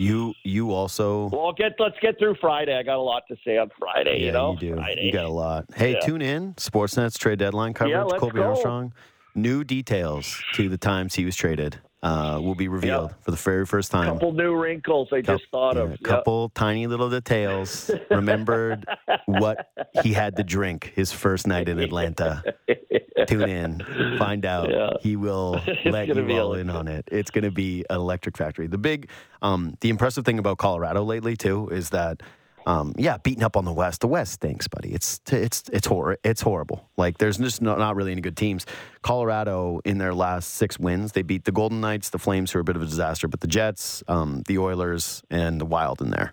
You 0.00 0.32
you 0.44 0.72
also 0.72 1.28
Well, 1.28 1.52
get 1.52 1.72
let's 1.78 1.96
get 2.00 2.18
through 2.18 2.36
Friday. 2.40 2.74
I 2.74 2.82
got 2.82 2.96
a 2.96 3.02
lot 3.02 3.24
to 3.28 3.36
say 3.44 3.58
on 3.58 3.70
Friday. 3.78 4.20
yeah, 4.20 4.26
you 4.26 4.32
know, 4.32 4.56
do. 4.58 4.74
Friday. 4.74 5.02
You 5.04 5.12
got 5.12 5.26
a 5.26 5.28
lot. 5.28 5.66
Hey, 5.76 5.92
Yeah. 5.92 6.00
tune 6.00 6.22
in. 6.22 6.54
Sportsnet's 6.54 7.18
trade 7.18 7.38
deadline 7.38 7.74
coverage. 7.74 8.06
Yeah, 8.10 8.18
Colby 8.18 8.38
go. 8.38 8.44
Armstrong. 8.44 8.94
New 9.34 9.62
details 9.62 10.42
to 10.54 10.70
the 10.70 10.78
times 10.78 11.16
he 11.16 11.26
was 11.26 11.36
traded 11.36 11.80
uh, 12.02 12.40
will 12.42 12.54
be 12.54 12.68
revealed 12.68 13.14
for 13.20 13.30
the 13.30 13.36
very 13.36 13.66
first 13.66 13.90
time. 13.90 14.06
couple 14.14 14.32
new 14.32 14.54
wrinkles 14.54 15.08
I 15.12 15.20
just 15.20 15.44
thought 15.50 15.76
yeah, 15.76 15.82
of. 15.82 15.88
A 15.88 15.90
Yep. 15.92 16.02
couple 16.02 16.48
tiny 16.50 16.86
little 16.86 17.10
details. 17.10 17.90
Remembered 18.10 18.86
what 19.26 19.68
he 20.02 20.12
had 20.12 20.36
to 20.36 20.42
drink 20.44 20.92
his 20.94 21.12
first 21.12 21.46
night 21.46 21.68
in 21.68 21.78
Atlanta. 21.78 22.42
Tune 23.26 23.48
in, 23.48 24.16
find 24.18 24.46
out. 24.46 24.70
Yeah. 24.70 24.90
He 25.00 25.16
will 25.16 25.60
It's 25.66 25.84
let 25.84 26.08
you 26.08 26.40
all 26.40 26.54
in 26.54 26.70
on 26.70 26.88
it. 26.88 27.06
It's 27.12 27.30
going 27.30 27.44
to 27.44 27.50
be 27.50 27.84
an 27.90 27.96
electric 27.96 28.36
factory. 28.36 28.66
The 28.66 28.78
big, 28.78 29.10
um, 29.42 29.76
the 29.80 29.90
impressive 29.90 30.24
thing 30.24 30.38
about 30.38 30.56
Colorado 30.58 31.02
lately 31.04 31.36
too 31.36 31.68
is 31.68 31.90
that. 31.90 32.22
Um, 32.66 32.92
yeah, 32.98 33.16
beating 33.16 33.42
up 33.42 33.56
on 33.56 33.64
the 33.64 33.72
West. 33.72 34.00
The 34.02 34.06
West 34.08 34.32
stinks, 34.34 34.68
buddy. 34.68 34.90
It's 34.92 35.20
it's 35.32 35.64
it's 35.72 35.86
hor- 35.86 36.18
It's 36.22 36.42
horrible. 36.42 36.88
Like 36.96 37.18
there's 37.18 37.38
just 37.38 37.62
no, 37.62 37.74
not 37.76 37.96
really 37.96 38.12
any 38.12 38.20
good 38.20 38.36
teams. 38.36 38.66
Colorado 39.02 39.80
in 39.84 39.98
their 39.98 40.14
last 40.14 40.54
six 40.54 40.78
wins, 40.78 41.12
they 41.12 41.22
beat 41.22 41.44
the 41.44 41.52
Golden 41.52 41.80
Knights, 41.80 42.10
the 42.10 42.18
Flames, 42.18 42.52
who 42.52 42.58
are 42.58 42.62
a 42.62 42.64
bit 42.64 42.76
of 42.76 42.82
a 42.82 42.86
disaster, 42.86 43.28
but 43.28 43.40
the 43.40 43.46
Jets, 43.48 44.02
um, 44.08 44.42
the 44.46 44.58
Oilers, 44.58 45.22
and 45.30 45.60
the 45.60 45.64
Wild 45.64 46.00
in 46.02 46.10
there. 46.10 46.32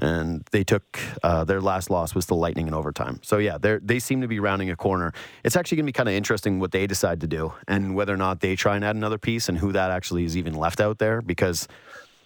And 0.00 0.46
they 0.52 0.62
took 0.62 0.98
uh, 1.24 1.42
their 1.44 1.60
last 1.60 1.90
loss 1.90 2.14
was 2.14 2.26
the 2.26 2.34
Lightning 2.36 2.68
in 2.68 2.74
overtime. 2.74 3.20
So 3.22 3.38
yeah, 3.38 3.58
they 3.58 3.78
they 3.82 3.98
seem 4.00 4.20
to 4.20 4.28
be 4.28 4.40
rounding 4.40 4.70
a 4.70 4.76
corner. 4.76 5.12
It's 5.44 5.56
actually 5.56 5.76
going 5.76 5.86
to 5.86 5.92
be 5.92 5.96
kind 5.96 6.08
of 6.08 6.14
interesting 6.14 6.60
what 6.60 6.70
they 6.72 6.86
decide 6.86 7.20
to 7.22 7.26
do 7.26 7.52
and 7.66 7.94
whether 7.94 8.14
or 8.14 8.16
not 8.18 8.40
they 8.40 8.54
try 8.56 8.76
and 8.76 8.84
add 8.84 8.96
another 8.96 9.18
piece 9.18 9.48
and 9.48 9.58
who 9.58 9.72
that 9.72 9.90
actually 9.90 10.24
is 10.24 10.36
even 10.36 10.54
left 10.54 10.80
out 10.80 10.98
there 10.98 11.22
because 11.22 11.66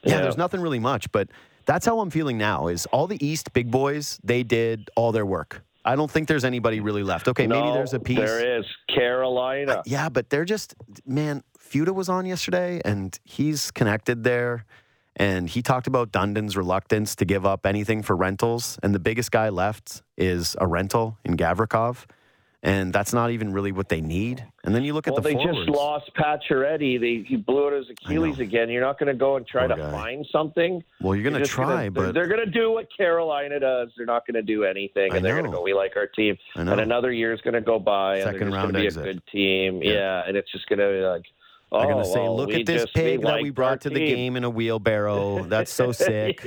yeah, 0.04 0.16
Yeah. 0.16 0.20
there's 0.22 0.36
nothing 0.36 0.60
really 0.60 0.80
much, 0.80 1.10
but 1.12 1.28
that's 1.66 1.86
how 1.86 2.01
I'm 2.01 2.10
feeling 2.10 2.39
now. 2.39 2.68
Is 2.68 2.86
all 2.86 3.06
the 3.06 3.24
East 3.24 3.52
big 3.52 3.70
boys 3.70 4.18
they 4.24 4.43
did 4.43 4.90
all 4.97 5.12
their 5.12 5.26
work. 5.26 5.62
I 5.84 5.97
don't 5.97 6.10
think 6.10 6.28
there's 6.28 6.44
anybody 6.44 6.78
really 6.80 7.02
left. 7.02 7.26
Okay, 7.26 7.47
maybe 7.47 7.70
there's 7.72 7.93
a 7.93 7.98
piece. 8.01 8.18
There 8.18 8.59
is 8.59 8.64
Carolina. 8.94 9.82
Yeah, 9.84 10.09
but 10.09 10.30
they're 10.30 10.44
just 10.44 10.74
man. 11.06 11.43
Fuda 11.59 11.93
was 11.93 12.09
on 12.09 12.26
yesterday, 12.26 12.80
and 12.84 13.18
he's 13.24 13.70
connected 13.70 14.24
there. 14.24 14.64
and 15.16 15.48
he 15.48 15.60
talked 15.62 15.86
about 15.86 16.10
Dundon's 16.10 16.56
reluctance 16.56 17.14
to 17.16 17.24
give 17.26 17.44
up 17.44 17.66
anything 17.66 18.02
for 18.02 18.16
rentals, 18.16 18.78
and 18.82 18.94
the 18.94 18.98
biggest 18.98 19.30
guy 19.30 19.48
left 19.51 20.02
is 20.16 20.56
a 20.59 20.66
rental 20.66 21.18
in 21.24 21.36
Gavrikov, 21.36 22.06
and 22.64 22.93
that's 22.93 23.12
not 23.12 23.30
even 23.30 23.52
really 23.52 23.72
what 23.72 23.89
they 23.89 24.01
need. 24.01 24.44
And 24.64 24.74
then 24.74 24.84
you 24.84 24.94
look 24.94 25.06
Well, 25.06 25.16
at 25.16 25.22
the 25.22 25.28
they 25.30 25.34
forwards. 25.34 25.59
just 25.66 25.70
lost 25.70 26.10
Pacioretty. 26.16 27.01
They 27.01 27.24
he 27.28 27.36
blew 27.36 27.66
out 27.66 27.72
his 27.72 27.90
Achilles 27.90 28.39
again. 28.39 28.68
You're 28.70 28.82
not 28.82 28.98
going 28.98 29.09
to 29.09 29.18
go 29.18 29.36
and 29.36 29.47
try 29.47 29.66
Poor 29.66 29.76
to 29.76 29.82
guy. 29.82 29.90
find 29.90 30.26
something. 30.30 30.82
well, 31.01 31.14
you're 31.14 31.24
They're 31.24 31.32
gonna 31.32 31.44
just 31.44 31.51
try, 31.52 31.82
they're- 31.82 31.90
but 31.90 32.14
they're 32.14 32.28
going 32.28 32.44
to 32.44 32.51
do 32.51 32.70
what 32.70 32.86
Carolina 32.97 33.59
does. 33.59 33.89
They're 33.97 34.06
not 34.06 34.26
going 34.26 34.34
to 34.34 34.43
do 34.43 34.64
anything, 34.64 35.12
I 35.12 35.16
and 35.16 35.24
they're 35.24 35.34
going 35.34 35.47
to 35.47 35.51
go. 35.51 35.62
We 35.62 35.74
like 35.74 35.97
our 35.97 36.06
team, 36.06 36.36
I 36.56 36.62
know. 36.64 36.72
and 36.72 36.80
another 36.80 37.12
year 37.12 37.32
is 37.32 37.40
going 37.40 37.55
to 37.55 37.60
go 37.60 37.78
by, 37.78 38.16
and 38.18 38.24
Second 38.24 38.39
they're 38.40 38.48
just 38.51 38.55
round 38.56 38.72
going 38.72 38.74
to 38.74 38.80
be 38.80 38.86
exit. 38.86 39.02
a 39.02 39.12
good 39.14 39.22
team. 39.32 39.82
Yeah. 39.82 39.93
Yeah, 39.93 40.22
and 40.28 40.36
it's 40.36 40.51
just 40.52 40.66
going 40.68 40.78
to 40.78 40.86
be 40.89 41.01
like. 41.01 41.24
Oh, 41.74 41.78
they're 41.78 41.89
gonna 41.89 42.01
oh, 42.06 42.12
say, 42.12 42.20
well, 42.20 42.36
"Look 42.36 42.51
at 42.52 42.66
this 42.66 42.84
pig 42.94 43.22
that 43.22 43.40
we 43.40 43.48
brought 43.48 43.80
to 43.80 43.89
the 43.89 43.94
team." 43.98 44.14
game 44.14 44.36
in 44.36 44.44
a 44.44 44.51
wheelbarrow. 44.51 45.44
That's 45.44 45.72
so 45.72 45.90
sick. 45.93 46.47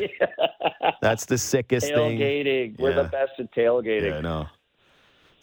That's 1.01 1.25
the 1.25 1.39
sickest 1.39 1.87
thing." 1.87 2.19
tailgating. 2.19 2.79
We're 2.79 2.91
Yeah. 2.91 3.01
the 3.01 3.09
best 3.09 3.31
at 3.39 3.51
tailgating. 3.51 4.09
Yeah, 4.11 4.17
I 4.17 4.21
know. 4.21 4.45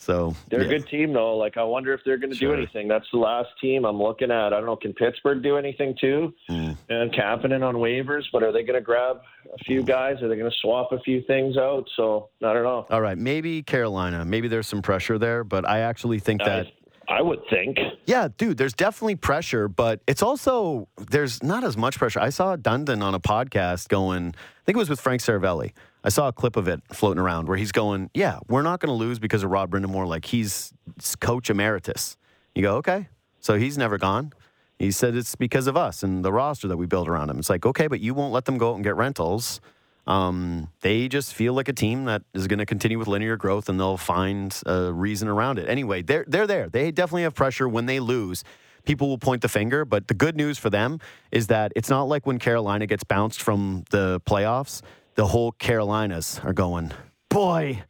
So 0.03 0.35
They're 0.51 0.62
yeah. 0.62 0.66
a 0.66 0.79
good 0.79 0.89
team, 0.89 1.12
though. 1.12 1.37
Like, 1.37 1.57
I 1.57 1.62
wonder 1.62 1.93
if 1.95 2.01
they're 2.05 2.16
going 2.19 2.31
to 2.33 2.37
Sure. 2.37 2.57
do 2.57 2.59
anything. 2.62 2.89
That's 2.89 3.07
the 3.12 3.19
last 3.19 3.51
team 3.61 3.85
I'm 3.85 4.03
looking 4.03 4.33
at. 4.33 4.47
I 4.47 4.51
don't 4.51 4.66
know. 4.66 4.74
Can 4.74 4.93
Pittsburgh 4.95 5.43
do 5.43 5.57
anything 5.57 5.97
too? 6.01 6.35
Mm. 6.51 6.77
And 6.89 7.12
Kapanen 7.12 7.62
on 7.62 7.77
waivers, 7.77 8.24
but 8.33 8.43
are 8.43 8.51
they 8.51 8.62
going 8.65 8.74
to 8.79 8.85
grab 8.85 9.20
a 9.53 9.59
few 9.65 9.85
guys? 9.85 10.20
Are 10.20 10.29
they 10.29 10.37
going 10.37 10.51
to 10.51 10.57
swap 10.61 10.91
a 10.91 10.99
few 11.01 11.23
things 11.23 11.57
out? 11.57 11.89
So 11.97 12.31
I 12.43 12.53
don't 12.53 12.65
know. 12.65 12.87
All 12.91 13.01
right, 13.01 13.16
maybe 13.16 13.62
Carolina. 13.62 14.24
Maybe 14.24 14.49
there's 14.49 14.66
some 14.66 14.83
pressure 14.83 15.19
there, 15.19 15.45
but 15.45 15.69
I 15.69 15.81
actually 15.81 16.19
think 16.19 16.43
that 16.43 16.66
I, 17.09 17.19
I 17.19 17.23
would 17.23 17.41
think. 17.49 17.79
yeah, 18.07 18.27
dude, 18.37 18.57
there's 18.59 18.74
definitely 18.74 19.16
pressure, 19.16 19.69
but 19.69 20.01
it's 20.09 20.23
also 20.23 20.89
there's 20.97 21.43
not 21.45 21.62
as 21.62 21.77
much 21.77 21.99
pressure. 21.99 22.19
I 22.20 22.31
saw 22.31 22.57
Dundon 22.57 23.03
on 23.03 23.15
a 23.15 23.20
podcast 23.20 23.89
going, 23.89 24.35
I 24.35 24.62
think 24.66 24.74
it 24.77 24.79
was 24.79 24.91
with 24.91 25.01
Frank 25.01 25.20
Seravalli. 25.23 25.73
I 26.05 26.09
saw 26.09 26.29
a 26.29 26.33
clip 26.33 26.57
of 26.57 26.69
it 26.69 26.81
floating 26.93 27.20
around 27.20 27.49
where 27.49 27.57
he's 27.57 27.73
going, 27.73 28.11
"Yeah, 28.15 28.39
we're 28.49 28.62
not 28.62 28.81
going 28.81 28.89
to 28.89 28.95
lose 28.95 29.19
because 29.19 29.43
of 29.43 29.51
Rod 29.51 29.70
Brind'Amour. 29.70 30.07
Like 30.07 30.27
he's 30.27 30.73
coach 31.20 31.51
emeritus." 31.51 32.16
You 32.55 32.62
go, 32.62 32.77
"Okay." 32.77 33.09
So 33.41 33.59
he's 33.59 33.77
never 33.77 33.99
gone. 33.99 34.33
He 34.79 34.91
said 34.91 35.15
it's 35.15 35.37
because 35.37 35.66
of 35.66 35.77
us 35.77 36.03
and 36.03 36.24
the 36.24 36.33
roster 36.33 36.69
that 36.69 36.77
we 36.77 36.87
built 36.87 37.09
around 37.09 37.31
him. 37.31 37.39
It's 37.39 37.51
like, 37.51 37.66
okay, 37.66 37.87
but 37.87 38.01
you 38.01 38.15
won't 38.15 38.33
let 38.33 38.47
them 38.47 38.59
go 38.59 38.70
out 38.70 38.74
and 38.77 38.85
get 38.85 38.97
rentals. 38.97 39.61
Um, 40.07 40.70
they 40.81 41.07
just 41.09 41.35
feel 41.35 41.53
like 41.53 41.69
a 41.69 41.73
team 41.73 42.07
that 42.07 42.23
is 42.35 42.49
going 42.49 42.59
to 42.59 42.66
continue 42.66 42.99
with 42.99 43.07
linear 43.07 43.37
growth, 43.37 43.69
and 43.69 43.79
they'll 43.79 43.97
find 43.97 44.61
a 44.66 44.93
reason 44.93 45.29
around 45.29 45.59
it. 45.59 45.69
Anyway, 45.69 46.03
they're 46.03 46.24
they're 46.27 46.47
there. 46.47 46.69
They 46.69 46.91
definitely 46.91 47.23
have 47.23 47.35
pressure 47.35 47.69
when 47.69 47.87
they 47.87 48.01
lose. 48.01 48.43
People 48.85 49.09
will 49.09 49.19
point 49.19 49.43
the 49.43 49.49
finger, 49.49 49.85
but 49.85 50.09
the 50.09 50.15
good 50.15 50.37
news 50.37 50.59
for 50.59 50.70
them 50.70 50.99
is 51.31 51.47
that 51.47 51.73
it's 51.77 51.89
not 51.89 52.05
like 52.05 52.27
when 52.27 52.41
Carolina 52.41 52.87
gets 52.87 53.05
bounced 53.05 53.41
from 53.41 53.85
the 53.91 54.20
playoffs. 54.27 54.83
The 55.14 55.26
whole 55.26 55.52
Carolinas 55.52 56.40
are 56.43 56.52
going, 56.52 56.93
boy, 57.28 57.82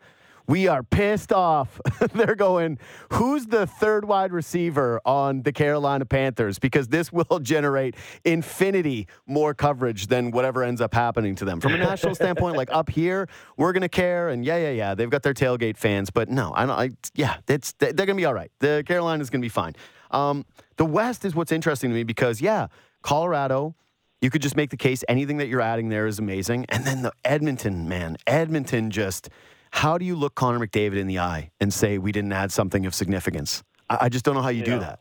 we 0.46 0.66
are 0.66 0.82
pissed 0.82 1.32
off. 1.32 1.80
They're 2.14 2.34
going, 2.34 2.78
who's 3.12 3.46
the 3.46 3.66
third 3.66 4.04
wide 4.04 4.32
receiver 4.32 5.00
on 5.04 5.42
the 5.42 5.52
Carolina 5.52 6.04
Panthers? 6.04 6.58
Because 6.58 6.88
this 6.88 7.12
will 7.12 7.38
generate 7.42 7.94
infinity 8.24 9.06
more 9.26 9.54
coverage 9.54 10.08
than 10.08 10.30
whatever 10.30 10.62
ends 10.62 10.80
up 10.80 10.94
happening 10.94 11.34
to 11.36 11.44
them. 11.44 11.60
From 11.60 11.74
a 11.74 11.78
national 11.78 12.14
standpoint, 12.14 12.56
like 12.56 12.70
up 12.72 12.90
here, 12.90 13.28
we're 13.56 13.72
going 13.72 13.82
to 13.82 13.88
care. 13.88 14.28
And 14.28 14.44
yeah, 14.44 14.56
yeah, 14.56 14.70
yeah, 14.70 14.94
they've 14.94 15.10
got 15.10 15.22
their 15.22 15.34
tailgate 15.34 15.76
fans. 15.76 16.10
But 16.10 16.28
no, 16.28 16.52
I 16.54 16.66
don't, 16.66 16.78
I, 16.78 16.90
yeah, 17.14 17.36
it's, 17.48 17.72
they're 17.74 17.92
going 17.92 18.08
to 18.08 18.14
be 18.14 18.24
all 18.24 18.34
right. 18.34 18.50
The 18.58 18.82
Carolina's 18.86 19.30
going 19.30 19.40
to 19.40 19.44
be 19.44 19.48
fine. 19.48 19.74
Um, 20.10 20.44
the 20.76 20.84
West 20.84 21.24
is 21.24 21.34
what's 21.34 21.52
interesting 21.52 21.90
to 21.90 21.94
me 21.94 22.02
because, 22.02 22.40
yeah, 22.40 22.66
Colorado, 23.02 23.74
you 24.22 24.30
could 24.30 24.40
just 24.40 24.56
make 24.56 24.70
the 24.70 24.76
case 24.76 25.04
anything 25.08 25.36
that 25.38 25.48
you're 25.48 25.60
adding 25.60 25.88
there 25.90 26.06
is 26.06 26.18
amazing. 26.18 26.64
And 26.68 26.84
then 26.84 27.02
the 27.02 27.12
Edmonton, 27.24 27.88
man, 27.88 28.16
Edmonton 28.26 28.90
just, 28.90 29.28
how 29.72 29.98
do 29.98 30.04
you 30.04 30.14
look 30.14 30.36
Connor 30.36 30.64
McDavid 30.64 30.96
in 30.96 31.08
the 31.08 31.18
eye 31.18 31.50
and 31.60 31.74
say 31.74 31.98
we 31.98 32.12
didn't 32.12 32.32
add 32.32 32.52
something 32.52 32.86
of 32.86 32.94
significance? 32.94 33.62
I, 33.90 33.98
I 34.02 34.08
just 34.08 34.24
don't 34.24 34.34
know 34.36 34.40
how 34.42 34.48
you 34.50 34.62
do 34.64 34.78
that. 34.78 35.00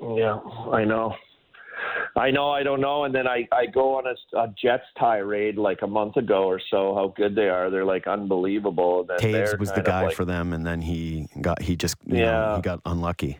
Yeah, 0.00 0.38
I 0.72 0.84
know. 0.84 1.14
I 2.16 2.30
know. 2.30 2.50
I 2.50 2.62
don't 2.62 2.80
know. 2.80 3.04
And 3.04 3.14
then 3.14 3.28
I, 3.28 3.46
I 3.52 3.66
go 3.66 3.96
on 3.98 4.04
a, 4.06 4.38
a 4.38 4.48
Jets 4.60 4.84
tirade 4.98 5.56
like 5.58 5.82
a 5.82 5.86
month 5.86 6.16
ago 6.16 6.44
or 6.44 6.60
so. 6.70 6.94
How 6.94 7.12
good 7.14 7.34
they 7.34 7.48
are. 7.48 7.70
They're 7.70 7.84
like 7.84 8.06
unbelievable. 8.06 9.06
Taves 9.20 9.58
was 9.58 9.70
the 9.72 9.82
guy 9.82 10.06
like- 10.06 10.16
for 10.16 10.24
them, 10.24 10.52
and 10.52 10.66
then 10.66 10.80
he 10.80 11.28
got 11.40 11.60
he 11.62 11.76
just 11.76 11.96
you 12.06 12.14
know, 12.14 12.20
Yeah. 12.20 12.56
he 12.56 12.62
got 12.62 12.80
unlucky. 12.86 13.38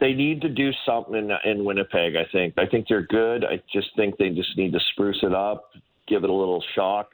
They 0.00 0.12
need 0.12 0.40
to 0.42 0.48
do 0.48 0.70
something 0.86 1.14
in, 1.14 1.30
in 1.50 1.64
Winnipeg. 1.64 2.14
I 2.16 2.24
think. 2.30 2.54
I 2.56 2.66
think 2.66 2.86
they're 2.88 3.02
good. 3.06 3.44
I 3.44 3.60
just 3.72 3.88
think 3.96 4.16
they 4.16 4.30
just 4.30 4.56
need 4.56 4.72
to 4.72 4.80
spruce 4.92 5.18
it 5.22 5.34
up, 5.34 5.70
give 6.06 6.24
it 6.24 6.30
a 6.30 6.32
little 6.32 6.62
shock, 6.74 7.10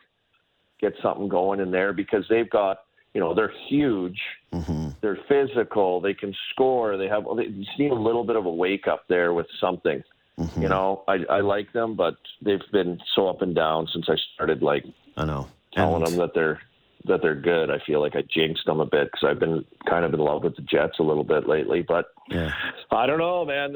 get 0.81 0.93
something 1.03 1.29
going 1.29 1.61
in 1.61 1.71
there 1.71 1.93
because 1.93 2.25
they've 2.29 2.51
got. 2.51 2.79
You 3.15 3.21
know, 3.21 3.33
they're 3.33 3.53
huge. 3.69 4.19
hmm 4.53 4.89
They're 5.01 5.19
physical. 5.29 6.01
They 6.01 6.15
can 6.15 6.35
score. 6.51 6.97
They 6.97 7.07
have. 7.07 7.25
They 7.37 7.45
just 7.47 7.79
need 7.79 7.93
a 7.93 7.95
little 7.95 8.25
bit 8.25 8.35
of 8.35 8.45
a 8.47 8.51
wake 8.53 8.89
up 8.89 9.05
there 9.09 9.33
with 9.33 9.47
something. 9.61 10.03
hmm 10.37 10.61
You 10.61 10.69
know, 10.69 11.05
I, 11.07 11.19
I 11.31 11.41
like 11.41 11.73
them, 11.73 11.95
but 11.95 12.17
they've 12.45 12.59
been 12.73 12.99
so 13.15 13.29
up 13.29 13.41
and 13.41 13.55
down 13.55 13.87
since 13.93 14.07
I 14.09 14.17
started 14.35 14.63
like 14.63 14.85
I 15.17 15.25
know. 15.27 15.47
telling 15.75 16.03
And- 16.03 16.05
them 16.15 16.17
that 16.19 16.35
they're 16.35 16.61
that 17.07 17.21
they're 17.23 17.35
good. 17.35 17.71
I 17.71 17.79
feel 17.87 18.01
like 18.01 18.17
I 18.17 18.23
jinxed 18.23 18.65
them 18.67 18.81
a 18.81 18.87
bit 18.87 19.11
because 19.13 19.29
I've 19.29 19.39
been 19.39 19.65
kind 19.89 20.05
of 20.05 20.15
in 20.15 20.21
love 20.21 20.43
with 20.43 20.57
the 20.57 20.63
Jets 20.63 20.99
a 20.99 21.03
little 21.03 21.25
bit 21.25 21.47
lately. 21.49 21.83
But 21.87 22.07
yeah. 22.31 22.53
I 22.91 23.07
don't 23.07 23.19
know, 23.19 23.45
man. 23.45 23.75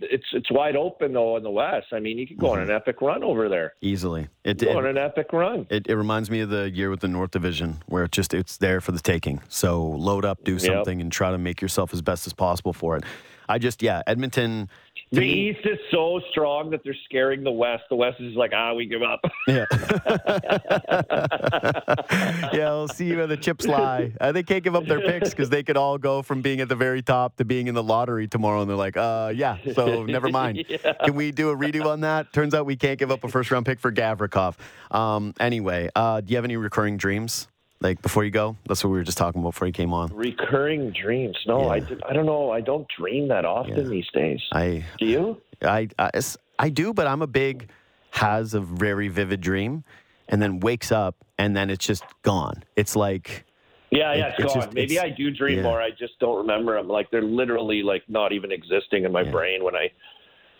It's 0.00 0.24
it's 0.32 0.50
wide 0.50 0.76
open 0.76 1.12
though 1.12 1.36
in 1.36 1.42
the 1.42 1.50
West. 1.50 1.88
I 1.92 2.00
mean, 2.00 2.16
you 2.18 2.26
could 2.26 2.38
go 2.38 2.52
on 2.52 2.58
Mm-hmm. 2.58 2.70
an 2.70 2.76
epic 2.76 3.00
run 3.02 3.22
over 3.22 3.48
there. 3.48 3.74
Easily. 3.80 4.28
It, 4.44 4.58
Go 4.58 4.78
on 4.78 4.86
it, 4.86 4.90
an 4.90 4.98
epic 4.98 5.32
run. 5.32 5.66
it, 5.70 5.86
it 5.88 5.94
reminds 5.96 6.30
me 6.30 6.40
of 6.40 6.48
the 6.50 6.70
year 6.70 6.88
with 6.90 7.00
the 7.00 7.08
North 7.08 7.30
Division 7.32 7.82
where 7.86 8.04
it 8.04 8.12
just 8.12 8.32
it's 8.34 8.56
there 8.56 8.80
for 8.80 8.92
the 8.92 9.00
taking. 9.00 9.40
So 9.48 9.84
load 9.84 10.24
up, 10.24 10.42
do 10.44 10.58
something, 10.58 11.00
and 11.00 11.10
try 11.12 11.30
to 11.30 11.38
make 11.38 11.60
yourself 11.60 11.92
as 11.92 12.00
best 12.02 12.26
as 12.26 12.32
possible 12.32 12.72
for 12.72 12.96
it. 12.96 13.04
I 13.48 13.58
just 13.58 13.82
yeah, 13.82 14.02
Edmonton. 14.06 14.68
The 15.12 15.20
me- 15.20 15.50
East 15.50 15.60
is 15.64 15.78
so 15.90 16.22
strong 16.30 16.70
that 16.70 16.82
they're 16.84 16.96
scaring 17.04 17.44
the 17.44 17.50
West. 17.50 17.82
The 17.90 17.96
West 17.96 18.18
is 18.18 18.34
like, 18.34 18.52
ah, 18.54 18.72
we 18.72 18.86
give 18.86 19.02
up. 19.02 19.20
Yeah. 19.46 19.66
yeah, 22.54 22.70
we'll 22.70 22.88
see 22.88 23.14
where 23.14 23.26
the 23.26 23.36
chips 23.36 23.66
lie. 23.66 24.12
Uh, 24.18 24.32
they 24.32 24.42
can't 24.42 24.64
give 24.64 24.74
up 24.74 24.86
their 24.86 25.00
picks 25.00 25.30
because 25.30 25.50
they 25.50 25.62
could 25.62 25.76
all 25.76 25.98
go 25.98 26.22
from 26.22 26.40
being 26.40 26.62
at 26.62 26.70
the 26.70 26.76
very 26.76 27.02
top 27.02 27.36
to 27.36 27.44
being 27.44 27.66
in 27.66 27.74
the 27.74 27.82
lottery 27.82 28.26
tomorrow. 28.26 28.62
And 28.62 28.70
they're 28.70 28.76
like, 28.76 28.96
uh, 28.96 29.32
yeah, 29.34 29.58
so 29.74 30.04
never 30.06 30.30
mind. 30.30 30.64
Can 31.04 31.14
we 31.14 31.30
do 31.30 31.50
a 31.50 31.56
redo 31.56 31.86
on 31.86 32.00
that? 32.00 32.32
Turns 32.32 32.54
out 32.54 32.64
we 32.64 32.76
can't 32.76 32.98
give 32.98 33.10
up 33.10 33.22
a 33.22 33.28
first 33.28 33.50
round 33.50 33.66
pick 33.66 33.80
for 33.80 33.92
Gavrikov. 33.92 34.54
Um, 34.90 35.34
anyway, 35.38 35.90
uh, 35.94 36.22
do 36.22 36.30
you 36.30 36.36
have 36.36 36.44
any 36.46 36.56
recurring 36.56 36.96
dreams? 36.96 37.48
Like 37.82 38.00
before 38.00 38.24
you 38.24 38.30
go? 38.30 38.56
That's 38.66 38.82
what 38.84 38.90
we 38.90 38.96
were 38.98 39.02
just 39.04 39.18
talking 39.18 39.40
about 39.40 39.50
before 39.52 39.66
you 39.66 39.72
came 39.72 39.92
on. 39.92 40.14
Recurring 40.14 40.92
dreams. 40.92 41.36
No, 41.46 41.62
I, 41.62 41.76
Yeah. 41.76 41.84
did- 41.84 42.02
I 42.08 42.12
don't 42.12 42.26
know. 42.26 42.50
I 42.50 42.60
don't 42.60 42.86
dream 42.96 43.28
that 43.28 43.44
often 43.44 43.76
Yeah. 43.76 43.82
these 43.90 44.08
days. 44.14 44.40
I, 44.52 44.84
Do 44.98 45.06
you? 45.06 45.40
I, 45.62 45.88
I, 45.98 46.10
I 46.58 46.68
do, 46.68 46.94
but 46.94 47.06
I'm 47.06 47.22
a 47.22 47.26
big 47.26 47.68
has 48.12 48.54
a 48.54 48.60
very 48.60 49.08
vivid 49.08 49.40
dream 49.40 49.84
and 50.28 50.40
then 50.40 50.60
wakes 50.60 50.92
up 50.92 51.16
and 51.38 51.56
then 51.56 51.70
it's 51.70 51.84
just 51.84 52.04
gone. 52.22 52.62
It's 52.76 52.94
like, 52.94 53.44
Yeah, 53.90 54.14
yeah, 54.14 54.26
It- 54.26 54.28
it's 54.30 54.38
it's 54.44 54.52
gone. 54.54 54.62
just- 54.62 54.74
Maybe 54.74 54.94
it's- 54.94 55.04
I 55.04 55.10
do 55.14 55.30
dream 55.30 55.58
yeah. 55.58 55.62
more. 55.64 55.80
I 55.82 55.90
just 55.90 56.18
don't 56.20 56.36
remember 56.38 56.76
them. 56.76 56.88
Like 56.88 57.10
they're 57.10 57.20
literally 57.22 57.82
like 57.82 58.02
not 58.08 58.32
even 58.32 58.52
existing 58.52 59.04
in 59.04 59.12
my 59.12 59.22
Yeah. 59.22 59.30
brain 59.32 59.64
when 59.64 59.74
I. 59.74 59.90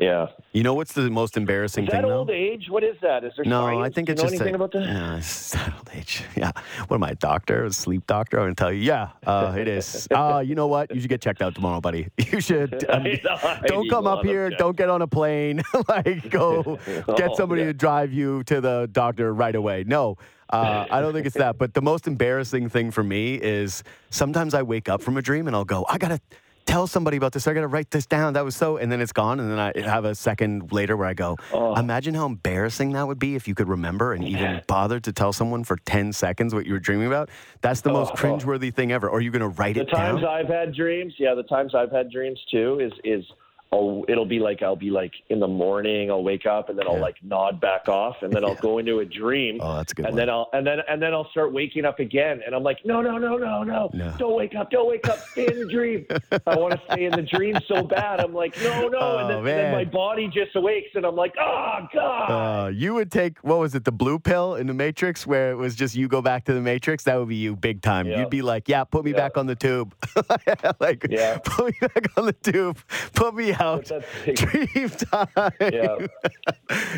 Yeah. 0.02 0.26
you 0.52 0.62
know 0.64 0.74
what's 0.74 0.92
the 0.94 1.08
most 1.10 1.36
embarrassing 1.36 1.84
Is 1.84 1.90
thing 1.90 2.02
that 2.02 2.08
though? 2.08 2.18
old 2.18 2.30
age? 2.30 2.66
What 2.68 2.82
is 2.82 2.96
that? 3.02 3.22
Is 3.24 3.32
there 3.36 3.44
No, 3.44 3.62
science? 3.66 3.86
I 3.86 3.90
think 3.94 4.08
it's 4.08 4.20
you 4.20 4.24
know 4.26 4.30
just 4.30 4.42
anything 4.42 4.54
a, 4.54 4.64
about 4.64 4.72
that? 4.72 4.86
No, 4.92 5.16
it's 5.18 5.54
not 5.54 5.72
old 5.76 5.90
age. 5.94 6.24
Yeah. 6.36 6.50
What 6.88 6.96
am 6.96 7.04
I, 7.04 7.10
a 7.10 7.14
doctor? 7.14 7.64
A 7.64 7.72
sleep 7.72 8.06
doctor? 8.06 8.38
I'm 8.38 8.46
gonna 8.46 8.54
tell 8.56 8.72
you. 8.72 8.80
Yeah, 8.82 9.10
uh, 9.26 9.54
it 9.56 9.68
is. 9.68 10.08
Uh, 10.22 10.42
you 10.44 10.54
know 10.54 10.66
what? 10.66 10.92
You 10.94 11.00
should 11.00 11.08
get 11.10 11.20
checked 11.20 11.40
out 11.42 11.54
tomorrow, 11.54 11.80
buddy. 11.80 12.08
You 12.32 12.40
should. 12.40 12.84
um, 12.90 13.02
I 13.02 13.20
know, 13.24 13.38
I 13.42 13.60
don't 13.66 13.88
come 13.88 14.06
up 14.06 14.24
here. 14.24 14.50
Don't 14.50 14.76
get 14.76 14.88
on 14.90 15.02
a 15.02 15.06
plane. 15.06 15.62
like, 15.88 16.28
go 16.30 16.78
get 17.16 17.30
Oh, 17.30 17.34
somebody 17.34 17.62
yeah. 17.62 17.68
to 17.68 17.72
drive 17.74 18.12
you 18.12 18.42
to 18.44 18.60
the 18.60 18.88
doctor 18.92 19.32
right 19.32 19.54
away. 19.54 19.84
No, 19.86 20.16
uh, 20.50 20.86
I 20.90 21.00
don't 21.00 21.12
think 21.12 21.26
it's 21.26 21.36
that. 21.36 21.58
But 21.58 21.74
the 21.74 21.82
most 21.82 22.06
embarrassing 22.06 22.68
thing 22.68 22.90
for 22.90 23.02
me 23.04 23.34
is 23.34 23.82
sometimes 24.10 24.52
I 24.54 24.62
wake 24.62 24.88
up 24.88 25.00
from 25.02 25.16
a 25.16 25.22
dream 25.22 25.46
and 25.46 25.54
I'll 25.56 25.64
go, 25.64 25.86
I 25.88 25.98
gotta 25.98 26.20
tell 26.66 26.86
somebody 26.86 27.16
about 27.16 27.32
this. 27.32 27.46
I 27.46 27.54
gotta 27.54 27.66
write 27.66 27.90
this 27.90 28.06
down. 28.06 28.32
That 28.34 28.44
was 28.44 28.56
so, 28.56 28.76
and 28.76 28.90
then 28.90 29.00
it's 29.00 29.12
gone. 29.12 29.40
And 29.40 29.50
then 29.50 29.58
I 29.58 29.72
have 29.88 30.04
a 30.04 30.14
second 30.14 30.72
later 30.72 30.96
where 30.96 31.06
I 31.06 31.14
go, 31.14 31.36
Oh. 31.52 31.74
imagine 31.74 32.14
how 32.14 32.26
embarrassing 32.26 32.92
that 32.92 33.06
would 33.06 33.18
be 33.18 33.34
if 33.34 33.46
you 33.48 33.54
could 33.54 33.68
remember 33.68 34.12
and 34.12 34.24
even 34.24 34.62
bother 34.66 35.00
to 35.00 35.12
tell 35.12 35.32
someone 35.32 35.64
for 35.64 35.76
10 35.84 36.12
seconds 36.12 36.54
what 36.54 36.66
you 36.66 36.72
were 36.72 36.78
dreaming 36.80 37.06
about. 37.06 37.28
That's 37.60 37.80
the 37.80 37.92
most 37.92 38.12
Oh. 38.12 38.16
cringeworthy 38.16 38.72
thing 38.72 38.92
ever. 38.92 39.08
Or 39.08 39.18
are 39.18 39.20
you 39.20 39.30
gonna 39.30 39.48
write 39.48 39.74
The 39.74 39.82
it 39.82 39.90
down? 39.90 40.16
The 40.16 40.20
times? 40.22 40.48
I've 40.48 40.48
had 40.54 40.74
dreams, 40.74 41.14
yeah, 41.18 41.34
the 41.34 41.42
times 41.44 41.74
I've 41.74 41.90
had 41.92 42.10
dreams 42.10 42.40
too 42.50 42.78
is 42.80 42.92
is 43.04 43.24
I'll 43.72 44.04
it'll 44.06 44.26
be 44.26 44.38
like 44.38 44.62
I'll 44.62 44.76
be 44.76 44.90
like 44.90 45.12
in 45.30 45.40
the 45.40 45.48
morning. 45.48 46.10
I'll 46.10 46.22
wake 46.22 46.44
up 46.44 46.68
and 46.68 46.78
then 46.78 46.86
I'll 46.86 46.96
Yeah. 46.96 47.00
like 47.00 47.16
nod 47.22 47.60
back 47.60 47.88
off, 47.88 48.16
and 48.22 48.30
then 48.32 48.44
I'll 48.44 48.54
go 48.68 48.78
into 48.78 48.98
a 48.98 49.04
dream. 49.04 49.58
Oh, 49.62 49.76
that's 49.76 49.92
good 49.94 50.04
and 50.04 50.12
one. 50.14 50.18
then 50.18 50.28
I'll 50.30 50.48
and 50.52 50.66
then 50.66 50.78
and 50.88 51.00
then 51.00 51.14
I'll 51.14 51.28
start 51.30 51.52
waking 51.54 51.84
up 51.86 51.98
again, 51.98 52.40
and 52.44 52.54
I'm 52.54 52.62
like, 52.62 52.78
no, 52.84 53.00
no, 53.00 53.16
no, 53.16 53.36
no, 53.38 53.62
no, 53.62 53.90
No. 53.94 54.14
don't 54.18 54.36
wake 54.36 54.54
up, 54.54 54.70
don't 54.70 54.88
wake 54.88 55.08
up, 55.08 55.18
stay 55.30 55.46
in 55.46 55.58
the 55.60 55.66
dream. 55.66 56.06
I 56.46 56.56
want 56.56 56.74
to 56.74 56.80
stay 56.92 57.04
in 57.06 57.12
the 57.12 57.22
dream 57.22 57.56
so 57.66 57.82
bad. 57.82 58.20
I'm 58.20 58.34
like, 58.34 58.54
no, 58.62 58.88
no, 58.88 58.98
Oh, 59.00 59.18
and, 59.18 59.30
then, 59.30 59.38
and 59.38 59.46
then 59.46 59.72
my 59.72 59.84
body 59.84 60.28
just 60.28 60.54
awakes, 60.54 60.90
and 60.94 61.06
I'm 61.06 61.16
like, 61.16 61.32
oh 61.40 61.78
god. 61.94 62.66
Uh, 62.66 62.68
you 62.68 62.92
would 62.94 63.10
take 63.10 63.38
what 63.38 63.58
was 63.58 63.74
it, 63.74 63.84
the 63.84 63.92
blue 63.92 64.18
pill 64.18 64.56
in 64.56 64.66
the 64.66 64.74
Matrix, 64.74 65.26
where 65.26 65.50
it 65.50 65.56
was 65.56 65.74
just 65.74 65.94
you 65.94 66.08
go 66.08 66.20
back 66.20 66.44
to 66.44 66.52
the 66.52 66.60
Matrix. 66.60 67.04
That 67.04 67.18
would 67.18 67.28
be 67.28 67.36
you, 67.36 67.56
big 67.56 67.80
time. 67.80 68.06
Yeah. 68.06 68.20
You'd 68.20 68.30
be 68.30 68.42
like, 68.42 68.68
"Yeah, 68.68 68.84
put 68.84 69.02
me 69.04 69.12
back 69.14 69.38
on 69.38 69.46
the 69.46 69.54
tube. 69.56 69.94
like, 70.80 71.06
Yeah. 71.08 71.38
put 71.44 71.66
me 71.72 71.78
back 71.80 72.06
on 72.18 72.26
the 72.26 72.32
tube. 72.34 72.78
Put 73.14 73.34
me 73.34 73.50
out. 73.62 73.84
Dream 74.34 74.90
time. 74.90 75.28
Yeah. 75.60 76.06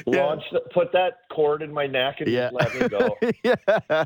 Launch, 0.06 0.42
the, 0.52 0.60
put 0.72 0.92
that 0.92 1.18
cord 1.30 1.62
in 1.62 1.72
my 1.72 1.86
neck 1.86 2.20
and 2.20 2.28
Yeah. 2.28 2.50
let 2.52 2.74
me 2.74 2.88
go. 2.88 3.16
yeah. 3.44 4.04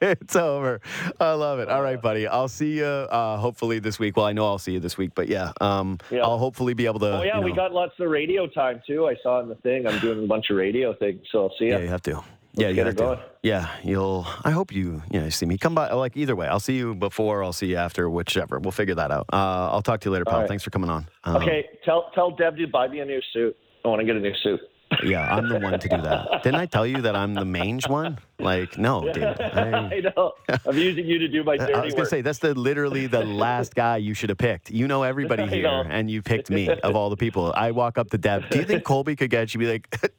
it's 0.00 0.36
over. 0.36 0.80
I 1.20 1.32
love 1.32 1.58
it. 1.60 1.68
All 1.68 1.82
right, 1.82 2.00
buddy. 2.00 2.26
I'll 2.26 2.48
see 2.48 2.78
you 2.78 2.84
uh, 2.84 3.36
hopefully 3.38 3.78
this 3.78 3.98
week. 3.98 4.16
Well, 4.16 4.26
I 4.26 4.32
know 4.32 4.46
I'll 4.46 4.58
see 4.58 4.72
you 4.72 4.80
this 4.80 4.96
week, 4.98 5.12
but 5.14 5.28
yeah, 5.28 5.52
um, 5.60 5.98
Yeah. 6.10 6.20
I'll 6.22 6.38
hopefully 6.38 6.74
be 6.74 6.86
able 6.86 7.00
to. 7.00 7.18
Oh 7.18 7.22
yeah, 7.22 7.38
you 7.38 7.44
we 7.44 7.52
got 7.52 7.72
lots 7.72 7.92
of 7.98 8.08
radio 8.10 8.46
time 8.46 8.82
too. 8.86 9.06
I 9.06 9.14
saw 9.22 9.40
in 9.40 9.48
the 9.48 9.54
thing. 9.56 9.86
I'm 9.86 9.98
doing 10.00 10.22
a 10.22 10.26
bunch 10.26 10.50
of 10.50 10.56
radio 10.56 10.94
things, 10.94 11.20
so 11.30 11.44
I'll 11.44 11.54
see 11.58 11.66
you. 11.66 11.72
Yeah, 11.72 11.78
you 11.78 11.88
have 11.88 12.02
to. 12.02 12.22
Yeah, 12.54 12.68
you 12.68 12.78
have 12.80 12.88
it 12.88 12.96
to. 12.98 13.24
Yeah, 13.42 13.68
you'll. 13.82 14.26
I 14.44 14.50
hope 14.50 14.72
you. 14.72 15.02
You 15.10 15.30
see 15.30 15.46
me. 15.46 15.56
Come 15.58 15.74
by. 15.74 15.90
Like 15.92 16.16
either 16.16 16.36
way, 16.36 16.46
I'll 16.46 16.60
see 16.60 16.76
you 16.76 16.94
before. 16.94 17.42
I'll 17.42 17.52
see 17.52 17.66
you 17.68 17.76
after. 17.76 18.08
Whichever. 18.10 18.58
We'll 18.58 18.72
figure 18.72 18.94
that 18.94 19.10
out. 19.10 19.26
Uh, 19.32 19.70
I'll 19.70 19.82
talk 19.82 20.00
to 20.00 20.08
you 20.08 20.12
later, 20.12 20.24
pal. 20.26 20.40
Right. 20.40 20.48
Thanks 20.48 20.62
for 20.62 20.70
coming 20.70 20.90
on. 20.90 21.08
Um, 21.24 21.36
Okay, 21.36 21.66
tell 21.84 22.10
tell 22.14 22.30
Deb 22.30 22.56
to 22.58 22.66
buy 22.66 22.88
me 22.88 23.00
a 23.00 23.04
new 23.04 23.20
suit. 23.32 23.56
I 23.84 23.88
want 23.88 24.00
to 24.00 24.06
get 24.06 24.16
a 24.16 24.20
new 24.20 24.34
suit. 24.42 24.60
Yeah, 25.02 25.34
I'm 25.34 25.48
the 25.48 25.58
one 25.58 25.72
to 25.72 25.88
do 25.88 26.02
that. 26.02 26.28
Didn't 26.42 26.60
I 26.60 26.66
tell 26.66 26.86
you 26.86 27.00
that 27.00 27.16
I'm 27.16 27.32
the 27.32 27.46
mange 27.46 27.88
one? 27.88 28.18
Like, 28.38 28.76
no, 28.76 29.10
dude. 29.10 29.24
I, 29.40 29.88
I 29.90 30.00
know. 30.00 30.32
I'm 30.66 30.76
using 30.76 31.06
you 31.06 31.18
to 31.18 31.28
do 31.28 31.42
my 31.42 31.56
dirty 31.58 31.72
I 31.72 31.82
was 31.82 31.94
gonna 31.94 32.02
work. 32.02 32.10
say 32.10 32.20
that's 32.20 32.40
the 32.40 32.52
literally 32.54 33.06
the 33.06 33.24
last 33.24 33.74
guy 33.74 33.96
you 33.96 34.12
should 34.12 34.28
have 34.28 34.36
picked. 34.36 34.70
You 34.70 34.86
know 34.86 35.02
everybody 35.02 35.46
here, 35.46 35.62
know. 35.62 35.84
and 35.88 36.10
you 36.10 36.20
picked 36.20 36.50
me 36.50 36.68
of 36.68 36.94
all 36.94 37.08
the 37.08 37.16
people. 37.16 37.54
I 37.56 37.70
walk 37.70 37.96
up 37.96 38.10
to 38.10 38.18
Deb. 38.18 38.50
Do 38.50 38.58
you 38.58 38.64
think 38.64 38.84
Colby 38.84 39.16
could 39.16 39.30
get? 39.30 39.48
She'd 39.48 39.58
be 39.58 39.72
like, 39.72 40.10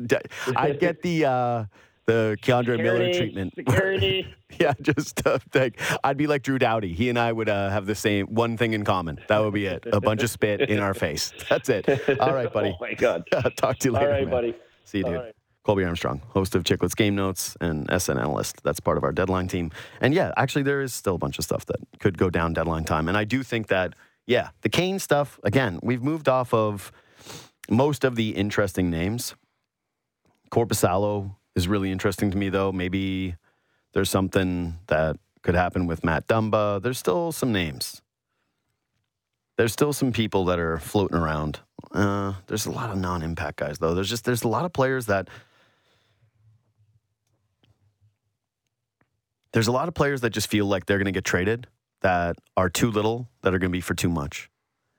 I'd 0.56 0.80
get 0.80 1.04
the 1.04 1.26
uh, 1.26 1.66
the 2.06 2.38
K'Andre 2.42 2.78
Miller 2.82 3.14
treatment. 3.14 3.54
Security. 3.56 4.34
yeah, 4.60 4.74
just 4.82 5.26
uh, 5.26 5.40
like 5.54 5.80
I'd 6.04 6.18
be 6.18 6.28
like 6.28 6.44
Drew 6.44 6.60
Doughty. 6.60 6.94
He 6.94 7.10
and 7.10 7.18
I 7.18 7.32
would 7.32 7.50
uh, 7.50 7.70
have 7.70 7.86
the 7.86 7.96
same 7.96 8.28
one 8.28 8.58
thing 8.58 8.74
in 8.74 8.84
common. 8.84 9.20
That 9.28 9.40
would 9.40 9.54
be 9.54 9.66
it. 9.66 9.86
A 9.92 10.02
bunch 10.02 10.24
of 10.24 10.30
spit 10.30 10.62
in 10.62 10.80
our 10.80 10.94
face. 10.94 11.34
That's 11.50 11.70
it. 11.70 11.88
All 12.20 12.34
right, 12.34 12.52
buddy. 12.52 12.64
Oh 12.74 12.86
my 12.86 12.94
god. 12.94 13.24
Talk 13.56 13.78
to 13.80 13.90
you 13.90 13.94
later, 13.94 14.10
right, 14.10 14.24
man. 14.24 14.32
buddy. 14.32 14.56
See 14.86 15.00
you, 15.00 15.04
dude. 15.06 15.16
All 15.16 15.24
right. 15.24 15.36
Colby 15.64 15.86
Armstrong, 15.86 16.22
host 16.30 16.56
of 16.56 16.64
Chiclets 16.64 16.96
Game 16.96 17.16
Notes 17.16 17.56
and 17.62 17.90
SN 17.90 18.18
Analyst. 18.18 18.62
That's 18.64 18.82
part 18.82 18.98
of 18.98 19.04
our 19.06 19.14
deadline 19.14 19.48
team. 19.48 19.72
And 20.02 20.14
yeah, 20.14 20.34
actually, 20.36 20.64
there 20.64 20.82
is 20.82 20.94
still 20.94 21.16
a 21.16 21.18
bunch 21.18 21.38
of 21.38 21.46
stuff 21.46 21.66
that 21.68 21.78
could 22.00 22.18
go 22.18 22.30
down 22.30 22.52
deadline 22.54 22.84
time. 22.84 23.08
And 23.08 23.18
I 23.18 23.24
do 23.24 23.44
think 23.44 23.68
that, 23.68 23.94
yeah, 24.28 24.50
the 24.62 24.70
Kane 24.70 25.00
stuff, 25.00 25.40
again, 25.44 25.80
we've 25.82 26.04
moved 26.04 26.28
off 26.28 26.54
of 26.54 26.92
most 27.70 28.04
of 28.04 28.16
the 28.16 28.32
interesting 28.32 28.90
names. 28.90 29.36
Korpisalo 30.52 31.36
is 31.56 31.68
really 31.68 31.92
interesting 31.92 32.32
to 32.32 32.38
me, 32.38 32.50
though. 32.50 32.72
Maybe 32.72 33.36
there's 33.94 34.10
something 34.10 34.80
that 34.88 35.18
could 35.42 35.56
happen 35.56 35.86
with 35.88 36.04
Matt 36.04 36.28
Dumba. 36.28 36.82
There's 36.82 36.98
still 36.98 37.32
some 37.32 37.52
names. 37.52 38.02
There's 39.58 39.72
still 39.72 39.94
some 39.94 40.12
people 40.12 40.46
that 40.46 40.60
are 40.60 40.80
floating 40.80 41.18
around. 41.18 41.60
Uh, 41.92 42.34
there's 42.48 42.66
a 42.66 42.72
lot 42.72 42.90
of 42.90 42.98
non-impact 42.98 43.58
guys, 43.58 43.78
though. 43.78 43.94
There's 43.94 44.10
just 44.10 44.26
there's 44.26 44.44
a 44.44 44.48
lot 44.48 44.66
of 44.66 44.74
players 44.74 45.06
that 45.08 45.30
there's 49.52 49.68
a 49.68 49.72
lot 49.72 49.88
of 49.88 49.94
players 49.94 50.22
that 50.22 50.32
just 50.32 50.50
feel 50.50 50.66
like 50.66 50.88
they're 50.88 50.98
going 50.98 51.06
to 51.06 51.12
get 51.12 51.24
traded 51.24 51.68
that 52.02 52.36
are 52.58 52.70
too 52.70 52.90
little 52.90 53.30
that 53.42 53.54
are 53.54 53.60
going 53.60 53.70
to 53.70 53.76
be 53.76 53.82
for 53.82 53.94
too 53.94 54.10
much. 54.10 54.50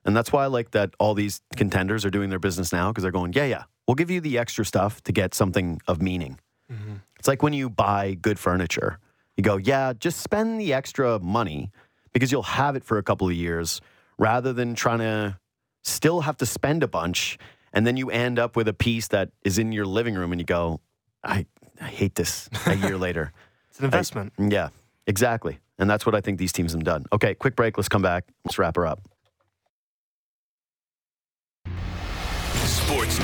And 0.04 0.16
that's 0.16 0.32
why 0.32 0.44
I 0.44 0.46
like 0.46 0.70
that 0.72 0.94
all 1.00 1.14
these 1.14 1.40
contenders 1.56 2.04
are 2.04 2.10
doing 2.10 2.30
their 2.30 2.38
business 2.38 2.72
now 2.72 2.90
because 2.90 3.02
they're 3.02 3.10
going, 3.10 3.32
yeah, 3.32 3.46
yeah, 3.46 3.64
we'll 3.86 3.94
give 3.94 4.10
you 4.10 4.20
the 4.20 4.38
extra 4.38 4.64
stuff 4.64 5.02
to 5.02 5.12
get 5.12 5.34
something 5.34 5.80
of 5.86 6.00
meaning. 6.00 6.38
Mm-hmm. 6.70 6.94
It's 7.18 7.28
like 7.28 7.42
when 7.42 7.52
you 7.52 7.70
buy 7.70 8.14
good 8.14 8.38
furniture, 8.38 8.98
you 9.36 9.42
go, 9.42 9.56
yeah, 9.56 9.92
just 9.98 10.20
spend 10.20 10.60
the 10.60 10.72
extra 10.72 11.18
money 11.18 11.70
because 12.12 12.30
you'll 12.30 12.42
have 12.42 12.76
it 12.76 12.84
for 12.84 12.98
a 12.98 13.02
couple 13.02 13.26
of 13.26 13.34
years 13.34 13.80
rather 14.18 14.52
than 14.52 14.74
trying 14.74 15.00
to 15.00 15.38
still 15.82 16.22
have 16.22 16.36
to 16.38 16.46
spend 16.46 16.82
a 16.82 16.88
bunch. 16.88 17.38
And 17.72 17.86
then 17.86 17.96
you 17.96 18.10
end 18.10 18.38
up 18.38 18.56
with 18.56 18.68
a 18.68 18.72
piece 18.72 19.08
that 19.08 19.30
is 19.42 19.58
in 19.58 19.72
your 19.72 19.86
living 19.86 20.14
room 20.14 20.32
and 20.32 20.40
you 20.40 20.44
go, 20.46 20.80
I, 21.22 21.46
I 21.80 21.86
hate 21.86 22.14
this 22.14 22.48
a 22.66 22.74
year 22.86 22.96
later. 22.96 23.32
It's 23.70 23.80
an 23.80 23.86
investment. 23.86 24.32
Yeah, 24.38 24.68
exactly. 25.06 25.58
And 25.78 25.90
that's 25.90 26.06
what 26.06 26.14
I 26.14 26.20
think 26.20 26.38
these 26.38 26.52
teams 26.52 26.72
have 26.72 26.84
done. 26.84 27.04
Okay, 27.12 27.34
quick 27.34 27.56
break. 27.56 27.76
Let's 27.76 27.88
come 27.88 28.02
back. 28.02 28.24
Let's 28.44 28.58
wrap 28.58 28.76
her 28.76 28.86
up. 28.86 29.00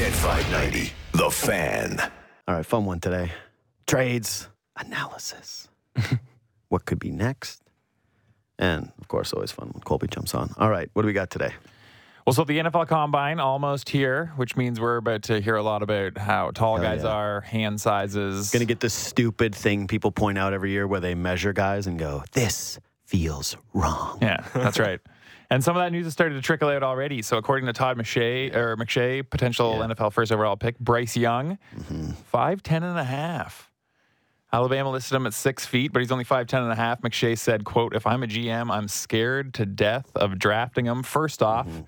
Sportsnet 0.01 0.13
590, 0.13 0.93
The 1.13 1.31
Fan. 1.31 2.01
All 2.49 2.55
right, 2.55 2.65
fun 2.65 2.87
one 2.87 3.01
today. 3.01 3.33
Trades, 3.87 4.49
analysis. 4.75 5.69
what 6.71 6.87
could 6.87 6.99
be 6.99 7.11
next? 7.11 7.61
And 8.59 8.93
of 8.99 9.09
course, 9.09 9.35
always 9.35 9.53
fun 9.53 9.69
when 9.75 9.83
Colby 9.83 10.07
jumps 10.07 10.35
on. 10.35 10.55
All 10.57 10.71
right, 10.71 10.89
what 10.95 11.03
do 11.03 11.07
we 11.07 11.13
got 11.13 11.29
today? 11.29 11.53
Well, 12.27 12.33
so 12.33 12.45
the 12.45 12.61
NFL 12.61 12.89
Combine 12.89 13.41
almost 13.41 13.91
here, 13.91 14.33
which 14.37 14.57
means 14.57 14.81
we're 14.81 14.97
about 14.97 15.25
to 15.25 15.39
hear 15.39 15.57
a 15.57 15.63
lot 15.63 15.83
about 15.83 16.17
how 16.17 16.51
tall 16.53 16.77
Hell 16.77 16.85
guys 16.85 17.03
yeah. 17.03 17.11
are, 17.11 17.41
hand 17.43 17.79
sizes. 17.79 18.51
Gonna 18.51 18.65
get 18.65 18.81
this 18.81 18.95
stupid 18.95 19.55
thing 19.55 19.87
people 19.87 20.13
point 20.13 20.39
out 20.39 20.55
every 20.55 20.71
year 20.71 20.87
where 20.87 21.01
they 21.01 21.15
measure 21.15 21.53
guys 21.53 21.87
and 21.87 21.99
go, 21.99 22.25
this 22.33 22.79
feels 23.05 23.55
wrong. 23.75 24.19
Yeah, 24.23 24.47
that's 24.55 24.79
right. 24.79 25.01
And 25.53 25.65
some 25.65 25.77
of 25.77 25.83
that 25.83 25.91
news 25.91 26.05
has 26.07 26.13
started 26.13 26.37
to 26.37 26.41
trickle 26.43 26.69
out 26.69 26.83
already. 26.85 27.23
So 27.23 27.37
according 27.37 27.67
to 27.67 27.73
Todd 27.73 27.99
McShay 27.99 28.55
or 28.55 28.77
McShay, 28.77 29.29
potential 29.29 29.77
Yeah. 29.79 29.87
NFL 29.89 30.13
first 30.13 30.31
overall 30.31 30.57
pick, 30.57 30.79
Bryce 30.79 31.17
Young, 31.17 31.59
Mm-hmm. 31.77 32.13
five 32.13 32.63
ten 32.63 32.83
and 32.85 32.99
a 32.99 33.05
half. 33.05 33.69
Alabama 34.53 34.91
listed 34.91 35.15
him 35.17 35.27
at 35.27 35.35
six 35.35 35.65
feet, 35.67 35.93
but 35.93 36.01
he's 36.03 36.11
only 36.13 36.25
five 36.25 36.47
ten 36.47 36.63
and 36.63 36.71
a 36.73 36.77
half. 36.77 37.01
McShay 37.03 37.37
said, 37.39 37.65
"quote 37.65 37.95
If 37.95 38.07
I'm 38.07 38.23
a 38.23 38.27
GM, 38.27 38.71
I'm 38.71 38.87
scared 38.89 39.55
to 39.55 39.67
death 39.67 40.11
of 40.17 40.39
drafting 40.39 40.87
him. 40.87 41.03
First 41.03 41.43
off, 41.43 41.67
Mm-hmm. 41.67 41.81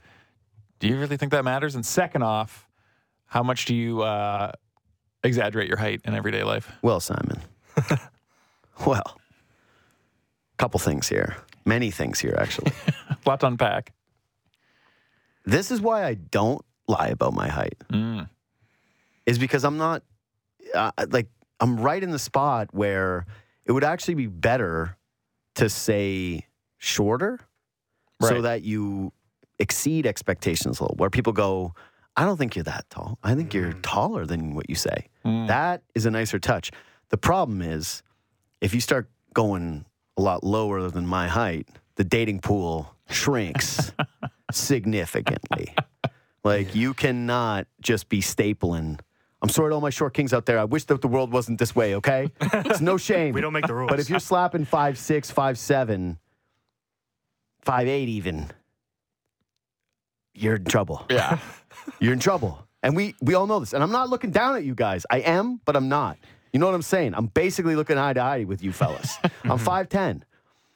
do 0.80 0.88
you 0.88 0.98
really 0.98 1.16
think 1.16 1.30
that 1.32 1.44
matters? 1.44 1.74
And 1.76 1.84
second 1.86 2.22
off, 2.22 2.68
how 3.26 3.42
much 3.44 3.64
do 3.66 3.74
you 3.74 4.02
uh, 4.02 4.52
exaggerate 5.24 5.68
your 5.68 5.78
height 5.78 6.00
in 6.04 6.14
everyday 6.14 6.42
life? 6.42 6.70
Well, 6.82 6.98
Simon. 7.00 7.40
well, 8.86 9.16
a 9.16 10.56
couple 10.58 10.78
things 10.80 11.08
here. 11.08 11.36
Many 11.64 11.90
things 11.90 12.20
here, 12.20 12.36
actually. 12.38 12.72
A 13.10 13.16
lot 13.26 13.40
to 13.40 13.46
unpack. 13.46 13.92
this 15.44 15.70
is 15.70 15.80
why 15.80 16.04
I 16.04 16.14
don't 16.14 16.64
lie 16.88 17.08
about 17.08 17.32
my 17.34 17.48
height. 17.48 17.76
Mm. 17.92 18.28
is 19.26 19.38
because 19.38 19.64
I'm 19.64 19.76
not 19.78 20.02
uh, 20.74 20.90
like 21.10 21.28
I'm 21.60 21.78
right 21.78 22.02
in 22.02 22.10
the 22.10 22.18
spot 22.18 22.68
where 22.72 23.26
it 23.64 23.72
would 23.72 23.84
actually 23.84 24.14
be 24.14 24.26
better 24.26 24.96
to 25.56 25.68
say 25.68 26.46
shorter 26.78 27.38
so 28.20 28.40
that 28.42 28.62
you 28.62 29.12
exceed 29.58 30.06
expectations 30.06 30.80
a 30.80 30.84
little. 30.84 30.96
Where 30.96 31.10
people 31.10 31.32
go, 31.32 31.74
I 32.16 32.24
don't 32.24 32.36
think 32.36 32.54
you're 32.54 32.64
that 32.64 32.88
tall. 32.90 33.18
I 33.22 33.34
think 33.34 33.52
you're 33.52 33.72
taller 33.74 34.26
than 34.26 34.54
what 34.54 34.68
you 34.68 34.76
say. 34.76 35.08
Mm. 35.24 35.48
That 35.48 35.82
is 35.94 36.06
a 36.06 36.10
nicer 36.10 36.38
touch. 36.38 36.70
The 37.08 37.16
problem 37.16 37.62
is 37.62 38.02
if 38.60 38.74
you 38.74 38.80
start 38.80 39.10
going 39.34 39.84
a 40.16 40.22
lot 40.22 40.44
lower 40.44 40.90
than 40.90 41.06
my 41.06 41.28
height, 41.28 41.68
the 41.96 42.04
dating 42.04 42.40
pool 42.40 42.94
shrinks 43.08 43.92
significantly. 44.52 45.74
Like 46.44 46.74
you 46.74 46.94
cannot 46.94 47.66
just 47.80 48.08
be 48.08 48.20
stapling. 48.20 49.00
I'm 49.40 49.48
sorry 49.48 49.70
to 49.70 49.74
all 49.74 49.80
my 49.80 49.90
short 49.90 50.14
kings 50.14 50.32
out 50.32 50.46
there. 50.46 50.58
I 50.58 50.64
wish 50.64 50.84
that 50.84 51.00
the 51.00 51.08
world 51.08 51.32
wasn't 51.32 51.58
this 51.58 51.74
way, 51.74 51.96
okay? 51.96 52.30
It's 52.40 52.80
no 52.80 52.96
shame. 53.08 53.34
We 53.34 53.40
don't 53.40 53.52
make 53.52 53.66
the 53.66 53.74
rules. 53.74 53.90
But 53.90 54.00
if 54.00 54.08
you're 54.08 54.20
slapping 54.20 54.64
five 54.64 54.98
six, 54.98 55.30
five 55.30 55.58
seven, 55.58 56.18
five 57.60 57.88
eight 57.88 58.08
even, 58.08 58.50
you're 60.34 60.56
in 60.56 60.64
trouble. 60.64 61.04
Yeah. 61.10 61.38
You're 61.98 62.12
in 62.12 62.20
trouble. 62.20 62.66
And 62.84 62.96
we 62.96 63.14
we 63.20 63.34
all 63.34 63.46
know 63.46 63.60
this. 63.60 63.72
And 63.72 63.82
I'm 63.82 63.92
not 63.92 64.08
looking 64.10 64.30
down 64.30 64.56
at 64.56 64.64
you 64.64 64.74
guys. 64.74 65.06
I 65.10 65.20
am, 65.20 65.60
but 65.64 65.76
I'm 65.76 65.88
not. 65.88 66.18
You 66.52 66.58
know 66.58 66.66
what 66.66 66.74
I'm 66.74 66.82
saying? 66.82 67.14
I'm 67.14 67.26
basically 67.26 67.76
looking 67.76 67.98
eye 67.98 68.12
to 68.12 68.20
eye 68.20 68.44
with 68.44 68.62
you 68.62 68.72
fellas. 68.72 69.16
I'm 69.44 69.58
5'10, 69.58 70.22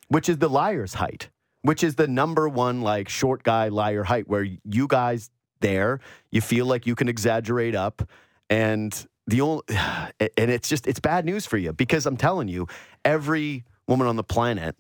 which 0.09 0.29
is 0.29 0.39
the 0.39 0.49
liar's 0.49 0.95
height, 0.95 1.29
which 1.63 1.85
is 1.85 1.97
the 1.97 2.09
number 2.09 2.49
one 2.49 2.81
like 2.81 3.09
short 3.09 3.43
guy 3.43 3.69
liar 3.69 4.05
height 4.05 4.29
where 4.29 4.43
you 4.43 4.87
guys 4.87 5.31
there, 5.61 6.01
you 6.31 6.41
feel 6.41 6.67
like 6.67 6.87
you 6.87 6.95
can 6.95 7.09
exaggerate 7.09 7.75
up 7.75 8.09
and 8.49 9.07
the 9.27 9.41
only 9.41 9.63
and 9.69 10.51
it's 10.51 10.69
just 10.69 10.87
it's 10.87 11.01
bad 11.01 11.25
news 11.25 11.47
for 11.47 11.59
you 11.59 11.73
because 11.73 12.07
I'm 12.07 12.17
telling 12.17 12.49
you, 12.49 12.67
every 13.05 13.65
woman 13.87 14.07
on 14.07 14.17
the 14.17 14.25
planet 14.25 14.77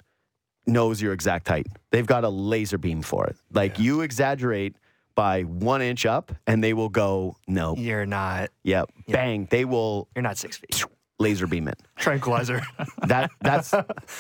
knows 0.67 1.01
your 1.01 1.13
exact 1.13 1.49
height. 1.49 1.67
They've 1.91 2.07
got 2.07 2.25
a 2.25 2.29
laser 2.29 2.79
beam 2.79 3.03
for 3.03 3.27
it. 3.27 3.37
Like 3.53 3.79
you 3.79 4.01
exaggerate 4.01 4.77
by 5.17 5.43
one 5.43 5.83
inch 5.83 6.07
up, 6.07 6.31
and 6.47 6.63
they 6.63 6.73
will 6.75 6.89
go 6.91 7.37
no. 7.49 7.75
You're 7.77 8.07
not. 8.07 8.51
Yep, 8.63 8.91
bang. 9.09 9.49
They 9.51 9.65
will 9.65 10.07
You're 10.15 10.23
not 10.23 10.39
six 10.39 10.57
feet. 10.59 10.85
laser 11.19 11.47
beam 11.47 11.67
it. 11.67 11.81
Tranquilizer. 11.97 12.61
That 13.09 13.31
that's 13.41 13.73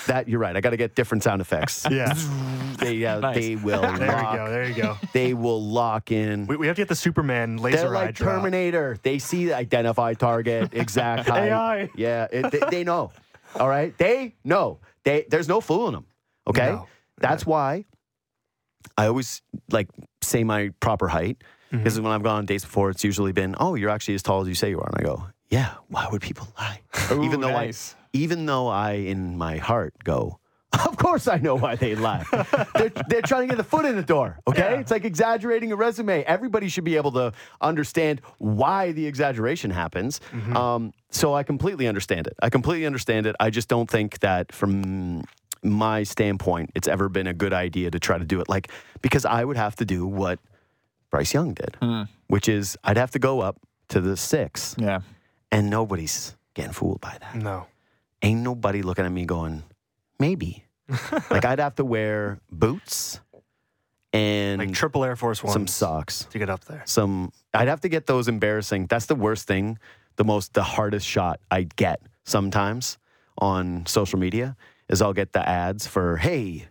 that. 0.06 0.28
You're 0.28 0.38
right. 0.38 0.56
I 0.56 0.60
got 0.60 0.70
to 0.70 0.76
get 0.76 0.94
different 0.94 1.22
sound 1.24 1.40
effects. 1.40 1.86
yeah. 1.90 2.14
They 2.78 3.04
uh, 3.06 3.20
Nice. 3.20 3.34
they 3.36 3.56
will 3.56 3.80
There 3.80 3.92
we 3.92 4.06
lock. 4.06 4.36
go. 4.36 4.50
There 4.50 4.68
you 4.68 4.74
go. 4.74 4.96
They 5.14 5.32
will 5.34 5.62
lock 5.62 6.12
in. 6.12 6.46
We, 6.46 6.56
we 6.58 6.66
have 6.66 6.76
to 6.76 6.80
get 6.82 6.88
the 6.88 6.94
Superman 6.94 7.56
laser 7.56 7.78
They're 7.78 7.96
eye 7.96 8.04
like 8.06 8.14
drop. 8.14 8.36
Terminator. 8.36 8.98
They 9.02 9.18
see 9.18 9.46
the 9.46 9.56
identify 9.56 10.12
target, 10.14 10.72
exact 10.74 11.26
height. 11.28 11.48
AI. 11.50 11.88
Yeah, 11.96 12.26
it, 12.30 12.50
they, 12.52 12.60
they 12.70 12.84
know. 12.84 13.12
All 13.58 13.68
right, 13.68 13.96
they 13.98 14.34
know. 14.44 14.78
They 15.04 15.24
there's 15.30 15.48
no 15.48 15.60
fooling 15.60 15.92
them. 15.94 16.06
Okay, 16.46 16.66
No. 16.66 16.86
that's 17.18 17.44
why 17.46 17.86
I 18.96 19.06
always 19.06 19.42
like 19.70 19.88
say 20.26 20.44
my 20.44 20.70
proper 20.80 21.08
height 21.08 21.42
Mm-hmm. 21.72 22.02
when 22.04 22.12
I've 22.12 22.22
gone 22.22 22.36
on 22.36 22.46
dates 22.46 22.64
before, 22.64 22.90
it's 22.90 23.02
usually 23.02 23.32
been, 23.32 23.56
oh, 23.58 23.74
you're 23.74 23.90
actually 23.90 24.14
as 24.14 24.22
tall 24.22 24.40
as 24.40 24.46
you 24.46 24.54
say 24.54 24.70
you 24.70 24.78
are, 24.78 24.86
and 24.86 24.94
I 24.98 25.02
go, 25.02 25.26
yeah. 25.50 25.74
Why 25.88 26.06
would 26.12 26.22
people 26.22 26.46
lie? 26.56 26.80
even 27.10 27.40
though 27.40 27.50
nice. 27.50 27.96
I, 27.98 28.06
even 28.12 28.46
though 28.46 28.68
I 28.68 28.92
in 28.92 29.36
my 29.36 29.56
heart 29.56 29.92
go. 30.04 30.38
Of 30.72 30.96
course, 30.98 31.26
I 31.26 31.38
know 31.38 31.56
why 31.56 31.74
they 31.74 31.94
lie. 31.96 32.24
they're, 32.76 32.92
they're 33.08 33.22
trying 33.22 33.42
to 33.42 33.46
get 33.48 33.56
the 33.56 33.64
foot 33.64 33.84
in 33.84 33.96
the 33.96 34.02
door. 34.02 34.38
Okay, 34.46 34.60
Yeah. 34.74 34.78
it's 34.80 34.90
like 34.92 35.04
exaggerating 35.04 35.72
a 35.72 35.76
resume. 35.76 36.22
Everybody 36.22 36.68
should 36.68 36.84
be 36.84 36.96
able 36.96 37.12
to 37.12 37.32
understand 37.60 38.20
why 38.38 38.92
the 38.92 39.06
exaggeration 39.06 39.70
happens. 39.72 40.20
Um, 40.54 40.92
so 41.10 41.34
I 41.34 41.42
completely 41.42 41.88
understand 41.88 42.26
it. 42.28 42.34
I 42.42 42.48
completely 42.50 42.86
understand 42.86 43.26
it. 43.26 43.34
I 43.40 43.50
just 43.50 43.68
don't 43.68 43.90
think 43.90 44.20
that 44.20 44.52
from 44.52 45.24
my 45.62 46.02
standpoint, 46.02 46.70
it's 46.74 46.88
ever 46.88 47.08
been 47.08 47.26
a 47.26 47.34
good 47.34 47.52
idea 47.52 47.90
to 47.90 47.98
try 47.98 48.18
to 48.18 48.24
do 48.24 48.40
it 48.40 48.48
like 48.48 48.70
because 49.02 49.24
I 49.24 49.44
would 49.44 49.56
have 49.56 49.76
to 49.76 49.84
do 49.84 50.06
what 50.06 50.38
Bryce 51.10 51.32
Young 51.34 51.54
did, 51.54 51.76
hmm. 51.80 52.02
which 52.28 52.48
is 52.48 52.76
I'd 52.84 52.96
have 52.96 53.10
to 53.12 53.18
go 53.18 53.40
up 53.40 53.58
to 53.88 54.00
the 54.00 54.16
six, 54.16 54.74
Yeah. 54.78 55.00
and 55.52 55.70
nobody's 55.70 56.34
getting 56.54 56.72
fooled 56.72 57.00
by 57.00 57.16
that 57.20 57.36
No. 57.36 57.66
ain't 58.22 58.40
nobody 58.42 58.82
looking 58.82 59.04
at 59.04 59.12
me 59.12 59.24
going, 59.24 59.62
maybe. 60.18 60.64
like 61.30 61.44
I'd 61.44 61.58
have 61.58 61.74
to 61.76 61.84
wear 61.84 62.38
boots 62.50 63.20
and 64.12 64.58
Like 64.60 64.72
triple 64.72 65.04
Air 65.04 65.16
Force 65.16 65.42
One. 65.42 65.52
some 65.52 65.66
socks. 65.66 66.26
to 66.30 66.38
get 66.38 66.48
up 66.50 66.64
there. 66.64 66.82
Some 66.86 67.32
I'd 67.52 67.68
have 67.68 67.80
to 67.82 67.88
get 67.88 68.06
those 68.06 68.28
embarrassing. 68.28 68.86
That's 68.86 69.06
the 69.06 69.14
worst 69.14 69.46
thing, 69.46 69.78
the 70.16 70.24
most 70.24 70.54
the 70.54 70.62
hardest 70.62 71.06
shot 71.06 71.40
I 71.50 71.64
get 71.76 72.00
sometimes 72.24 72.98
on 73.38 73.84
social 73.86 74.18
media 74.18 74.56
is 74.88 75.02
I'll 75.02 75.12
get 75.12 75.32
the 75.32 75.48
ads 75.48 75.86
for, 75.86 76.16
hey, 76.16 76.66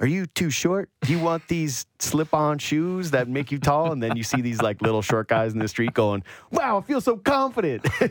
are 0.00 0.06
you 0.06 0.24
too 0.24 0.48
short? 0.48 0.88
Do 1.02 1.12
you 1.12 1.18
want 1.18 1.46
these 1.48 1.84
slip-on 1.98 2.58
shoes 2.58 3.10
that 3.10 3.28
make 3.28 3.52
you 3.52 3.58
tall? 3.58 3.92
And 3.92 4.02
then 4.02 4.16
you 4.16 4.22
see 4.22 4.40
these 4.40 4.62
like 4.62 4.80
little 4.80 5.02
short 5.02 5.28
guys 5.28 5.52
in 5.52 5.58
the 5.58 5.68
street 5.68 5.92
going, 5.92 6.24
"Wow, 6.50 6.78
I 6.78 6.80
feel 6.80 7.02
so 7.02 7.18
confident." 7.18 7.86
and 8.00 8.10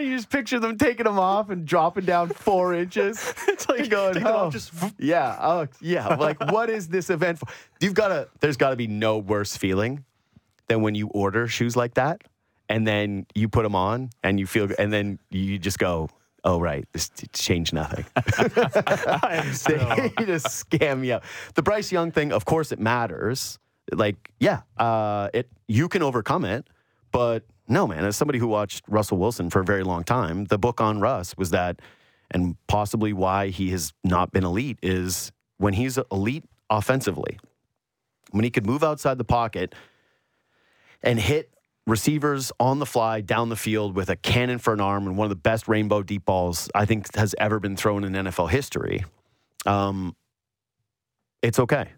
you 0.00 0.16
just 0.16 0.30
picture 0.30 0.58
them 0.58 0.78
taking 0.78 1.04
them 1.04 1.18
off 1.18 1.50
and 1.50 1.66
dropping 1.66 2.06
down 2.06 2.30
four 2.30 2.72
inches. 2.72 3.34
It's 3.48 3.68
like 3.68 3.90
going, 3.90 4.14
take 4.14 4.22
it 4.22 4.26
off, 4.26 4.46
oh, 4.46 4.50
just- 4.50 4.72
yeah, 4.98 5.36
oh, 5.40 5.66
yeah. 5.80 6.14
Like, 6.14 6.40
what 6.52 6.70
is 6.70 6.88
this 6.88 7.10
event 7.10 7.38
for? 7.38 7.48
You've 7.80 7.94
got 7.94 8.08
to. 8.08 8.28
There's 8.40 8.56
got 8.56 8.70
to 8.70 8.76
be 8.76 8.86
no 8.86 9.18
worse 9.18 9.56
feeling 9.56 10.04
than 10.68 10.80
when 10.80 10.94
you 10.94 11.08
order 11.08 11.46
shoes 11.48 11.76
like 11.76 11.94
that, 11.94 12.22
and 12.70 12.86
then 12.86 13.26
you 13.34 13.48
put 13.48 13.64
them 13.64 13.74
on, 13.74 14.10
and 14.22 14.40
you 14.40 14.46
feel, 14.46 14.68
and 14.78 14.92
then 14.92 15.18
you 15.30 15.58
just 15.58 15.78
go, 15.78 16.08
"Oh, 16.44 16.60
right, 16.60 16.86
this 16.92 17.10
changed 17.32 17.72
nothing." 17.72 18.04
So. 19.52 19.68
they 20.16 20.24
just 20.24 20.46
scam 20.70 21.00
me 21.00 21.12
out. 21.12 21.24
The 21.54 21.62
Bryce 21.62 21.92
Young 21.92 22.10
thing, 22.10 22.32
of 22.32 22.44
course, 22.44 22.72
it 22.72 22.78
matters. 22.78 23.58
Like, 23.92 24.32
yeah, 24.38 24.62
uh, 24.76 25.28
it 25.32 25.48
you 25.66 25.88
can 25.88 26.02
overcome 26.02 26.44
it, 26.44 26.68
but 27.12 27.44
no, 27.68 27.86
man. 27.86 28.04
As 28.04 28.16
somebody 28.16 28.38
who 28.38 28.46
watched 28.46 28.84
Russell 28.88 29.18
Wilson 29.18 29.50
for 29.50 29.60
a 29.60 29.64
very 29.64 29.82
long 29.82 30.04
time, 30.04 30.44
the 30.46 30.58
book 30.58 30.80
on 30.80 31.00
Russ 31.00 31.36
was 31.36 31.50
that, 31.50 31.80
and 32.30 32.56
possibly 32.66 33.12
why 33.12 33.48
he 33.48 33.70
has 33.70 33.92
not 34.04 34.32
been 34.32 34.44
elite 34.44 34.78
is 34.82 35.32
when 35.58 35.74
he's 35.74 35.98
elite 36.10 36.44
offensively, 36.70 37.38
when 38.30 38.44
he 38.44 38.50
could 38.50 38.66
move 38.66 38.84
outside 38.84 39.18
the 39.18 39.24
pocket 39.24 39.74
and 41.02 41.18
hit 41.18 41.50
receivers 41.88 42.52
on 42.60 42.78
the 42.78 42.86
fly 42.86 43.20
down 43.20 43.48
the 43.48 43.56
field 43.56 43.96
with 43.96 44.10
a 44.10 44.16
cannon 44.16 44.58
for 44.58 44.72
an 44.72 44.80
arm 44.80 45.06
and 45.06 45.16
one 45.16 45.24
of 45.24 45.30
the 45.30 45.36
best 45.36 45.66
rainbow 45.66 46.02
deep 46.02 46.24
balls 46.24 46.70
I 46.74 46.84
think 46.84 47.14
has 47.16 47.34
ever 47.38 47.58
been 47.58 47.76
thrown 47.76 48.04
in 48.04 48.12
NFL 48.12 48.50
history. 48.50 49.04
Um, 49.66 50.14
it's 51.42 51.58
okay. 51.58 51.88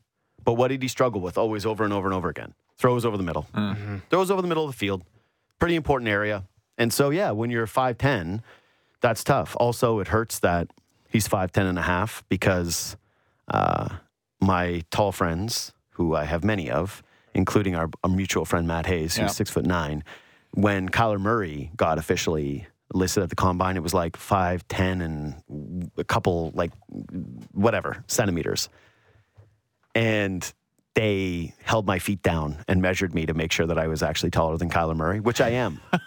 But 0.43 0.55
what 0.55 0.69
did 0.69 0.81
he 0.81 0.89
struggle 0.89 1.21
with 1.21 1.37
always 1.37 1.67
over 1.67 1.85
and 1.85 1.93
over 1.93 2.07
and 2.07 2.15
over 2.15 2.29
again? 2.29 2.55
Throws 2.79 3.05
over 3.05 3.17
the 3.17 3.23
middle. 3.23 3.47
Throws 4.09 4.31
over 4.31 4.41
the 4.41 4.49
middle 4.49 4.65
of 4.65 4.71
the 4.71 4.77
field. 4.77 5.03
Pretty 5.59 5.75
important 5.75 6.09
area. 6.09 6.45
And 6.79 6.93
so, 6.93 7.11
yeah, 7.11 7.31
when 7.33 7.51
you're 7.51 7.67
5'10, 7.67 8.43
that's 9.03 9.23
tough. 9.23 9.55
Also, 9.61 9.99
it 9.99 10.09
hurts 10.09 10.39
that 10.39 10.69
he's 11.11 11.29
5'10 11.29 11.69
and 11.69 11.79
a 11.79 11.83
half 11.83 12.25
because 12.31 12.97
uh, 13.49 13.89
my 14.41 14.83
tall 14.91 15.13
friends, 15.13 15.73
who 15.91 16.15
I 16.15 16.25
have 16.25 16.43
many 16.43 16.71
of, 16.71 17.03
including 17.35 17.75
our, 17.77 17.89
our 18.05 18.11
mutual 18.11 18.45
friend 18.45 18.67
Matt 18.67 18.87
Hayes, 18.87 19.15
who's 19.17 19.23
Yeah. 19.23 19.27
six 19.29 19.51
foot 19.51 19.67
nine, 19.67 20.05
when 20.53 20.89
Kyler 20.89 21.21
Murray 21.21 21.71
got 21.77 21.99
officially 21.99 22.67
listed 22.93 23.23
at 23.23 23.29
the 23.31 23.37
combine, 23.37 23.77
it 23.77 23.83
was 23.83 23.95
like 23.95 24.17
5'10 24.17 25.03
and 25.05 25.91
a 25.97 26.03
couple, 26.05 26.51
like, 26.55 26.73
whatever, 27.53 28.03
centimeters. 28.09 28.69
And 29.95 30.53
they 30.95 31.55
held 31.63 31.87
my 31.87 31.99
feet 31.99 32.23
down 32.23 32.65
and 32.69 32.83
measured 32.83 33.15
me 33.15 33.27
to 33.27 33.35
make 33.35 33.53
sure 33.53 33.67
that 33.67 33.79
I 33.79 33.87
was 33.87 34.03
actually 34.03 34.31
taller 34.31 34.57
than 34.57 34.71
Kyler 34.71 34.97
Murray, 34.97 35.21
which 35.21 35.41
I 35.41 35.51
am. 35.51 35.81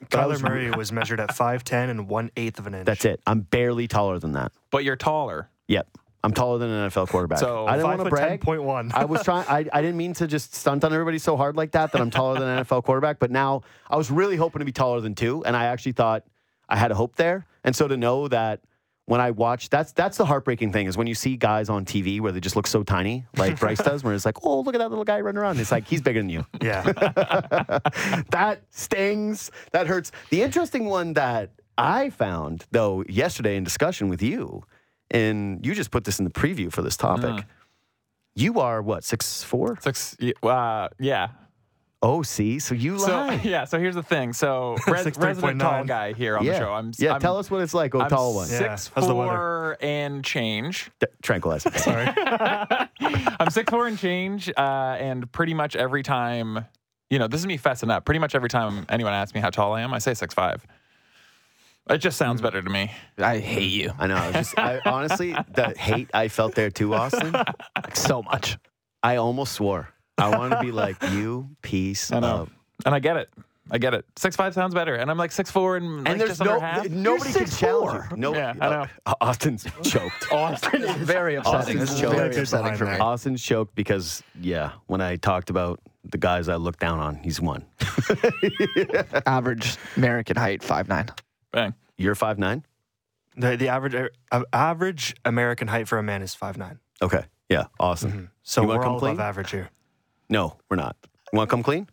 But 0.00 0.10
Kyler 0.10 0.28
was- 0.28 0.42
Murray 0.44 0.70
was 0.76 0.92
measured 0.92 1.18
at 1.18 1.30
5'10 1.30 1.90
and 1.90 2.08
one 2.08 2.30
eighth 2.36 2.60
of 2.60 2.68
an 2.68 2.74
inch. 2.74 2.86
That's 2.86 3.04
it. 3.04 3.20
I'm 3.26 3.40
barely 3.40 3.88
taller 3.88 4.20
than 4.20 4.32
that. 4.34 4.52
But 4.70 4.84
you're 4.84 4.94
taller. 4.94 5.50
Yep. 5.66 5.88
I'm 6.24 6.32
taller 6.32 6.58
than 6.58 6.70
an 6.70 6.90
NFL 6.90 7.08
quarterback. 7.08 7.38
So, 7.38 7.66
I 7.66 7.76
didn't 7.76 7.86
want 7.96 8.04
to 8.04 8.10
brag. 8.10 8.40
10.1. 8.40 8.92
I 8.92 9.04
was 9.04 9.22
trying. 9.22 9.46
I, 9.48 9.64
I 9.72 9.80
didn't 9.80 9.96
mean 9.96 10.14
to 10.14 10.26
just 10.26 10.54
stunt 10.54 10.82
on 10.84 10.92
everybody 10.92 11.18
so 11.18 11.36
hard 11.36 11.56
like 11.56 11.72
that 11.72 11.92
that 11.92 12.00
I'm 12.00 12.10
taller 12.10 12.38
than 12.38 12.48
an 12.48 12.64
NFL 12.64 12.84
quarterback. 12.84 13.18
But 13.18 13.30
now 13.30 13.62
I 13.88 13.96
was 13.96 14.10
really 14.10 14.36
hoping 14.36 14.58
to 14.58 14.64
be 14.64 14.72
taller 14.72 15.00
than 15.00 15.14
two, 15.14 15.44
and 15.44 15.56
I 15.56 15.66
actually 15.66 15.92
thought 15.92 16.24
I 16.68 16.76
had 16.76 16.90
a 16.90 16.94
hope 16.94 17.16
there. 17.16 17.46
And 17.62 17.74
so 17.74 17.86
to 17.86 17.96
know 17.96 18.28
that 18.28 18.60
when 19.08 19.20
I 19.22 19.30
watch, 19.30 19.70
that's 19.70 19.92
that's 19.92 20.18
the 20.18 20.26
heartbreaking 20.26 20.72
thing 20.72 20.86
is 20.86 20.98
when 20.98 21.06
you 21.06 21.14
see 21.14 21.36
guys 21.36 21.70
on 21.70 21.86
TV 21.86 22.20
where 22.20 22.30
they 22.30 22.40
just 22.40 22.56
look 22.56 22.66
so 22.66 22.82
tiny, 22.82 23.24
like 23.36 23.58
Bryce 23.58 23.78
does, 23.78 24.04
where 24.04 24.12
it's 24.12 24.26
like, 24.26 24.44
oh, 24.44 24.60
look 24.60 24.74
at 24.74 24.78
that 24.78 24.90
little 24.90 25.04
guy 25.04 25.20
running 25.20 25.38
around. 25.38 25.58
It's 25.60 25.72
like 25.72 25.86
he's 25.86 26.02
bigger 26.02 26.20
than 26.20 26.28
you. 26.28 26.44
Yeah. 26.60 26.82
that 28.30 28.60
stings. 28.70 29.50
That 29.72 29.86
hurts. 29.86 30.12
The 30.28 30.42
interesting 30.42 30.84
one 30.84 31.14
that 31.14 31.52
I 31.78 32.10
found, 32.10 32.66
though, 32.70 33.02
yesterday 33.08 33.56
in 33.56 33.64
discussion 33.64 34.08
with 34.10 34.20
you, 34.20 34.64
and 35.10 35.64
you 35.64 35.74
just 35.74 35.90
put 35.90 36.04
this 36.04 36.18
in 36.18 36.24
the 36.24 36.30
preview 36.30 36.72
for 36.72 36.82
this 36.82 36.96
topic. 36.96 37.44
You 38.34 38.60
are 38.60 38.80
what 38.80 39.04
six 39.04 39.42
four? 39.42 39.76
Six. 39.80 40.16
Uh, 40.42 40.88
yeah. 40.98 41.28
Oh, 42.00 42.22
see, 42.22 42.60
so 42.60 42.76
you 42.76 42.98
So 42.98 43.30
yeah. 43.42 43.64
So 43.64 43.78
here's 43.78 43.96
the 43.96 44.02
thing. 44.02 44.32
So 44.32 44.76
res- 44.86 45.04
6'3.9. 45.04 45.22
resident 45.22 45.60
tall 45.60 45.84
guy 45.84 46.12
here 46.12 46.36
on 46.36 46.44
yeah, 46.44 46.52
the 46.52 46.58
show. 46.58 46.72
I'm 46.72 46.92
yeah. 46.96 47.14
I'm, 47.14 47.20
tell 47.20 47.36
us 47.36 47.50
what 47.50 47.60
it's 47.62 47.74
like. 47.74 47.94
Oh, 47.94 48.00
I'm 48.00 48.08
tall 48.08 48.34
one. 48.34 48.48
Yeah. 48.48 48.58
Six 48.76 48.92
How's 48.94 49.08
the 49.08 49.12
four 49.12 49.76
and 49.80 50.24
change. 50.24 50.90
D- 51.00 51.08
tranquilizer. 51.22 51.70
Sorry. 51.78 52.08
I'm 53.00 53.50
six 53.50 53.68
four 53.68 53.88
and 53.88 53.98
change, 53.98 54.48
uh, 54.56 54.96
and 55.00 55.30
pretty 55.32 55.54
much 55.54 55.74
every 55.74 56.04
time, 56.04 56.64
you 57.10 57.18
know, 57.18 57.26
this 57.26 57.40
is 57.40 57.46
me 57.46 57.58
fessing 57.58 57.90
up. 57.90 58.04
Pretty 58.04 58.20
much 58.20 58.36
every 58.36 58.48
time 58.48 58.86
anyone 58.88 59.12
asks 59.12 59.34
me 59.34 59.40
how 59.40 59.50
tall 59.50 59.72
I 59.72 59.80
am, 59.80 59.92
I 59.92 59.98
say 59.98 60.14
six 60.14 60.32
five. 60.32 60.64
It 61.88 61.98
just 61.98 62.18
sounds 62.18 62.40
better 62.40 62.60
to 62.62 62.70
me. 62.70 62.90
I 63.16 63.38
hate 63.38 63.70
you 63.72 63.92
I 63.98 64.06
know. 64.06 64.16
I 64.16 64.26
was 64.26 64.34
just 64.34 64.58
I, 64.58 64.80
honestly, 64.84 65.32
the 65.54 65.74
hate 65.76 66.10
I 66.14 66.28
felt 66.28 66.54
there 66.54 66.70
too, 66.70 66.94
Austin. 66.94 67.34
so 67.94 68.22
much. 68.22 68.58
I 69.02 69.16
almost 69.16 69.52
swore. 69.54 69.88
I 70.18 70.28
wanted 70.36 70.56
to 70.56 70.60
be 70.62 70.72
like 70.72 70.96
you, 71.12 71.50
piece 71.62 72.10
I 72.12 72.20
know, 72.20 72.26
of. 72.26 72.50
and 72.84 72.94
I 72.94 72.98
get 72.98 73.16
it. 73.16 73.30
I 73.70 73.76
get 73.78 73.92
it. 73.94 74.04
Six 74.16 74.34
five 74.34 74.54
sounds 74.54 74.74
better, 74.74 74.94
and 74.94 75.10
I'm 75.10 75.18
like 75.18 75.30
six 75.30 75.50
four 75.50 75.76
and, 75.76 75.98
like 75.98 76.08
And 76.08 76.20
there's 76.20 76.30
just 76.30 76.40
under 76.40 76.54
no 76.54 76.60
half. 76.60 76.88
nobody 76.88 77.32
can 77.34 77.46
challenge 77.46 78.10
you. 78.10 78.16
No, 78.16 78.34
Yeah, 78.34 78.54
I 78.60 78.68
know. 78.70 78.86
uh, 79.06 79.14
Austin's 79.20 79.66
choked. 79.82 80.26
Austin 80.32 80.82
is 80.84 80.96
very 80.96 81.34
upsetting. 81.36 81.78
This 81.78 81.90
is 81.92 82.02
Austin's 82.02 82.14
very 82.14 82.36
upsetting 82.36 82.76
for 82.76 82.86
me. 82.86 82.98
Austin's 82.98 83.42
choked 83.42 83.74
because 83.74 84.22
yeah, 84.40 84.72
when 84.86 85.00
I 85.02 85.16
talked 85.16 85.50
about 85.50 85.80
the 86.04 86.18
guys 86.18 86.48
I 86.48 86.56
look 86.56 86.78
down 86.78 86.98
on, 86.98 87.16
he's 87.16 87.40
one. 87.42 87.64
Average 89.26 89.76
American 89.96 90.36
height, 90.36 90.62
five 90.62 90.88
nine. 90.88 91.08
Bang. 91.52 91.74
You're 91.96 92.14
five 92.14 92.38
nine. 92.38 92.64
the, 93.36 93.56
the 93.56 93.68
average 93.68 94.10
uh, 94.32 94.42
average 94.52 95.14
American 95.24 95.68
height 95.68 95.88
for 95.88 95.98
a 95.98 96.02
man 96.02 96.22
is 96.22 96.34
5'9. 96.34 96.78
Okay, 97.02 97.24
yeah, 97.48 97.64
awesome. 97.80 98.30
So 98.42 98.62
You 98.62 98.68
wanna 98.68 98.78
we're 98.78 98.84
come 98.84 98.92
all 98.94 98.98
clean? 99.00 99.12
above 99.14 99.24
average 99.26 99.50
here. 99.50 99.70
No, 100.28 100.56
we're 100.68 100.76
not. 100.76 100.96
Want 101.32 101.48
to 101.48 101.50
come 101.54 101.62
clean? 101.62 101.88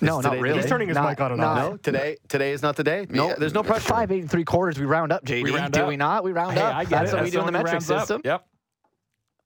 No, 0.00 0.22
today- 0.22 0.36
not 0.36 0.42
really. 0.42 0.60
He's 0.60 0.66
turning 0.68 0.88
his 0.88 0.94
Not- 0.96 1.08
mic 1.08 1.20
on 1.20 1.32
and 1.32 1.40
off. 1.42 1.58
No, 1.70 1.76
today 1.78 2.16
today 2.28 2.52
is 2.52 2.62
not 2.62 2.76
the 2.76 2.84
day. 2.84 3.06
No, 3.10 3.34
there's 3.36 3.54
no 3.54 3.62
pressure. 3.64 3.88
Five 3.88 4.12
eight 4.12 4.20
and 4.20 4.30
three 4.30 4.44
quarters. 4.44 4.78
We 4.78 4.86
round 4.86 5.10
up, 5.12 5.24
JD. 5.24 5.42
We 5.44 5.50
round 5.56 5.72
do 5.72 5.80
up. 5.82 5.88
we 5.88 5.96
not? 5.96 6.22
We 6.22 6.32
round 6.32 6.52
Hey, 6.54 6.60
up. 6.62 6.74
I 6.76 6.84
get 6.84 6.90
That's 6.90 7.10
it. 7.12 7.14
what 7.14 7.22
we 7.22 7.26
As 7.28 7.32
do 7.32 7.40
in 7.40 7.46
the 7.46 7.52
metric 7.52 7.72
rounds 7.72 7.90
up. 7.90 8.00
system. 8.00 8.20
Yep. 8.24 8.46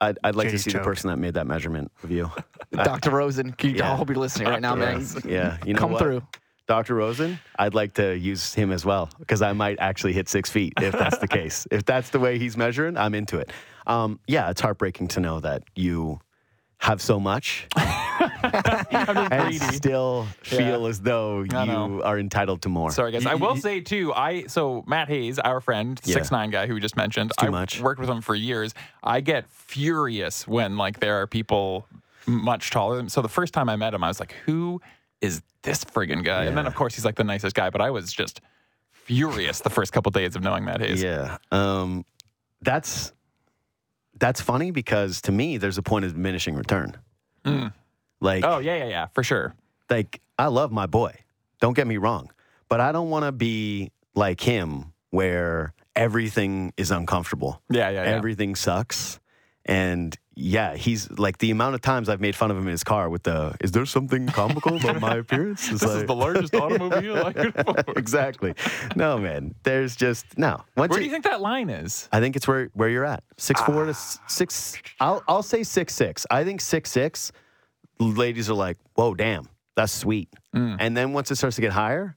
I'd, 0.02 0.18
I'd 0.24 0.34
like 0.34 0.48
to 0.48 0.54
JD's 0.56 0.64
see 0.64 0.72
the 0.72 0.80
person 0.80 1.08
that 1.10 1.16
made 1.16 1.34
that 1.34 1.46
measurement 1.46 1.90
of 2.02 2.10
you. 2.10 2.30
Dr. 2.72 3.10
Rosen, 3.12 3.54
you- 3.62 3.70
Yeah. 3.70 3.92
I 3.92 3.96
hope 3.96 4.08
you're 4.10 4.18
listening 4.18 4.48
right 4.48 4.60
now, 4.60 4.74
man. 4.74 5.06
Yeah, 5.24 5.56
you 5.64 5.74
know 5.74 5.78
Come 5.80 5.92
what? 5.92 6.00
through. 6.02 6.22
Dr. 6.68 6.94
Rosen, 6.94 7.38
I'd 7.58 7.74
like 7.74 7.94
to 7.94 8.16
use 8.16 8.54
him 8.54 8.70
as 8.72 8.84
well 8.84 9.10
because 9.18 9.42
I 9.42 9.52
might 9.52 9.78
actually 9.80 10.12
hit 10.12 10.28
six 10.28 10.48
feet 10.50 10.72
if 10.80 10.92
that's 10.92 11.18
the 11.18 11.28
case. 11.38 11.66
If 11.70 11.84
that's 11.84 12.10
the 12.10 12.20
way 12.20 12.38
he's 12.38 12.56
measuring, 12.56 12.96
I'm 12.96 13.14
into 13.14 13.38
it. 13.38 13.50
Um, 13.86 14.20
yeah, 14.26 14.48
it's 14.50 14.60
heartbreaking 14.60 15.08
to 15.08 15.20
know 15.20 15.40
that 15.40 15.64
you 15.74 16.20
have 16.78 17.00
so 17.00 17.20
much 17.20 17.68
and 17.76 19.54
still 19.54 20.26
feel 20.42 20.86
as 20.86 21.00
though 21.00 21.42
you 21.42 22.02
are 22.02 22.18
entitled 22.18 22.62
to 22.62 22.68
more. 22.68 22.90
Sorry, 22.90 23.12
guys. 23.12 23.24
I 23.26 23.34
will 23.34 23.56
say 23.56 23.80
too. 23.80 24.12
I 24.12 24.46
so 24.46 24.82
Matt 24.86 25.08
Hayes, 25.08 25.38
our 25.38 25.60
friend, 25.60 26.00
Yeah. 26.04 26.14
six 26.14 26.30
nine 26.30 26.50
guy 26.50 26.66
who 26.66 26.74
we 26.74 26.80
just 26.80 26.96
mentioned. 26.96 27.32
too 27.38 27.46
I 27.46 27.50
much. 27.50 27.80
worked 27.80 28.00
with 28.00 28.08
him 28.10 28.20
for 28.20 28.34
years. 28.34 28.74
I 29.02 29.20
get 29.20 29.48
furious 29.50 30.46
when 30.48 30.76
like 30.76 31.00
there 31.00 31.20
are 31.20 31.26
people 31.26 31.86
much 32.26 32.70
taller. 32.70 32.96
than 32.96 33.08
So 33.08 33.22
the 33.22 33.28
first 33.28 33.52
time 33.54 33.68
I 33.68 33.76
met 33.76 33.94
him, 33.94 34.02
I 34.04 34.08
was 34.08 34.20
like, 34.20 34.34
"Who 34.46 34.80
is 35.22 35.40
this 35.62 35.82
friggin' 35.84 36.22
guy?" 36.24 36.44
And 36.44 36.56
then 36.56 36.66
of 36.66 36.74
course 36.74 36.94
he's 36.94 37.04
like 37.06 37.14
the 37.16 37.24
nicest 37.24 37.54
guy. 37.56 37.70
But 37.70 37.80
I 37.80 37.88
was 37.90 38.12
just 38.12 38.40
furious 38.90 39.60
the 39.60 39.70
first 39.70 39.92
couple 39.92 40.10
days 40.10 40.36
of 40.36 40.42
knowing 40.42 40.64
Matt 40.64 40.80
Hayes. 40.80 41.02
Yeah. 41.02 41.38
Um, 41.50 42.04
that's 42.60 43.12
that's 44.18 44.40
funny 44.42 44.70
because 44.70 45.22
to 45.22 45.32
me, 45.32 45.56
there's 45.56 45.78
a 45.78 45.82
point 45.82 46.04
of 46.04 46.12
diminishing 46.12 46.54
return. 46.54 46.96
Like, 48.20 48.44
Oh 48.44 48.58
yeah, 48.58 48.76
yeah, 48.76 48.86
yeah, 48.86 49.06
for 49.14 49.22
sure. 49.24 49.54
like 49.90 50.20
I 50.38 50.46
love 50.46 50.70
my 50.70 50.86
boy. 50.86 51.14
Don't 51.60 51.74
get 51.74 51.86
me 51.86 51.96
wrong, 51.96 52.30
but 52.68 52.80
I 52.80 52.92
don't 52.92 53.10
want 53.10 53.24
to 53.24 53.32
be 53.32 53.90
like 54.14 54.40
him 54.40 54.92
where 55.10 55.74
everything 55.96 56.72
is 56.76 56.90
uncomfortable. 56.90 57.60
Yeah, 57.70 57.88
yeah, 57.90 58.04
yeah. 58.04 58.10
Everything 58.10 58.54
sucks. 58.54 59.18
And 59.64 60.16
yeah, 60.34 60.74
he's 60.76 61.10
like 61.10 61.38
the 61.38 61.50
amount 61.50 61.74
of 61.74 61.80
times 61.82 62.08
I've 62.08 62.20
made 62.20 62.34
fun 62.34 62.50
of 62.50 62.56
him 62.56 62.64
in 62.64 62.70
his 62.70 62.82
car 62.84 63.08
with 63.10 63.22
the 63.24 63.54
is 63.60 63.72
there 63.72 63.84
something 63.86 64.26
comical 64.28 64.76
about 64.76 65.00
my 65.00 65.16
appearance? 65.22 65.70
It's 65.70 65.80
this 65.82 65.90
is 65.90 66.04
the 66.04 66.14
largest 66.14 66.54
automobile 66.54 67.26
I 67.26 67.32
could 67.32 67.52
afford. 67.56 67.98
exactly. 67.98 68.54
No, 68.96 69.18
man. 69.18 69.54
There's 69.62 69.94
just 69.96 70.24
no. 70.38 70.62
Once 70.76 70.90
Where 70.90 70.98
it- 70.98 71.02
do 71.02 71.06
you 71.06 71.12
think 71.12 71.24
that 71.24 71.40
line 71.40 71.68
is? 71.70 72.08
I 72.12 72.20
think 72.20 72.36
it's 72.36 72.48
where 72.48 72.70
where 72.74 72.88
you're 72.88 73.04
at. 73.04 73.22
Six 73.36 73.60
four 73.62 73.84
to 73.84 73.90
Ah. 73.92 74.22
six. 74.26 74.76
I'll 75.00 75.22
I'll 75.28 75.42
say 75.42 75.62
six 75.62 75.94
six. 75.94 76.26
I 76.30 76.44
think 76.44 76.60
six 76.60 76.90
six. 76.90 77.30
Ladies 77.98 78.48
are 78.50 78.54
like, 78.54 78.78
whoa, 78.94 79.14
damn, 79.14 79.48
that's 79.76 79.92
sweet. 79.92 80.28
Mm. 80.56 80.76
And 80.80 80.96
then 80.96 81.12
once 81.12 81.30
it 81.30 81.36
starts 81.36 81.56
to 81.56 81.62
get 81.62 81.72
higher, 81.72 82.16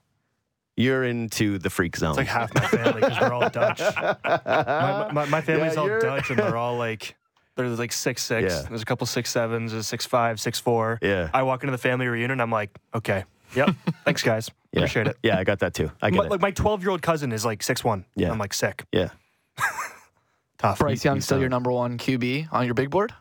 you're 0.78 1.04
into 1.04 1.60
the 1.60 1.70
freak 1.70 1.96
zone. 1.96 2.12
It's 2.12 2.18
like 2.18 2.28
half 2.28 2.54
my 2.56 2.66
family 2.68 3.02
because 3.02 3.20
we're 3.20 3.32
all 3.34 3.50
Dutch. 3.50 3.80
My, 4.26 5.12
my, 5.12 5.26
my 5.26 5.42
family's 5.42 5.76
Yeah, 5.76 5.82
all 5.82 6.00
Dutch 6.00 6.30
and 6.32 6.40
they're 6.40 6.58
all 6.58 6.78
like, 6.78 7.16
they're 7.56 7.68
like 7.70 7.92
six 7.92 8.24
six. 8.24 8.54
Yeah. 8.54 8.62
There's 8.70 8.82
a 8.82 8.86
couple 8.86 9.08
six 9.08 9.30
sevens, 9.32 9.72
there's 9.72 9.88
six 9.88 10.06
five, 10.06 10.40
six 10.40 10.60
four. 10.60 11.00
Yeah. 11.02 11.30
I 11.34 11.44
walk 11.44 11.64
into 11.64 11.72
the 11.72 11.78
family 11.78 12.08
reunion, 12.08 12.40
I'm 12.42 12.52
like, 12.52 12.70
okay, 12.94 13.24
yep, 13.56 13.70
thanks 14.06 14.24
guys, 14.24 14.50
yeah. 14.72 14.80
appreciate 14.82 15.08
it. 15.08 15.18
Yeah, 15.24 15.38
I 15.40 15.44
got 15.44 15.60
that 15.60 15.74
too. 15.74 15.92
I 16.02 16.10
get 16.10 16.18
My, 16.18 16.26
it. 16.26 16.32
like 16.32 16.42
my 16.42 16.52
12 16.52 16.82
year 16.82 16.92
old 16.92 17.02
cousin 17.02 17.32
is 17.32 17.46
like 17.46 17.64
six 17.64 17.84
one. 17.84 18.06
Yeah. 18.16 18.32
I'm 18.32 18.38
like 18.38 18.54
sick, 18.54 18.86
yeah. 18.92 19.10
tough. 20.58 20.80
Bryce 20.80 21.04
Young 21.06 21.22
still 21.22 21.40
your 21.40 21.50
number 21.50 21.72
one 21.72 21.98
QB 21.98 22.50
on 22.52 22.66
your 22.66 22.74
big 22.74 22.90
board? 22.90 23.14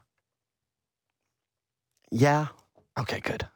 Yeah. 2.11 2.49
Okay, 2.99 3.21
good. 3.21 3.47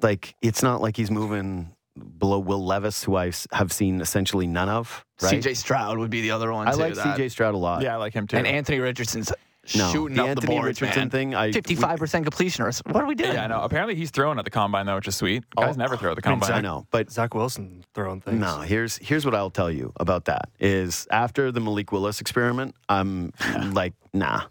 Like 0.00 0.34
it's 0.42 0.62
not 0.62 0.80
like 0.80 0.96
he's 0.96 1.10
moving 1.10 1.74
below 2.18 2.38
Will 2.38 2.64
Levis, 2.64 3.04
who 3.04 3.16
I 3.16 3.32
have 3.52 3.72
seen 3.72 4.00
essentially 4.00 4.46
none 4.46 4.68
of. 4.68 5.04
Right. 5.22 5.34
CJ 5.42 5.56
Stroud 5.56 5.98
would 5.98 6.10
be 6.10 6.22
the 6.22 6.30
other 6.32 6.52
one. 6.52 6.66
I 6.68 6.72
too, 6.72 6.78
like 6.78 6.94
that- 6.94 7.18
CJ 7.18 7.30
Stroud 7.30 7.54
a 7.54 7.58
lot. 7.58 7.82
Yeah, 7.82 7.94
I 7.94 7.96
like 7.98 8.14
him 8.14 8.26
too. 8.26 8.36
And 8.36 8.46
Anthony 8.46 8.78
Richardson's 8.80 9.32
No, 9.76 9.92
shooting 9.92 10.16
the 10.16 10.22
up 10.24 10.28
Anthony 10.30 10.46
the 10.56 10.60
boards, 10.60 10.80
Richardson 10.80 11.02
man. 11.02 11.10
thing. 11.10 11.34
I 11.36 11.52
Fifty-five 11.52 11.98
percent 11.98 12.24
completion 12.24 12.64
rates. 12.64 12.82
What 12.84 12.96
are 13.04 13.06
we 13.06 13.14
doing? 13.14 13.32
yeah, 13.34 13.44
I 13.44 13.46
know. 13.46 13.60
Apparently 13.60 13.94
he's 13.94 14.10
throwing 14.10 14.38
at 14.40 14.44
the 14.44 14.50
combine 14.50 14.86
though, 14.86 14.96
which 14.96 15.06
is 15.06 15.14
sweet. 15.16 15.44
Oh, 15.56 15.62
Guys 15.62 15.76
never 15.76 15.96
throw 15.96 16.10
at 16.10 16.16
the 16.20 16.26
I 16.28 16.30
mean, 16.32 16.40
combine. 16.40 16.58
I 16.58 16.60
know, 16.60 16.86
but 16.90 17.12
Zach 17.12 17.32
Wilson 17.32 17.84
throwing 17.94 18.20
things. 18.20 18.40
No, 18.40 18.58
here's 18.60 18.96
here's 18.98 19.24
what 19.24 19.36
I'll 19.36 19.50
tell 19.50 19.70
you 19.70 19.92
about 19.96 20.24
that 20.24 20.48
is 20.58 21.06
after 21.12 21.52
the 21.52 21.60
Malik 21.60 21.92
Willis 21.92 22.20
experiment, 22.20 22.74
I'm 22.88 23.32
like, 23.72 23.94
nah. 24.12 24.42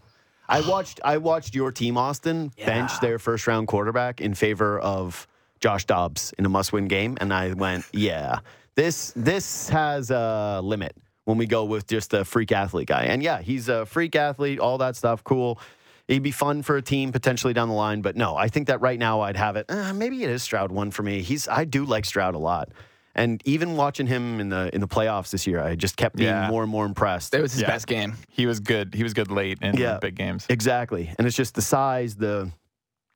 I 0.48 0.62
watched 0.68 1.02
I 1.04 1.18
watched 1.18 1.56
your 1.56 1.72
team, 1.74 1.98
Austin, 1.98 2.52
bench 2.66 2.92
their 3.02 3.20
first 3.20 3.48
round 3.48 3.68
quarterback 3.68 4.22
in 4.22 4.34
favor 4.34 4.80
of 4.80 5.28
Josh 5.60 5.86
Dobbs 5.86 6.34
in 6.40 6.46
a 6.46 6.50
must 6.50 6.72
win 6.74 6.88
game, 6.88 7.18
and 7.22 7.34
I 7.34 7.52
went, 7.54 7.86
yeah, 7.92 8.40
this 8.76 9.12
this 9.16 9.68
has 9.70 10.10
a 10.10 10.62
limit 10.64 10.96
when 11.26 11.38
we 11.38 11.46
go 11.46 11.66
with 11.66 11.88
just 11.88 12.14
a 12.14 12.26
freak 12.26 12.52
athlete 12.52 12.88
guy. 12.88 13.04
And 13.04 13.22
yeah, 13.22 13.42
he's 13.42 13.70
a 13.70 13.86
freak 13.86 14.16
athlete, 14.16 14.60
all 14.60 14.78
that 14.80 14.96
stuff, 14.96 15.24
cool. 15.24 15.60
He'd 16.08 16.24
be 16.24 16.32
fun 16.32 16.62
for 16.64 16.76
a 16.78 16.82
team 16.82 17.12
potentially 17.12 17.54
down 17.54 17.70
the 17.70 17.76
line, 17.76 18.02
but 18.02 18.16
no, 18.18 18.36
I 18.36 18.48
think 18.50 18.68
that 18.68 18.82
right 18.82 19.00
now 19.00 19.22
I'd 19.22 19.38
have 19.38 19.56
it. 19.56 19.68
Uh, 19.70 19.94
maybe 19.94 20.24
it 20.24 20.30
is 20.30 20.44
Stroud 20.44 20.72
one 20.72 20.92
for 20.92 21.04
me. 21.04 21.22
He's 21.22 21.48
I 21.48 21.64
do 21.64 21.86
like 21.86 22.06
Stroud 22.06 22.36
a 22.36 22.40
lot, 22.40 22.70
and 23.16 23.42
even 23.46 23.78
watching 23.78 24.08
him 24.08 24.40
in 24.42 24.50
the 24.50 24.70
in 24.74 24.82
the 24.82 24.88
playoffs 24.90 25.30
this 25.30 25.46
year, 25.48 25.62
I 25.62 25.76
just 25.76 25.96
kept 25.96 26.18
being 26.18 26.30
Yeah. 26.30 26.50
more 26.50 26.64
and 26.64 26.72
more 26.72 26.86
impressed. 26.86 27.34
It 27.34 27.42
was 27.42 27.54
his 27.54 27.62
Yeah. 27.62 27.68
best 27.68 27.88
game. 27.88 28.16
He 28.30 28.46
was 28.46 28.60
good. 28.60 28.94
He 28.96 29.04
was 29.04 29.14
good 29.14 29.32
late 29.32 29.60
in 29.62 29.78
Yeah. 29.78 30.00
big 30.02 30.16
games. 30.16 30.46
Exactly. 30.50 31.14
And 31.18 31.26
it's 31.28 31.38
just 31.38 31.54
the 31.56 31.62
size, 31.62 32.16
the 32.16 32.52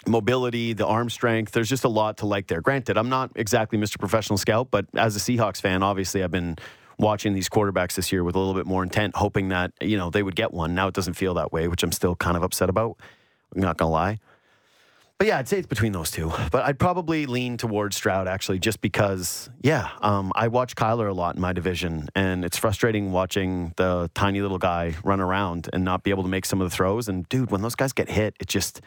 mobility, 0.07 0.73
the 0.73 0.85
arm 0.85 1.09
strength. 1.09 1.51
There's 1.51 1.69
just 1.69 1.83
a 1.83 1.89
lot 1.89 2.17
to 2.17 2.25
like 2.27 2.47
there. 2.47 2.61
Granted, 2.61 2.97
I'm 2.97 3.09
not 3.09 3.31
exactly 3.35 3.77
Mr. 3.77 3.97
Professional 3.99 4.37
Scout, 4.37 4.67
but 4.71 4.85
as 4.95 5.15
a 5.15 5.19
Seahawks 5.19 5.59
fan, 5.59 5.81
obviously 5.83 6.23
I've 6.23 6.31
been 6.31 6.57
watching 6.97 7.33
these 7.33 7.49
quarterbacks 7.49 7.95
this 7.95 8.11
year 8.11 8.23
with 8.23 8.35
a 8.35 8.39
little 8.39 8.53
bit 8.53 8.65
more 8.65 8.83
intent, 8.83 9.15
hoping 9.15 9.49
that, 9.49 9.71
you 9.81 9.97
know, 9.97 10.09
they 10.09 10.23
would 10.23 10.35
get 10.35 10.53
one. 10.53 10.75
Now 10.75 10.87
it 10.87 10.93
doesn't 10.93 11.13
feel 11.13 11.33
that 11.35 11.51
way, 11.51 11.67
which 11.67 11.83
I'm 11.83 11.91
still 11.91 12.15
kind 12.15 12.37
of 12.37 12.43
upset 12.43 12.69
about. 12.69 12.97
I'm 13.53 13.61
not 13.61 13.77
going 13.77 13.89
to 13.89 13.93
lie. 13.93 14.19
But 15.17 15.27
yeah, 15.27 15.37
I'd 15.37 15.47
say 15.47 15.57
it's 15.59 15.67
between 15.67 15.93
those 15.93 16.11
two. 16.11 16.33
But 16.51 16.65
I'd 16.65 16.77
probably 16.77 17.25
lean 17.25 17.55
towards 17.55 17.95
Stroud 17.95 18.27
actually, 18.27 18.59
just 18.59 18.81
because, 18.81 19.49
yeah, 19.61 19.89
um, 20.01 20.33
I 20.35 20.49
watch 20.49 20.75
Kyler 20.75 21.09
a 21.09 21.13
lot 21.13 21.35
in 21.35 21.41
my 21.41 21.53
division, 21.53 22.09
and 22.15 22.43
it's 22.43 22.57
frustrating 22.57 23.13
watching 23.13 23.73
the 23.77 24.11
tiny 24.13 24.41
little 24.41 24.57
guy 24.57 24.95
run 25.05 25.21
around 25.21 25.69
and 25.71 25.85
not 25.85 26.03
be 26.03 26.09
able 26.09 26.23
to 26.23 26.29
make 26.29 26.45
some 26.45 26.59
of 26.59 26.69
the 26.69 26.75
throws. 26.75 27.07
And 27.07 27.27
dude, 27.29 27.49
when 27.49 27.61
those 27.61 27.75
guys 27.75 27.93
get 27.93 28.09
hit, 28.09 28.35
it 28.41 28.47
just 28.47 28.81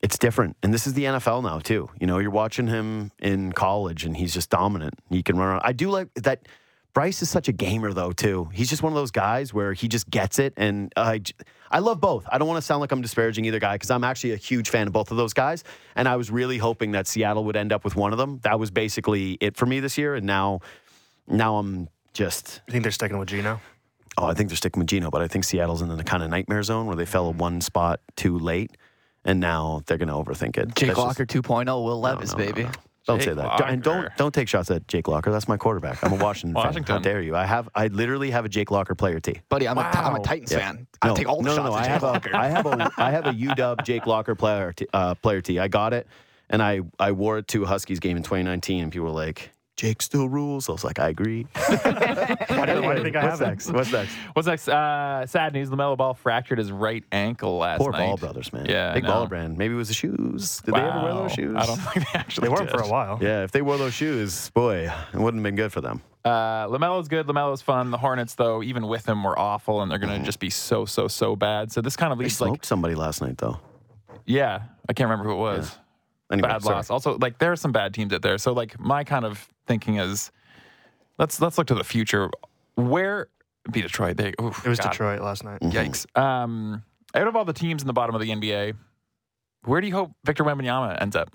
it's 0.00 0.16
different. 0.16 0.56
And 0.62 0.72
this 0.72 0.86
is 0.86 0.94
the 0.94 1.04
NFL 1.04 1.42
now 1.42 1.58
too. 1.58 1.88
You 1.98 2.06
know, 2.06 2.18
you're 2.18 2.30
watching 2.30 2.68
him 2.68 3.10
in 3.18 3.52
college, 3.52 4.04
and 4.04 4.16
he's 4.16 4.32
just 4.32 4.48
dominant. 4.48 4.94
He 5.10 5.24
can 5.24 5.36
run 5.36 5.48
around. 5.48 5.62
I 5.64 5.72
do 5.72 5.90
like 5.90 6.14
that. 6.14 6.46
Bryce 6.94 7.22
is 7.22 7.30
such 7.30 7.48
a 7.48 7.52
gamer 7.52 7.92
though 7.92 8.12
too. 8.12 8.50
He's 8.52 8.68
just 8.68 8.82
one 8.82 8.92
of 8.92 8.96
those 8.96 9.10
guys 9.10 9.54
where 9.54 9.72
he 9.72 9.88
just 9.88 10.10
gets 10.10 10.38
it, 10.38 10.52
and 10.56 10.92
i 10.96 11.78
love 11.78 12.00
both. 12.00 12.26
I 12.30 12.36
don't 12.36 12.46
want 12.46 12.58
to 12.58 12.62
sound 12.62 12.80
like 12.82 12.92
I'm 12.92 13.00
disparaging 13.00 13.46
either 13.46 13.58
guy 13.58 13.76
because 13.76 13.90
I'm 13.90 14.04
actually 14.04 14.32
a 14.32 14.36
huge 14.36 14.68
fan 14.68 14.86
of 14.86 14.92
both 14.92 15.10
of 15.10 15.16
those 15.16 15.32
guys, 15.32 15.64
and 15.96 16.06
I 16.06 16.16
was 16.16 16.30
really 16.30 16.58
hoping 16.58 16.92
that 16.92 17.06
Seattle 17.06 17.44
would 17.44 17.56
end 17.56 17.72
up 17.72 17.82
with 17.84 17.96
one 17.96 18.12
of 18.12 18.18
them. 18.18 18.40
That 18.42 18.58
was 18.60 18.70
basically 18.70 19.38
it 19.40 19.56
for 19.56 19.64
me 19.64 19.80
this 19.80 19.96
year, 19.96 20.14
and 20.14 20.26
now, 20.26 20.60
now 21.26 21.56
I'm 21.56 21.88
just. 22.12 22.60
You 22.68 22.72
think 22.72 22.82
they're 22.82 22.92
sticking 22.92 23.18
with 23.18 23.28
Geno? 23.28 23.60
Oh, 24.18 24.26
I 24.26 24.34
think 24.34 24.50
they're 24.50 24.56
sticking 24.56 24.80
with 24.80 24.88
Geno, 24.88 25.10
but 25.10 25.22
I 25.22 25.28
think 25.28 25.44
Seattle's 25.44 25.80
in 25.80 25.88
the 25.96 26.04
kind 26.04 26.22
of 26.22 26.28
nightmare 26.28 26.62
zone 26.62 26.86
where 26.86 26.96
they 26.96 27.06
fell 27.06 27.32
one 27.32 27.62
spot 27.62 28.00
too 28.16 28.38
late, 28.38 28.76
and 29.24 29.40
now 29.40 29.80
they're 29.86 29.96
going 29.96 30.08
to 30.08 30.14
overthink 30.14 30.58
it. 30.58 30.74
Jake 30.74 30.88
That's 30.88 30.98
just- 30.98 30.98
Locker 30.98 31.24
2.0, 31.24 31.66
Will 31.82 31.98
Levis, 31.98 32.32
no, 32.32 32.38
no, 32.38 32.44
baby. 32.44 32.64
no. 32.64 32.70
Don't 33.06 33.18
Jake 33.18 33.28
say 33.30 33.34
that. 33.34 33.58
Don't- 33.58 33.68
And 33.68 33.82
don't 33.82 34.08
don't 34.16 34.32
take 34.32 34.48
shots 34.48 34.70
at 34.70 34.86
Jake 34.86 35.08
Locker. 35.08 35.30
That's 35.32 35.48
my 35.48 35.56
quarterback. 35.56 36.02
I'm 36.04 36.12
a 36.12 36.16
Washington, 36.16 36.54
fan. 36.62 36.84
How 36.84 36.98
dare 36.98 37.20
you? 37.20 37.34
I 37.34 37.44
have 37.44 37.68
I 37.74 37.88
literally 37.88 38.30
have 38.30 38.44
a 38.44 38.48
Jake 38.48 38.70
Locker 38.70 38.94
player 38.94 39.18
tee. 39.18 39.40
Buddy, 39.48 39.66
I'm, 39.66 39.76
a, 39.76 39.80
I'm 39.80 40.14
a 40.16 40.20
Titans 40.20 40.52
Yeah. 40.52 40.58
fan. 40.58 40.86
I 41.02 41.08
No, 41.08 41.16
take 41.16 41.28
all 41.28 41.38
the 41.38 41.42
no, 41.44 41.56
shots 41.56 41.64
no, 41.64 41.70
no. 41.70 41.76
at 41.76 41.80
I 41.80 41.82
Jake 41.82 41.90
have 41.90 42.02
Locker. 42.02 42.30
a 42.30 42.38
I 42.38 42.48
have 42.48 42.66
a 42.66 42.90
I 42.98 43.10
have 43.10 43.26
a 43.26 43.32
UW 43.32 43.84
Jake 43.84 44.06
Locker 44.06 44.34
player 44.34 44.72
t- 44.72 44.86
uh, 44.92 45.14
player 45.16 45.40
tee. 45.40 45.58
I 45.58 45.66
got 45.68 45.92
it, 45.92 46.06
and 46.48 46.62
I 46.62 46.80
I 47.00 47.12
wore 47.12 47.38
it 47.38 47.48
to 47.48 47.64
a 47.64 47.66
Huskies 47.66 47.98
game 47.98 48.16
in 48.16 48.22
2019, 48.22 48.84
and 48.84 48.92
people 48.92 49.06
were 49.06 49.12
like. 49.12 49.50
Jake 49.82 50.00
still 50.00 50.28
rules. 50.28 50.68
I 50.68 50.72
was 50.72 50.84
like, 50.84 51.00
I 51.00 51.08
agree. 51.08 51.44
Why 51.56 51.66
do, 51.76 52.82
why 52.82 52.92
do 52.92 52.98
you 52.98 53.02
think 53.02 53.16
I 53.16 53.24
What's 53.26 53.40
have 53.40 53.40
it? 53.40 53.46
next? 53.50 53.72
What's 53.72 53.90
next? 53.90 54.12
What's 54.32 54.46
next? 54.46 54.68
Uh, 54.68 55.26
sad 55.26 55.52
news. 55.54 55.70
LaMelo 55.70 55.96
Ball 55.96 56.14
fractured 56.14 56.58
his 56.58 56.70
right 56.70 57.02
ankle 57.10 57.56
last 57.58 57.78
Poor 57.80 57.90
night. 57.90 58.06
Ball 58.06 58.16
brothers, 58.16 58.52
man. 58.52 58.66
Yeah, 58.66 58.94
big 58.94 59.02
know. 59.02 59.10
baller 59.10 59.28
brand. 59.28 59.58
Maybe 59.58 59.74
it 59.74 59.76
was 59.76 59.88
the 59.88 59.94
shoes. 59.94 60.60
Did 60.64 60.74
they 60.74 60.80
ever 60.80 61.02
wear 61.02 61.14
those 61.14 61.32
shoes? 61.32 61.56
I 61.58 61.66
don't 61.66 61.78
think 61.78 62.06
they 62.12 62.18
actually 62.18 62.46
They 62.46 62.54
weren't 62.54 62.70
did. 62.70 62.78
for 62.78 62.84
a 62.84 62.88
while. 62.88 63.18
Yeah, 63.20 63.42
if 63.42 63.50
they 63.50 63.60
wore 63.60 63.76
those 63.76 63.92
shoes, 63.92 64.50
boy, 64.50 64.88
it 65.12 65.18
wouldn't 65.18 65.40
have 65.40 65.42
been 65.42 65.56
good 65.56 65.72
for 65.72 65.80
them. 65.80 66.00
Uh, 66.24 66.68
LaMelo's 66.68 67.08
good. 67.08 67.26
LaMelo's 67.26 67.60
fun. 67.62 67.90
The 67.90 67.98
Hornets, 67.98 68.36
though, 68.36 68.62
even 68.62 68.86
with 68.86 69.08
him, 69.08 69.24
were 69.24 69.36
awful, 69.36 69.82
and 69.82 69.90
they're 69.90 69.98
going 69.98 70.16
to 70.16 70.24
just 70.24 70.38
be 70.38 70.48
so, 70.50 70.84
so, 70.84 71.08
so 71.08 71.34
bad. 71.34 71.72
So 71.72 71.80
this 71.80 71.96
kind 71.96 72.12
of 72.12 72.18
They 72.18 72.26
leaves 72.26 72.36
smoked 72.36 72.50
like, 72.52 72.64
somebody 72.64 72.94
last 72.94 73.20
night, 73.20 73.38
though. 73.38 73.58
yeah, 74.26 74.62
I 74.88 74.92
can't 74.92 75.10
remember 75.10 75.28
who 75.28 75.36
it 75.36 75.40
was. 75.42 75.76
Anyway, 76.30 76.48
bad 76.48 76.62
sorry. 76.62 76.76
loss. 76.76 76.88
Also, 76.90 77.18
like 77.18 77.38
there 77.38 77.50
are 77.52 77.56
some 77.56 77.72
bad 77.72 77.92
teams 77.92 78.10
out 78.14 78.22
there. 78.22 78.38
So 78.38 78.52
like 78.54 78.80
my 78.80 79.04
kind 79.04 79.26
of 79.26 79.46
thinking 79.66 79.96
is, 79.96 80.30
let's 81.18 81.40
let's 81.40 81.58
look 81.58 81.66
to 81.68 81.74
the 81.74 81.84
future. 81.84 82.30
Where 82.74 83.28
be 83.70 83.82
Detroit? 83.82 84.16
They, 84.16 84.32
oof, 84.40 84.64
It 84.64 84.68
was 84.68 84.78
God, 84.78 84.90
Detroit 84.90 85.20
last 85.20 85.44
night. 85.44 85.60
Yikes. 85.60 86.06
Um, 86.18 86.82
out 87.14 87.26
of 87.28 87.36
all 87.36 87.44
the 87.44 87.52
teams 87.52 87.82
in 87.82 87.86
the 87.86 87.92
bottom 87.92 88.14
of 88.14 88.20
the 88.20 88.28
NBA, 88.30 88.74
where 89.64 89.80
do 89.80 89.86
you 89.86 89.92
hope 89.94 90.12
Victor 90.24 90.42
Wembanyama 90.44 91.00
ends 91.00 91.14
up? 91.14 91.30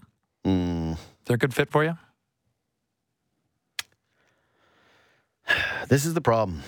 Mm, 0.45 0.93
Is 0.93 0.97
there 1.25 1.35
a 1.35 1.37
good 1.37 1.53
fit 1.53 1.69
for 1.69 1.83
you? 1.83 1.97
this 5.87 6.05
is 6.05 6.13
the 6.13 6.21
problem 6.21 6.61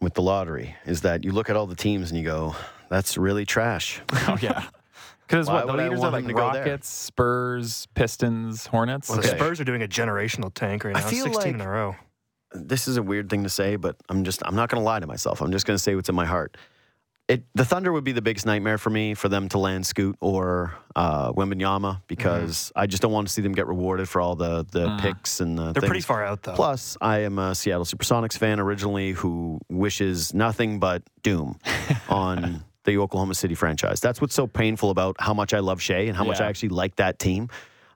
with 0.00 0.14
the 0.14 0.22
lottery 0.22 0.76
is 0.86 1.00
that 1.02 1.24
you 1.24 1.32
look 1.32 1.50
at 1.50 1.56
all 1.56 1.66
the 1.66 1.74
teams 1.74 2.10
and 2.10 2.18
you 2.18 2.24
go, 2.24 2.54
that's 2.88 3.16
really 3.18 3.44
trash. 3.44 4.00
Oh 4.28 4.36
yeah. 4.40 4.64
Because 5.30 5.46
what 5.48 5.66
the 5.68 5.72
leaders 5.74 5.98
are 6.00 6.02
want 6.02 6.12
like 6.14 6.22
him 6.24 6.28
to 6.28 6.34
go? 6.34 6.40
Rockets, 6.40 6.88
Spurs, 6.88 7.86
Pistons, 7.94 8.66
Hornets. 8.66 9.08
Well, 9.08 9.18
Okay. 9.20 9.30
the 9.30 9.36
Spurs 9.36 9.60
are 9.60 9.64
doing 9.64 9.82
a 9.82 9.88
generational 9.88 10.52
tank 10.52 10.82
right 10.84 10.96
I 10.96 11.00
now. 11.00 11.06
feel 11.06 11.24
16 11.26 11.52
in 11.54 11.58
like- 11.60 11.66
a 11.68 11.70
row. 11.70 11.96
this 12.52 12.88
is 12.88 12.96
a 12.96 13.02
weird 13.02 13.30
thing 13.30 13.44
to 13.44 13.48
say, 13.48 13.76
but 13.76 13.94
I'm 14.08 14.24
just 14.24 14.42
I'm 14.44 14.56
not 14.56 14.68
going 14.70 14.80
to 14.80 14.84
lie 14.84 14.98
to 14.98 15.06
myself. 15.06 15.40
I'm 15.40 15.52
just 15.52 15.66
going 15.66 15.76
to 15.76 15.82
say 15.82 15.94
what's 15.94 16.08
in 16.08 16.16
my 16.16 16.26
heart. 16.26 16.56
It 17.28 17.44
the 17.54 17.64
Thunder 17.64 17.92
would 17.92 18.02
be 18.02 18.10
the 18.10 18.22
biggest 18.22 18.44
nightmare 18.44 18.76
for 18.76 18.90
me 18.90 19.14
for 19.14 19.28
them 19.28 19.48
to 19.50 19.58
land 19.58 19.86
Scoot 19.86 20.16
or 20.20 20.74
uh, 20.96 21.30
Wembanyama 21.32 22.02
because 22.08 22.72
I 22.74 22.88
just 22.88 23.02
don't 23.02 23.12
want 23.12 23.28
to 23.28 23.32
see 23.32 23.40
them 23.40 23.52
get 23.52 23.68
rewarded 23.68 24.08
for 24.08 24.20
all 24.20 24.34
the 24.34 24.66
the 24.72 24.98
picks 25.00 25.38
and 25.40 25.56
the 25.56 25.66
They're 25.72 25.74
pretty 25.80 25.94
things. 26.00 26.06
far 26.06 26.24
out 26.24 26.42
though. 26.42 26.54
Plus, 26.56 26.96
I 27.00 27.18
am 27.20 27.38
a 27.38 27.54
Seattle 27.54 27.84
Supersonics 27.84 28.36
fan 28.36 28.58
originally 28.58 29.12
who 29.12 29.60
wishes 29.68 30.34
nothing 30.34 30.80
but 30.80 31.04
doom 31.22 31.56
on 32.08 32.64
the 32.90 32.98
Oklahoma 32.98 33.34
City 33.34 33.54
franchise. 33.54 34.00
That's 34.00 34.20
what's 34.20 34.34
so 34.34 34.46
painful 34.46 34.90
about 34.90 35.16
how 35.18 35.34
much 35.34 35.54
I 35.54 35.60
love 35.60 35.80
Shai 35.80 36.00
and 36.00 36.16
how 36.16 36.24
much 36.24 36.40
I 36.40 36.46
actually 36.48 36.70
like 36.70 36.96
that 36.96 37.18
team. 37.18 37.48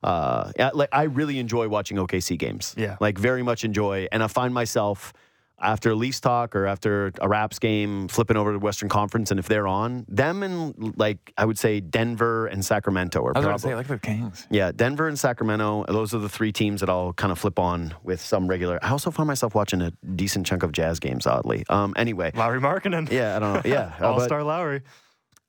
Uh, 0.02 0.52
yeah, 0.56 0.70
like 0.74 0.90
I 0.92 1.04
really 1.04 1.38
enjoy 1.38 1.68
watching 1.68 1.96
OKC 1.96 2.38
games. 2.38 2.74
Yeah. 2.76 2.96
like 3.00 3.18
very 3.18 3.42
much 3.42 3.64
enjoy, 3.64 4.06
and 4.12 4.22
I 4.22 4.26
find 4.26 4.52
myself 4.52 5.12
after 5.60 5.94
Leafs 5.94 6.20
talk 6.20 6.55
or 6.56 6.66
after 6.66 7.12
a 7.20 7.28
Raps 7.28 7.59
game, 7.59 8.09
flipping 8.09 8.36
over 8.36 8.52
to 8.52 8.59
Western 8.59 8.89
Conference, 8.89 9.31
and 9.31 9.39
if 9.40 9.47
they're 9.48 9.66
on, 9.68 10.05
them 10.09 10.43
and 10.43 10.97
like 10.98 11.32
I 11.39 11.44
would 11.44 11.59
say 11.59 11.81
Denver 11.81 12.47
and 12.48 12.64
Sacramento 12.64 13.20
are 13.24 13.36
I 13.36 13.39
was 13.40 13.44
going 13.44 13.44
probably 13.44 13.59
to 13.59 13.68
say 13.68 13.74
like 13.76 13.86
the 13.86 13.98
Kings. 13.98 14.47
yeah, 14.51 14.72
Denver 14.72 15.09
and 15.09 15.18
Sacramento. 15.18 15.85
Those 15.89 16.12
are 16.12 16.18
the 16.18 16.28
three 16.28 16.52
teams 16.52 16.81
that 16.81 16.90
I'll 16.90 17.12
kind 17.12 17.31
of 17.32 17.39
flip 17.39 17.59
on 17.59 17.94
with 18.02 18.20
some 18.20 18.47
regular. 18.48 18.78
I 18.82 18.90
also 18.90 19.10
find 19.10 19.26
myself 19.26 19.55
watching 19.55 19.81
a 19.81 19.90
decent 20.16 20.44
chunk 20.47 20.62
of 20.64 20.72
Jazz 20.72 20.98
games. 20.98 21.26
Oddly, 21.26 21.64
um, 21.68 21.94
anyway, 21.97 22.32
Lauri 22.35 22.60
Markkanen. 22.60 23.10
yeah, 23.10 23.36
I 23.36 23.39
don't 23.39 23.55
know. 23.55 23.62
Yeah, 23.64 23.94
All 24.01 24.16
but, 24.18 24.24
Star 24.24 24.43
Lauri. 24.43 24.82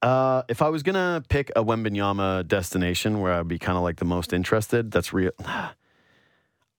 uh, 0.01 0.43
if 0.47 0.61
I 0.61 0.69
was 0.69 0.83
gonna 0.83 1.23
pick 1.27 1.49
a 1.55 1.63
Wembanyama 1.63 2.47
destination 2.47 3.19
where 3.21 3.33
I'd 3.33 3.47
be 3.47 3.57
kind 3.57 3.75
of 3.77 3.83
like 3.83 3.97
the 3.97 4.05
most 4.05 4.33
interested, 4.33 4.91
that's 4.91 5.11
real. 5.13 5.31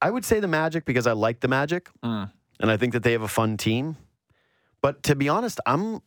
I 0.01 0.11
would 0.11 0.25
say 0.25 0.41
the 0.41 0.49
Magic 0.49 0.85
because 0.85 1.07
I 1.07 1.13
like 1.13 1.41
the 1.41 1.49
Magic, 1.49 1.89
Mm. 2.05 2.31
And 2.61 2.71
I 2.71 2.77
think 2.77 2.93
that 2.95 3.03
they 3.03 3.13
have 3.13 3.23
a 3.23 3.29
fun 3.29 3.57
team. 3.57 3.97
But 4.83 5.03
to 5.05 5.15
be 5.17 5.29
honest, 5.29 5.61
I'm. 5.67 6.01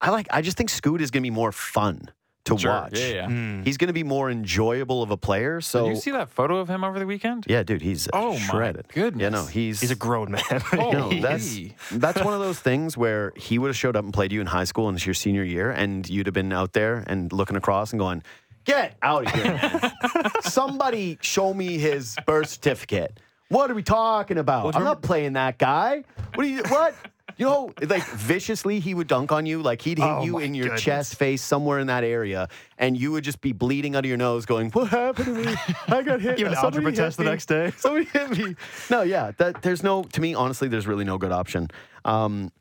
I 0.00 0.10
like. 0.10 0.28
I 0.30 0.40
just 0.42 0.56
think 0.56 0.70
Scoot 0.70 1.00
is 1.00 1.10
gonna 1.10 1.22
be 1.22 1.30
more 1.30 1.52
fun 1.52 2.10
to 2.46 2.56
Sure. 2.56 2.70
watch. 2.70 2.98
Yeah, 2.98 3.06
yeah. 3.08 3.26
Mm. 3.26 3.64
He's 3.66 3.76
gonna 3.76 3.92
be 3.92 4.02
more 4.02 4.30
enjoyable 4.30 5.02
of 5.02 5.10
a 5.10 5.16
player. 5.18 5.60
So 5.60 5.84
Did 5.84 5.90
you 5.96 6.00
see 6.00 6.10
that 6.12 6.30
photo 6.30 6.56
of 6.58 6.68
him 6.68 6.82
over 6.84 6.98
the 6.98 7.04
weekend? 7.06 7.44
yeah, 7.48 7.62
dude, 7.62 7.82
he's 7.82 8.08
Oh, 8.14 8.32
my 8.32 8.38
shredded. 8.38 8.88
goodness. 8.88 9.22
Yeah, 9.22 9.28
no, 9.28 9.44
he's 9.44 9.80
He's 9.82 9.90
a 9.90 9.94
grown 9.96 10.30
man. 10.32 10.42
no, 10.72 10.90
Holy. 11.02 11.20
that's 11.20 11.58
that's 11.92 12.22
one 12.24 12.32
of 12.32 12.40
those 12.40 12.58
things 12.58 12.96
where 12.96 13.34
he 13.36 13.58
would 13.58 13.68
have 13.68 13.76
showed 13.76 13.94
up 13.94 14.04
and 14.04 14.12
played 14.14 14.32
you 14.32 14.40
in 14.40 14.46
high 14.46 14.64
school 14.64 14.88
and 14.88 14.96
it's 14.96 15.04
your 15.04 15.14
senior 15.14 15.44
year, 15.44 15.70
and 15.70 16.08
you'd 16.08 16.26
have 16.26 16.34
been 16.34 16.52
out 16.52 16.72
there 16.72 17.04
and 17.06 17.30
looking 17.30 17.56
across 17.56 17.92
and 17.92 18.00
going, 18.00 18.22
"Get 18.64 18.96
out 19.02 19.26
of 19.26 19.34
here! 19.34 19.92
Somebody 20.40 21.18
show 21.20 21.52
me 21.52 21.76
his 21.76 22.16
birth 22.26 22.48
certificate. 22.48 23.20
What 23.50 23.70
are 23.70 23.74
we 23.74 23.82
talking 23.82 24.38
about? 24.38 24.74
I'm 24.74 24.84
not 24.84 25.02
playing 25.02 25.34
that 25.34 25.58
guy. 25.58 26.04
What 26.34 26.46
are 26.46 26.48
you? 26.48 26.62
What?" 26.68 26.94
You 27.36 27.46
know, 27.46 27.72
like 27.88 28.04
viciously, 28.04 28.80
he 28.80 28.92
would 28.92 29.06
dunk 29.06 29.32
on 29.32 29.46
you. 29.46 29.62
Like 29.62 29.80
he'd 29.80 29.98
hit 29.98 30.04
Oh, 30.06 30.22
you 30.24 30.38
in 30.40 30.52
your 30.54 30.66
goodness. 30.66 30.82
chest, 30.82 31.14
face, 31.16 31.40
somewhere 31.42 31.78
in 31.78 31.86
that 31.86 32.04
area, 32.04 32.48
and 32.76 32.98
you 32.98 33.12
would 33.12 33.24
just 33.24 33.40
be 33.40 33.52
bleeding 33.52 33.96
out 33.96 34.04
of 34.04 34.08
your 34.08 34.18
nose, 34.18 34.44
going, 34.46 34.70
"What 34.72 34.88
happened 34.88 35.24
to 35.26 35.44
me? 35.46 35.54
I 35.88 36.02
got 36.02 36.20
hit." 36.20 36.36
Give 36.38 36.48
an 36.48 36.54
Somebody 36.54 36.76
algebra 36.78 36.90
hit 36.92 36.96
test 36.96 37.16
the 37.16 37.24
next 37.24 37.46
day. 37.46 37.70
Somebody 37.78 38.04
hit 38.06 38.30
me. 38.30 38.56
No, 38.90 39.02
yeah. 39.02 39.30
That 39.38 39.62
there's 39.62 39.82
no 39.82 40.02
to 40.02 40.20
me, 40.20 40.34
honestly, 40.34 40.68
there's 40.68 40.86
really 40.86 41.04
no 41.04 41.16
good 41.18 41.32
option. 41.32 41.68
Um, 42.04 42.52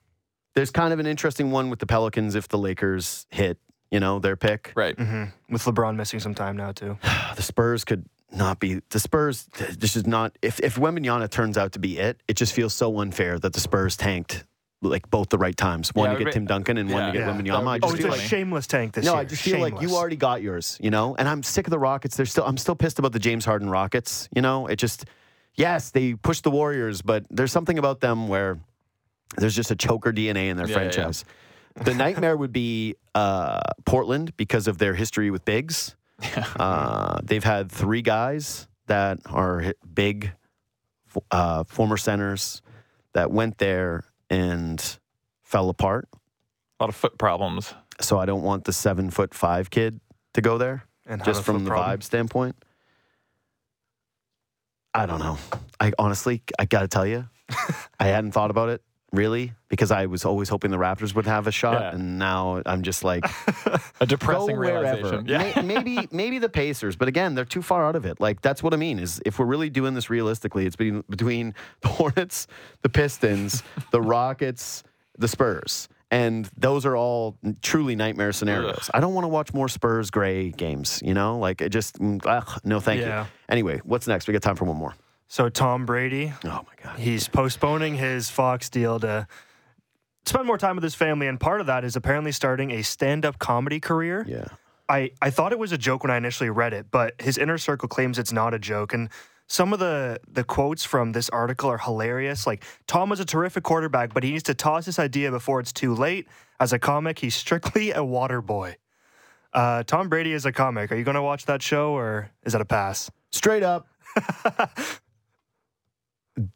there's 0.56 0.72
kind 0.72 0.94
of 0.94 1.00
an 1.00 1.06
interesting 1.08 1.52
one 1.52 1.70
with 1.70 1.80
the 1.80 1.86
Pelicans 1.88 2.36
if 2.36 2.48
the 2.48 2.58
Lakers 2.58 3.28
hit, 3.32 3.58
you 3.92 4.00
know, 4.00 4.20
their 4.20 4.36
pick. 4.38 4.72
Right. 4.76 4.98
hmm 4.98 5.26
With 5.50 5.64
LeBron 5.64 5.96
missing 5.98 6.20
some 6.22 6.34
time 6.36 6.56
now 6.58 6.72
too. 6.72 6.98
The 7.36 7.42
Spurs 7.44 7.84
could 7.86 8.06
not 8.32 8.60
be 8.60 8.82
the 8.90 9.00
Spurs. 9.00 9.46
This 9.78 9.96
is 9.96 10.06
not 10.06 10.38
if 10.42 10.60
if 10.60 10.76
Wembanyama 10.76 11.30
turns 11.30 11.58
out 11.58 11.72
to 11.74 11.80
be 11.80 11.98
it, 11.98 12.22
it 12.28 12.36
just 12.38 12.54
feels 12.54 12.74
so 12.74 13.00
unfair 13.00 13.40
that 13.40 13.54
the 13.54 13.60
Spurs 13.60 13.98
tanked 13.98 14.46
like 14.82 15.10
both 15.10 15.28
the 15.30 15.38
right 15.38 15.58
times. 15.58 15.94
One 15.94 16.12
Yeah, 16.12 16.18
to 16.20 16.24
get 16.24 16.34
Tim 16.34 16.46
Duncan 16.46 16.78
and 16.78 16.90
one 16.90 17.08
to 17.08 17.12
get 17.12 17.28
Yeah. 17.28 17.34
Wembanyama. 17.34 17.68
I 17.68 17.80
That 17.80 17.82
just 17.82 17.84
Oh, 17.84 17.88
would 17.92 18.00
it's 18.00 18.06
a 18.06 18.12
like 18.18 18.22
shameless 18.30 18.66
tank 18.68 18.94
this 18.94 19.04
no, 19.06 19.12
year. 19.14 19.22
I 19.22 19.26
just 19.26 19.42
feel 19.42 19.60
like 19.60 19.82
you 19.82 19.96
already 19.96 20.16
got 20.16 20.42
yours, 20.42 20.78
you 20.82 20.90
know. 20.90 21.16
And 21.18 21.28
I'm 21.28 21.44
sick 21.44 21.68
of 21.68 21.72
the 21.72 21.80
Rockets. 21.80 22.16
They're 22.16 22.26
still, 22.26 22.46
I'm 22.46 22.58
still 22.58 22.76
pissed 22.76 22.98
about 22.98 23.12
the 23.12 23.20
James 23.20 23.44
Harden 23.44 23.70
Rockets. 23.70 24.30
You 24.34 24.42
know, 24.42 24.68
it 24.68 24.78
just, 24.78 25.04
yes, 25.56 25.92
they 25.92 26.14
pushed 26.14 26.46
the 26.46 26.52
Warriors, 26.52 27.02
but 27.02 27.26
there's 27.30 27.52
something 27.52 27.78
about 27.78 28.00
them 28.00 28.30
where 28.30 28.58
there's 29.38 29.54
just 29.56 29.70
a 29.70 29.76
choker 29.76 30.14
DNA 30.14 30.48
in 30.50 30.56
their 30.56 30.66
Yeah, 30.68 30.78
yeah, 30.78 30.84
yeah. 30.84 30.92
franchise. 30.92 31.26
The 31.84 31.94
nightmare 31.94 32.38
would 32.38 32.54
be 32.54 32.96
uh, 33.16 33.60
Portland 33.86 34.36
because 34.38 34.68
of 34.70 34.78
their 34.78 34.94
history 34.94 35.30
with 35.30 35.44
bigs. 35.44 35.96
Uh, 36.60 37.20
they've 37.24 37.44
had 37.44 37.72
three 37.72 38.02
guys 38.02 38.68
that 38.88 39.20
are 39.26 39.74
big, 39.94 40.32
uh, 41.32 41.64
former 41.66 41.98
centers 41.98 42.62
that 43.14 43.32
went 43.32 43.58
there 43.58 44.04
and 44.30 45.00
fell 45.44 45.70
apart. 45.70 46.08
A 46.14 46.84
lot 46.84 46.90
of 46.90 46.96
foot 46.96 47.18
problems. 47.18 47.74
So 48.02 48.20
I 48.20 48.26
don't 48.26 48.44
want 48.44 48.66
the 48.66 48.74
seven 48.74 49.10
foot 49.10 49.34
five 49.34 49.70
kid 49.70 50.00
to 50.34 50.42
go 50.42 50.58
there 50.58 50.84
And 51.06 51.24
just 51.24 51.44
from 51.44 51.64
the 51.64 51.70
problem. 51.70 52.00
vibe 52.00 52.04
standpoint. 52.04 52.56
I 54.94 55.06
don't 55.06 55.20
know. 55.20 55.38
I 55.80 55.92
honestly, 56.00 56.42
I 56.58 56.66
got 56.66 56.82
to 56.82 56.88
tell 56.88 57.06
you, 57.06 57.28
I 58.00 58.08
hadn't 58.08 58.32
thought 58.32 58.52
about 58.52 58.70
it 58.70 58.82
really 59.12 59.54
because 59.70 59.92
I 59.92 60.06
was 60.06 60.26
always 60.26 60.50
hoping 60.50 60.72
the 60.72 60.78
Raptors 60.78 61.16
would 61.16 61.26
have 61.26 61.48
a 61.48 61.52
shot, 61.52 61.82
Yeah. 61.82 61.92
and 61.96 62.20
now 62.20 62.62
I'm 62.66 62.82
just 62.84 63.04
like, 63.04 63.24
A 64.02 64.06
depressing 64.06 64.56
realization. 64.56 65.26
Yeah. 65.28 65.62
Maybe, 65.70 66.08
maybe 66.12 66.40
the 66.40 66.50
Pacers, 66.50 66.96
but 66.96 67.08
again, 67.08 67.36
they're 67.36 67.46
too 67.46 67.62
far 67.62 67.86
out 67.86 67.96
of 67.96 68.06
it. 68.06 68.20
Like 68.20 68.42
that's 68.42 68.62
what 68.64 68.74
I 68.74 68.78
mean. 68.78 69.00
Is 69.00 69.22
if 69.26 69.40
we're 69.40 69.46
really 69.46 69.70
doing 69.70 69.94
this 69.94 70.10
realistically, 70.10 70.66
it's 70.66 70.76
between 70.76 71.04
between 71.10 71.54
the 71.82 71.88
Hornets, 71.90 72.48
the 72.82 72.90
Pistons, 72.90 73.64
the 73.92 74.02
Rockets, 74.02 74.84
the 75.18 75.28
Spurs. 75.28 75.90
And 76.12 76.50
those 76.58 76.88
are 76.88 76.96
all 76.96 77.38
truly 77.62 77.96
nightmare 77.96 78.32
scenarios. 78.32 78.90
I 78.94 79.00
don't 79.00 79.14
want 79.14 79.26
to 79.26 79.30
watch 79.30 79.54
more 79.54 79.68
Spurs 79.70 80.10
gray 80.10 80.50
games, 80.50 81.02
you 81.06 81.14
know? 81.14 81.38
Like 81.38 81.62
it 81.62 81.70
just 81.70 82.00
mm, 82.00 82.20
ugh, 82.26 82.60
no 82.64 82.80
thank 82.80 83.02
Yeah. 83.02 83.24
you. 83.26 83.30
Anyway, 83.48 83.80
what's 83.84 84.08
next? 84.08 84.28
We 84.28 84.32
got 84.32 84.42
time 84.42 84.56
for 84.56 84.66
one 84.66 84.78
more. 84.78 84.96
So 85.32 85.48
Tom 85.48 85.86
Brady, 85.86 86.34
Oh 86.44 86.66
my 86.68 86.84
god. 86.84 87.00
he's 87.00 87.28
postponing 87.28 87.96
his 87.96 88.30
Fox 88.32 88.68
deal 88.70 89.00
to 89.00 89.28
spend 90.26 90.46
more 90.48 90.58
time 90.58 90.76
with 90.76 90.84
his 90.84 90.96
family, 90.96 91.28
and 91.28 91.40
part 91.40 91.62
of 91.62 91.68
that 91.68 91.84
is 91.86 91.96
apparently 91.96 92.32
starting 92.32 92.72
a 92.72 92.82
stand-up 92.82 93.38
comedy 93.40 93.80
career. 93.80 94.26
Yeah. 94.28 94.48
I, 94.90 95.12
I 95.22 95.30
thought 95.30 95.52
it 95.52 95.60
was 95.60 95.72
a 95.72 95.78
joke 95.78 96.04
when 96.04 96.10
I 96.10 96.18
initially 96.18 96.50
read 96.50 96.74
it, 96.74 96.88
but 96.90 97.14
his 97.22 97.38
inner 97.38 97.60
circle 97.60 97.88
claims 97.88 98.18
it's 98.18 98.32
not 98.34 98.56
a 98.56 98.60
joke. 98.60 98.92
And 98.92 99.10
some 99.46 99.72
of 99.72 99.78
the, 99.78 100.20
the 100.28 100.44
quotes 100.44 100.84
from 100.84 101.12
this 101.12 101.30
article 101.30 101.70
are 101.70 101.78
hilarious. 101.78 102.48
Like, 102.48 102.64
Tom 102.88 103.10
was 103.10 103.20
a 103.20 103.26
terrific 103.26 103.64
quarterback, 103.64 104.16
but 104.16 104.24
he 104.24 104.32
needs 104.32 104.44
to 104.44 104.56
toss 104.56 104.88
this 104.88 104.98
idea 104.98 105.30
before 105.30 105.60
it's 105.60 105.72
too 105.72 105.94
late. 105.94 106.28
As 106.60 106.74
a 106.74 106.80
comic, 106.80 107.20
he's 107.20 107.36
strictly 107.36 107.92
a 107.92 108.04
water 108.04 108.42
boy. 108.42 108.78
Uh, 109.54 109.84
Tom 109.84 110.10
Brady 110.10 110.34
is 110.34 110.48
a 110.48 110.52
comic. 110.52 110.92
Are 110.92 110.96
you 110.96 111.04
going 111.04 111.16
to 111.16 111.22
watch 111.22 111.46
that 111.46 111.62
show 111.62 111.92
or 111.94 112.32
is 112.44 112.54
that 112.54 112.62
a 112.62 112.66
pass? 112.66 113.12
Straight 113.32 113.62
up. 113.64 113.88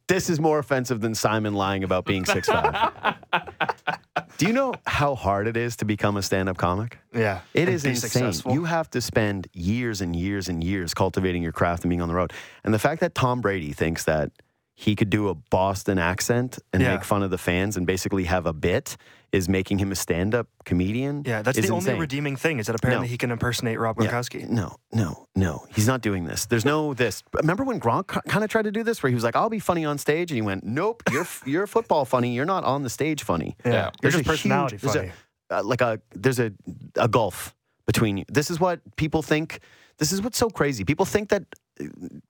this 0.07 0.29
is 0.29 0.39
more 0.39 0.59
offensive 0.59 1.01
than 1.01 1.15
Simon 1.15 1.53
lying 1.53 1.83
about 1.83 2.05
being 2.05 2.25
six 2.25 2.47
five. 2.47 3.15
Do 4.37 4.47
you 4.47 4.53
know 4.53 4.73
how 4.85 5.15
hard 5.15 5.47
it 5.47 5.55
is 5.55 5.75
to 5.77 5.85
become 5.85 6.17
a 6.17 6.21
stand-up 6.21 6.57
comic? 6.57 6.97
Yeah. 7.13 7.41
It 7.53 7.69
is 7.69 7.85
insane. 7.85 8.09
successful. 8.09 8.53
You 8.53 8.63
have 8.63 8.89
to 8.91 9.01
spend 9.01 9.47
years 9.53 10.01
and 10.01 10.15
years 10.15 10.49
and 10.49 10.63
years 10.63 10.93
cultivating 10.93 11.43
your 11.43 11.51
craft 11.51 11.83
and 11.83 11.89
being 11.89 12.01
on 12.01 12.07
the 12.07 12.15
road. 12.15 12.33
And 12.63 12.73
the 12.73 12.79
fact 12.79 12.99
that 13.01 13.13
Tom 13.13 13.41
Brady 13.41 13.73
thinks 13.73 14.05
that 14.05 14.31
he 14.75 14.95
could 14.95 15.09
do 15.09 15.29
a 15.29 15.35
Boston 15.35 15.99
accent 15.99 16.59
and 16.73 16.81
Yeah. 16.81 16.95
make 16.95 17.03
fun 17.03 17.21
of 17.23 17.29
the 17.31 17.37
fans 17.37 17.77
and 17.77 17.85
basically 17.85 18.23
have 18.25 18.45
a 18.47 18.53
bit 18.53 18.97
is 19.31 19.47
making 19.49 19.79
him 19.79 19.91
a 19.91 19.95
stand-up 19.95 20.47
comedian. 20.63 21.23
yeah, 21.25 21.41
that's 21.41 21.57
the 21.57 21.63
insane. 21.63 21.89
only 21.91 21.99
redeeming 21.99 22.35
thing 22.35 22.59
is 22.59 22.67
that 22.67 22.75
apparently 22.75 23.07
No. 23.07 23.11
he 23.11 23.17
can 23.17 23.31
impersonate 23.31 23.79
Rob 23.79 23.99
Yeah. 23.99 24.07
Gronkowski. 24.09 24.47
No, 24.49 24.77
no, 24.91 25.27
no. 25.35 25.65
He's 25.73 25.87
not 25.87 26.01
doing 26.01 26.25
this. 26.25 26.45
There's 26.45 26.65
no 26.65 26.93
this. 26.93 27.23
Remember 27.33 27.63
when 27.63 27.79
Gronk 27.79 28.07
kind 28.07 28.43
of 28.43 28.49
tried 28.49 28.63
to 28.63 28.71
do 28.71 28.83
this, 28.83 29.01
where 29.01 29.09
he 29.09 29.15
was 29.15 29.23
like, 29.23 29.35
"I'll 29.35 29.49
be 29.49 29.59
funny 29.59 29.85
on 29.85 29.97
stage," 29.97 30.29
and 30.31 30.35
he 30.35 30.41
went, 30.41 30.63
"Nope, 30.63 31.01
you're 31.11 31.27
you're 31.45 31.65
football 31.67 32.05
funny. 32.05 32.33
You're 32.35 32.45
not 32.45 32.63
on 32.63 32.83
the 32.83 32.89
stage 32.89 33.23
funny." 33.23 33.55
Yeah. 33.65 33.71
Yeah. 33.71 33.81
You're 33.83 33.91
There's 34.01 34.13
just 34.15 34.25
a 34.25 34.29
personality 34.29 34.77
huge- 34.77 34.93
there's 34.93 35.11
a- 35.51 35.55
uh, 35.59 35.63
like 35.63 35.81
a 35.81 35.99
there's 36.15 36.39
a 36.39 36.51
a 36.95 37.07
gulf 37.07 37.55
between 37.87 38.17
you. 38.17 38.25
This 38.27 38.49
is 38.51 38.59
what 38.59 38.81
people 38.97 39.21
think. 39.23 39.59
This 39.99 40.11
is 40.11 40.21
what's 40.21 40.37
so 40.37 40.49
crazy. 40.49 40.83
People 40.83 41.05
think 41.05 41.29
that 41.29 41.43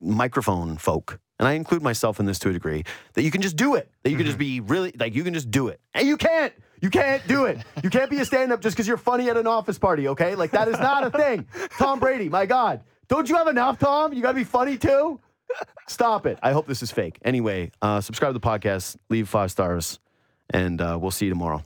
microphone 0.02 0.78
folk, 0.78 1.20
and 1.40 1.48
I 1.48 1.54
include 1.54 1.82
myself 1.82 2.20
in 2.20 2.26
this 2.26 2.40
to 2.40 2.50
a 2.50 2.54
degree, 2.54 2.84
that 3.14 3.24
you 3.24 3.32
can 3.32 3.42
just 3.42 3.56
do 3.56 3.76
it. 3.76 3.90
That 4.04 4.12
you 4.12 4.18
can 4.18 4.26
just 4.26 4.38
be 4.38 4.60
really 4.60 4.94
like 4.98 5.16
you 5.16 5.24
can 5.24 5.34
just 5.34 5.52
do 5.52 5.68
it, 5.68 5.80
and 5.94 6.08
you 6.08 6.18
can't. 6.18 6.54
You 6.82 6.90
can't 6.90 7.26
do 7.30 7.46
it. 7.46 7.60
You 7.82 7.90
can't 7.90 8.10
be 8.10 8.20
a 8.20 8.26
stand-up 8.26 8.60
just 8.60 8.76
because 8.76 8.90
you're 8.90 8.98
funny 8.98 9.30
at 9.30 9.38
an 9.38 9.48
office 9.48 9.80
party. 9.80 10.10
Okay, 10.10 10.36
like 10.36 10.52
that 10.52 10.68
is 10.68 10.78
not 10.78 11.06
a 11.06 11.10
thing. 11.10 11.48
Tom 11.78 11.98
Brady, 12.02 12.28
my 12.28 12.46
God, 12.46 12.82
don't 13.08 13.30
you 13.30 13.38
have 13.38 13.48
enough, 13.48 13.80
Tom? 13.80 14.12
You 14.12 14.22
got 14.22 14.34
to 14.34 14.36
be 14.36 14.44
funny 14.44 14.78
too. 14.78 15.22
Stop 15.88 16.26
it. 16.26 16.40
I 16.44 16.52
hope 16.52 16.68
this 16.68 16.84
is 16.84 16.92
fake. 16.92 17.20
Anyway, 17.24 17.72
uh, 17.82 18.02
subscribe 18.02 18.34
to 18.34 18.40
the 18.40 18.46
podcast, 18.46 18.98
leave 19.10 19.30
five 19.30 19.50
stars, 19.50 20.00
and 20.50 20.82
uh, 20.82 20.98
we'll 21.00 21.12
see 21.12 21.26
you 21.26 21.32
tomorrow. 21.32 21.64